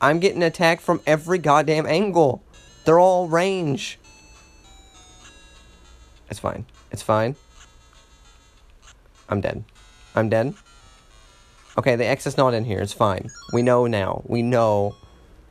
I'm 0.00 0.20
getting 0.20 0.42
attacked 0.42 0.82
from 0.82 1.00
every 1.06 1.38
goddamn 1.38 1.86
angle. 1.86 2.42
They're 2.84 2.98
all 2.98 3.28
range. 3.28 3.98
It's 6.30 6.40
fine. 6.40 6.66
It's 6.90 7.02
fine. 7.02 7.36
I'm 9.28 9.40
dead. 9.40 9.64
I'm 10.14 10.28
dead. 10.28 10.54
Okay, 11.78 11.96
the 11.96 12.06
X 12.06 12.26
is 12.26 12.36
not 12.36 12.54
in 12.54 12.64
here. 12.64 12.80
It's 12.80 12.92
fine. 12.92 13.30
We 13.52 13.62
know 13.62 13.86
now. 13.86 14.22
We 14.26 14.42
know. 14.42 14.94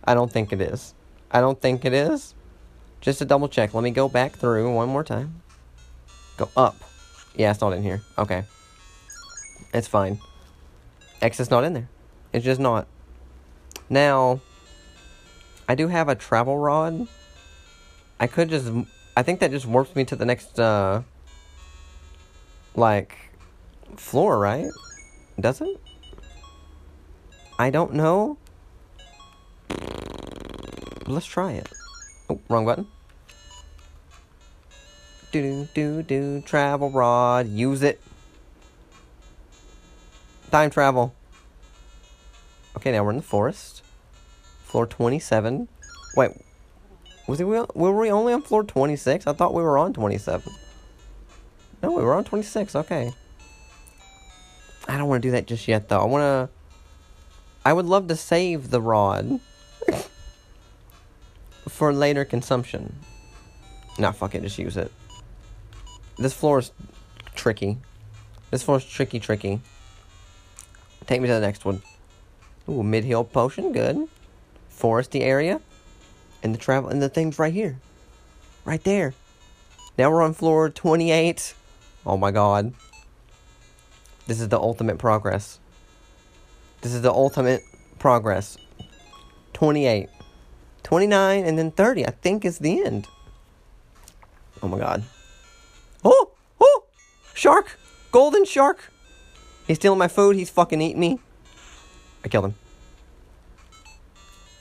I 0.03 0.13
don't 0.13 0.31
think 0.31 0.53
it 0.53 0.61
is. 0.61 0.93
I 1.31 1.41
don't 1.41 1.59
think 1.61 1.85
it 1.85 1.93
is. 1.93 2.33
Just 3.01 3.19
to 3.19 3.25
double 3.25 3.47
check. 3.47 3.73
Let 3.73 3.83
me 3.83 3.91
go 3.91 4.09
back 4.09 4.33
through 4.33 4.73
one 4.73 4.89
more 4.89 5.03
time. 5.03 5.41
Go 6.37 6.49
up. 6.55 6.75
Yeah, 7.35 7.51
it's 7.51 7.61
not 7.61 7.73
in 7.73 7.83
here. 7.83 8.01
Okay. 8.17 8.43
It's 9.73 9.87
fine. 9.87 10.19
X 11.21 11.39
is 11.39 11.51
not 11.51 11.63
in 11.63 11.73
there. 11.73 11.89
It's 12.33 12.45
just 12.45 12.59
not. 12.59 12.87
Now, 13.89 14.41
I 15.67 15.75
do 15.75 15.87
have 15.87 16.09
a 16.09 16.15
travel 16.15 16.57
rod. 16.57 17.07
I 18.19 18.27
could 18.27 18.49
just... 18.49 18.71
I 19.17 19.23
think 19.23 19.39
that 19.39 19.51
just 19.51 19.65
warps 19.65 19.95
me 19.95 20.05
to 20.05 20.15
the 20.15 20.25
next, 20.25 20.59
uh... 20.59 21.01
Like, 22.75 23.15
floor, 23.95 24.37
right? 24.39 24.69
Does 25.39 25.61
it? 25.61 25.81
I 27.57 27.69
don't 27.69 27.93
know. 27.93 28.37
Let's 31.07 31.25
try 31.25 31.53
it. 31.53 31.71
Oh, 32.29 32.39
wrong 32.49 32.65
button. 32.65 32.87
Do 35.31 35.41
do 35.41 35.67
do 35.73 36.03
do 36.03 36.41
travel 36.41 36.89
rod. 36.89 37.47
Use 37.47 37.83
it. 37.83 38.01
Time 40.49 40.69
travel. 40.69 41.13
Okay, 42.77 42.91
now 42.91 43.03
we're 43.03 43.11
in 43.11 43.17
the 43.17 43.21
forest. 43.21 43.74
Floor 44.75 44.87
27. 44.87 45.69
Wait, 46.17 46.31
was 47.27 47.39
it? 47.39 47.45
Were 47.45 47.97
we 47.97 48.11
only 48.11 48.33
on 48.33 48.41
floor 48.41 48.61
26? 48.61 49.25
I 49.25 49.31
thought 49.31 49.53
we 49.53 49.63
were 49.63 49.77
on 49.77 49.93
27. 49.93 50.51
No, 51.81 51.91
we 51.93 52.03
were 52.03 52.13
on 52.13 52.25
26. 52.25 52.75
Okay. 52.75 53.13
I 54.89 54.97
don't 54.97 55.07
want 55.07 55.23
to 55.23 55.27
do 55.29 55.31
that 55.31 55.47
just 55.47 55.69
yet, 55.69 55.87
though. 55.87 56.01
I 56.01 56.03
want 56.03 56.23
to... 56.23 56.49
I 57.63 57.71
would 57.71 57.85
love 57.85 58.09
to 58.09 58.17
save 58.17 58.69
the 58.69 58.81
rod. 58.81 59.39
for 61.69 61.93
later 61.93 62.25
consumption. 62.25 62.97
Nah, 63.97 64.11
fuck 64.11 64.35
it. 64.35 64.41
Just 64.41 64.59
use 64.59 64.75
it. 64.75 64.91
This 66.17 66.33
floor 66.33 66.59
is 66.59 66.73
tricky. 67.33 67.77
This 68.51 68.61
floor 68.61 68.79
is 68.79 68.83
tricky, 68.83 69.21
tricky. 69.21 69.61
Take 71.07 71.21
me 71.21 71.29
to 71.29 71.33
the 71.33 71.39
next 71.39 71.63
one. 71.63 71.81
Ooh, 72.67 72.83
mid-heal 72.83 73.23
potion. 73.23 73.71
Good. 73.71 74.09
Foresty 74.77 75.21
area. 75.21 75.61
And 76.43 76.53
the 76.53 76.59
travel... 76.59 76.89
And 76.89 77.01
the 77.01 77.09
thing's 77.09 77.39
right 77.39 77.53
here. 77.53 77.79
Right 78.65 78.83
there. 78.83 79.13
Now 79.97 80.11
we're 80.11 80.21
on 80.21 80.33
floor 80.33 80.69
28. 80.69 81.53
Oh 82.05 82.17
my 82.17 82.31
god. 82.31 82.73
This 84.27 84.41
is 84.41 84.49
the 84.49 84.59
ultimate 84.59 84.97
progress. 84.97 85.59
This 86.81 86.93
is 86.93 87.01
the 87.01 87.11
ultimate 87.11 87.61
progress. 87.99 88.57
28. 89.53 90.09
29 90.83 91.45
and 91.45 91.57
then 91.57 91.71
30, 91.71 92.05
I 92.05 92.11
think 92.11 92.45
is 92.45 92.59
the 92.59 92.85
end. 92.85 93.07
Oh 94.61 94.67
my 94.67 94.77
god. 94.77 95.03
Oh! 96.03 96.31
Oh! 96.59 96.83
Shark! 97.33 97.79
Golden 98.11 98.45
shark! 98.45 98.91
He's 99.65 99.77
stealing 99.77 99.99
my 99.99 100.07
food. 100.07 100.35
He's 100.35 100.49
fucking 100.49 100.81
eating 100.81 100.99
me. 100.99 101.19
I 102.23 102.27
killed 102.27 102.45
him. 102.45 102.55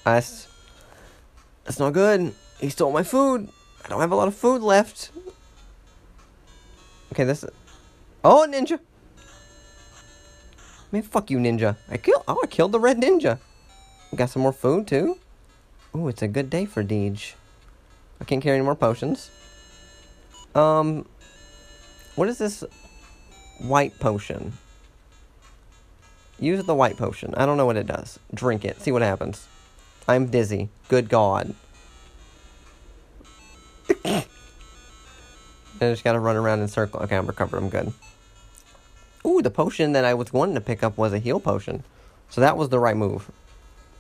That's... 0.05 0.49
That's 1.65 1.79
not 1.79 1.93
good. 1.93 2.35
He 2.61 2.69
stole 2.69 2.93
my 2.93 3.03
food. 3.03 3.49
I 3.85 3.89
don't 3.89 4.01
have 4.01 4.13
a 4.13 4.17
lot 4.17 4.29
of 4.29 4.35
food 4.35 4.63
left. 4.63 5.11
Okay, 7.13 7.25
this... 7.25 7.45
Oh, 8.23 8.47
ninja! 8.49 8.79
Man, 10.93 11.03
fuck 11.03 11.31
you, 11.31 11.39
ninja. 11.39 11.77
I 11.91 11.97
killed... 11.97 12.23
Oh, 12.29 12.41
I 12.43 12.47
killed 12.47 12.73
the 12.73 12.81
red 12.81 13.01
ninja. 13.01 13.39
Got 14.15 14.31
some 14.31 14.43
more 14.43 14.53
food, 14.53 14.87
too. 14.87 15.19
Ooh, 15.97 16.09
it's 16.09 16.23
a 16.23 16.29
good 16.29 16.51
day 16.51 16.65
for 16.65 16.85
Deej. 16.85 17.35
I 18.21 18.25
can't 18.25 18.43
carry 18.43 18.57
any 18.57 18.65
more 18.65 18.77
potions. 18.77 19.31
Um... 20.55 21.07
What 22.15 22.29
is 22.29 22.39
this 22.39 22.63
white 23.59 23.99
potion? 23.99 24.53
Use 26.39 26.65
the 26.65 26.75
white 26.75 26.97
potion. 26.97 27.35
I 27.37 27.45
don't 27.45 27.57
know 27.57 27.67
what 27.67 27.77
it 27.77 27.87
does. 27.87 28.21
Drink 28.33 28.65
it. 28.65 28.81
See 28.81 28.93
what 28.93 29.03
happens. 29.03 29.49
I'm 30.07 30.27
dizzy. 30.27 30.69
Good 30.89 31.09
God. 31.09 31.55
I 34.05 34.25
just 35.81 36.05
gotta 36.05 36.19
run 36.19 36.37
around 36.37 36.61
in 36.61 36.69
circle. 36.69 37.01
Okay, 37.01 37.17
I'm 37.17 37.27
recovered. 37.27 37.59
I'm 37.59 37.69
good. 37.69 37.93
Ooh, 39.27 39.41
the 39.41 39.51
potion 39.51 39.93
that 39.93 40.05
I 40.05 40.15
was 40.15 40.33
wanting 40.33 40.55
to 40.55 40.61
pick 40.61 40.83
up 40.83 40.99
was 40.99 41.13
a 41.13 41.19
heal 41.19 41.41
potion. 41.41 41.83
So 42.29 42.41
that 42.41 42.57
was 42.57 42.69
the 42.69 42.79
right 42.79 42.97
move. 42.97 43.31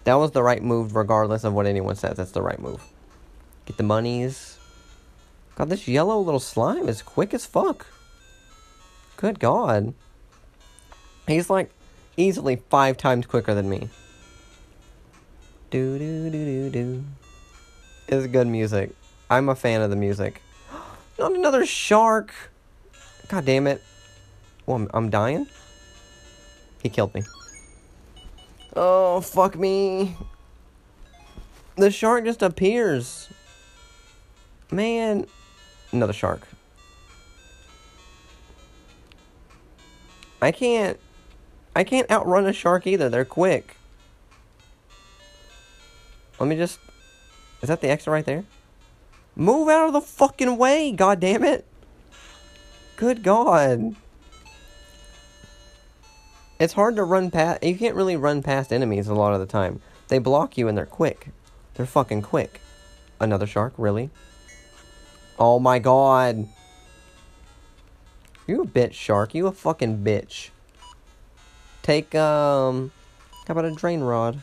That 0.04 0.14
was 0.14 0.32
the 0.32 0.42
right 0.42 0.62
move 0.62 0.94
regardless 0.94 1.44
of 1.44 1.54
what 1.54 1.66
anyone 1.66 1.96
says. 1.96 2.16
That's 2.16 2.32
the 2.32 2.42
right 2.42 2.60
move. 2.60 2.82
Get 3.64 3.78
the 3.78 3.82
monies. 3.82 4.58
God, 5.56 5.70
this 5.70 5.88
yellow 5.88 6.20
little 6.20 6.40
slime 6.40 6.88
is 6.88 7.00
quick 7.00 7.32
as 7.32 7.46
fuck. 7.46 7.86
Good 9.16 9.40
God. 9.40 9.94
He's 11.26 11.48
like 11.48 11.70
easily 12.16 12.56
five 12.68 12.96
times 12.96 13.24
quicker 13.26 13.54
than 13.54 13.70
me. 13.70 13.88
Do 15.74 15.98
do 15.98 16.30
do 16.30 16.44
do 16.44 16.70
do. 16.70 17.04
It's 18.06 18.28
good 18.28 18.46
music. 18.46 18.90
I'm 19.28 19.48
a 19.48 19.56
fan 19.56 19.80
of 19.80 19.90
the 19.90 19.96
music. 19.96 20.40
Not 21.18 21.32
another 21.32 21.66
shark. 21.66 22.32
God 23.26 23.44
damn 23.44 23.66
it. 23.66 23.82
Well, 24.66 24.76
I'm, 24.76 24.90
I'm 24.94 25.10
dying. 25.10 25.48
He 26.80 26.88
killed 26.90 27.12
me. 27.12 27.24
Oh, 28.76 29.20
fuck 29.20 29.58
me. 29.58 30.16
The 31.74 31.90
shark 31.90 32.24
just 32.24 32.42
appears. 32.42 33.28
Man. 34.70 35.26
Another 35.90 36.12
shark. 36.12 36.46
I 40.40 40.52
can't. 40.52 41.00
I 41.74 41.82
can't 41.82 42.08
outrun 42.12 42.46
a 42.46 42.52
shark 42.52 42.86
either. 42.86 43.08
They're 43.08 43.24
quick. 43.24 43.76
Let 46.38 46.48
me 46.48 46.56
just. 46.56 46.78
Is 47.62 47.68
that 47.68 47.80
the 47.80 47.88
exit 47.88 48.08
right 48.08 48.24
there? 48.24 48.44
Move 49.36 49.68
out 49.68 49.88
of 49.88 49.92
the 49.92 50.00
fucking 50.00 50.56
way, 50.56 50.92
god 50.92 51.20
damn 51.20 51.42
it. 51.42 51.66
Good 52.96 53.22
god. 53.22 53.96
It's 56.60 56.74
hard 56.74 56.96
to 56.96 57.04
run 57.04 57.30
past. 57.30 57.64
You 57.64 57.76
can't 57.76 57.96
really 57.96 58.16
run 58.16 58.42
past 58.42 58.72
enemies 58.72 59.08
a 59.08 59.14
lot 59.14 59.34
of 59.34 59.40
the 59.40 59.46
time. 59.46 59.80
They 60.08 60.18
block 60.18 60.56
you 60.56 60.68
and 60.68 60.78
they're 60.78 60.86
quick. 60.86 61.28
They're 61.74 61.86
fucking 61.86 62.22
quick. 62.22 62.60
Another 63.18 63.46
shark, 63.46 63.74
really? 63.76 64.10
Oh 65.38 65.58
my 65.58 65.80
god. 65.80 66.48
You 68.46 68.62
a 68.62 68.66
bitch, 68.66 68.92
shark. 68.92 69.34
You 69.34 69.46
a 69.46 69.52
fucking 69.52 70.04
bitch. 70.04 70.50
Take, 71.82 72.14
um... 72.14 72.92
How 73.48 73.52
about 73.52 73.64
a 73.64 73.72
drain 73.72 74.00
rod? 74.00 74.36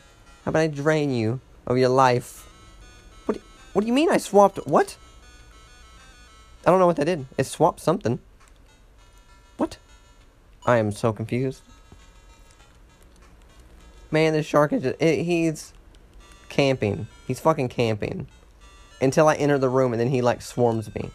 How 0.44 0.50
about 0.50 0.60
I 0.60 0.66
drain 0.66 1.14
you 1.14 1.40
of 1.66 1.78
your 1.78 1.88
life? 1.88 2.48
What 3.26 3.38
what 3.72 3.82
do 3.82 3.86
you 3.86 3.92
mean 3.92 4.10
I 4.10 4.18
swapped... 4.18 4.58
What? 4.66 4.96
I 6.66 6.70
don't 6.70 6.78
know 6.78 6.86
what 6.86 6.96
that 6.96 7.06
did. 7.06 7.26
It 7.36 7.44
swapped 7.44 7.80
something. 7.80 8.20
What? 9.56 9.78
I 10.64 10.76
am 10.76 10.92
so 10.92 11.12
confused. 11.12 11.62
Man, 14.10 14.32
this 14.32 14.46
shark 14.46 14.72
is 14.72 14.82
just... 14.82 15.00
It, 15.00 15.24
he's 15.24 15.72
camping. 16.48 17.06
He's 17.26 17.40
fucking 17.40 17.68
camping. 17.70 18.28
Until 19.00 19.26
I 19.26 19.34
enter 19.34 19.58
the 19.58 19.68
room 19.68 19.92
and 19.92 20.00
then 20.00 20.08
he, 20.08 20.22
like, 20.22 20.42
swarms 20.42 20.94
me. 20.94 21.10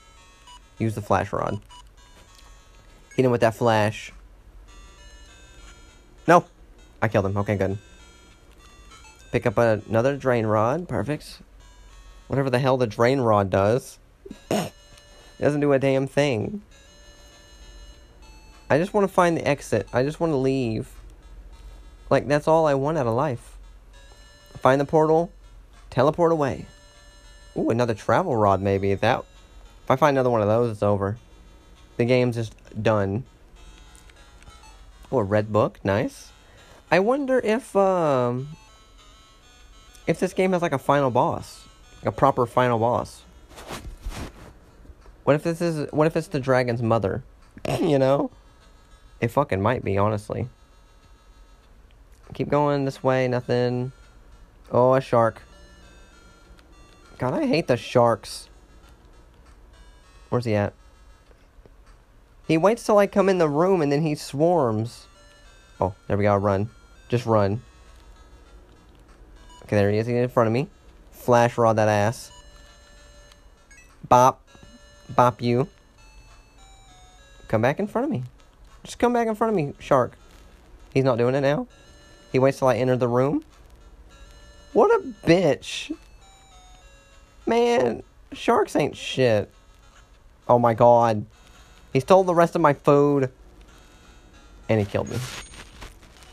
Use 0.80 0.96
the 0.96 1.02
flash 1.02 1.32
rod. 1.32 1.62
Hit 3.16 3.24
him 3.24 3.32
with 3.32 3.42
that 3.42 3.56
flash. 3.56 4.12
No! 6.28 6.46
I 7.02 7.08
killed 7.08 7.26
him. 7.26 7.38
Okay, 7.38 7.56
good. 7.56 7.78
Pick 9.32 9.46
up 9.46 9.58
another 9.58 10.16
drain 10.16 10.46
rod. 10.46 10.88
Perfect. 10.88 11.42
Whatever 12.28 12.50
the 12.50 12.60
hell 12.60 12.78
the 12.78 12.88
drain 12.88 13.20
rod 13.20 13.50
does. 13.50 14.00
it 14.50 14.74
doesn't 15.40 15.62
do 15.62 15.74
a 15.74 15.80
damn 15.80 16.08
thing. 16.08 16.62
I 18.70 18.78
just 18.78 18.94
want 18.94 19.08
to 19.08 19.14
find 19.14 19.38
the 19.38 19.48
exit. 19.48 19.88
I 19.94 20.04
just 20.04 20.20
want 20.20 20.34
to 20.34 20.38
leave. 20.38 20.90
Like, 22.10 22.28
that's 22.28 22.48
all 22.48 22.66
I 22.66 22.74
want 22.74 22.98
out 22.98 23.08
of 23.08 23.14
life. 23.14 23.58
Find 24.58 24.80
the 24.80 24.86
portal. 24.86 25.32
Teleport 25.90 26.32
away. 26.32 26.66
Ooh, 27.58 27.70
another 27.70 27.94
travel 27.94 28.36
rod 28.36 28.62
maybe. 28.62 28.92
If 28.92 29.02
that... 29.02 29.24
If 29.84 29.92
I 29.92 29.96
find 29.96 30.18
another 30.18 30.30
one 30.30 30.42
of 30.42 30.48
those, 30.48 30.72
it's 30.72 30.84
over. 30.84 31.18
The 31.96 32.06
game's 32.06 32.36
just 32.36 32.54
done. 32.84 33.24
Oh, 35.12 35.20
a 35.20 35.24
red 35.24 35.54
book. 35.54 35.80
Nice. 35.84 36.32
I 36.92 37.00
wonder 37.00 37.40
if, 37.40 37.76
um... 37.76 38.50
If 40.08 40.20
this 40.20 40.34
game 40.34 40.54
has, 40.54 40.62
like, 40.62 40.74
a 40.74 40.80
final 40.80 41.12
boss. 41.12 41.68
Like 41.98 42.14
a 42.14 42.18
proper 42.18 42.46
final 42.46 42.80
boss. 42.80 43.24
What 45.24 45.36
if 45.36 45.44
this 45.44 45.62
is... 45.62 45.92
What 45.92 46.08
if 46.08 46.16
it's 46.16 46.28
the 46.28 46.40
dragon's 46.40 46.82
mother? 46.82 47.24
you 47.82 48.00
know? 48.00 48.32
It 49.20 49.30
fucking 49.30 49.62
might 49.62 49.84
be, 49.84 49.98
honestly. 49.98 50.48
Keep 52.34 52.50
going 52.50 52.86
this 52.86 53.04
way, 53.04 53.28
nothing. 53.28 53.92
Oh, 54.72 54.94
a 54.94 55.02
shark. 55.02 55.42
God, 57.18 57.34
I 57.34 57.46
hate 57.46 57.68
the 57.68 57.78
sharks. 57.78 58.50
Where's 60.30 60.46
he 60.46 60.56
at? 60.56 60.74
He 62.48 62.58
waits 62.58 62.86
till 62.86 62.98
I 62.98 63.08
come 63.08 63.28
in 63.28 63.40
the 63.40 63.50
room 63.50 63.82
and 63.82 63.92
then 63.92 64.02
he 64.02 64.16
swarms. 64.16 65.08
Oh, 65.82 65.96
there 66.08 66.18
we 66.18 66.24
go. 66.24 66.36
Run. 66.36 66.70
Just 67.10 67.26
run. 67.26 67.62
Okay, 69.68 69.76
there 69.76 69.92
he 69.92 69.98
is. 69.98 70.08
He's 70.08 70.16
in 70.16 70.30
front 70.30 70.48
of 70.48 70.54
me. 70.54 70.70
Flash 71.12 71.58
rod 71.58 71.76
that 71.76 71.90
ass. 71.90 72.32
Bop. 74.08 74.42
Bop 75.14 75.42
you. 75.42 75.68
Come 77.50 77.62
back 77.62 77.78
in 77.78 77.88
front 77.88 78.06
of 78.06 78.12
me. 78.12 78.24
Just 78.86 78.98
come 78.98 79.12
back 79.12 79.28
in 79.28 79.36
front 79.36 79.52
of 79.52 79.58
me, 79.58 79.74
shark. 79.80 80.14
He's 80.94 81.04
not 81.04 81.18
doing 81.18 81.36
it 81.36 81.42
now. 81.42 81.68
He 82.32 82.40
waits 82.40 82.60
till 82.60 82.70
I 82.70 82.76
enter 82.76 82.96
the 82.96 83.10
room. 83.10 83.44
What 84.72 84.90
a 84.90 85.04
bitch. 85.26 85.94
Man, 87.46 88.04
sharks 88.32 88.74
ain't 88.76 88.96
shit. 88.96 89.52
Oh 90.48 90.60
my 90.60 90.74
god. 90.74 91.26
He 91.92 92.00
stole 92.00 92.24
the 92.24 92.36
rest 92.36 92.56
of 92.56 92.62
my 92.62 92.74
food. 92.74 93.32
And 94.70 94.80
he 94.80 94.86
killed 94.86 95.10
me. 95.10 95.18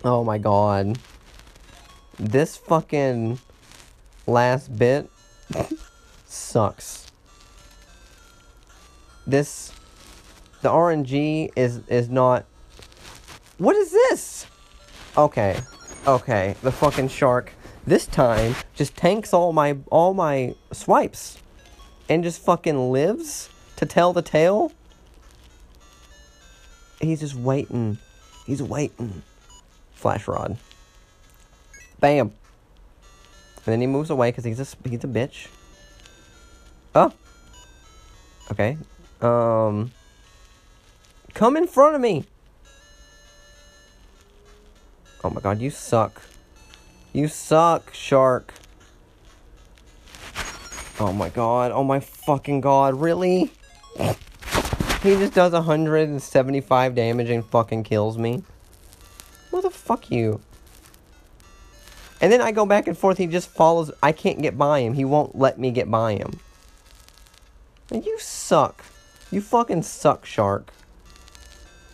Oh 0.04 0.22
my 0.22 0.38
god. 0.38 0.98
This 2.18 2.56
fucking 2.56 3.38
last 4.26 4.76
bit 4.76 5.10
sucks. 6.26 7.10
This 9.26 9.72
the 10.62 10.68
RNG 10.68 11.50
is 11.56 11.80
is 11.88 12.08
not 12.08 12.44
What 13.58 13.76
is 13.76 13.90
this? 13.90 14.46
Okay. 15.16 15.60
Okay, 16.06 16.54
the 16.62 16.70
fucking 16.72 17.08
shark 17.08 17.52
this 17.86 18.06
time 18.06 18.54
just 18.74 18.96
tanks 18.96 19.32
all 19.32 19.52
my 19.52 19.76
all 19.90 20.14
my 20.14 20.54
swipes 20.72 21.38
and 22.08 22.22
just 22.22 22.40
fucking 22.40 22.92
lives 22.92 23.48
to 23.76 23.86
tell 23.86 24.12
the 24.12 24.22
tale. 24.22 24.72
He's 27.00 27.20
just 27.20 27.34
waiting. 27.34 27.98
He's 28.46 28.62
waiting. 28.62 29.22
Flash 29.94 30.28
rod. 30.28 30.56
Bam. 32.04 32.32
And 33.64 33.72
then 33.72 33.80
he 33.80 33.86
moves 33.86 34.10
away 34.10 34.28
because 34.28 34.44
he's 34.44 34.60
a 34.60 34.66
he's 34.86 35.04
a 35.04 35.08
bitch. 35.08 35.48
Oh. 36.94 37.10
Okay. 38.50 38.76
Um. 39.22 39.90
Come 41.32 41.56
in 41.56 41.66
front 41.66 41.94
of 41.94 42.02
me. 42.02 42.26
Oh 45.24 45.30
my 45.30 45.40
god, 45.40 45.62
you 45.62 45.70
suck. 45.70 46.20
You 47.14 47.26
suck, 47.26 47.94
shark. 47.94 48.52
Oh 51.00 51.14
my 51.14 51.30
god. 51.30 51.72
Oh 51.72 51.84
my 51.84 52.00
fucking 52.00 52.60
god. 52.60 53.00
Really? 53.00 53.50
He 55.02 55.16
just 55.16 55.32
does 55.32 55.52
175 55.52 56.94
damage 56.94 57.30
and 57.30 57.46
fucking 57.46 57.84
kills 57.84 58.18
me. 58.18 58.42
Motherfuck 59.50 60.10
you. 60.10 60.42
And 62.20 62.32
then 62.32 62.40
I 62.40 62.52
go 62.52 62.64
back 62.64 62.86
and 62.86 62.96
forth. 62.96 63.18
He 63.18 63.26
just 63.26 63.48
follows. 63.48 63.90
I 64.02 64.12
can't 64.12 64.40
get 64.40 64.56
by 64.56 64.80
him. 64.80 64.94
He 64.94 65.04
won't 65.04 65.36
let 65.36 65.58
me 65.58 65.70
get 65.70 65.90
by 65.90 66.14
him. 66.14 66.38
And 67.90 68.04
you 68.04 68.18
suck. 68.18 68.84
You 69.30 69.40
fucking 69.40 69.82
suck, 69.82 70.24
shark. 70.24 70.72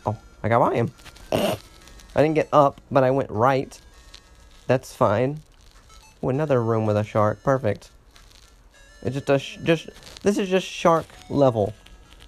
Oh, 0.06 0.16
I 0.42 0.48
got 0.48 0.60
by 0.60 0.74
him. 0.74 0.92
I 1.32 2.22
didn't 2.22 2.34
get 2.34 2.48
up, 2.52 2.80
but 2.90 3.05
I 3.05 3.10
went 3.10 3.30
right. 3.30 3.78
That's 4.66 4.94
fine. 4.94 5.40
Ooh, 6.22 6.28
another 6.28 6.62
room 6.62 6.86
with 6.86 6.97
a 6.97 7.05
shark. 7.05 7.42
Perfect. 7.42 7.90
It's 9.02 9.14
just 9.14 9.30
a 9.30 9.38
sh 9.38 9.59
just 9.64 9.88
this 10.22 10.36
is 10.36 10.48
just 10.48 10.66
shark 10.66 11.06
level. 11.30 11.72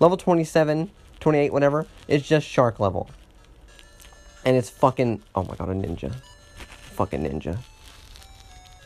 Level 0.01 0.17
27, 0.17 0.91
28, 1.21 1.53
whatever. 1.53 1.87
It's 2.09 2.27
just 2.27 2.47
shark 2.47 2.81
level. 2.81 3.11
And 4.45 4.57
it's 4.57 4.71
fucking 4.71 5.23
oh 5.35 5.45
my 5.45 5.55
god, 5.57 5.69
a 5.69 5.75
ninja. 5.75 6.15
Fucking 6.95 7.23
ninja. 7.23 7.59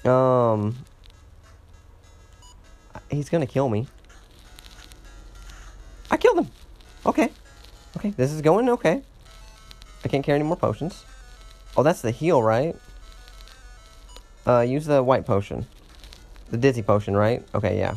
Um 0.07 0.77
He's 3.11 3.29
gonna 3.29 3.47
kill 3.47 3.69
me. 3.69 3.87
I 6.11 6.17
killed 6.17 6.39
him. 6.39 6.51
Okay. 7.05 7.31
Okay, 7.97 8.11
this 8.11 8.33
is 8.33 8.43
going 8.43 8.69
okay. 8.69 9.03
I 10.05 10.09
can't 10.09 10.25
carry 10.25 10.37
any 10.37 10.47
more 10.47 10.57
potions. 10.57 11.05
Oh, 11.77 11.83
that's 11.83 12.03
the 12.03 12.11
heal, 12.11 12.43
right? 12.43 12.77
Uh, 14.47 14.61
use 14.61 14.87
the 14.87 15.03
white 15.03 15.27
potion. 15.27 15.67
The 16.51 16.57
dizzy 16.57 16.83
potion, 16.83 17.17
right? 17.17 17.47
Okay, 17.55 17.79
yeah. 17.79 17.97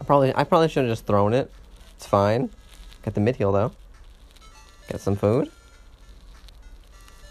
I 0.00 0.04
probably 0.04 0.34
I 0.34 0.44
probably 0.44 0.68
should 0.68 0.84
have 0.84 0.92
just 0.92 1.06
thrown 1.06 1.34
it. 1.34 1.50
It's 1.96 2.06
fine. 2.06 2.50
Got 3.02 3.14
the 3.14 3.20
mid 3.20 3.36
heal 3.36 3.52
though. 3.52 3.72
Get 4.88 5.00
some 5.00 5.16
food. 5.16 5.50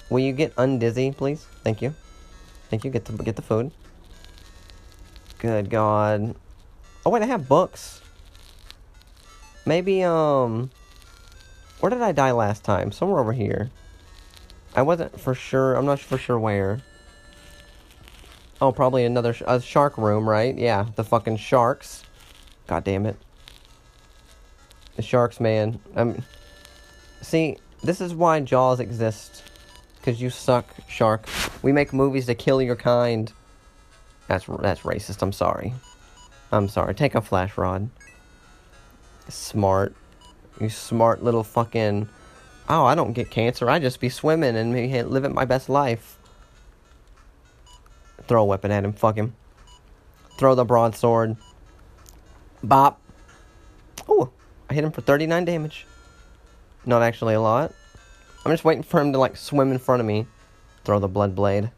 Will 0.09 0.19
you 0.19 0.33
get 0.33 0.55
undizzy, 0.55 1.15
please? 1.15 1.45
Thank 1.63 1.81
you. 1.81 1.93
Thank 2.69 2.83
you. 2.83 2.91
Get 2.91 3.05
the 3.05 3.13
get 3.23 3.35
the 3.35 3.41
food. 3.41 3.71
Good 5.39 5.69
God. 5.69 6.35
Oh 7.05 7.09
wait, 7.09 7.23
I 7.23 7.27
have 7.27 7.47
books. 7.47 8.01
Maybe 9.65 10.03
um. 10.03 10.71
Where 11.79 11.89
did 11.91 12.01
I 12.01 12.11
die 12.11 12.31
last 12.31 12.63
time? 12.63 12.91
Somewhere 12.91 13.19
over 13.19 13.33
here. 13.33 13.69
I 14.75 14.81
wasn't 14.81 15.19
for 15.19 15.35
sure. 15.35 15.75
I'm 15.75 15.85
not 15.85 15.99
for 15.99 16.17
sure 16.17 16.39
where. 16.39 16.81
Oh, 18.59 18.71
probably 18.71 19.05
another 19.05 19.33
sh- 19.33 19.43
a 19.45 19.61
shark 19.61 19.97
room, 19.97 20.27
right? 20.27 20.57
Yeah, 20.57 20.87
the 20.95 21.03
fucking 21.03 21.37
sharks. 21.37 22.03
God 22.65 22.83
damn 22.83 23.05
it. 23.05 23.15
The 24.95 25.03
sharks, 25.03 25.39
man. 25.39 25.79
Um, 25.95 26.23
see, 27.21 27.57
this 27.83 28.01
is 28.01 28.15
why 28.15 28.39
Jaws 28.39 28.79
exist. 28.79 29.43
Cause 30.07 30.21
you 30.21 30.29
suck, 30.29 30.65
shark. 30.87 31.27
We 31.61 31.73
make 31.73 31.91
movies 31.91 32.27
to 32.27 32.33
kill 32.33 32.61
your 32.61 32.77
kind. 32.77 33.29
That's 34.29 34.45
that's 34.45 34.83
racist. 34.83 35.21
I'm 35.21 35.33
sorry. 35.33 35.73
I'm 36.49 36.69
sorry. 36.69 36.95
Take 36.95 37.13
a 37.13 37.19
flash 37.19 37.57
rod. 37.57 37.89
Smart. 39.27 39.93
You 40.61 40.69
smart 40.69 41.25
little 41.25 41.43
fucking. 41.43 42.07
Oh, 42.69 42.85
I 42.85 42.95
don't 42.95 43.11
get 43.11 43.29
cancer. 43.29 43.69
I 43.69 43.79
just 43.79 43.99
be 43.99 44.07
swimming 44.07 44.55
and 44.55 44.71
living 45.11 45.33
my 45.33 45.43
best 45.43 45.67
life. 45.67 46.17
Throw 48.29 48.43
a 48.43 48.45
weapon 48.45 48.71
at 48.71 48.85
him. 48.85 48.93
Fuck 48.93 49.17
him. 49.17 49.35
Throw 50.39 50.55
the 50.55 50.63
broadsword. 50.63 51.35
Bop. 52.63 53.01
Oh, 54.07 54.29
I 54.69 54.73
hit 54.73 54.85
him 54.85 54.93
for 54.93 55.01
39 55.01 55.43
damage. 55.43 55.85
Not 56.85 57.01
actually 57.01 57.33
a 57.33 57.41
lot. 57.41 57.73
I'm 58.47 58.53
just 58.53 58.63
waiting 58.63 58.81
for 58.81 59.01
him 59.01 59.11
to 59.11 59.19
like 59.19 59.35
swim 59.35 59.73
in 59.73 59.77
front 59.77 59.99
of 59.99 60.05
me. 60.05 60.25
Throw 60.85 60.99
the 60.99 61.09
blood 61.09 61.35
blade. 61.35 61.69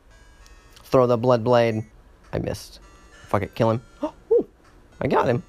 Throw 0.84 1.08
the 1.08 1.18
blood 1.18 1.44
blade. 1.44 1.84
I 2.32 2.38
missed. 2.38 2.80
Fuck 3.26 3.42
it, 3.42 3.56
kill 3.56 3.72
him. 3.72 3.82
I 5.02 5.08
got 5.08 5.28
him. 5.28 5.42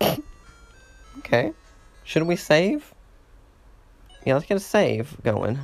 okay. 1.18 1.52
Should 2.02 2.24
we 2.24 2.34
save? 2.34 2.92
Yeah, 4.26 4.34
let's 4.34 4.46
get 4.46 4.56
a 4.56 4.60
save 4.60 5.16
going. 5.22 5.60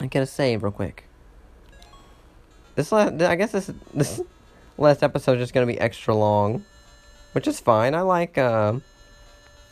Let's 0.00 0.10
get 0.10 0.22
a 0.22 0.26
save 0.26 0.62
real 0.62 0.72
quick. 0.72 1.04
This 2.76 2.90
last, 2.92 3.20
I 3.20 3.34
guess 3.34 3.52
this 3.52 3.70
this 3.92 4.22
last 4.78 5.02
episode 5.02 5.32
is 5.32 5.40
just 5.40 5.52
gonna 5.52 5.66
be 5.66 5.78
extra 5.78 6.14
long, 6.14 6.64
which 7.32 7.46
is 7.46 7.60
fine. 7.60 7.94
I 7.94 8.00
like 8.00 8.38
uh, 8.38 8.72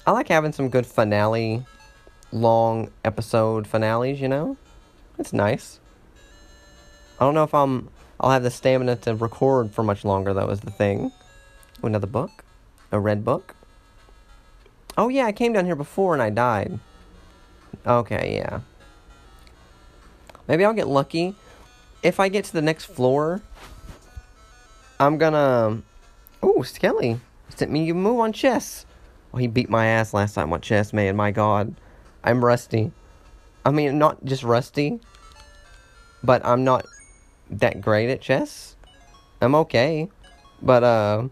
I 0.06 0.10
like 0.10 0.28
having 0.28 0.52
some 0.52 0.68
good 0.68 0.84
finale, 0.84 1.64
long 2.36 2.90
episode 3.04 3.66
finales. 3.66 4.20
You 4.20 4.28
know, 4.28 4.56
it's 5.18 5.32
nice. 5.32 5.80
I 7.18 7.24
don't 7.24 7.34
know 7.34 7.44
if 7.44 7.54
I'm 7.54 7.88
I'll 8.20 8.30
have 8.30 8.42
the 8.42 8.50
stamina 8.50 8.96
to 8.96 9.14
record 9.14 9.72
for 9.72 9.82
much 9.82 10.04
longer. 10.04 10.32
Though 10.32 10.48
is 10.50 10.60
the 10.60 10.70
thing. 10.70 11.12
Oh, 11.82 11.86
another 11.86 12.06
book, 12.06 12.44
a 12.92 13.00
red 13.00 13.24
book. 13.24 13.54
Oh 14.96 15.08
yeah, 15.08 15.26
I 15.26 15.32
came 15.32 15.52
down 15.52 15.66
here 15.66 15.76
before 15.76 16.14
and 16.14 16.22
I 16.22 16.30
died. 16.30 16.78
Okay, 17.86 18.36
yeah. 18.36 18.60
Maybe 20.48 20.64
I'll 20.64 20.72
get 20.72 20.88
lucky. 20.88 21.34
If 22.02 22.20
I 22.20 22.28
get 22.28 22.44
to 22.46 22.52
the 22.52 22.62
next 22.62 22.84
floor, 22.84 23.42
I'm 25.00 25.18
gonna. 25.18 25.82
Ooh, 26.44 26.62
Skelly 26.64 27.20
sent 27.48 27.70
me 27.70 27.84
you 27.84 27.94
move 27.94 28.20
on 28.20 28.32
chess. 28.32 28.86
Oh, 29.32 29.38
he 29.38 29.46
beat 29.46 29.68
my 29.68 29.86
ass 29.86 30.14
last 30.14 30.34
time 30.34 30.52
on 30.52 30.60
chess, 30.60 30.92
man. 30.92 31.16
My 31.16 31.30
God, 31.30 31.74
I'm 32.26 32.44
rusty. 32.44 32.90
I 33.64 33.70
mean, 33.70 33.98
not 33.98 34.24
just 34.24 34.42
rusty, 34.42 35.00
but 36.22 36.44
I'm 36.44 36.64
not 36.64 36.84
that 37.50 37.80
great 37.80 38.10
at 38.10 38.20
chess. 38.20 38.74
I'm 39.40 39.54
okay, 39.54 40.08
but 40.60 40.82
uh, 40.82 41.28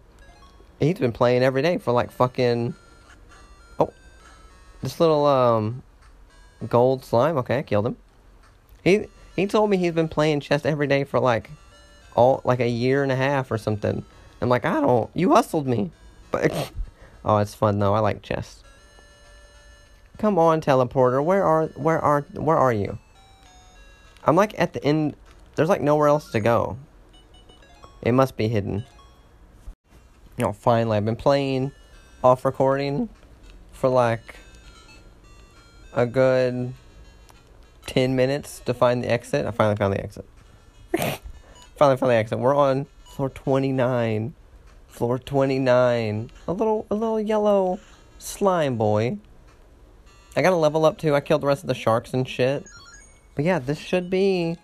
he's 0.79 0.97
been 0.97 1.11
playing 1.11 1.43
every 1.43 1.61
day 1.61 1.77
for 1.77 1.91
like 1.91 2.11
fucking. 2.11 2.73
Oh, 3.77 3.91
this 4.81 4.99
little 4.99 5.25
um 5.25 5.83
gold 6.67 7.03
slime. 7.03 7.37
Okay, 7.37 7.59
I 7.59 7.61
killed 7.61 7.87
him. 7.87 7.97
He 8.83 9.07
he 9.35 9.47
told 9.47 9.69
me 9.69 9.77
he's 9.77 9.93
been 9.93 10.07
playing 10.07 10.39
chess 10.39 10.65
every 10.65 10.87
day 10.87 11.03
for 11.03 11.19
like 11.19 11.49
all 12.15 12.41
like 12.45 12.61
a 12.61 12.69
year 12.69 13.03
and 13.03 13.11
a 13.11 13.15
half 13.17 13.51
or 13.51 13.57
something. 13.57 14.05
I'm 14.41 14.49
like, 14.49 14.65
I 14.65 14.79
don't. 14.79 15.09
You 15.13 15.33
hustled 15.33 15.67
me, 15.67 15.91
but 16.31 16.71
oh, 17.25 17.37
it's 17.37 17.53
fun 17.53 17.79
though. 17.79 17.93
I 17.93 17.99
like 17.99 18.21
chess. 18.21 18.63
Come 20.17 20.39
on, 20.39 20.61
teleporter. 20.61 21.23
Where 21.23 21.43
are 21.43 21.67
where 21.75 21.99
are 21.99 22.21
where 22.33 22.57
are 22.57 22.73
you? 22.73 22.97
I'm 24.23 24.35
like 24.35 24.57
at 24.59 24.73
the 24.73 24.83
end. 24.83 25.15
There's 25.55 25.69
like 25.69 25.81
nowhere 25.81 26.07
else 26.07 26.31
to 26.31 26.39
go. 26.39 26.77
It 28.01 28.13
must 28.13 28.37
be 28.37 28.47
hidden. 28.47 28.85
You 30.37 30.45
know, 30.45 30.53
finally, 30.53 30.97
I've 30.97 31.05
been 31.05 31.15
playing 31.15 31.71
off 32.23 32.45
recording 32.45 33.09
for 33.71 33.89
like 33.89 34.35
a 35.93 36.05
good 36.05 36.73
10 37.87 38.15
minutes 38.15 38.59
to 38.65 38.73
find 38.73 39.03
the 39.03 39.09
exit. 39.09 39.45
I 39.45 39.51
finally 39.51 39.75
found 39.75 39.93
the 39.93 40.03
exit. 40.03 40.25
finally 41.77 41.97
found 41.97 42.11
the 42.11 42.15
exit. 42.15 42.39
We're 42.39 42.55
on 42.55 42.87
floor 43.03 43.29
29. 43.29 44.33
Floor 44.87 45.19
29. 45.19 46.31
A 46.47 46.53
little 46.53 46.85
a 46.89 46.95
little 46.95 47.19
yellow 47.19 47.79
slime 48.17 48.77
boy. 48.77 49.17
I 50.35 50.41
got 50.41 50.49
to 50.49 50.55
level 50.55 50.85
up 50.85 50.97
too. 50.97 51.15
I 51.15 51.21
killed 51.21 51.41
the 51.41 51.47
rest 51.47 51.63
of 51.63 51.67
the 51.67 51.73
sharks 51.73 52.13
and 52.13 52.27
shit. 52.27 52.65
But 53.35 53.45
yeah, 53.45 53.59
this 53.59 53.79
should 53.79 54.09
be 54.09 54.57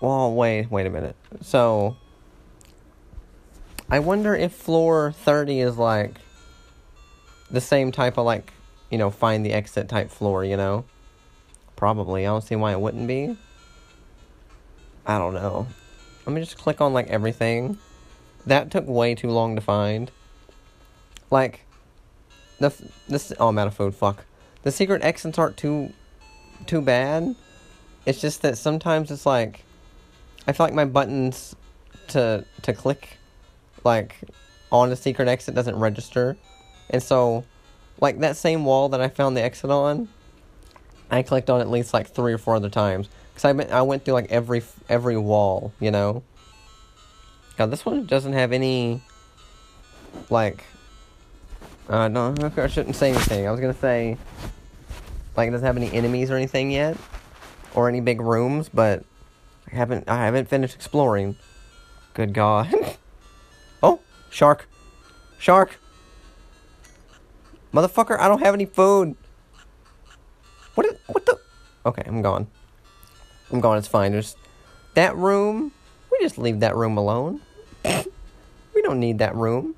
Well, 0.00 0.34
wait, 0.34 0.70
wait 0.70 0.86
a 0.86 0.90
minute. 0.90 1.16
So 1.42 1.96
I 3.88 3.98
wonder 4.00 4.34
if 4.34 4.52
floor 4.52 5.12
30 5.12 5.60
is 5.60 5.78
like 5.78 6.16
the 7.50 7.60
same 7.60 7.92
type 7.92 8.18
of 8.18 8.26
like, 8.26 8.52
you 8.90 8.98
know, 8.98 9.10
find 9.10 9.44
the 9.44 9.52
exit 9.52 9.88
type 9.88 10.10
floor, 10.10 10.44
you 10.44 10.56
know? 10.56 10.84
Probably. 11.76 12.26
I 12.26 12.30
don't 12.30 12.42
see 12.42 12.56
why 12.56 12.72
it 12.72 12.80
wouldn't 12.80 13.06
be. 13.06 13.36
I 15.06 15.18
don't 15.18 15.34
know. 15.34 15.66
Let 16.26 16.34
me 16.34 16.40
just 16.40 16.58
click 16.58 16.80
on 16.80 16.92
like 16.92 17.08
everything. 17.08 17.78
That 18.46 18.70
took 18.70 18.86
way 18.86 19.14
too 19.14 19.30
long 19.30 19.54
to 19.54 19.62
find. 19.62 20.10
Like 21.30 21.64
the 22.58 22.74
this 23.08 23.32
oh 23.38 23.48
I'm 23.48 23.58
out 23.58 23.68
of 23.68 23.74
food. 23.74 23.94
Fuck. 23.94 24.24
The 24.66 24.72
secret 24.72 25.04
exits 25.04 25.38
aren't 25.38 25.56
too 25.56 25.92
too 26.66 26.80
bad. 26.80 27.36
It's 28.04 28.20
just 28.20 28.42
that 28.42 28.58
sometimes 28.58 29.12
it's 29.12 29.24
like 29.24 29.62
I 30.44 30.52
feel 30.52 30.66
like 30.66 30.74
my 30.74 30.84
buttons 30.84 31.54
to 32.08 32.44
to 32.62 32.72
click 32.72 33.18
like 33.84 34.16
on 34.72 34.90
the 34.90 34.96
secret 34.96 35.28
exit 35.28 35.54
doesn't 35.54 35.76
register, 35.76 36.36
and 36.90 37.00
so 37.00 37.44
like 38.00 38.18
that 38.18 38.36
same 38.36 38.64
wall 38.64 38.88
that 38.88 39.00
I 39.00 39.06
found 39.06 39.36
the 39.36 39.40
exit 39.44 39.70
on, 39.70 40.08
I 41.12 41.22
clicked 41.22 41.48
on 41.48 41.60
at 41.60 41.70
least 41.70 41.94
like 41.94 42.08
three 42.08 42.32
or 42.32 42.38
four 42.38 42.56
other 42.56 42.68
times 42.68 43.08
because 43.32 43.44
I 43.44 43.50
I 43.72 43.82
went 43.82 44.04
through 44.04 44.14
like 44.14 44.32
every 44.32 44.64
every 44.88 45.16
wall, 45.16 45.72
you 45.78 45.92
know. 45.92 46.24
God, 47.56 47.70
this 47.70 47.86
one 47.86 48.04
doesn't 48.06 48.32
have 48.32 48.50
any 48.50 49.00
like. 50.28 50.64
Uh, 51.88 52.08
no, 52.08 52.34
I 52.56 52.66
shouldn't 52.66 52.96
say 52.96 53.10
anything. 53.10 53.46
I 53.46 53.52
was 53.52 53.60
gonna 53.60 53.72
say, 53.72 54.16
like, 55.36 55.48
it 55.48 55.50
doesn't 55.50 55.66
have 55.66 55.76
any 55.76 55.92
enemies 55.92 56.30
or 56.30 56.36
anything 56.36 56.70
yet, 56.70 56.96
or 57.74 57.88
any 57.88 58.00
big 58.00 58.20
rooms, 58.20 58.68
but 58.68 59.04
I 59.70 59.76
haven't 59.76 60.08
I 60.08 60.24
haven't 60.24 60.48
finished 60.48 60.74
exploring. 60.74 61.36
Good 62.14 62.32
God. 62.32 62.72
oh, 63.82 64.00
shark, 64.30 64.68
shark. 65.38 65.78
Motherfucker, 67.72 68.18
I 68.18 68.28
don't 68.28 68.40
have 68.40 68.54
any 68.54 68.64
food. 68.64 69.16
What 70.74 70.86
is, 70.86 70.94
what 71.06 71.26
the? 71.26 71.38
Okay, 71.84 72.02
I'm 72.06 72.22
gone. 72.22 72.46
I'm 73.50 73.60
gone, 73.60 73.76
it's 73.76 73.88
fine. 73.88 74.12
There's 74.12 74.36
that 74.94 75.14
room. 75.16 75.72
We 76.10 76.18
just 76.20 76.38
leave 76.38 76.60
that 76.60 76.74
room 76.74 76.96
alone. 76.96 77.42
we 77.84 78.82
don't 78.82 78.98
need 78.98 79.18
that 79.18 79.34
room. 79.34 79.74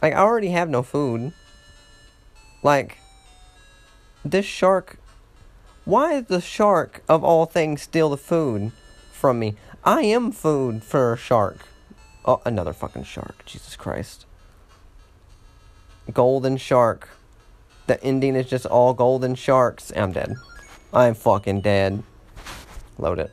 Like, 0.00 0.14
I 0.14 0.18
already 0.18 0.50
have 0.50 0.68
no 0.68 0.82
food. 0.82 1.32
Like, 2.62 2.98
this 4.24 4.46
shark. 4.46 4.98
Why 5.84 6.14
is 6.14 6.26
the 6.26 6.40
shark, 6.40 7.02
of 7.08 7.22
all 7.22 7.46
things, 7.46 7.82
steal 7.82 8.08
the 8.10 8.16
food 8.16 8.72
from 9.12 9.38
me? 9.38 9.56
I 9.84 10.02
am 10.02 10.32
food 10.32 10.82
for 10.82 11.12
a 11.12 11.16
shark. 11.16 11.58
Oh, 12.24 12.40
another 12.46 12.72
fucking 12.72 13.04
shark. 13.04 13.44
Jesus 13.44 13.76
Christ. 13.76 14.24
Golden 16.12 16.56
shark. 16.56 17.10
The 17.86 18.02
ending 18.02 18.34
is 18.34 18.48
just 18.48 18.64
all 18.64 18.94
golden 18.94 19.34
sharks. 19.34 19.92
I'm 19.94 20.12
dead. 20.12 20.36
I'm 20.92 21.14
fucking 21.14 21.60
dead. 21.60 22.02
Load 22.98 23.18
it. 23.18 23.32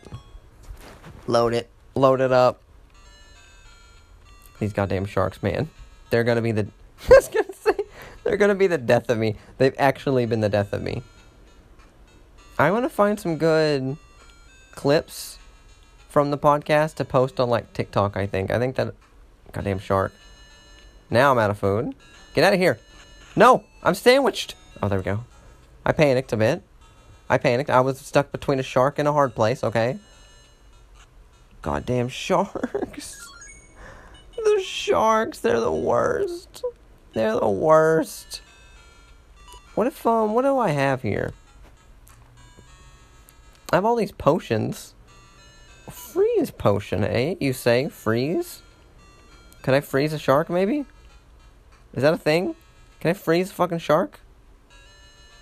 Load 1.27 1.53
it. 1.53 1.69
Load 1.95 2.19
it 2.19 2.34
up. 2.34 2.61
These 4.59 4.73
goddamn 4.73 5.05
sharks, 5.05 5.41
man. 5.41 5.69
They're 6.09 6.23
gonna 6.26 6.41
be 6.41 6.51
the. 6.51 6.68
I 7.09 7.15
was 7.15 7.27
gonna 7.30 7.53
say 7.53 7.84
They're 8.23 8.38
gonna 8.38 8.56
be 8.56 8.68
the 8.68 8.77
death 8.77 9.10
of 9.10 9.18
me. 9.18 9.35
They've 9.57 9.76
actually 9.77 10.26
been 10.26 10.41
the 10.41 10.49
death 10.49 10.73
of 10.73 10.81
me. 10.81 11.03
I 12.60 12.69
want 12.72 12.85
to 12.85 12.89
find 12.89 13.19
some 13.19 13.38
good 13.38 13.98
clips 14.73 15.39
from 16.10 16.30
the 16.31 16.38
podcast 16.38 16.95
to 16.95 17.06
post 17.06 17.39
on 17.39 17.49
like 17.49 17.73
TikTok. 17.73 18.15
I 18.15 18.27
think. 18.27 18.52
I 18.52 18.60
think 18.60 18.76
that. 18.76 18.93
Goddamn 19.52 19.80
shark. 19.80 20.14
Now 21.10 21.31
I'm 21.31 21.39
out 21.39 21.49
of 21.49 21.60
food. 21.60 21.93
Get 22.34 22.43
out 22.43 22.53
of 22.53 22.60
here. 22.60 22.80
No, 23.35 23.64
I'm 23.84 23.95
sandwiched. 23.95 24.56
Oh, 24.81 24.88
there 24.88 24.99
we 24.99 25.03
go. 25.03 25.26
I 25.85 25.91
panicked 25.91 26.31
a 26.31 26.38
bit. 26.38 26.64
I 27.30 27.38
panicked. 27.38 27.69
I 27.69 27.81
was 27.81 27.99
stuck 27.99 28.31
between 28.31 28.60
a 28.60 28.64
shark 28.64 28.99
and 28.99 29.07
a 29.07 29.14
hard 29.14 29.35
place. 29.35 29.64
Okay. 29.64 29.99
Goddamn 31.61 32.10
sharks. 32.10 33.27
The 34.43 34.64
sharks, 34.64 35.39
they're 35.39 35.60
the 35.60 35.72
worst. 35.72 36.64
They're 37.13 37.39
the 37.39 37.49
worst. 37.49 38.41
What 39.75 39.88
if 39.88 40.05
um 40.05 40.33
what 40.33 40.43
do 40.43 40.57
I 40.57 40.69
have 40.69 41.01
here? 41.01 41.33
I 43.71 43.77
have 43.77 43.85
all 43.85 43.95
these 43.95 44.11
potions. 44.11 44.93
Freeze 45.89 46.51
potion, 46.51 47.03
eh? 47.03 47.35
You 47.39 47.53
say 47.53 47.89
freeze? 47.89 48.61
Can 49.61 49.73
I 49.73 49.81
freeze 49.81 50.13
a 50.13 50.19
shark 50.19 50.49
maybe? 50.49 50.85
Is 51.93 52.03
that 52.03 52.13
a 52.13 52.17
thing? 52.17 52.55
Can 52.99 53.11
I 53.11 53.13
freeze 53.13 53.51
a 53.51 53.53
fucking 53.53 53.79
shark? 53.79 54.19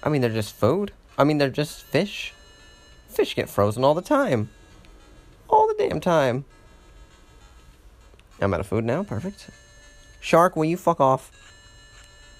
I 0.01 0.09
mean 0.09 0.21
they're 0.21 0.29
just 0.29 0.55
food. 0.55 0.91
I 1.17 1.23
mean 1.23 1.37
they're 1.37 1.49
just 1.49 1.83
fish. 1.83 2.33
Fish 3.09 3.35
get 3.35 3.49
frozen 3.49 3.83
all 3.83 3.93
the 3.93 4.01
time. 4.01 4.49
All 5.47 5.67
the 5.67 5.75
damn 5.77 5.99
time. 5.99 6.45
I'm 8.41 8.53
out 8.53 8.59
of 8.59 8.67
food 8.67 8.85
now. 8.85 9.03
Perfect. 9.03 9.49
Shark, 10.21 10.55
will 10.55 10.65
you 10.65 10.77
fuck 10.77 10.99
off? 10.99 11.31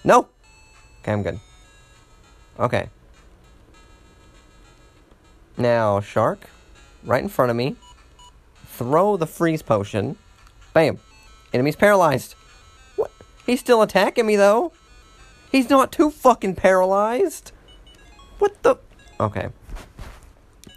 No. 0.04 0.28
Okay, 1.02 1.12
I'm 1.12 1.22
good. 1.22 1.38
Okay. 2.58 2.88
Now, 5.56 6.00
shark, 6.00 6.48
right 7.04 7.22
in 7.22 7.28
front 7.28 7.50
of 7.50 7.56
me. 7.56 7.76
Throw 8.66 9.16
the 9.16 9.26
freeze 9.26 9.62
potion. 9.62 10.16
Bam. 10.72 10.98
Enemy's 11.52 11.76
paralyzed. 11.76 12.34
What? 12.96 13.10
He's 13.44 13.60
still 13.60 13.82
attacking 13.82 14.26
me 14.26 14.36
though. 14.36 14.72
He's 15.50 15.68
not 15.68 15.92
too 15.92 16.10
fucking 16.10 16.54
paralyzed. 16.54 17.52
What 18.38 18.62
the? 18.62 18.76
Okay. 19.18 19.48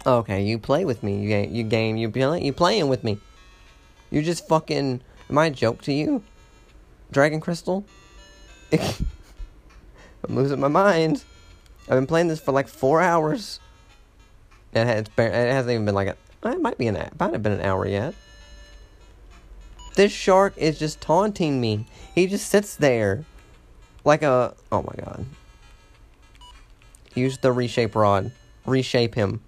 Okay, 0.04 0.42
you 0.42 0.58
play 0.58 0.84
with 0.84 1.02
me. 1.02 1.22
You. 1.22 1.48
You 1.50 1.64
game. 1.64 1.96
You 1.96 2.10
play. 2.10 2.42
You 2.42 2.52
playing 2.52 2.88
with 2.88 3.04
me. 3.04 3.18
You 4.10 4.22
just 4.22 4.46
fucking. 4.48 5.00
Am 5.30 5.38
I 5.38 5.46
a 5.46 5.50
joke 5.50 5.80
to 5.82 5.92
you? 5.92 6.22
Dragon 7.10 7.40
Crystal? 7.40 7.86
I'm 10.28 10.36
losing 10.36 10.60
my 10.60 10.68
mind. 10.68 11.24
I've 11.82 11.96
been 11.96 12.06
playing 12.06 12.28
this 12.28 12.40
for 12.40 12.52
like 12.52 12.68
four 12.68 13.00
hours. 13.00 13.60
It, 14.72 14.86
has, 14.86 15.06
it 15.18 15.32
hasn't 15.32 15.72
even 15.72 15.84
been 15.84 15.94
like 15.94 16.08
a. 16.08 16.16
It 16.48 16.60
might 16.60 16.78
be 16.78 16.86
an. 16.88 16.96
Might 17.18 17.32
have 17.32 17.42
been 17.42 17.52
an 17.52 17.60
hour 17.60 17.86
yet. 17.86 18.14
This 19.94 20.12
shark 20.12 20.54
is 20.56 20.78
just 20.78 21.00
taunting 21.00 21.60
me. 21.60 21.86
He 22.14 22.26
just 22.26 22.48
sits 22.48 22.76
there, 22.76 23.24
like 24.04 24.22
a. 24.22 24.54
Oh 24.72 24.82
my 24.82 25.04
god. 25.04 25.26
Use 27.14 27.38
the 27.38 27.52
reshape 27.52 27.94
rod. 27.94 28.32
Reshape 28.66 29.14
him. 29.14 29.40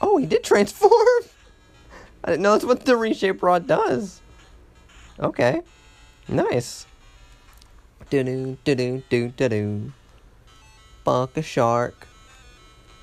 Oh, 0.00 0.18
he 0.18 0.26
did 0.26 0.44
transform. 0.44 0.92
I 2.24 2.30
didn't 2.30 2.42
know 2.42 2.52
that's 2.52 2.64
what 2.64 2.84
the 2.84 2.96
reshape 2.96 3.42
rod 3.42 3.66
does. 3.66 4.20
Okay. 5.18 5.62
Nice. 6.28 6.86
Do 8.14 8.22
do 8.22 8.56
do 8.62 9.02
do 9.10 9.28
do 9.30 9.48
do. 9.48 9.92
Fuck 11.04 11.36
a 11.36 11.42
shark. 11.42 12.06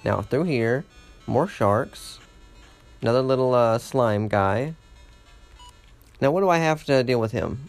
Now 0.05 0.21
through 0.21 0.45
here, 0.45 0.85
more 1.27 1.49
sharks. 1.49 2.19
Another 3.01 3.21
little 3.21 3.53
uh, 3.53 3.77
slime 3.77 4.29
guy. 4.29 4.73
Now 6.21 6.31
what 6.31 6.39
do 6.39 6.47
I 6.47 6.59
have 6.59 6.85
to 6.85 7.03
deal 7.03 7.19
with 7.19 7.33
him? 7.33 7.67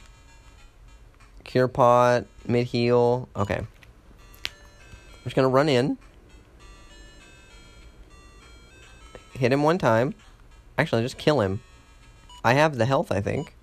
Cure 1.42 1.66
pot, 1.66 2.26
mid-heal. 2.46 3.28
Okay. 3.34 3.58
I'm 3.58 5.24
just 5.24 5.34
gonna 5.34 5.48
run 5.48 5.68
in. 5.68 5.98
Hit 9.32 9.52
him 9.52 9.64
one 9.64 9.78
time. 9.78 10.14
Actually, 10.78 11.02
just 11.02 11.18
kill 11.18 11.40
him. 11.40 11.60
I 12.44 12.52
have 12.52 12.76
the 12.76 12.86
health, 12.86 13.10
I 13.10 13.20
think. 13.20 13.56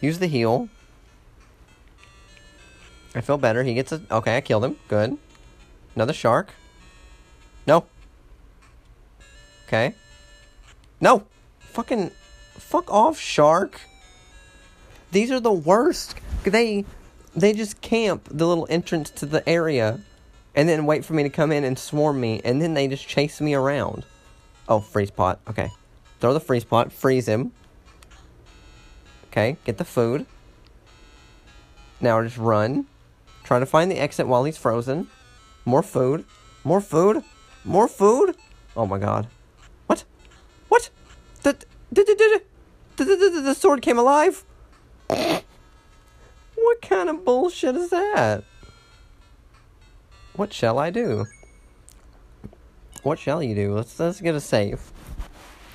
Use 0.00 0.20
the 0.20 0.28
heal. 0.28 0.68
I 3.18 3.20
feel 3.20 3.36
better. 3.36 3.64
He 3.64 3.74
gets 3.74 3.90
a... 3.90 4.00
Okay, 4.12 4.36
I 4.36 4.40
killed 4.40 4.64
him. 4.64 4.76
Good. 4.86 5.18
Another 5.96 6.12
shark. 6.12 6.54
No. 7.66 7.84
Okay. 9.66 9.96
No! 11.00 11.24
Fucking... 11.58 12.12
Fuck 12.52 12.88
off, 12.92 13.18
shark. 13.18 13.80
These 15.10 15.32
are 15.32 15.40
the 15.40 15.52
worst. 15.52 16.14
They... 16.44 16.84
They 17.34 17.52
just 17.54 17.80
camp 17.80 18.28
the 18.30 18.46
little 18.46 18.68
entrance 18.70 19.10
to 19.10 19.26
the 19.26 19.46
area. 19.48 19.98
And 20.54 20.68
then 20.68 20.86
wait 20.86 21.04
for 21.04 21.14
me 21.14 21.24
to 21.24 21.28
come 21.28 21.50
in 21.50 21.64
and 21.64 21.76
swarm 21.76 22.20
me. 22.20 22.40
And 22.44 22.62
then 22.62 22.74
they 22.74 22.86
just 22.86 23.08
chase 23.08 23.40
me 23.40 23.52
around. 23.54 24.06
Oh, 24.68 24.78
freeze 24.78 25.10
pot. 25.10 25.40
Okay. 25.50 25.70
Throw 26.20 26.34
the 26.34 26.40
freeze 26.40 26.64
pot. 26.64 26.92
Freeze 26.92 27.26
him. 27.26 27.50
Okay, 29.26 29.56
get 29.64 29.76
the 29.76 29.84
food. 29.84 30.24
Now 32.00 32.22
just 32.22 32.38
run. 32.38 32.86
Try 33.48 33.58
to 33.58 33.64
find 33.64 33.90
the 33.90 33.98
exit 33.98 34.28
while 34.28 34.44
he's 34.44 34.58
frozen. 34.58 35.08
More 35.64 35.82
food. 35.82 36.26
More 36.64 36.82
food. 36.82 37.24
More 37.64 37.88
food. 37.88 38.36
Oh 38.76 38.84
my 38.84 38.98
god. 38.98 39.26
What? 39.86 40.04
What? 40.68 40.90
The 41.44 41.56
the 41.90 42.04
the 42.04 42.42
the, 42.96 43.04
the, 43.06 43.16
the, 43.16 43.40
the 43.40 43.54
sword 43.54 43.80
came 43.80 43.98
alive. 43.98 44.44
What 46.56 46.82
kind 46.82 47.08
of 47.08 47.24
bullshit 47.24 47.74
is 47.76 47.88
that? 47.88 48.44
What 50.34 50.52
shall 50.52 50.78
I 50.78 50.90
do? 50.90 51.24
What 53.02 53.18
shall 53.18 53.42
you 53.42 53.54
do? 53.54 53.74
Let's 53.74 53.98
let's 53.98 54.20
get 54.20 54.34
a 54.34 54.42
save. 54.42 54.92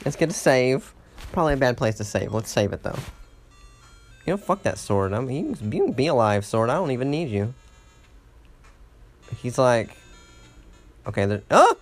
Let's 0.05 0.15
get 0.15 0.29
a 0.29 0.33
save. 0.33 0.93
Probably 1.31 1.55
a 1.55 1.57
bad 1.57 1.77
place 1.77 1.95
to 1.95 2.03
save. 2.03 2.33
Let's 2.33 2.51
save 2.51 2.71
it 2.71 2.83
though. 2.83 2.99
You 4.27 4.33
know, 4.33 4.37
fuck 4.37 4.61
that 4.61 4.77
sword. 4.77 5.11
I 5.13 5.21
mean, 5.21 5.57
you 5.59 5.85
can 5.85 5.91
be 5.93 6.05
alive, 6.05 6.45
sword. 6.45 6.69
I 6.69 6.75
don't 6.75 6.91
even 6.91 7.09
need 7.09 7.29
you. 7.29 7.55
He's 9.41 9.57
like, 9.57 9.95
okay, 11.07 11.26
there. 11.26 11.41
Oh, 11.51 11.77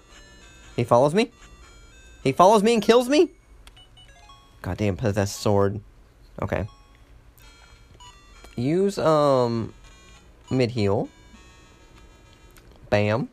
he 0.76 0.84
follows 0.84 1.14
me. 1.14 1.32
He 2.24 2.32
follows 2.32 2.64
me 2.64 2.74
and 2.74 2.84
kills 2.84 3.10
me. 3.10 3.30
Goddamn 4.62 4.98
possessed 4.98 5.40
sword. 5.40 5.82
Okay. 6.42 6.68
Use 8.56 8.98
um 8.98 9.74
mid-heal. 10.50 11.10
Bam. 12.90 13.30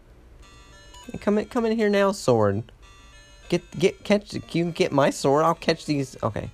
Come 1.20 1.38
in, 1.38 1.46
come 1.46 1.66
in 1.66 1.76
here 1.76 1.88
now, 1.88 2.12
sword. 2.12 2.70
Get 3.48 3.62
get 3.78 4.04
catch. 4.04 4.34
You 4.34 4.40
can 4.40 4.72
get 4.72 4.92
my 4.92 5.10
sword. 5.10 5.44
I'll 5.44 5.54
catch 5.54 5.86
these. 5.86 6.16
Okay. 6.22 6.50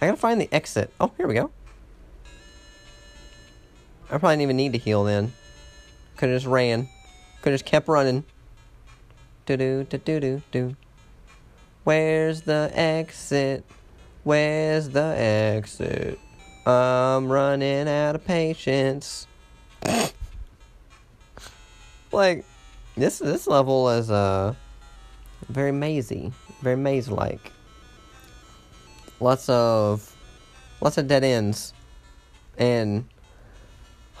I 0.00 0.06
gotta 0.06 0.16
find 0.16 0.40
the 0.40 0.48
exit. 0.52 0.92
Oh, 1.00 1.12
here 1.16 1.26
we 1.26 1.34
go. 1.34 1.50
I 4.06 4.16
probably 4.16 4.34
didn't 4.34 4.42
even 4.42 4.56
need 4.56 4.72
to 4.72 4.78
heal 4.78 5.04
then. 5.04 5.32
Could 6.18 6.30
have 6.30 6.36
just 6.36 6.46
ran. 6.46 6.88
Could 7.42 7.52
have 7.52 7.60
just 7.60 7.64
kept 7.64 7.86
running. 7.86 8.24
Do 9.46 9.56
do 9.56 9.84
do 9.84 9.98
do 9.98 10.20
do 10.20 10.42
do. 10.50 10.76
Where's 11.84 12.42
the 12.42 12.72
exit? 12.74 13.64
Where's 14.24 14.88
the 14.88 15.14
exit? 15.16 16.18
I'm 16.66 17.30
running 17.30 17.88
out 17.88 18.16
of 18.16 18.24
patience. 18.24 19.28
like 22.12 22.44
this 22.96 23.20
this 23.20 23.46
level 23.46 23.88
is 23.88 24.10
uh 24.10 24.54
very 25.48 25.70
mazy, 25.70 26.32
very 26.62 26.76
maze 26.76 27.08
like. 27.08 27.52
Lots 29.20 29.48
of 29.48 30.16
lots 30.80 30.98
of 30.98 31.06
dead 31.06 31.22
ends. 31.22 31.72
And 32.58 33.08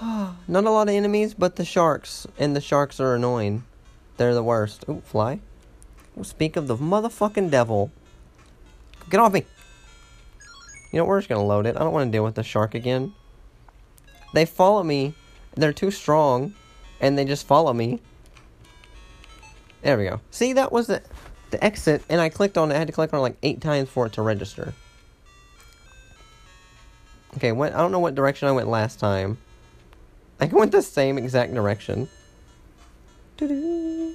not 0.48 0.64
a 0.64 0.70
lot 0.70 0.88
of 0.88 0.94
enemies, 0.94 1.34
but 1.34 1.56
the 1.56 1.64
sharks. 1.64 2.26
And 2.38 2.54
the 2.54 2.60
sharks 2.60 3.00
are 3.00 3.14
annoying. 3.14 3.64
They're 4.16 4.34
the 4.34 4.42
worst. 4.42 4.84
Ooh, 4.88 5.02
fly. 5.04 5.40
Speak 6.22 6.56
of 6.56 6.66
the 6.66 6.76
motherfucking 6.76 7.50
devil. 7.50 7.92
Get 9.08 9.20
off 9.20 9.32
me! 9.32 9.44
You 10.92 10.98
know, 10.98 11.04
we're 11.04 11.18
just 11.18 11.28
gonna 11.28 11.44
load 11.44 11.66
it. 11.66 11.76
I 11.76 11.80
don't 11.80 11.92
want 11.92 12.08
to 12.08 12.12
deal 12.12 12.24
with 12.24 12.34
the 12.34 12.42
shark 12.42 12.74
again. 12.74 13.14
They 14.34 14.44
follow 14.44 14.82
me. 14.82 15.14
They're 15.54 15.72
too 15.72 15.90
strong. 15.90 16.54
And 17.00 17.16
they 17.16 17.24
just 17.24 17.46
follow 17.46 17.72
me. 17.72 18.00
There 19.82 19.96
we 19.96 20.04
go. 20.04 20.20
See, 20.30 20.52
that 20.54 20.72
was 20.72 20.88
the, 20.88 21.02
the 21.50 21.62
exit. 21.64 22.02
And 22.08 22.20
I 22.20 22.28
clicked 22.28 22.58
on 22.58 22.72
it. 22.72 22.74
I 22.74 22.78
had 22.78 22.88
to 22.88 22.92
click 22.92 23.12
on 23.12 23.20
it 23.20 23.22
like 23.22 23.36
eight 23.42 23.60
times 23.60 23.88
for 23.88 24.06
it 24.06 24.12
to 24.14 24.22
register. 24.22 24.74
Okay, 27.36 27.52
what, 27.52 27.72
I 27.72 27.78
don't 27.78 27.92
know 27.92 28.00
what 28.00 28.14
direction 28.14 28.48
I 28.48 28.52
went 28.52 28.68
last 28.68 28.98
time. 28.98 29.38
I 30.40 30.46
went 30.46 30.72
the 30.72 30.82
same 30.82 31.18
exact 31.18 31.52
direction. 31.54 32.08
Doo-doo. 33.36 34.14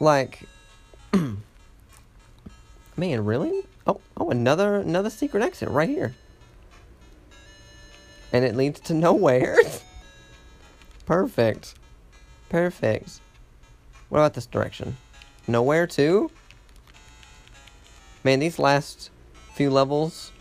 Like, 0.00 0.42
man, 2.96 3.24
really? 3.24 3.64
Oh, 3.86 4.00
oh, 4.16 4.30
another 4.30 4.76
another 4.76 5.10
secret 5.10 5.42
exit 5.42 5.68
right 5.70 5.88
here, 5.88 6.14
and 8.32 8.44
it 8.44 8.54
leads 8.54 8.80
to 8.80 8.94
nowhere. 8.94 9.58
Perfect, 11.06 11.74
perfect. 12.50 13.20
What 14.10 14.18
about 14.18 14.34
this 14.34 14.44
direction? 14.44 14.98
Nowhere 15.46 15.86
too. 15.86 16.30
Man, 18.22 18.40
these 18.40 18.58
last 18.58 19.08
few 19.54 19.70
levels 19.70 20.32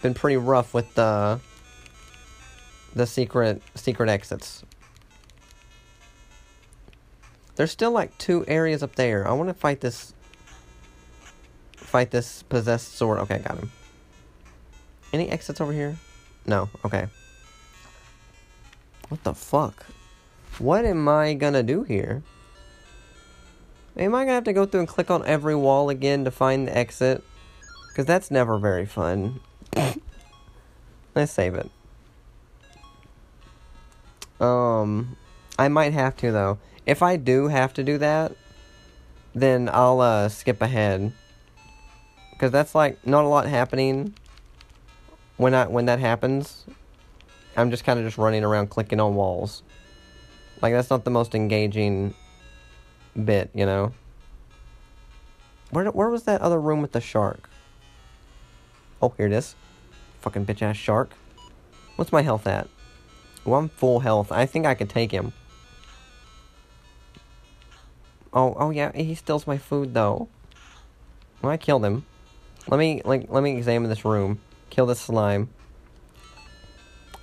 been 0.00 0.14
pretty 0.14 0.38
rough 0.38 0.72
with 0.72 0.94
the 0.94 1.40
the 2.94 3.06
secret 3.06 3.62
secret 3.74 4.08
exits. 4.08 4.64
There's 7.56 7.70
still 7.70 7.90
like 7.90 8.16
two 8.18 8.44
areas 8.48 8.82
up 8.82 8.94
there. 8.94 9.26
I 9.28 9.32
want 9.32 9.48
to 9.48 9.54
fight 9.54 9.80
this 9.80 10.14
fight 11.76 12.10
this 12.10 12.42
possessed 12.44 12.94
sword. 12.94 13.18
Okay, 13.20 13.38
got 13.38 13.58
him. 13.58 13.70
Any 15.12 15.28
exits 15.28 15.60
over 15.60 15.72
here? 15.72 15.96
No. 16.46 16.70
Okay. 16.84 17.06
What 19.08 19.22
the 19.24 19.34
fuck? 19.34 19.84
What 20.58 20.84
am 20.84 21.08
I 21.08 21.34
gonna 21.34 21.62
do 21.62 21.82
here? 21.82 22.22
Am 23.96 24.14
I 24.14 24.24
gonna 24.24 24.34
have 24.34 24.44
to 24.44 24.54
go 24.54 24.64
through 24.64 24.80
and 24.80 24.88
click 24.88 25.10
on 25.10 25.24
every 25.26 25.54
wall 25.54 25.90
again 25.90 26.24
to 26.24 26.30
find 26.30 26.66
the 26.66 26.76
exit? 26.76 27.22
Because 27.88 28.06
that's 28.06 28.30
never 28.30 28.58
very 28.58 28.86
fun. 28.86 29.40
Let's 31.14 31.32
save 31.32 31.54
it. 31.54 31.70
Um, 34.42 35.16
I 35.58 35.68
might 35.68 35.92
have 35.92 36.16
to 36.18 36.32
though. 36.32 36.58
If 36.84 37.02
I 37.02 37.16
do 37.16 37.46
have 37.46 37.72
to 37.74 37.84
do 37.84 37.96
that, 37.98 38.32
then 39.34 39.70
I'll 39.72 40.00
uh, 40.00 40.28
skip 40.28 40.60
ahead. 40.60 41.12
Because 42.32 42.50
that's 42.50 42.74
like 42.74 43.06
not 43.06 43.24
a 43.24 43.28
lot 43.28 43.46
happening 43.46 44.14
when 45.36 45.54
I 45.54 45.66
when 45.68 45.86
that 45.86 46.00
happens. 46.00 46.64
I'm 47.56 47.70
just 47.70 47.84
kind 47.84 47.98
of 47.98 48.04
just 48.04 48.18
running 48.18 48.42
around 48.42 48.70
clicking 48.70 48.98
on 48.98 49.14
walls. 49.14 49.62
Like 50.60 50.72
that's 50.72 50.90
not 50.90 51.04
the 51.04 51.10
most 51.10 51.34
engaging 51.34 52.14
bit, 53.24 53.50
you 53.54 53.64
know. 53.64 53.92
Where 55.70 55.84
where 55.90 56.08
was 56.08 56.24
that 56.24 56.40
other 56.40 56.60
room 56.60 56.82
with 56.82 56.92
the 56.92 57.00
shark? 57.00 57.48
Oh, 59.00 59.14
here 59.16 59.26
it 59.26 59.32
is. 59.32 59.54
Fucking 60.20 60.46
bitch 60.46 60.62
ass 60.62 60.76
shark. 60.76 61.10
What's 61.96 62.10
my 62.10 62.22
health 62.22 62.46
at? 62.46 62.68
I'm 63.46 63.68
full 63.68 64.00
health. 64.00 64.30
I 64.30 64.46
think 64.46 64.66
I 64.66 64.74
could 64.74 64.88
take 64.88 65.10
him. 65.10 65.32
Oh, 68.32 68.54
oh 68.58 68.70
yeah, 68.70 68.92
he 68.94 69.14
steals 69.14 69.46
my 69.46 69.58
food 69.58 69.94
though. 69.94 70.28
Well, 71.42 71.52
I 71.52 71.56
killed 71.56 71.84
him. 71.84 72.06
Let 72.68 72.78
me 72.78 73.02
like 73.04 73.26
let 73.28 73.42
me 73.42 73.56
examine 73.56 73.88
this 73.88 74.04
room. 74.04 74.40
Kill 74.70 74.86
this 74.86 75.00
slime. 75.00 75.50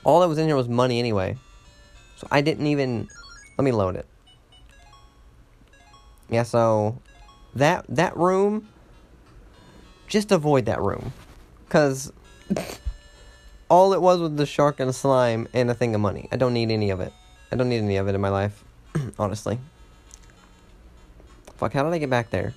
All 0.04 0.20
that 0.20 0.28
was 0.28 0.38
in 0.38 0.48
here 0.48 0.56
was 0.56 0.70
money 0.70 1.00
anyway. 1.00 1.38
So 2.18 2.28
I 2.30 2.42
didn't 2.42 2.68
even 2.68 3.08
let 3.58 3.64
me 3.64 3.72
load 3.72 3.96
it. 3.96 4.06
Yeah, 6.30 6.44
so 6.44 7.02
that 7.56 7.86
that 7.90 8.16
room 8.18 8.68
just 10.08 10.32
avoid 10.32 10.66
that 10.66 10.82
room. 10.82 11.14
Cuz 11.70 12.12
all 13.70 13.94
it 13.94 14.02
was 14.02 14.20
was 14.20 14.36
the 14.36 14.46
shark 14.46 14.80
and 14.80 14.94
slime 14.94 15.48
and 15.54 15.70
a 15.70 15.74
thing 15.74 15.94
of 15.96 16.02
money. 16.02 16.28
I 16.32 16.38
don't 16.38 16.54
need 16.54 16.72
any 16.72 16.90
of 16.90 17.00
it. 17.00 17.14
I 17.52 17.56
don't 17.56 17.70
need 17.70 17.78
any 17.78 17.98
of 17.98 18.08
it 18.08 18.16
in 18.16 18.22
my 18.22 18.30
life, 18.30 18.64
honestly. 19.20 19.60
Fuck, 21.58 21.74
how 21.74 21.84
did 21.84 21.94
I 21.94 21.98
get 21.98 22.10
back 22.10 22.30
there? 22.30 22.54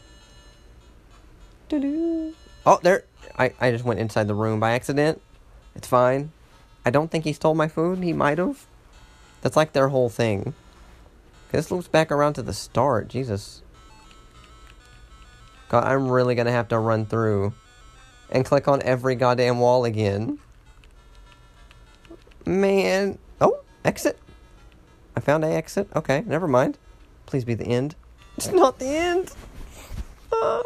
Doo-doo. 1.69 2.35
Oh, 2.65 2.79
there. 2.83 3.05
I, 3.39 3.53
I 3.61 3.71
just 3.71 3.85
went 3.85 4.01
inside 4.01 4.29
the 4.29 4.35
room 4.35 4.61
by 4.61 4.73
accident. 4.73 5.21
It's 5.75 5.89
fine. 5.89 6.33
I 6.85 6.91
don't 6.91 7.11
think 7.11 7.25
he 7.25 7.33
stole 7.33 7.55
my 7.55 7.69
food. 7.69 8.03
He 8.03 8.13
might 8.13 8.39
have. 8.39 8.67
That's 9.41 9.57
like 9.57 9.73
their 9.73 9.89
whole 9.89 10.09
thing. 10.09 10.55
This 11.51 11.71
loops 11.71 11.89
back 11.89 12.11
around 12.11 12.35
to 12.35 12.43
the 12.43 12.53
start. 12.53 13.09
Jesus. 13.09 13.63
God, 15.69 15.85
I'm 15.85 16.09
really 16.09 16.35
gonna 16.35 16.53
have 16.53 16.69
to 16.69 16.79
run 16.79 17.07
through 17.07 17.53
and 18.31 18.45
click 18.45 18.69
on 18.69 18.83
every 18.83 19.15
goddamn 19.15 19.59
wall 19.59 19.85
again. 19.85 20.39
Man. 22.47 23.19
Oh, 23.40 23.60
exit. 23.85 24.19
I 25.16 25.20
found 25.20 25.44
a 25.44 25.48
exit. 25.48 25.89
Okay, 25.94 26.23
never 26.27 26.48
mind. 26.48 26.78
Please 27.27 27.44
be 27.44 27.55
the 27.55 27.66
end. 27.66 27.94
It's 28.39 28.51
not 28.51 28.78
the 28.78 28.86
end. 28.86 29.31
Uh, 30.32 30.62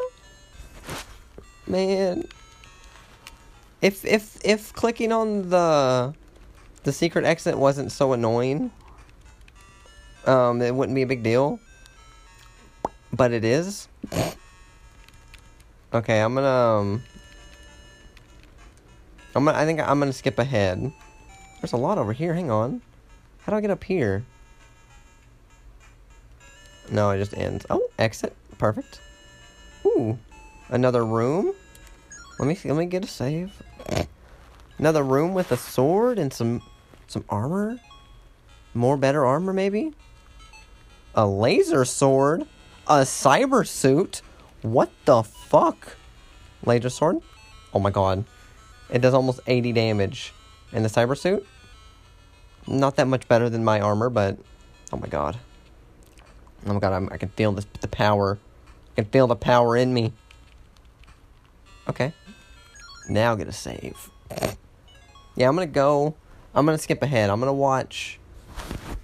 man. 1.67 2.29
If 3.83 4.05
if 4.05 4.39
if 4.45 4.73
clicking 4.73 5.11
on 5.11 5.51
the 5.51 6.15
the 6.85 6.93
secret 6.93 7.25
exit 7.25 7.59
wasn't 7.59 7.91
so 7.91 8.13
annoying, 8.13 8.71
um, 10.27 10.63
it 10.63 10.73
wouldn't 10.73 10.95
be 10.95 11.03
a 11.03 11.07
big 11.07 11.25
deal. 11.25 11.59
But 13.13 13.33
it 13.33 13.45
is. 13.45 13.89
Okay, 15.93 16.21
I'm 16.21 16.35
gonna 16.35 16.49
um, 16.49 17.03
I'm 19.35 19.45
gonna 19.45 19.59
I 19.59 19.65
think 19.65 19.81
I'm 19.81 19.99
gonna 19.99 20.13
skip 20.13 20.39
ahead. 20.39 20.93
There's 21.67 21.73
a 21.73 21.79
lot 21.79 21.99
over 21.99 22.13
here. 22.13 22.33
Hang 22.33 22.49
on. 22.49 22.81
How 23.41 23.51
do 23.51 23.59
I 23.59 23.61
get 23.61 23.73
up 23.73 23.83
here? 23.83 24.25
No, 26.93 27.11
it 27.11 27.19
just 27.19 27.37
ends. 27.37 27.67
Oh, 27.69 27.89
exit. 27.99 28.37
Perfect. 28.57 29.01
Ooh, 29.85 30.17
another 30.69 31.05
room. 31.05 31.53
Let 32.39 32.47
me 32.47 32.55
see. 32.55 32.71
Let 32.71 32.79
me 32.79 32.87
get 32.87 33.05
a 33.05 33.09
save. 33.09 33.61
Another 34.79 35.03
room 35.03 35.35
with 35.35 35.51
a 35.51 35.57
sword 35.57 36.21
and 36.21 36.33
some 36.33 36.63
some 37.09 37.25
armor. 37.29 37.81
More 38.73 38.97
better 38.97 39.27
armor, 39.27 39.53
maybe. 39.53 39.93
A 41.17 41.27
laser 41.27 41.85
sword. 41.85 42.47
A 42.87 43.01
cyber 43.01 43.67
suit. 43.67 44.23
What 44.63 44.93
the 45.05 45.25
fuck? 45.25 45.97
Laser 46.65 46.91
sword. 46.91 47.17
Oh 47.75 47.81
my 47.81 47.91
god. 47.91 48.25
It 48.89 49.01
does 49.01 49.15
almost 49.15 49.41
80 49.49 49.73
damage. 49.73 50.33
And 50.73 50.85
the 50.85 50.89
cyber 50.89 51.19
suit? 51.19 51.45
Not 52.67 52.97
that 52.97 53.07
much 53.07 53.29
better 53.29 53.49
than 53.49 53.65
my 53.65 53.81
armor, 53.81 54.11
but 54.11 54.39
oh 54.93 54.97
my 54.97 55.07
god. 55.07 55.39
Oh 56.67 56.73
my 56.73 56.81
god, 56.81 56.93
I'm, 56.93 57.09
I 57.13 57.17
can 57.17 57.29
feel 57.31 57.53
this 57.53 57.67
the 57.81 57.89
power. 57.89 58.39
I 58.93 58.95
can 58.97 59.05
feel 59.07 59.27
the 59.27 59.37
power 59.37 59.77
in 59.77 59.95
me. 59.95 60.13
Okay. 61.89 62.13
Now 63.09 63.35
get 63.37 63.47
a 63.47 63.53
save. 63.53 64.11
Yeah, 65.37 65.49
I'm 65.49 65.55
gonna 65.55 65.67
go. 65.67 66.15
I'm 66.55 66.67
gonna 66.67 66.79
skip 66.79 67.03
ahead. 67.03 67.31
I'm 67.31 67.39
gonna 67.39 67.53
watch. 67.53 68.19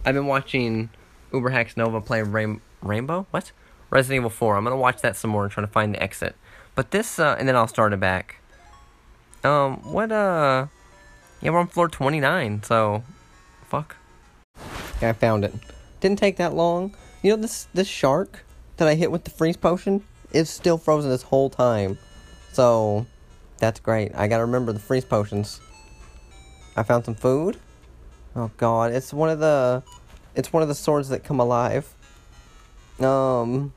I've 0.05 0.15
been 0.15 0.27
watching 0.27 0.91
Uber 1.33 1.51
Hacks 1.51 1.77
Nova 1.77 2.01
play 2.01 2.23
Rain, 2.23 2.61
Rainbow. 2.81 3.27
What? 3.31 3.53
Resident 3.91 4.21
Evil 4.21 4.31
4. 4.31 4.57
I'm 4.57 4.65
gonna 4.65 4.77
watch 4.77 5.03
that 5.03 5.17
some 5.17 5.31
more 5.31 5.45
and 5.45 5.53
try 5.53 5.61
to 5.61 5.69
find 5.69 5.95
the 5.95 6.03
exit. 6.03 6.35
But 6.75 6.91
this, 6.91 7.19
uh, 7.19 7.37
and 7.39 7.47
then 7.47 7.55
I'll 7.55 7.69
start 7.69 7.93
it 7.93 8.01
back. 8.01 8.37
Um, 9.45 9.77
what, 9.93 10.11
uh. 10.11 10.67
Yeah, 11.41 11.51
we're 11.51 11.59
on 11.59 11.67
floor 11.67 11.89
29, 11.89 12.63
so. 12.63 13.03
Fuck. 13.73 13.97
Okay, 14.99 15.09
I 15.09 15.15
found 15.15 15.47
it. 15.47 15.55
Didn't 16.01 16.19
take 16.19 16.37
that 16.37 16.53
long. 16.53 16.95
You 17.23 17.31
know, 17.31 17.41
this, 17.41 17.69
this 17.73 17.89
shark 17.89 18.45
that 18.77 18.87
I 18.87 18.95
hit 18.95 19.11
with 19.11 19.25
the 19.25 19.31
freeze 19.31 19.57
potion 19.57 20.05
is 20.31 20.51
still 20.51 20.77
frozen 20.77 21.09
this 21.09 21.23
whole 21.23 21.49
time. 21.49 21.97
So, 22.53 23.07
that's 23.57 23.81
great. 23.81 24.15
I 24.15 24.29
gotta 24.29 24.45
remember 24.45 24.75
the 24.75 24.79
freeze 24.79 25.07
potions. 25.07 25.63
I 26.77 26.83
found 26.83 27.07
some 27.07 27.15
food. 27.15 27.57
Oh 28.37 28.51
god, 28.59 28.93
it's 28.93 29.11
one 29.11 29.31
of 29.31 29.39
the 29.39 29.83
it's 30.35 30.53
one 30.53 30.63
of 30.63 30.69
the 30.69 30.75
swords 30.75 31.09
that 31.09 31.25
come 31.25 31.41
alive. 31.41 31.95
Um 33.01 33.73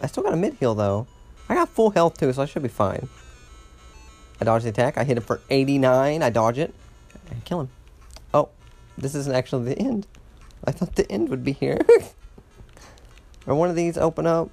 I 0.00 0.06
still 0.06 0.22
got 0.22 0.32
a 0.32 0.36
mid-heal 0.36 0.76
though. 0.76 1.08
I 1.48 1.56
got 1.56 1.70
full 1.70 1.90
health 1.90 2.18
too, 2.20 2.32
so 2.32 2.42
I 2.42 2.46
should 2.46 2.62
be 2.62 2.68
fine. 2.68 3.08
I 4.40 4.44
dodge 4.44 4.62
the 4.62 4.68
attack. 4.68 4.96
I 4.96 5.02
hit 5.02 5.16
him 5.16 5.24
for 5.24 5.40
89. 5.50 6.22
I 6.22 6.30
dodge 6.30 6.58
it. 6.58 6.72
I 7.32 7.34
kill 7.44 7.62
him. 7.62 7.70
This 8.98 9.14
isn't 9.14 9.34
actually 9.34 9.74
the 9.74 9.78
end. 9.78 10.06
I 10.64 10.72
thought 10.72 10.94
the 10.94 11.10
end 11.10 11.28
would 11.28 11.44
be 11.44 11.52
here. 11.52 11.80
or 13.46 13.54
one 13.54 13.70
of 13.70 13.76
these 13.76 13.96
open 13.98 14.26
up. 14.26 14.50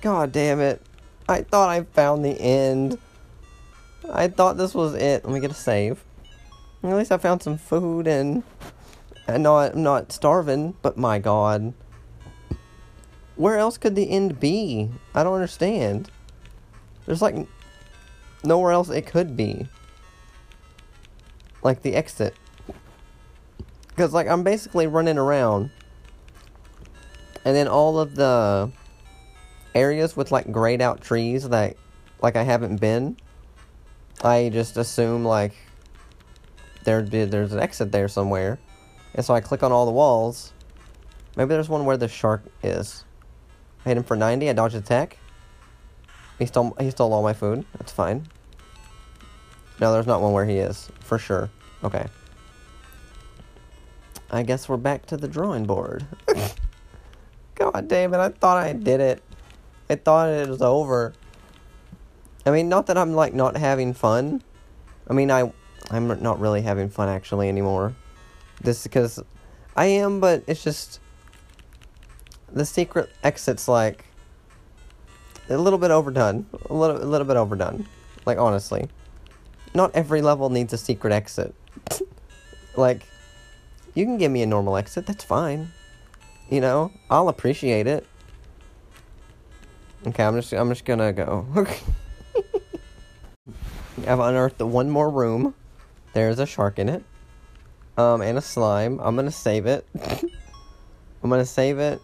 God 0.00 0.32
damn 0.32 0.60
it. 0.60 0.82
I 1.28 1.42
thought 1.42 1.68
I 1.68 1.82
found 1.82 2.24
the 2.24 2.40
end. 2.40 2.98
I 4.12 4.28
thought 4.28 4.56
this 4.56 4.74
was 4.74 4.94
it. 4.94 5.24
Let 5.24 5.32
me 5.32 5.40
get 5.40 5.50
a 5.50 5.54
save. 5.54 6.04
At 6.82 6.96
least 6.96 7.10
I 7.10 7.18
found 7.18 7.42
some 7.42 7.58
food 7.58 8.06
and 8.06 8.44
I 9.26 9.38
know 9.38 9.56
I'm 9.58 9.82
not 9.82 10.12
starving, 10.12 10.76
but 10.82 10.96
my 10.96 11.18
god. 11.18 11.72
Where 13.34 13.58
else 13.58 13.76
could 13.76 13.96
the 13.96 14.08
end 14.08 14.38
be? 14.38 14.90
I 15.14 15.24
don't 15.24 15.34
understand. 15.34 16.10
There's 17.06 17.22
like 17.22 17.34
nowhere 18.44 18.72
else 18.72 18.88
it 18.88 19.06
could 19.06 19.36
be. 19.36 19.66
Like 21.62 21.82
the 21.82 21.94
exit. 21.94 22.34
Because, 23.96 24.12
like, 24.12 24.28
I'm 24.28 24.42
basically 24.42 24.86
running 24.86 25.16
around. 25.16 25.70
And 27.46 27.56
then 27.56 27.66
all 27.66 27.98
of 27.98 28.14
the 28.14 28.70
areas 29.74 30.14
with, 30.14 30.30
like, 30.30 30.52
grayed 30.52 30.82
out 30.82 31.00
trees 31.00 31.48
that, 31.48 31.76
like, 32.20 32.36
I 32.36 32.42
haven't 32.42 32.76
been, 32.78 33.16
I 34.22 34.50
just 34.52 34.76
assume, 34.76 35.24
like, 35.24 35.54
there'd 36.84 37.10
be, 37.10 37.24
there's 37.24 37.54
an 37.54 37.58
exit 37.58 37.90
there 37.90 38.08
somewhere. 38.08 38.58
And 39.14 39.24
so 39.24 39.32
I 39.32 39.40
click 39.40 39.62
on 39.62 39.72
all 39.72 39.86
the 39.86 39.92
walls. 39.92 40.52
Maybe 41.34 41.48
there's 41.48 41.70
one 41.70 41.86
where 41.86 41.96
the 41.96 42.08
shark 42.08 42.42
is. 42.62 43.02
I 43.86 43.88
hit 43.88 43.96
him 43.96 44.04
for 44.04 44.16
90. 44.16 44.50
I 44.50 44.52
dodged 44.52 44.74
attack. 44.74 45.16
He 46.38 46.44
stole, 46.44 46.76
he 46.78 46.90
stole 46.90 47.14
all 47.14 47.22
my 47.22 47.32
food. 47.32 47.64
That's 47.78 47.92
fine. 47.92 48.26
No, 49.80 49.90
there's 49.90 50.06
not 50.06 50.20
one 50.20 50.34
where 50.34 50.44
he 50.44 50.58
is. 50.58 50.90
For 51.00 51.18
sure. 51.18 51.50
Okay. 51.82 52.06
I 54.30 54.42
guess 54.42 54.68
we're 54.68 54.76
back 54.76 55.06
to 55.06 55.16
the 55.16 55.28
drawing 55.28 55.64
board. 55.66 56.06
God 57.54 57.88
damn 57.88 58.12
it, 58.12 58.18
I 58.18 58.28
thought 58.30 58.58
I 58.58 58.72
did 58.72 59.00
it. 59.00 59.22
I 59.88 59.94
thought 59.94 60.28
it 60.28 60.48
was 60.48 60.62
over. 60.62 61.14
I 62.44 62.50
mean, 62.50 62.68
not 62.68 62.86
that 62.86 62.98
I'm 62.98 63.14
like 63.14 63.34
not 63.34 63.56
having 63.56 63.94
fun. 63.94 64.42
I 65.08 65.12
mean, 65.12 65.30
I 65.30 65.52
I'm 65.90 66.08
not 66.22 66.40
really 66.40 66.62
having 66.62 66.88
fun 66.88 67.08
actually 67.08 67.48
anymore. 67.48 67.94
This 68.60 68.82
because 68.82 69.22
I 69.76 69.86
am, 69.86 70.20
but 70.20 70.42
it's 70.46 70.62
just 70.62 71.00
the 72.52 72.64
secret 72.64 73.10
exit's 73.22 73.68
like 73.68 74.04
a 75.48 75.56
little 75.56 75.78
bit 75.78 75.90
overdone. 75.90 76.46
A 76.68 76.74
little 76.74 77.02
a 77.02 77.04
little 77.04 77.26
bit 77.26 77.36
overdone. 77.36 77.86
Like 78.24 78.38
honestly. 78.38 78.88
Not 79.74 79.94
every 79.94 80.22
level 80.22 80.48
needs 80.48 80.72
a 80.72 80.78
secret 80.78 81.12
exit. 81.12 81.54
like 82.76 83.02
you 83.96 84.04
can 84.04 84.18
give 84.18 84.30
me 84.30 84.42
a 84.42 84.46
normal 84.46 84.76
exit, 84.76 85.06
that's 85.06 85.24
fine. 85.24 85.72
You 86.50 86.60
know, 86.60 86.92
I'll 87.10 87.28
appreciate 87.28 87.86
it. 87.86 88.06
Okay, 90.06 90.22
I'm 90.22 90.36
just 90.36 90.52
I'm 90.52 90.68
just 90.68 90.84
gonna 90.84 91.12
go. 91.12 91.46
I've 94.06 94.20
unearthed 94.20 94.60
one 94.60 94.90
more 94.90 95.10
room. 95.10 95.54
There's 96.12 96.38
a 96.38 96.46
shark 96.46 96.78
in 96.78 96.88
it. 96.88 97.02
Um, 97.96 98.20
and 98.20 98.38
a 98.38 98.42
slime. 98.42 99.00
I'm 99.02 99.16
gonna 99.16 99.30
save 99.30 99.66
it. 99.66 99.86
I'm 101.22 101.30
gonna 101.30 101.46
save 101.46 101.78
it. 101.78 102.00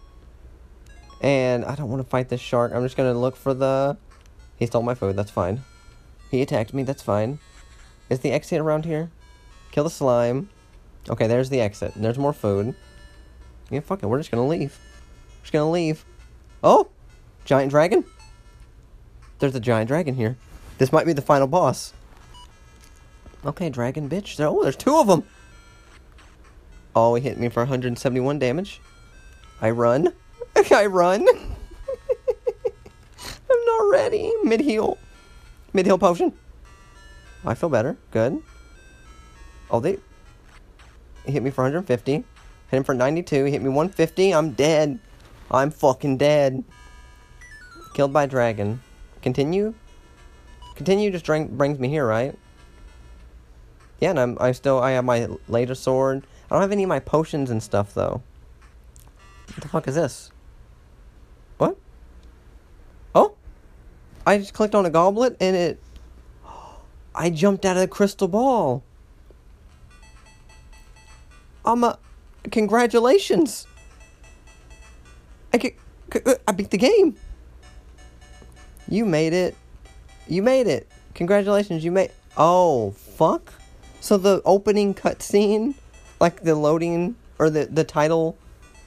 And 1.21 1.63
I 1.63 1.75
don't 1.75 1.89
want 1.89 2.03
to 2.03 2.09
fight 2.09 2.27
this 2.27 2.41
shark. 2.41 2.73
I'm 2.73 2.83
just 2.83 2.97
gonna 2.97 3.13
look 3.13 3.35
for 3.35 3.53
the. 3.53 3.95
He 4.57 4.65
stole 4.65 4.81
my 4.81 4.95
food. 4.95 5.15
That's 5.15 5.31
fine. 5.31 5.61
He 6.31 6.41
attacked 6.41 6.73
me. 6.73 6.83
That's 6.83 7.03
fine. 7.03 7.39
Is 8.09 8.19
the 8.19 8.31
exit 8.31 8.59
around 8.59 8.85
here? 8.85 9.11
Kill 9.71 9.83
the 9.83 9.89
slime. 9.89 10.49
Okay, 11.09 11.27
there's 11.27 11.49
the 11.49 11.61
exit. 11.61 11.93
There's 11.95 12.17
more 12.17 12.33
food. 12.33 12.75
Yeah, 13.69 13.81
fuck 13.81 14.03
it. 14.03 14.07
We're 14.07 14.19
just 14.19 14.31
gonna 14.31 14.47
leave. 14.47 14.77
We're 15.27 15.41
just 15.41 15.53
gonna 15.53 15.71
leave. 15.71 16.05
Oh! 16.63 16.89
Giant 17.45 17.71
dragon? 17.71 18.05
There's 19.39 19.55
a 19.55 19.59
giant 19.59 19.89
dragon 19.89 20.15
here. 20.15 20.37
This 20.77 20.91
might 20.91 21.05
be 21.05 21.13
the 21.13 21.21
final 21.21 21.47
boss. 21.47 21.93
Okay, 23.45 23.69
dragon 23.69 24.09
bitch. 24.09 24.37
There, 24.37 24.47
oh, 24.47 24.63
there's 24.63 24.77
two 24.77 24.97
of 24.97 25.07
them. 25.07 25.23
Oh, 26.95 27.15
he 27.15 27.21
hit 27.21 27.37
me 27.39 27.49
for 27.49 27.61
171 27.61 28.39
damage. 28.39 28.79
I 29.59 29.71
run. 29.71 30.13
I 30.71 30.85
run. 30.85 31.27
I'm 33.49 33.65
not 33.65 33.89
ready. 33.89 34.31
Mid-heal. 34.43 34.97
Mid 35.73 35.85
heal 35.85 35.97
potion. 35.97 36.31
I 37.45 37.55
feel 37.55 37.69
better. 37.69 37.97
Good. 38.11 38.41
Oh, 39.69 39.79
they. 39.79 39.97
He 41.25 41.31
hit 41.31 41.43
me 41.43 41.51
for 41.51 41.63
150. 41.63 42.13
Hit 42.13 42.25
him 42.69 42.83
for 42.83 42.93
92. 42.93 43.45
He 43.45 43.51
hit 43.51 43.61
me 43.61 43.69
150. 43.69 44.33
I'm 44.33 44.51
dead. 44.51 44.99
I'm 45.51 45.71
fucking 45.71 46.17
dead. 46.17 46.63
Killed 47.93 48.11
by 48.11 48.25
dragon. 48.25 48.81
Continue? 49.21 49.73
Continue 50.75 51.11
just 51.11 51.25
drink, 51.25 51.51
brings 51.51 51.79
me 51.79 51.87
here, 51.87 52.05
right? 52.05 52.37
Yeah, 53.99 54.09
and 54.09 54.19
I'm 54.19 54.37
I 54.39 54.51
still 54.51 54.79
I 54.79 54.91
have 54.91 55.05
my 55.05 55.29
laser 55.47 55.75
sword. 55.75 56.25
I 56.49 56.55
don't 56.55 56.61
have 56.61 56.71
any 56.71 56.83
of 56.83 56.89
my 56.89 56.99
potions 56.99 57.49
and 57.49 57.61
stuff 57.61 57.93
though. 57.93 58.21
What 59.47 59.61
the 59.61 59.67
fuck 59.67 59.87
is 59.87 59.95
this? 59.95 60.31
What? 61.57 61.77
Oh? 63.13 63.35
I 64.25 64.39
just 64.39 64.53
clicked 64.53 64.75
on 64.75 64.85
a 64.85 64.89
goblet 64.89 65.37
and 65.39 65.55
it 65.55 65.79
I 67.15 67.29
jumped 67.29 67.65
out 67.65 67.77
of 67.77 67.81
the 67.81 67.87
crystal 67.87 68.27
ball. 68.27 68.83
A 71.65 71.97
congratulations. 72.51 73.67
I 75.53 75.57
get, 75.57 75.75
uh, 76.25 76.35
I 76.47 76.51
beat 76.51 76.71
the 76.71 76.77
game. 76.77 77.15
You 78.89 79.05
made 79.05 79.33
it. 79.33 79.55
You 80.27 80.43
made 80.43 80.67
it. 80.67 80.91
Congratulations, 81.13 81.83
you 81.83 81.91
made. 81.91 82.11
Oh 82.37 82.91
fuck! 82.91 83.53
So 84.01 84.17
the 84.17 84.41
opening 84.43 84.93
cutscene, 84.93 85.75
like 86.19 86.43
the 86.43 86.55
loading 86.55 87.15
or 87.39 87.49
the 87.49 87.65
the 87.65 87.83
title 87.83 88.37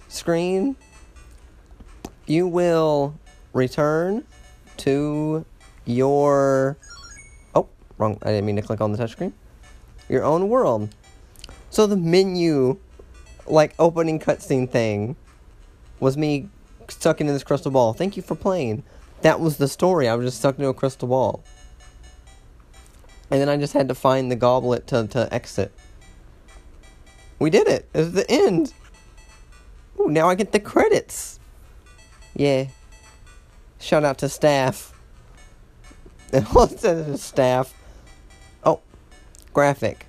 screen, 0.08 0.76
you 2.26 2.46
will 2.46 3.14
return 3.52 4.24
to 4.78 5.44
your. 5.84 6.76
Oh, 7.54 7.68
wrong. 7.96 8.18
I 8.22 8.30
didn't 8.32 8.46
mean 8.46 8.56
to 8.56 8.62
click 8.62 8.80
on 8.80 8.92
the 8.92 8.98
touchscreen. 8.98 9.32
Your 10.08 10.24
own 10.24 10.48
world. 10.48 10.94
So 11.76 11.86
the 11.86 11.94
menu, 11.94 12.78
like 13.46 13.74
opening 13.78 14.18
cutscene 14.18 14.66
thing, 14.66 15.14
was 16.00 16.16
me 16.16 16.48
stuck 16.88 17.20
into 17.20 17.34
this 17.34 17.44
crystal 17.44 17.70
ball. 17.70 17.92
Thank 17.92 18.16
you 18.16 18.22
for 18.22 18.34
playing. 18.34 18.82
That 19.20 19.40
was 19.40 19.58
the 19.58 19.68
story. 19.68 20.08
I 20.08 20.14
was 20.14 20.28
just 20.28 20.38
stuck 20.38 20.56
into 20.56 20.70
a 20.70 20.72
crystal 20.72 21.06
ball. 21.06 21.44
And 23.30 23.42
then 23.42 23.50
I 23.50 23.58
just 23.58 23.74
had 23.74 23.88
to 23.88 23.94
find 23.94 24.30
the 24.30 24.36
goblet 24.36 24.86
to, 24.86 25.06
to 25.08 25.28
exit. 25.30 25.70
We 27.38 27.50
did 27.50 27.68
it. 27.68 27.86
It 27.92 27.98
was 27.98 28.12
the 28.12 28.30
end. 28.30 28.72
Ooh, 30.00 30.08
now 30.08 30.30
I 30.30 30.34
get 30.34 30.52
the 30.52 30.60
credits. 30.60 31.38
Yeah. 32.34 32.68
Shout 33.80 34.02
out 34.02 34.16
to 34.16 34.30
staff. 34.30 34.94
Staff. 37.16 37.74
Oh. 38.64 38.80
Graphic. 39.52 40.06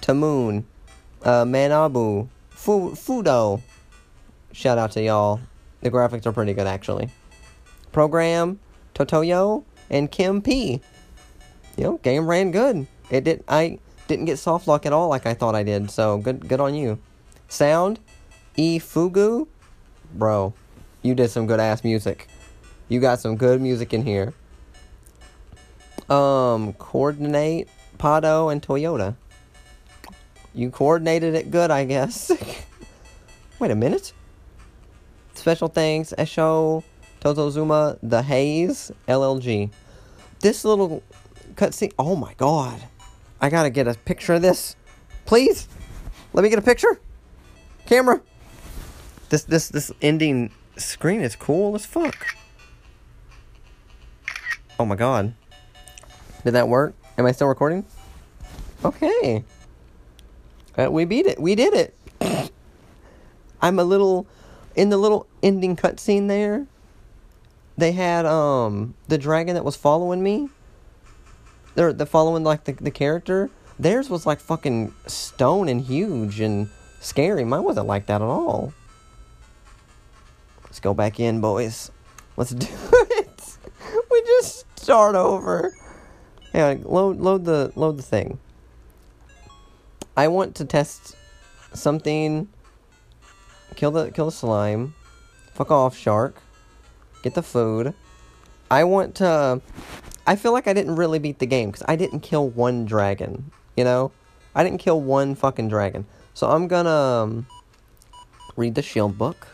Tamoon. 0.00 0.62
Uh, 1.28 1.44
Manabu. 1.44 2.26
Fu- 2.48 2.92
Fudo. 2.92 3.60
Shout 4.52 4.78
out 4.78 4.92
to 4.92 5.02
y'all. 5.02 5.40
The 5.82 5.90
graphics 5.90 6.24
are 6.24 6.32
pretty 6.32 6.54
good, 6.54 6.66
actually. 6.66 7.10
Program, 7.92 8.58
Totoyo, 8.94 9.62
and 9.90 10.10
Kim 10.10 10.40
P. 10.40 10.80
You 11.76 11.84
know, 11.84 11.96
game 11.98 12.26
ran 12.26 12.50
good. 12.50 12.86
It 13.10 13.24
did. 13.24 13.44
I 13.46 13.78
didn't 14.06 14.24
get 14.24 14.38
soft 14.38 14.66
lock 14.66 14.86
at 14.86 14.94
all 14.94 15.08
like 15.10 15.26
I 15.26 15.34
thought 15.34 15.54
I 15.54 15.62
did. 15.64 15.90
So 15.90 16.16
good, 16.16 16.48
good 16.48 16.60
on 16.60 16.74
you. 16.74 16.98
Sound, 17.46 18.00
E 18.56 18.78
Fugu, 18.78 19.48
bro, 20.14 20.54
you 21.02 21.14
did 21.14 21.28
some 21.28 21.46
good 21.46 21.60
ass 21.60 21.84
music. 21.84 22.26
You 22.88 23.00
got 23.00 23.20
some 23.20 23.36
good 23.36 23.60
music 23.60 23.92
in 23.92 24.02
here. 24.06 24.32
Um, 26.08 26.72
coordinate, 26.72 27.68
Pado, 27.98 28.50
and 28.50 28.62
Toyota. 28.62 29.14
You 30.58 30.72
coordinated 30.72 31.36
it 31.36 31.52
good, 31.52 31.70
I 31.70 31.84
guess. 31.84 32.32
Wait 33.60 33.70
a 33.70 33.76
minute. 33.76 34.12
Special 35.34 35.68
thanks, 35.68 36.12
Esho, 36.18 36.82
Totozuma, 37.20 37.96
The 38.02 38.22
Haze, 38.22 38.90
LLG. 39.06 39.70
This 40.40 40.64
little 40.64 41.04
cutscene. 41.54 41.92
Oh 41.96 42.16
my 42.16 42.34
god. 42.34 42.82
I 43.40 43.50
gotta 43.50 43.70
get 43.70 43.86
a 43.86 43.94
picture 43.94 44.34
of 44.34 44.42
this. 44.42 44.74
Please? 45.26 45.68
Let 46.32 46.42
me 46.42 46.48
get 46.48 46.58
a 46.58 46.62
picture. 46.62 46.98
Camera. 47.86 48.20
This 49.28 49.44
this 49.44 49.68
this 49.68 49.92
ending 50.02 50.50
screen 50.76 51.20
is 51.20 51.36
cool 51.36 51.76
as 51.76 51.86
fuck. 51.86 52.34
Oh 54.76 54.84
my 54.84 54.96
god. 54.96 55.34
Did 56.44 56.54
that 56.54 56.66
work? 56.66 56.96
Am 57.16 57.26
I 57.26 57.30
still 57.30 57.46
recording? 57.46 57.84
Okay. 58.84 59.44
Uh, 60.78 60.90
we 60.90 61.04
beat 61.04 61.26
it. 61.26 61.40
We 61.40 61.54
did 61.54 61.74
it. 61.74 61.94
I'm 63.60 63.78
a 63.78 63.84
little 63.84 64.26
in 64.76 64.90
the 64.90 64.96
little 64.96 65.26
ending 65.42 65.76
cutscene 65.76 66.28
there. 66.28 66.66
They 67.76 67.92
had 67.92 68.24
um 68.26 68.94
the 69.08 69.18
dragon 69.18 69.54
that 69.54 69.64
was 69.64 69.76
following 69.76 70.22
me. 70.22 70.48
They're 71.74 71.92
the 71.92 72.06
following 72.06 72.44
like 72.44 72.64
the 72.64 72.72
the 72.72 72.90
character. 72.90 73.50
Theirs 73.78 74.08
was 74.08 74.26
like 74.26 74.40
fucking 74.40 74.92
stone 75.06 75.68
and 75.68 75.80
huge 75.80 76.40
and 76.40 76.68
scary. 77.00 77.44
Mine 77.44 77.64
wasn't 77.64 77.86
like 77.86 78.06
that 78.06 78.22
at 78.22 78.26
all. 78.26 78.72
Let's 80.64 80.80
go 80.80 80.94
back 80.94 81.18
in, 81.18 81.40
boys. 81.40 81.90
Let's 82.36 82.50
do 82.54 82.66
it. 82.92 83.58
We 84.10 84.22
just 84.22 84.66
start 84.78 85.14
over. 85.14 85.74
Yeah, 86.54 86.76
load 86.82 87.18
load 87.18 87.44
the 87.44 87.72
load 87.74 87.96
the 87.98 88.02
thing. 88.02 88.38
I 90.18 90.26
want 90.26 90.56
to 90.56 90.64
test 90.64 91.14
something. 91.74 92.48
Kill 93.76 93.92
the 93.92 94.10
kill 94.10 94.24
the 94.24 94.32
slime. 94.32 94.96
Fuck 95.54 95.70
off, 95.70 95.96
shark. 95.96 96.42
Get 97.22 97.34
the 97.34 97.42
food. 97.42 97.94
I 98.68 98.82
want 98.82 99.14
to. 99.16 99.62
I 100.26 100.34
feel 100.34 100.50
like 100.50 100.66
I 100.66 100.72
didn't 100.72 100.96
really 100.96 101.20
beat 101.20 101.38
the 101.38 101.46
game 101.46 101.70
because 101.70 101.84
I 101.86 101.94
didn't 101.94 102.20
kill 102.20 102.48
one 102.48 102.84
dragon. 102.84 103.52
You 103.76 103.84
know, 103.84 104.10
I 104.56 104.64
didn't 104.64 104.80
kill 104.80 105.00
one 105.00 105.36
fucking 105.36 105.68
dragon. 105.68 106.04
So 106.34 106.50
I'm 106.50 106.66
gonna 106.66 106.90
um, 106.90 107.46
read 108.56 108.74
the 108.74 108.82
shield 108.82 109.16
book. 109.16 109.46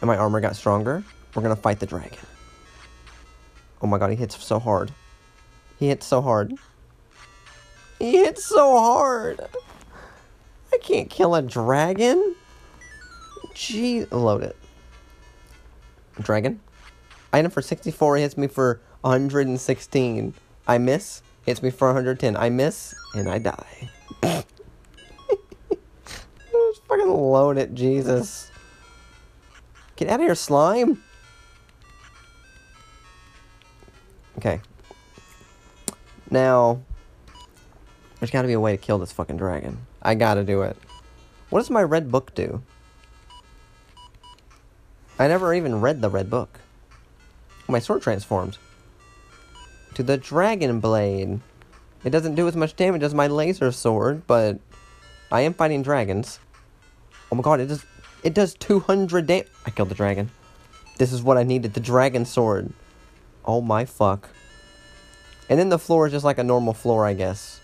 And 0.00 0.08
my 0.08 0.16
armor 0.16 0.40
got 0.40 0.56
stronger. 0.56 1.04
We're 1.34 1.42
gonna 1.42 1.54
fight 1.54 1.80
the 1.80 1.86
dragon. 1.86 2.18
Oh 3.82 3.86
my 3.86 3.98
god, 3.98 4.08
he 4.08 4.16
hits 4.16 4.42
so 4.42 4.58
hard. 4.58 4.90
He 5.78 5.88
hits 5.88 6.06
so 6.06 6.22
hard. 6.22 6.58
He 8.10 8.12
hits 8.12 8.46
so 8.46 8.78
hard. 8.78 9.40
I 10.72 10.78
can't 10.78 11.10
kill 11.10 11.34
a 11.34 11.42
dragon. 11.42 12.34
Gee, 13.52 14.06
load 14.06 14.42
it. 14.42 14.56
Dragon. 16.18 16.60
Item 17.30 17.50
for 17.50 17.60
64 17.60 18.16
hits 18.16 18.38
me 18.38 18.46
for 18.46 18.80
116. 19.02 20.32
I 20.66 20.78
miss. 20.78 21.22
Hits 21.44 21.62
me 21.62 21.68
for 21.68 21.88
110. 21.88 22.38
I 22.38 22.48
miss, 22.48 22.94
and 23.14 23.28
I 23.28 23.38
die. 23.38 23.90
Just 24.22 24.46
fucking 26.88 27.06
load 27.06 27.58
it, 27.58 27.74
Jesus. 27.74 28.50
Get 29.96 30.08
out 30.08 30.20
of 30.20 30.26
here, 30.26 30.34
slime. 30.34 31.02
Okay. 34.38 34.62
Now, 36.30 36.80
there's 38.20 38.30
got 38.30 38.42
to 38.42 38.48
be 38.48 38.54
a 38.54 38.60
way 38.60 38.72
to 38.72 38.76
kill 38.76 38.98
this 38.98 39.12
fucking 39.12 39.38
dragon. 39.38 39.78
I 40.02 40.14
gotta 40.14 40.44
do 40.44 40.62
it. 40.62 40.76
What 41.48 41.60
does 41.60 41.70
my 41.70 41.82
red 41.82 42.12
book 42.12 42.34
do? 42.34 42.62
I 45.18 45.26
never 45.26 45.52
even 45.52 45.80
read 45.80 46.00
the 46.00 46.10
red 46.10 46.30
book. 46.30 46.60
My 47.66 47.78
sword 47.78 48.02
transformed 48.02 48.58
to 49.94 50.02
the 50.02 50.16
dragon 50.16 50.80
blade. 50.80 51.40
It 52.04 52.10
doesn't 52.10 52.34
do 52.34 52.48
as 52.48 52.56
much 52.56 52.76
damage 52.76 53.02
as 53.02 53.14
my 53.14 53.26
laser 53.26 53.72
sword, 53.72 54.26
but 54.26 54.58
I 55.30 55.42
am 55.42 55.54
fighting 55.54 55.82
dragons. 55.82 56.40
Oh 57.30 57.36
my 57.36 57.42
god, 57.42 57.60
it 57.60 57.66
does 57.66 57.84
it 58.22 58.34
does 58.34 58.54
200 58.54 59.26
damage. 59.26 59.48
I 59.66 59.70
killed 59.70 59.88
the 59.88 59.94
dragon. 59.94 60.30
This 60.98 61.12
is 61.12 61.22
what 61.22 61.38
I 61.38 61.42
needed, 61.42 61.74
the 61.74 61.80
dragon 61.80 62.24
sword. 62.24 62.72
Oh 63.44 63.60
my 63.60 63.84
fuck. 63.84 64.28
And 65.48 65.58
then 65.58 65.68
the 65.68 65.78
floor 65.78 66.06
is 66.06 66.12
just 66.12 66.24
like 66.24 66.38
a 66.38 66.44
normal 66.44 66.74
floor, 66.74 67.06
I 67.06 67.14
guess. 67.14 67.59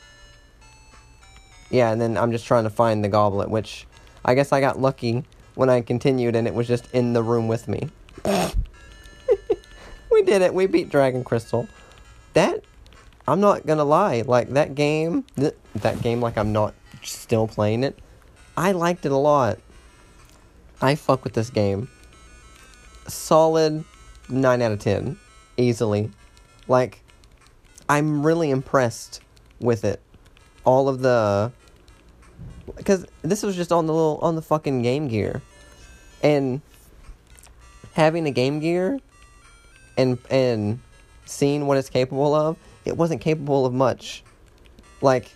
Yeah, 1.71 1.91
and 1.91 2.01
then 2.01 2.17
I'm 2.17 2.33
just 2.33 2.47
trying 2.47 2.65
to 2.65 2.71
find 2.71 3.03
the 3.03 3.09
goblet, 3.09 3.51
which 3.51 3.87
I 4.25 4.35
guess 4.35 4.53
I 4.53 4.61
got 4.61 4.81
lucky 4.81 5.25
when 5.55 5.71
I 5.71 5.81
continued 5.81 6.37
and 6.37 6.47
it 6.47 6.55
was 6.55 6.69
just 6.69 6.91
in 6.93 7.13
the 7.13 7.23
room 7.23 7.49
with 7.49 7.67
me. 7.67 7.89
we 10.11 10.23
did 10.23 10.43
it. 10.43 10.55
We 10.55 10.67
beat 10.67 10.89
Dragon 10.89 11.25
Crystal. 11.25 11.69
That 12.35 12.63
I'm 13.29 13.41
not 13.41 13.67
gonna 13.67 13.85
lie, 13.85 14.23
like 14.27 14.51
that 14.51 14.75
game, 14.75 15.25
th- 15.37 15.57
that 15.77 16.01
game, 16.03 16.21
like 16.21 16.39
I'm 16.39 16.53
not 16.53 16.75
still 17.03 17.49
playing 17.49 17.83
it. 17.83 17.99
I 18.57 18.73
liked 18.73 19.05
it 19.05 19.13
a 19.13 19.17
lot. 19.17 19.59
I 20.81 20.95
fuck 20.95 21.25
with 21.25 21.33
this 21.33 21.51
game. 21.51 21.89
Solid 23.09 23.85
nine 24.29 24.63
out 24.63 24.73
of 24.73 24.79
ten, 24.79 25.19
easily. 25.57 26.11
Like, 26.69 27.03
I'm 27.89 28.25
really 28.25 28.51
impressed 28.51 29.21
with 29.61 29.85
it. 29.85 30.01
All 30.67 30.91
of 30.91 31.01
the, 31.01 31.51
because 32.77 33.07
this 33.23 33.43
was 33.43 33.57
just 33.57 33.73
on 33.73 33.87
the 33.87 33.95
little 33.95 34.19
on 34.21 34.35
the 34.35 34.43
fucking 34.43 34.83
Game 34.83 35.09
Gear, 35.09 35.41
and 36.23 36.61
having 37.95 38.27
a 38.27 38.31
Game 38.31 38.61
Gear, 38.61 39.01
and 39.97 40.19
and 40.29 40.81
seeing 41.25 41.67
what 41.67 41.79
it's 41.79 41.89
capable 41.89 42.35
of, 42.35 42.59
it 42.85 42.97
wasn't 42.97 43.21
capable 43.21 43.65
of 43.65 43.73
much. 43.73 44.23
Like, 45.01 45.31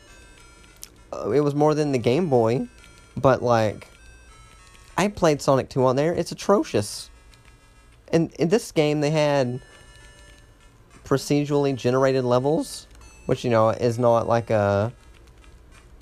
uh, 1.12 1.30
it 1.30 1.40
was 1.40 1.54
more 1.54 1.74
than 1.74 1.92
the 1.92 1.98
Game 1.98 2.28
Boy, 2.28 2.68
but 3.16 3.42
like, 3.42 3.88
I 4.96 5.08
played 5.08 5.40
Sonic 5.40 5.68
2 5.68 5.84
on 5.84 5.96
there. 5.96 6.12
It's 6.12 6.32
atrocious. 6.32 7.10
And 8.12 8.32
in 8.34 8.48
this 8.48 8.72
game, 8.72 9.00
they 9.00 9.10
had 9.10 9.60
procedurally 11.04 11.74
generated 11.74 12.24
levels, 12.24 12.86
which 13.26 13.44
you 13.44 13.50
know 13.50 13.70
is 13.70 13.98
not 13.98 14.28
like 14.28 14.50
a 14.50 14.92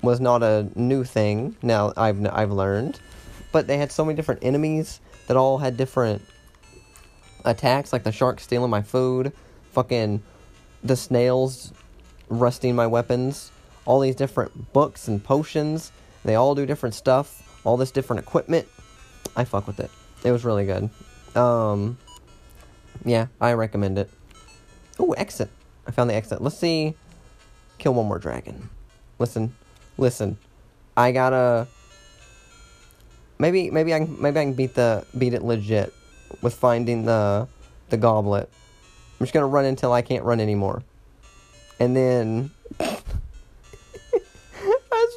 was 0.01 0.19
not 0.19 0.43
a 0.43 0.67
new 0.75 1.03
thing. 1.03 1.55
Now 1.61 1.93
I've 1.97 2.25
I've 2.27 2.51
learned, 2.51 2.99
but 3.51 3.67
they 3.67 3.77
had 3.77 3.91
so 3.91 4.05
many 4.05 4.15
different 4.15 4.43
enemies 4.43 4.99
that 5.27 5.37
all 5.37 5.57
had 5.57 5.77
different 5.77 6.21
attacks, 7.45 7.93
like 7.93 8.03
the 8.03 8.11
shark 8.11 8.39
stealing 8.39 8.69
my 8.69 8.81
food, 8.81 9.33
fucking 9.71 10.21
the 10.83 10.95
snails 10.95 11.73
rusting 12.29 12.75
my 12.75 12.87
weapons, 12.87 13.51
all 13.85 13.99
these 13.99 14.15
different 14.15 14.71
books 14.73 15.07
and 15.07 15.23
potions. 15.23 15.91
They 16.23 16.35
all 16.35 16.55
do 16.55 16.65
different 16.65 16.95
stuff, 16.95 17.61
all 17.63 17.77
this 17.77 17.91
different 17.91 18.21
equipment. 18.21 18.67
I 19.35 19.43
fuck 19.43 19.67
with 19.67 19.79
it. 19.79 19.91
It 20.23 20.31
was 20.31 20.43
really 20.43 20.65
good. 20.65 20.89
Um, 21.35 21.97
yeah, 23.05 23.27
I 23.39 23.53
recommend 23.53 23.97
it. 23.97 24.09
Oh, 24.99 25.13
exit. 25.13 25.49
I 25.87 25.91
found 25.91 26.09
the 26.09 26.15
exit. 26.15 26.41
Let's 26.41 26.57
see. 26.57 26.95
Kill 27.77 27.93
one 27.93 28.07
more 28.07 28.19
dragon. 28.19 28.69
Listen, 29.17 29.55
listen. 29.99 30.37
I 30.97 31.11
gotta. 31.11 31.67
Maybe, 33.37 33.69
maybe 33.69 33.93
I 33.93 33.99
can, 33.99 34.21
maybe 34.21 34.39
I 34.39 34.43
can 34.43 34.53
beat 34.53 34.73
the 34.73 35.05
beat 35.17 35.33
it 35.33 35.43
legit 35.43 35.93
with 36.41 36.53
finding 36.53 37.05
the 37.05 37.47
the 37.89 37.97
goblet. 37.97 38.49
I'm 39.19 39.25
just 39.25 39.33
gonna 39.33 39.47
run 39.47 39.65
until 39.65 39.93
I 39.93 40.01
can't 40.01 40.23
run 40.23 40.39
anymore, 40.39 40.83
and 41.79 41.95
then. 41.95 42.51
That's 42.77 43.03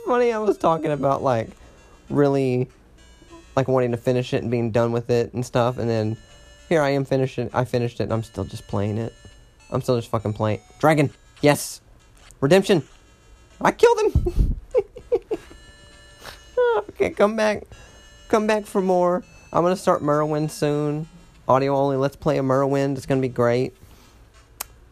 funny. 0.06 0.32
I 0.32 0.38
was 0.38 0.56
talking 0.58 0.92
about 0.92 1.22
like 1.22 1.50
really 2.08 2.68
like 3.56 3.68
wanting 3.68 3.90
to 3.90 3.96
finish 3.96 4.32
it 4.32 4.42
and 4.42 4.50
being 4.50 4.70
done 4.70 4.92
with 4.92 5.10
it 5.10 5.32
and 5.34 5.44
stuff, 5.44 5.78
and 5.78 5.88
then 5.88 6.16
here 6.68 6.80
I 6.80 6.90
am 6.90 7.04
finishing. 7.04 7.50
I 7.52 7.64
finished 7.64 8.00
it. 8.00 8.04
and 8.04 8.12
I'm 8.12 8.22
still 8.22 8.44
just 8.44 8.66
playing 8.68 8.98
it. 8.98 9.12
I'm 9.70 9.82
still 9.82 9.96
just 9.96 10.10
fucking 10.10 10.34
playing. 10.34 10.60
Dragon, 10.78 11.10
yes, 11.40 11.80
redemption. 12.40 12.82
I 13.62 13.72
killed 13.72 14.00
him. 14.00 14.56
okay, 16.90 17.10
come 17.10 17.36
back, 17.36 17.64
come 18.28 18.46
back 18.46 18.66
for 18.66 18.80
more. 18.80 19.22
I'm 19.52 19.62
gonna 19.62 19.76
start 19.76 20.02
Morrowind 20.02 20.50
soon. 20.50 21.08
Audio 21.46 21.76
only. 21.76 21.96
Let's 21.96 22.16
play 22.16 22.38
a 22.38 22.42
Morrowind. 22.42 22.96
It's 22.96 23.06
gonna 23.06 23.20
be 23.20 23.28
great. 23.28 23.74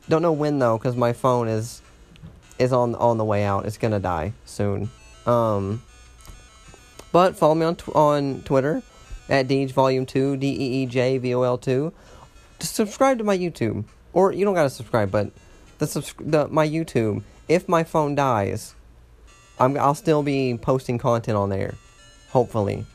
Don't 0.09 0.23
know 0.23 0.33
when 0.33 0.59
though, 0.59 0.77
because 0.79 0.97
my 0.97 1.13
phone 1.13 1.49
is 1.49 1.83
is 2.59 2.73
on 2.73 2.95
on 2.97 3.19
the 3.19 3.25
way 3.25 3.45
out. 3.45 3.67
It's 3.67 3.79
gonna 3.79 4.01
die 4.01 4.35
soon. 4.45 4.91
Um, 5.27 5.83
but 7.13 7.37
follow 7.37 7.55
me 7.55 7.65
on 7.65 7.77
tw- 7.77 7.95
on 7.95 8.43
Twitter 8.43 8.83
at 9.29 9.49
Deej 9.49 9.73
Volume 9.73 10.07
Two 10.07 10.37
D 10.37 10.49
E 10.49 10.83
E 10.83 10.87
J 10.87 11.19
V 11.19 11.35
O 11.35 11.43
L 11.43 11.59
Two. 11.59 11.93
Just 12.59 12.75
subscribe 12.75 13.19
to 13.19 13.25
my 13.25 13.37
YouTube, 13.37 13.85
or 14.13 14.33
you 14.33 14.45
don't 14.45 14.55
gotta 14.55 14.71
subscribe, 14.71 15.11
but 15.11 15.31
the, 15.79 15.87
subs- 15.87 16.15
the 16.21 16.47
my 16.49 16.69
YouTube. 16.69 17.23
If 17.51 17.69
my 17.69 17.83
phone 17.83 18.15
dies, 18.15 18.77
I'm 19.59 19.77
I'll 19.77 19.97
still 19.97 20.23
be 20.23 20.57
posting 20.57 20.99
content 20.99 21.37
on 21.37 21.49
there, 21.49 21.75
hopefully. 22.29 22.87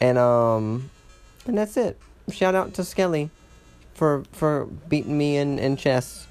And 0.00 0.16
um, 0.16 0.90
and 1.44 1.58
that's 1.58 1.76
it. 1.76 2.00
Shout 2.32 2.54
out 2.54 2.72
to 2.74 2.84
Skelly 2.84 3.28
for 3.92 4.24
for 4.32 4.64
beating 4.88 5.18
me 5.18 5.36
in 5.36 5.58
in 5.58 5.76
chess, 5.76 6.26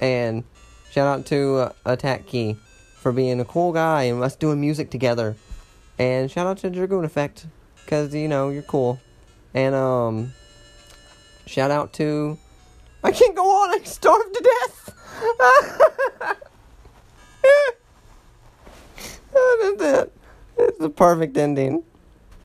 and 0.00 0.42
shout 0.90 1.06
out 1.06 1.26
to 1.26 1.56
uh, 1.58 1.72
Attack 1.86 2.26
Key 2.26 2.56
for 2.96 3.12
being 3.12 3.38
a 3.38 3.44
cool 3.44 3.72
guy 3.72 4.02
and 4.02 4.20
us 4.20 4.34
doing 4.34 4.60
music 4.60 4.90
together. 4.90 5.36
And 5.96 6.28
shout 6.28 6.48
out 6.48 6.58
to 6.58 6.70
Dragoon 6.70 7.04
Effect, 7.04 7.46
cause 7.86 8.12
you 8.12 8.26
know 8.26 8.48
you're 8.48 8.62
cool. 8.62 8.98
And 9.54 9.76
um, 9.76 10.32
shout 11.46 11.70
out 11.70 11.92
to 11.92 12.36
I 13.04 13.12
can't 13.12 13.36
go 13.36 13.44
on. 13.44 13.74
I'm 13.74 13.84
starved 13.84 14.34
to 14.34 14.42
death. 14.42 16.40
That's 19.32 19.82
it. 19.82 20.12
It's 20.58 20.78
the 20.78 20.90
perfect 20.90 21.36
ending. 21.36 21.82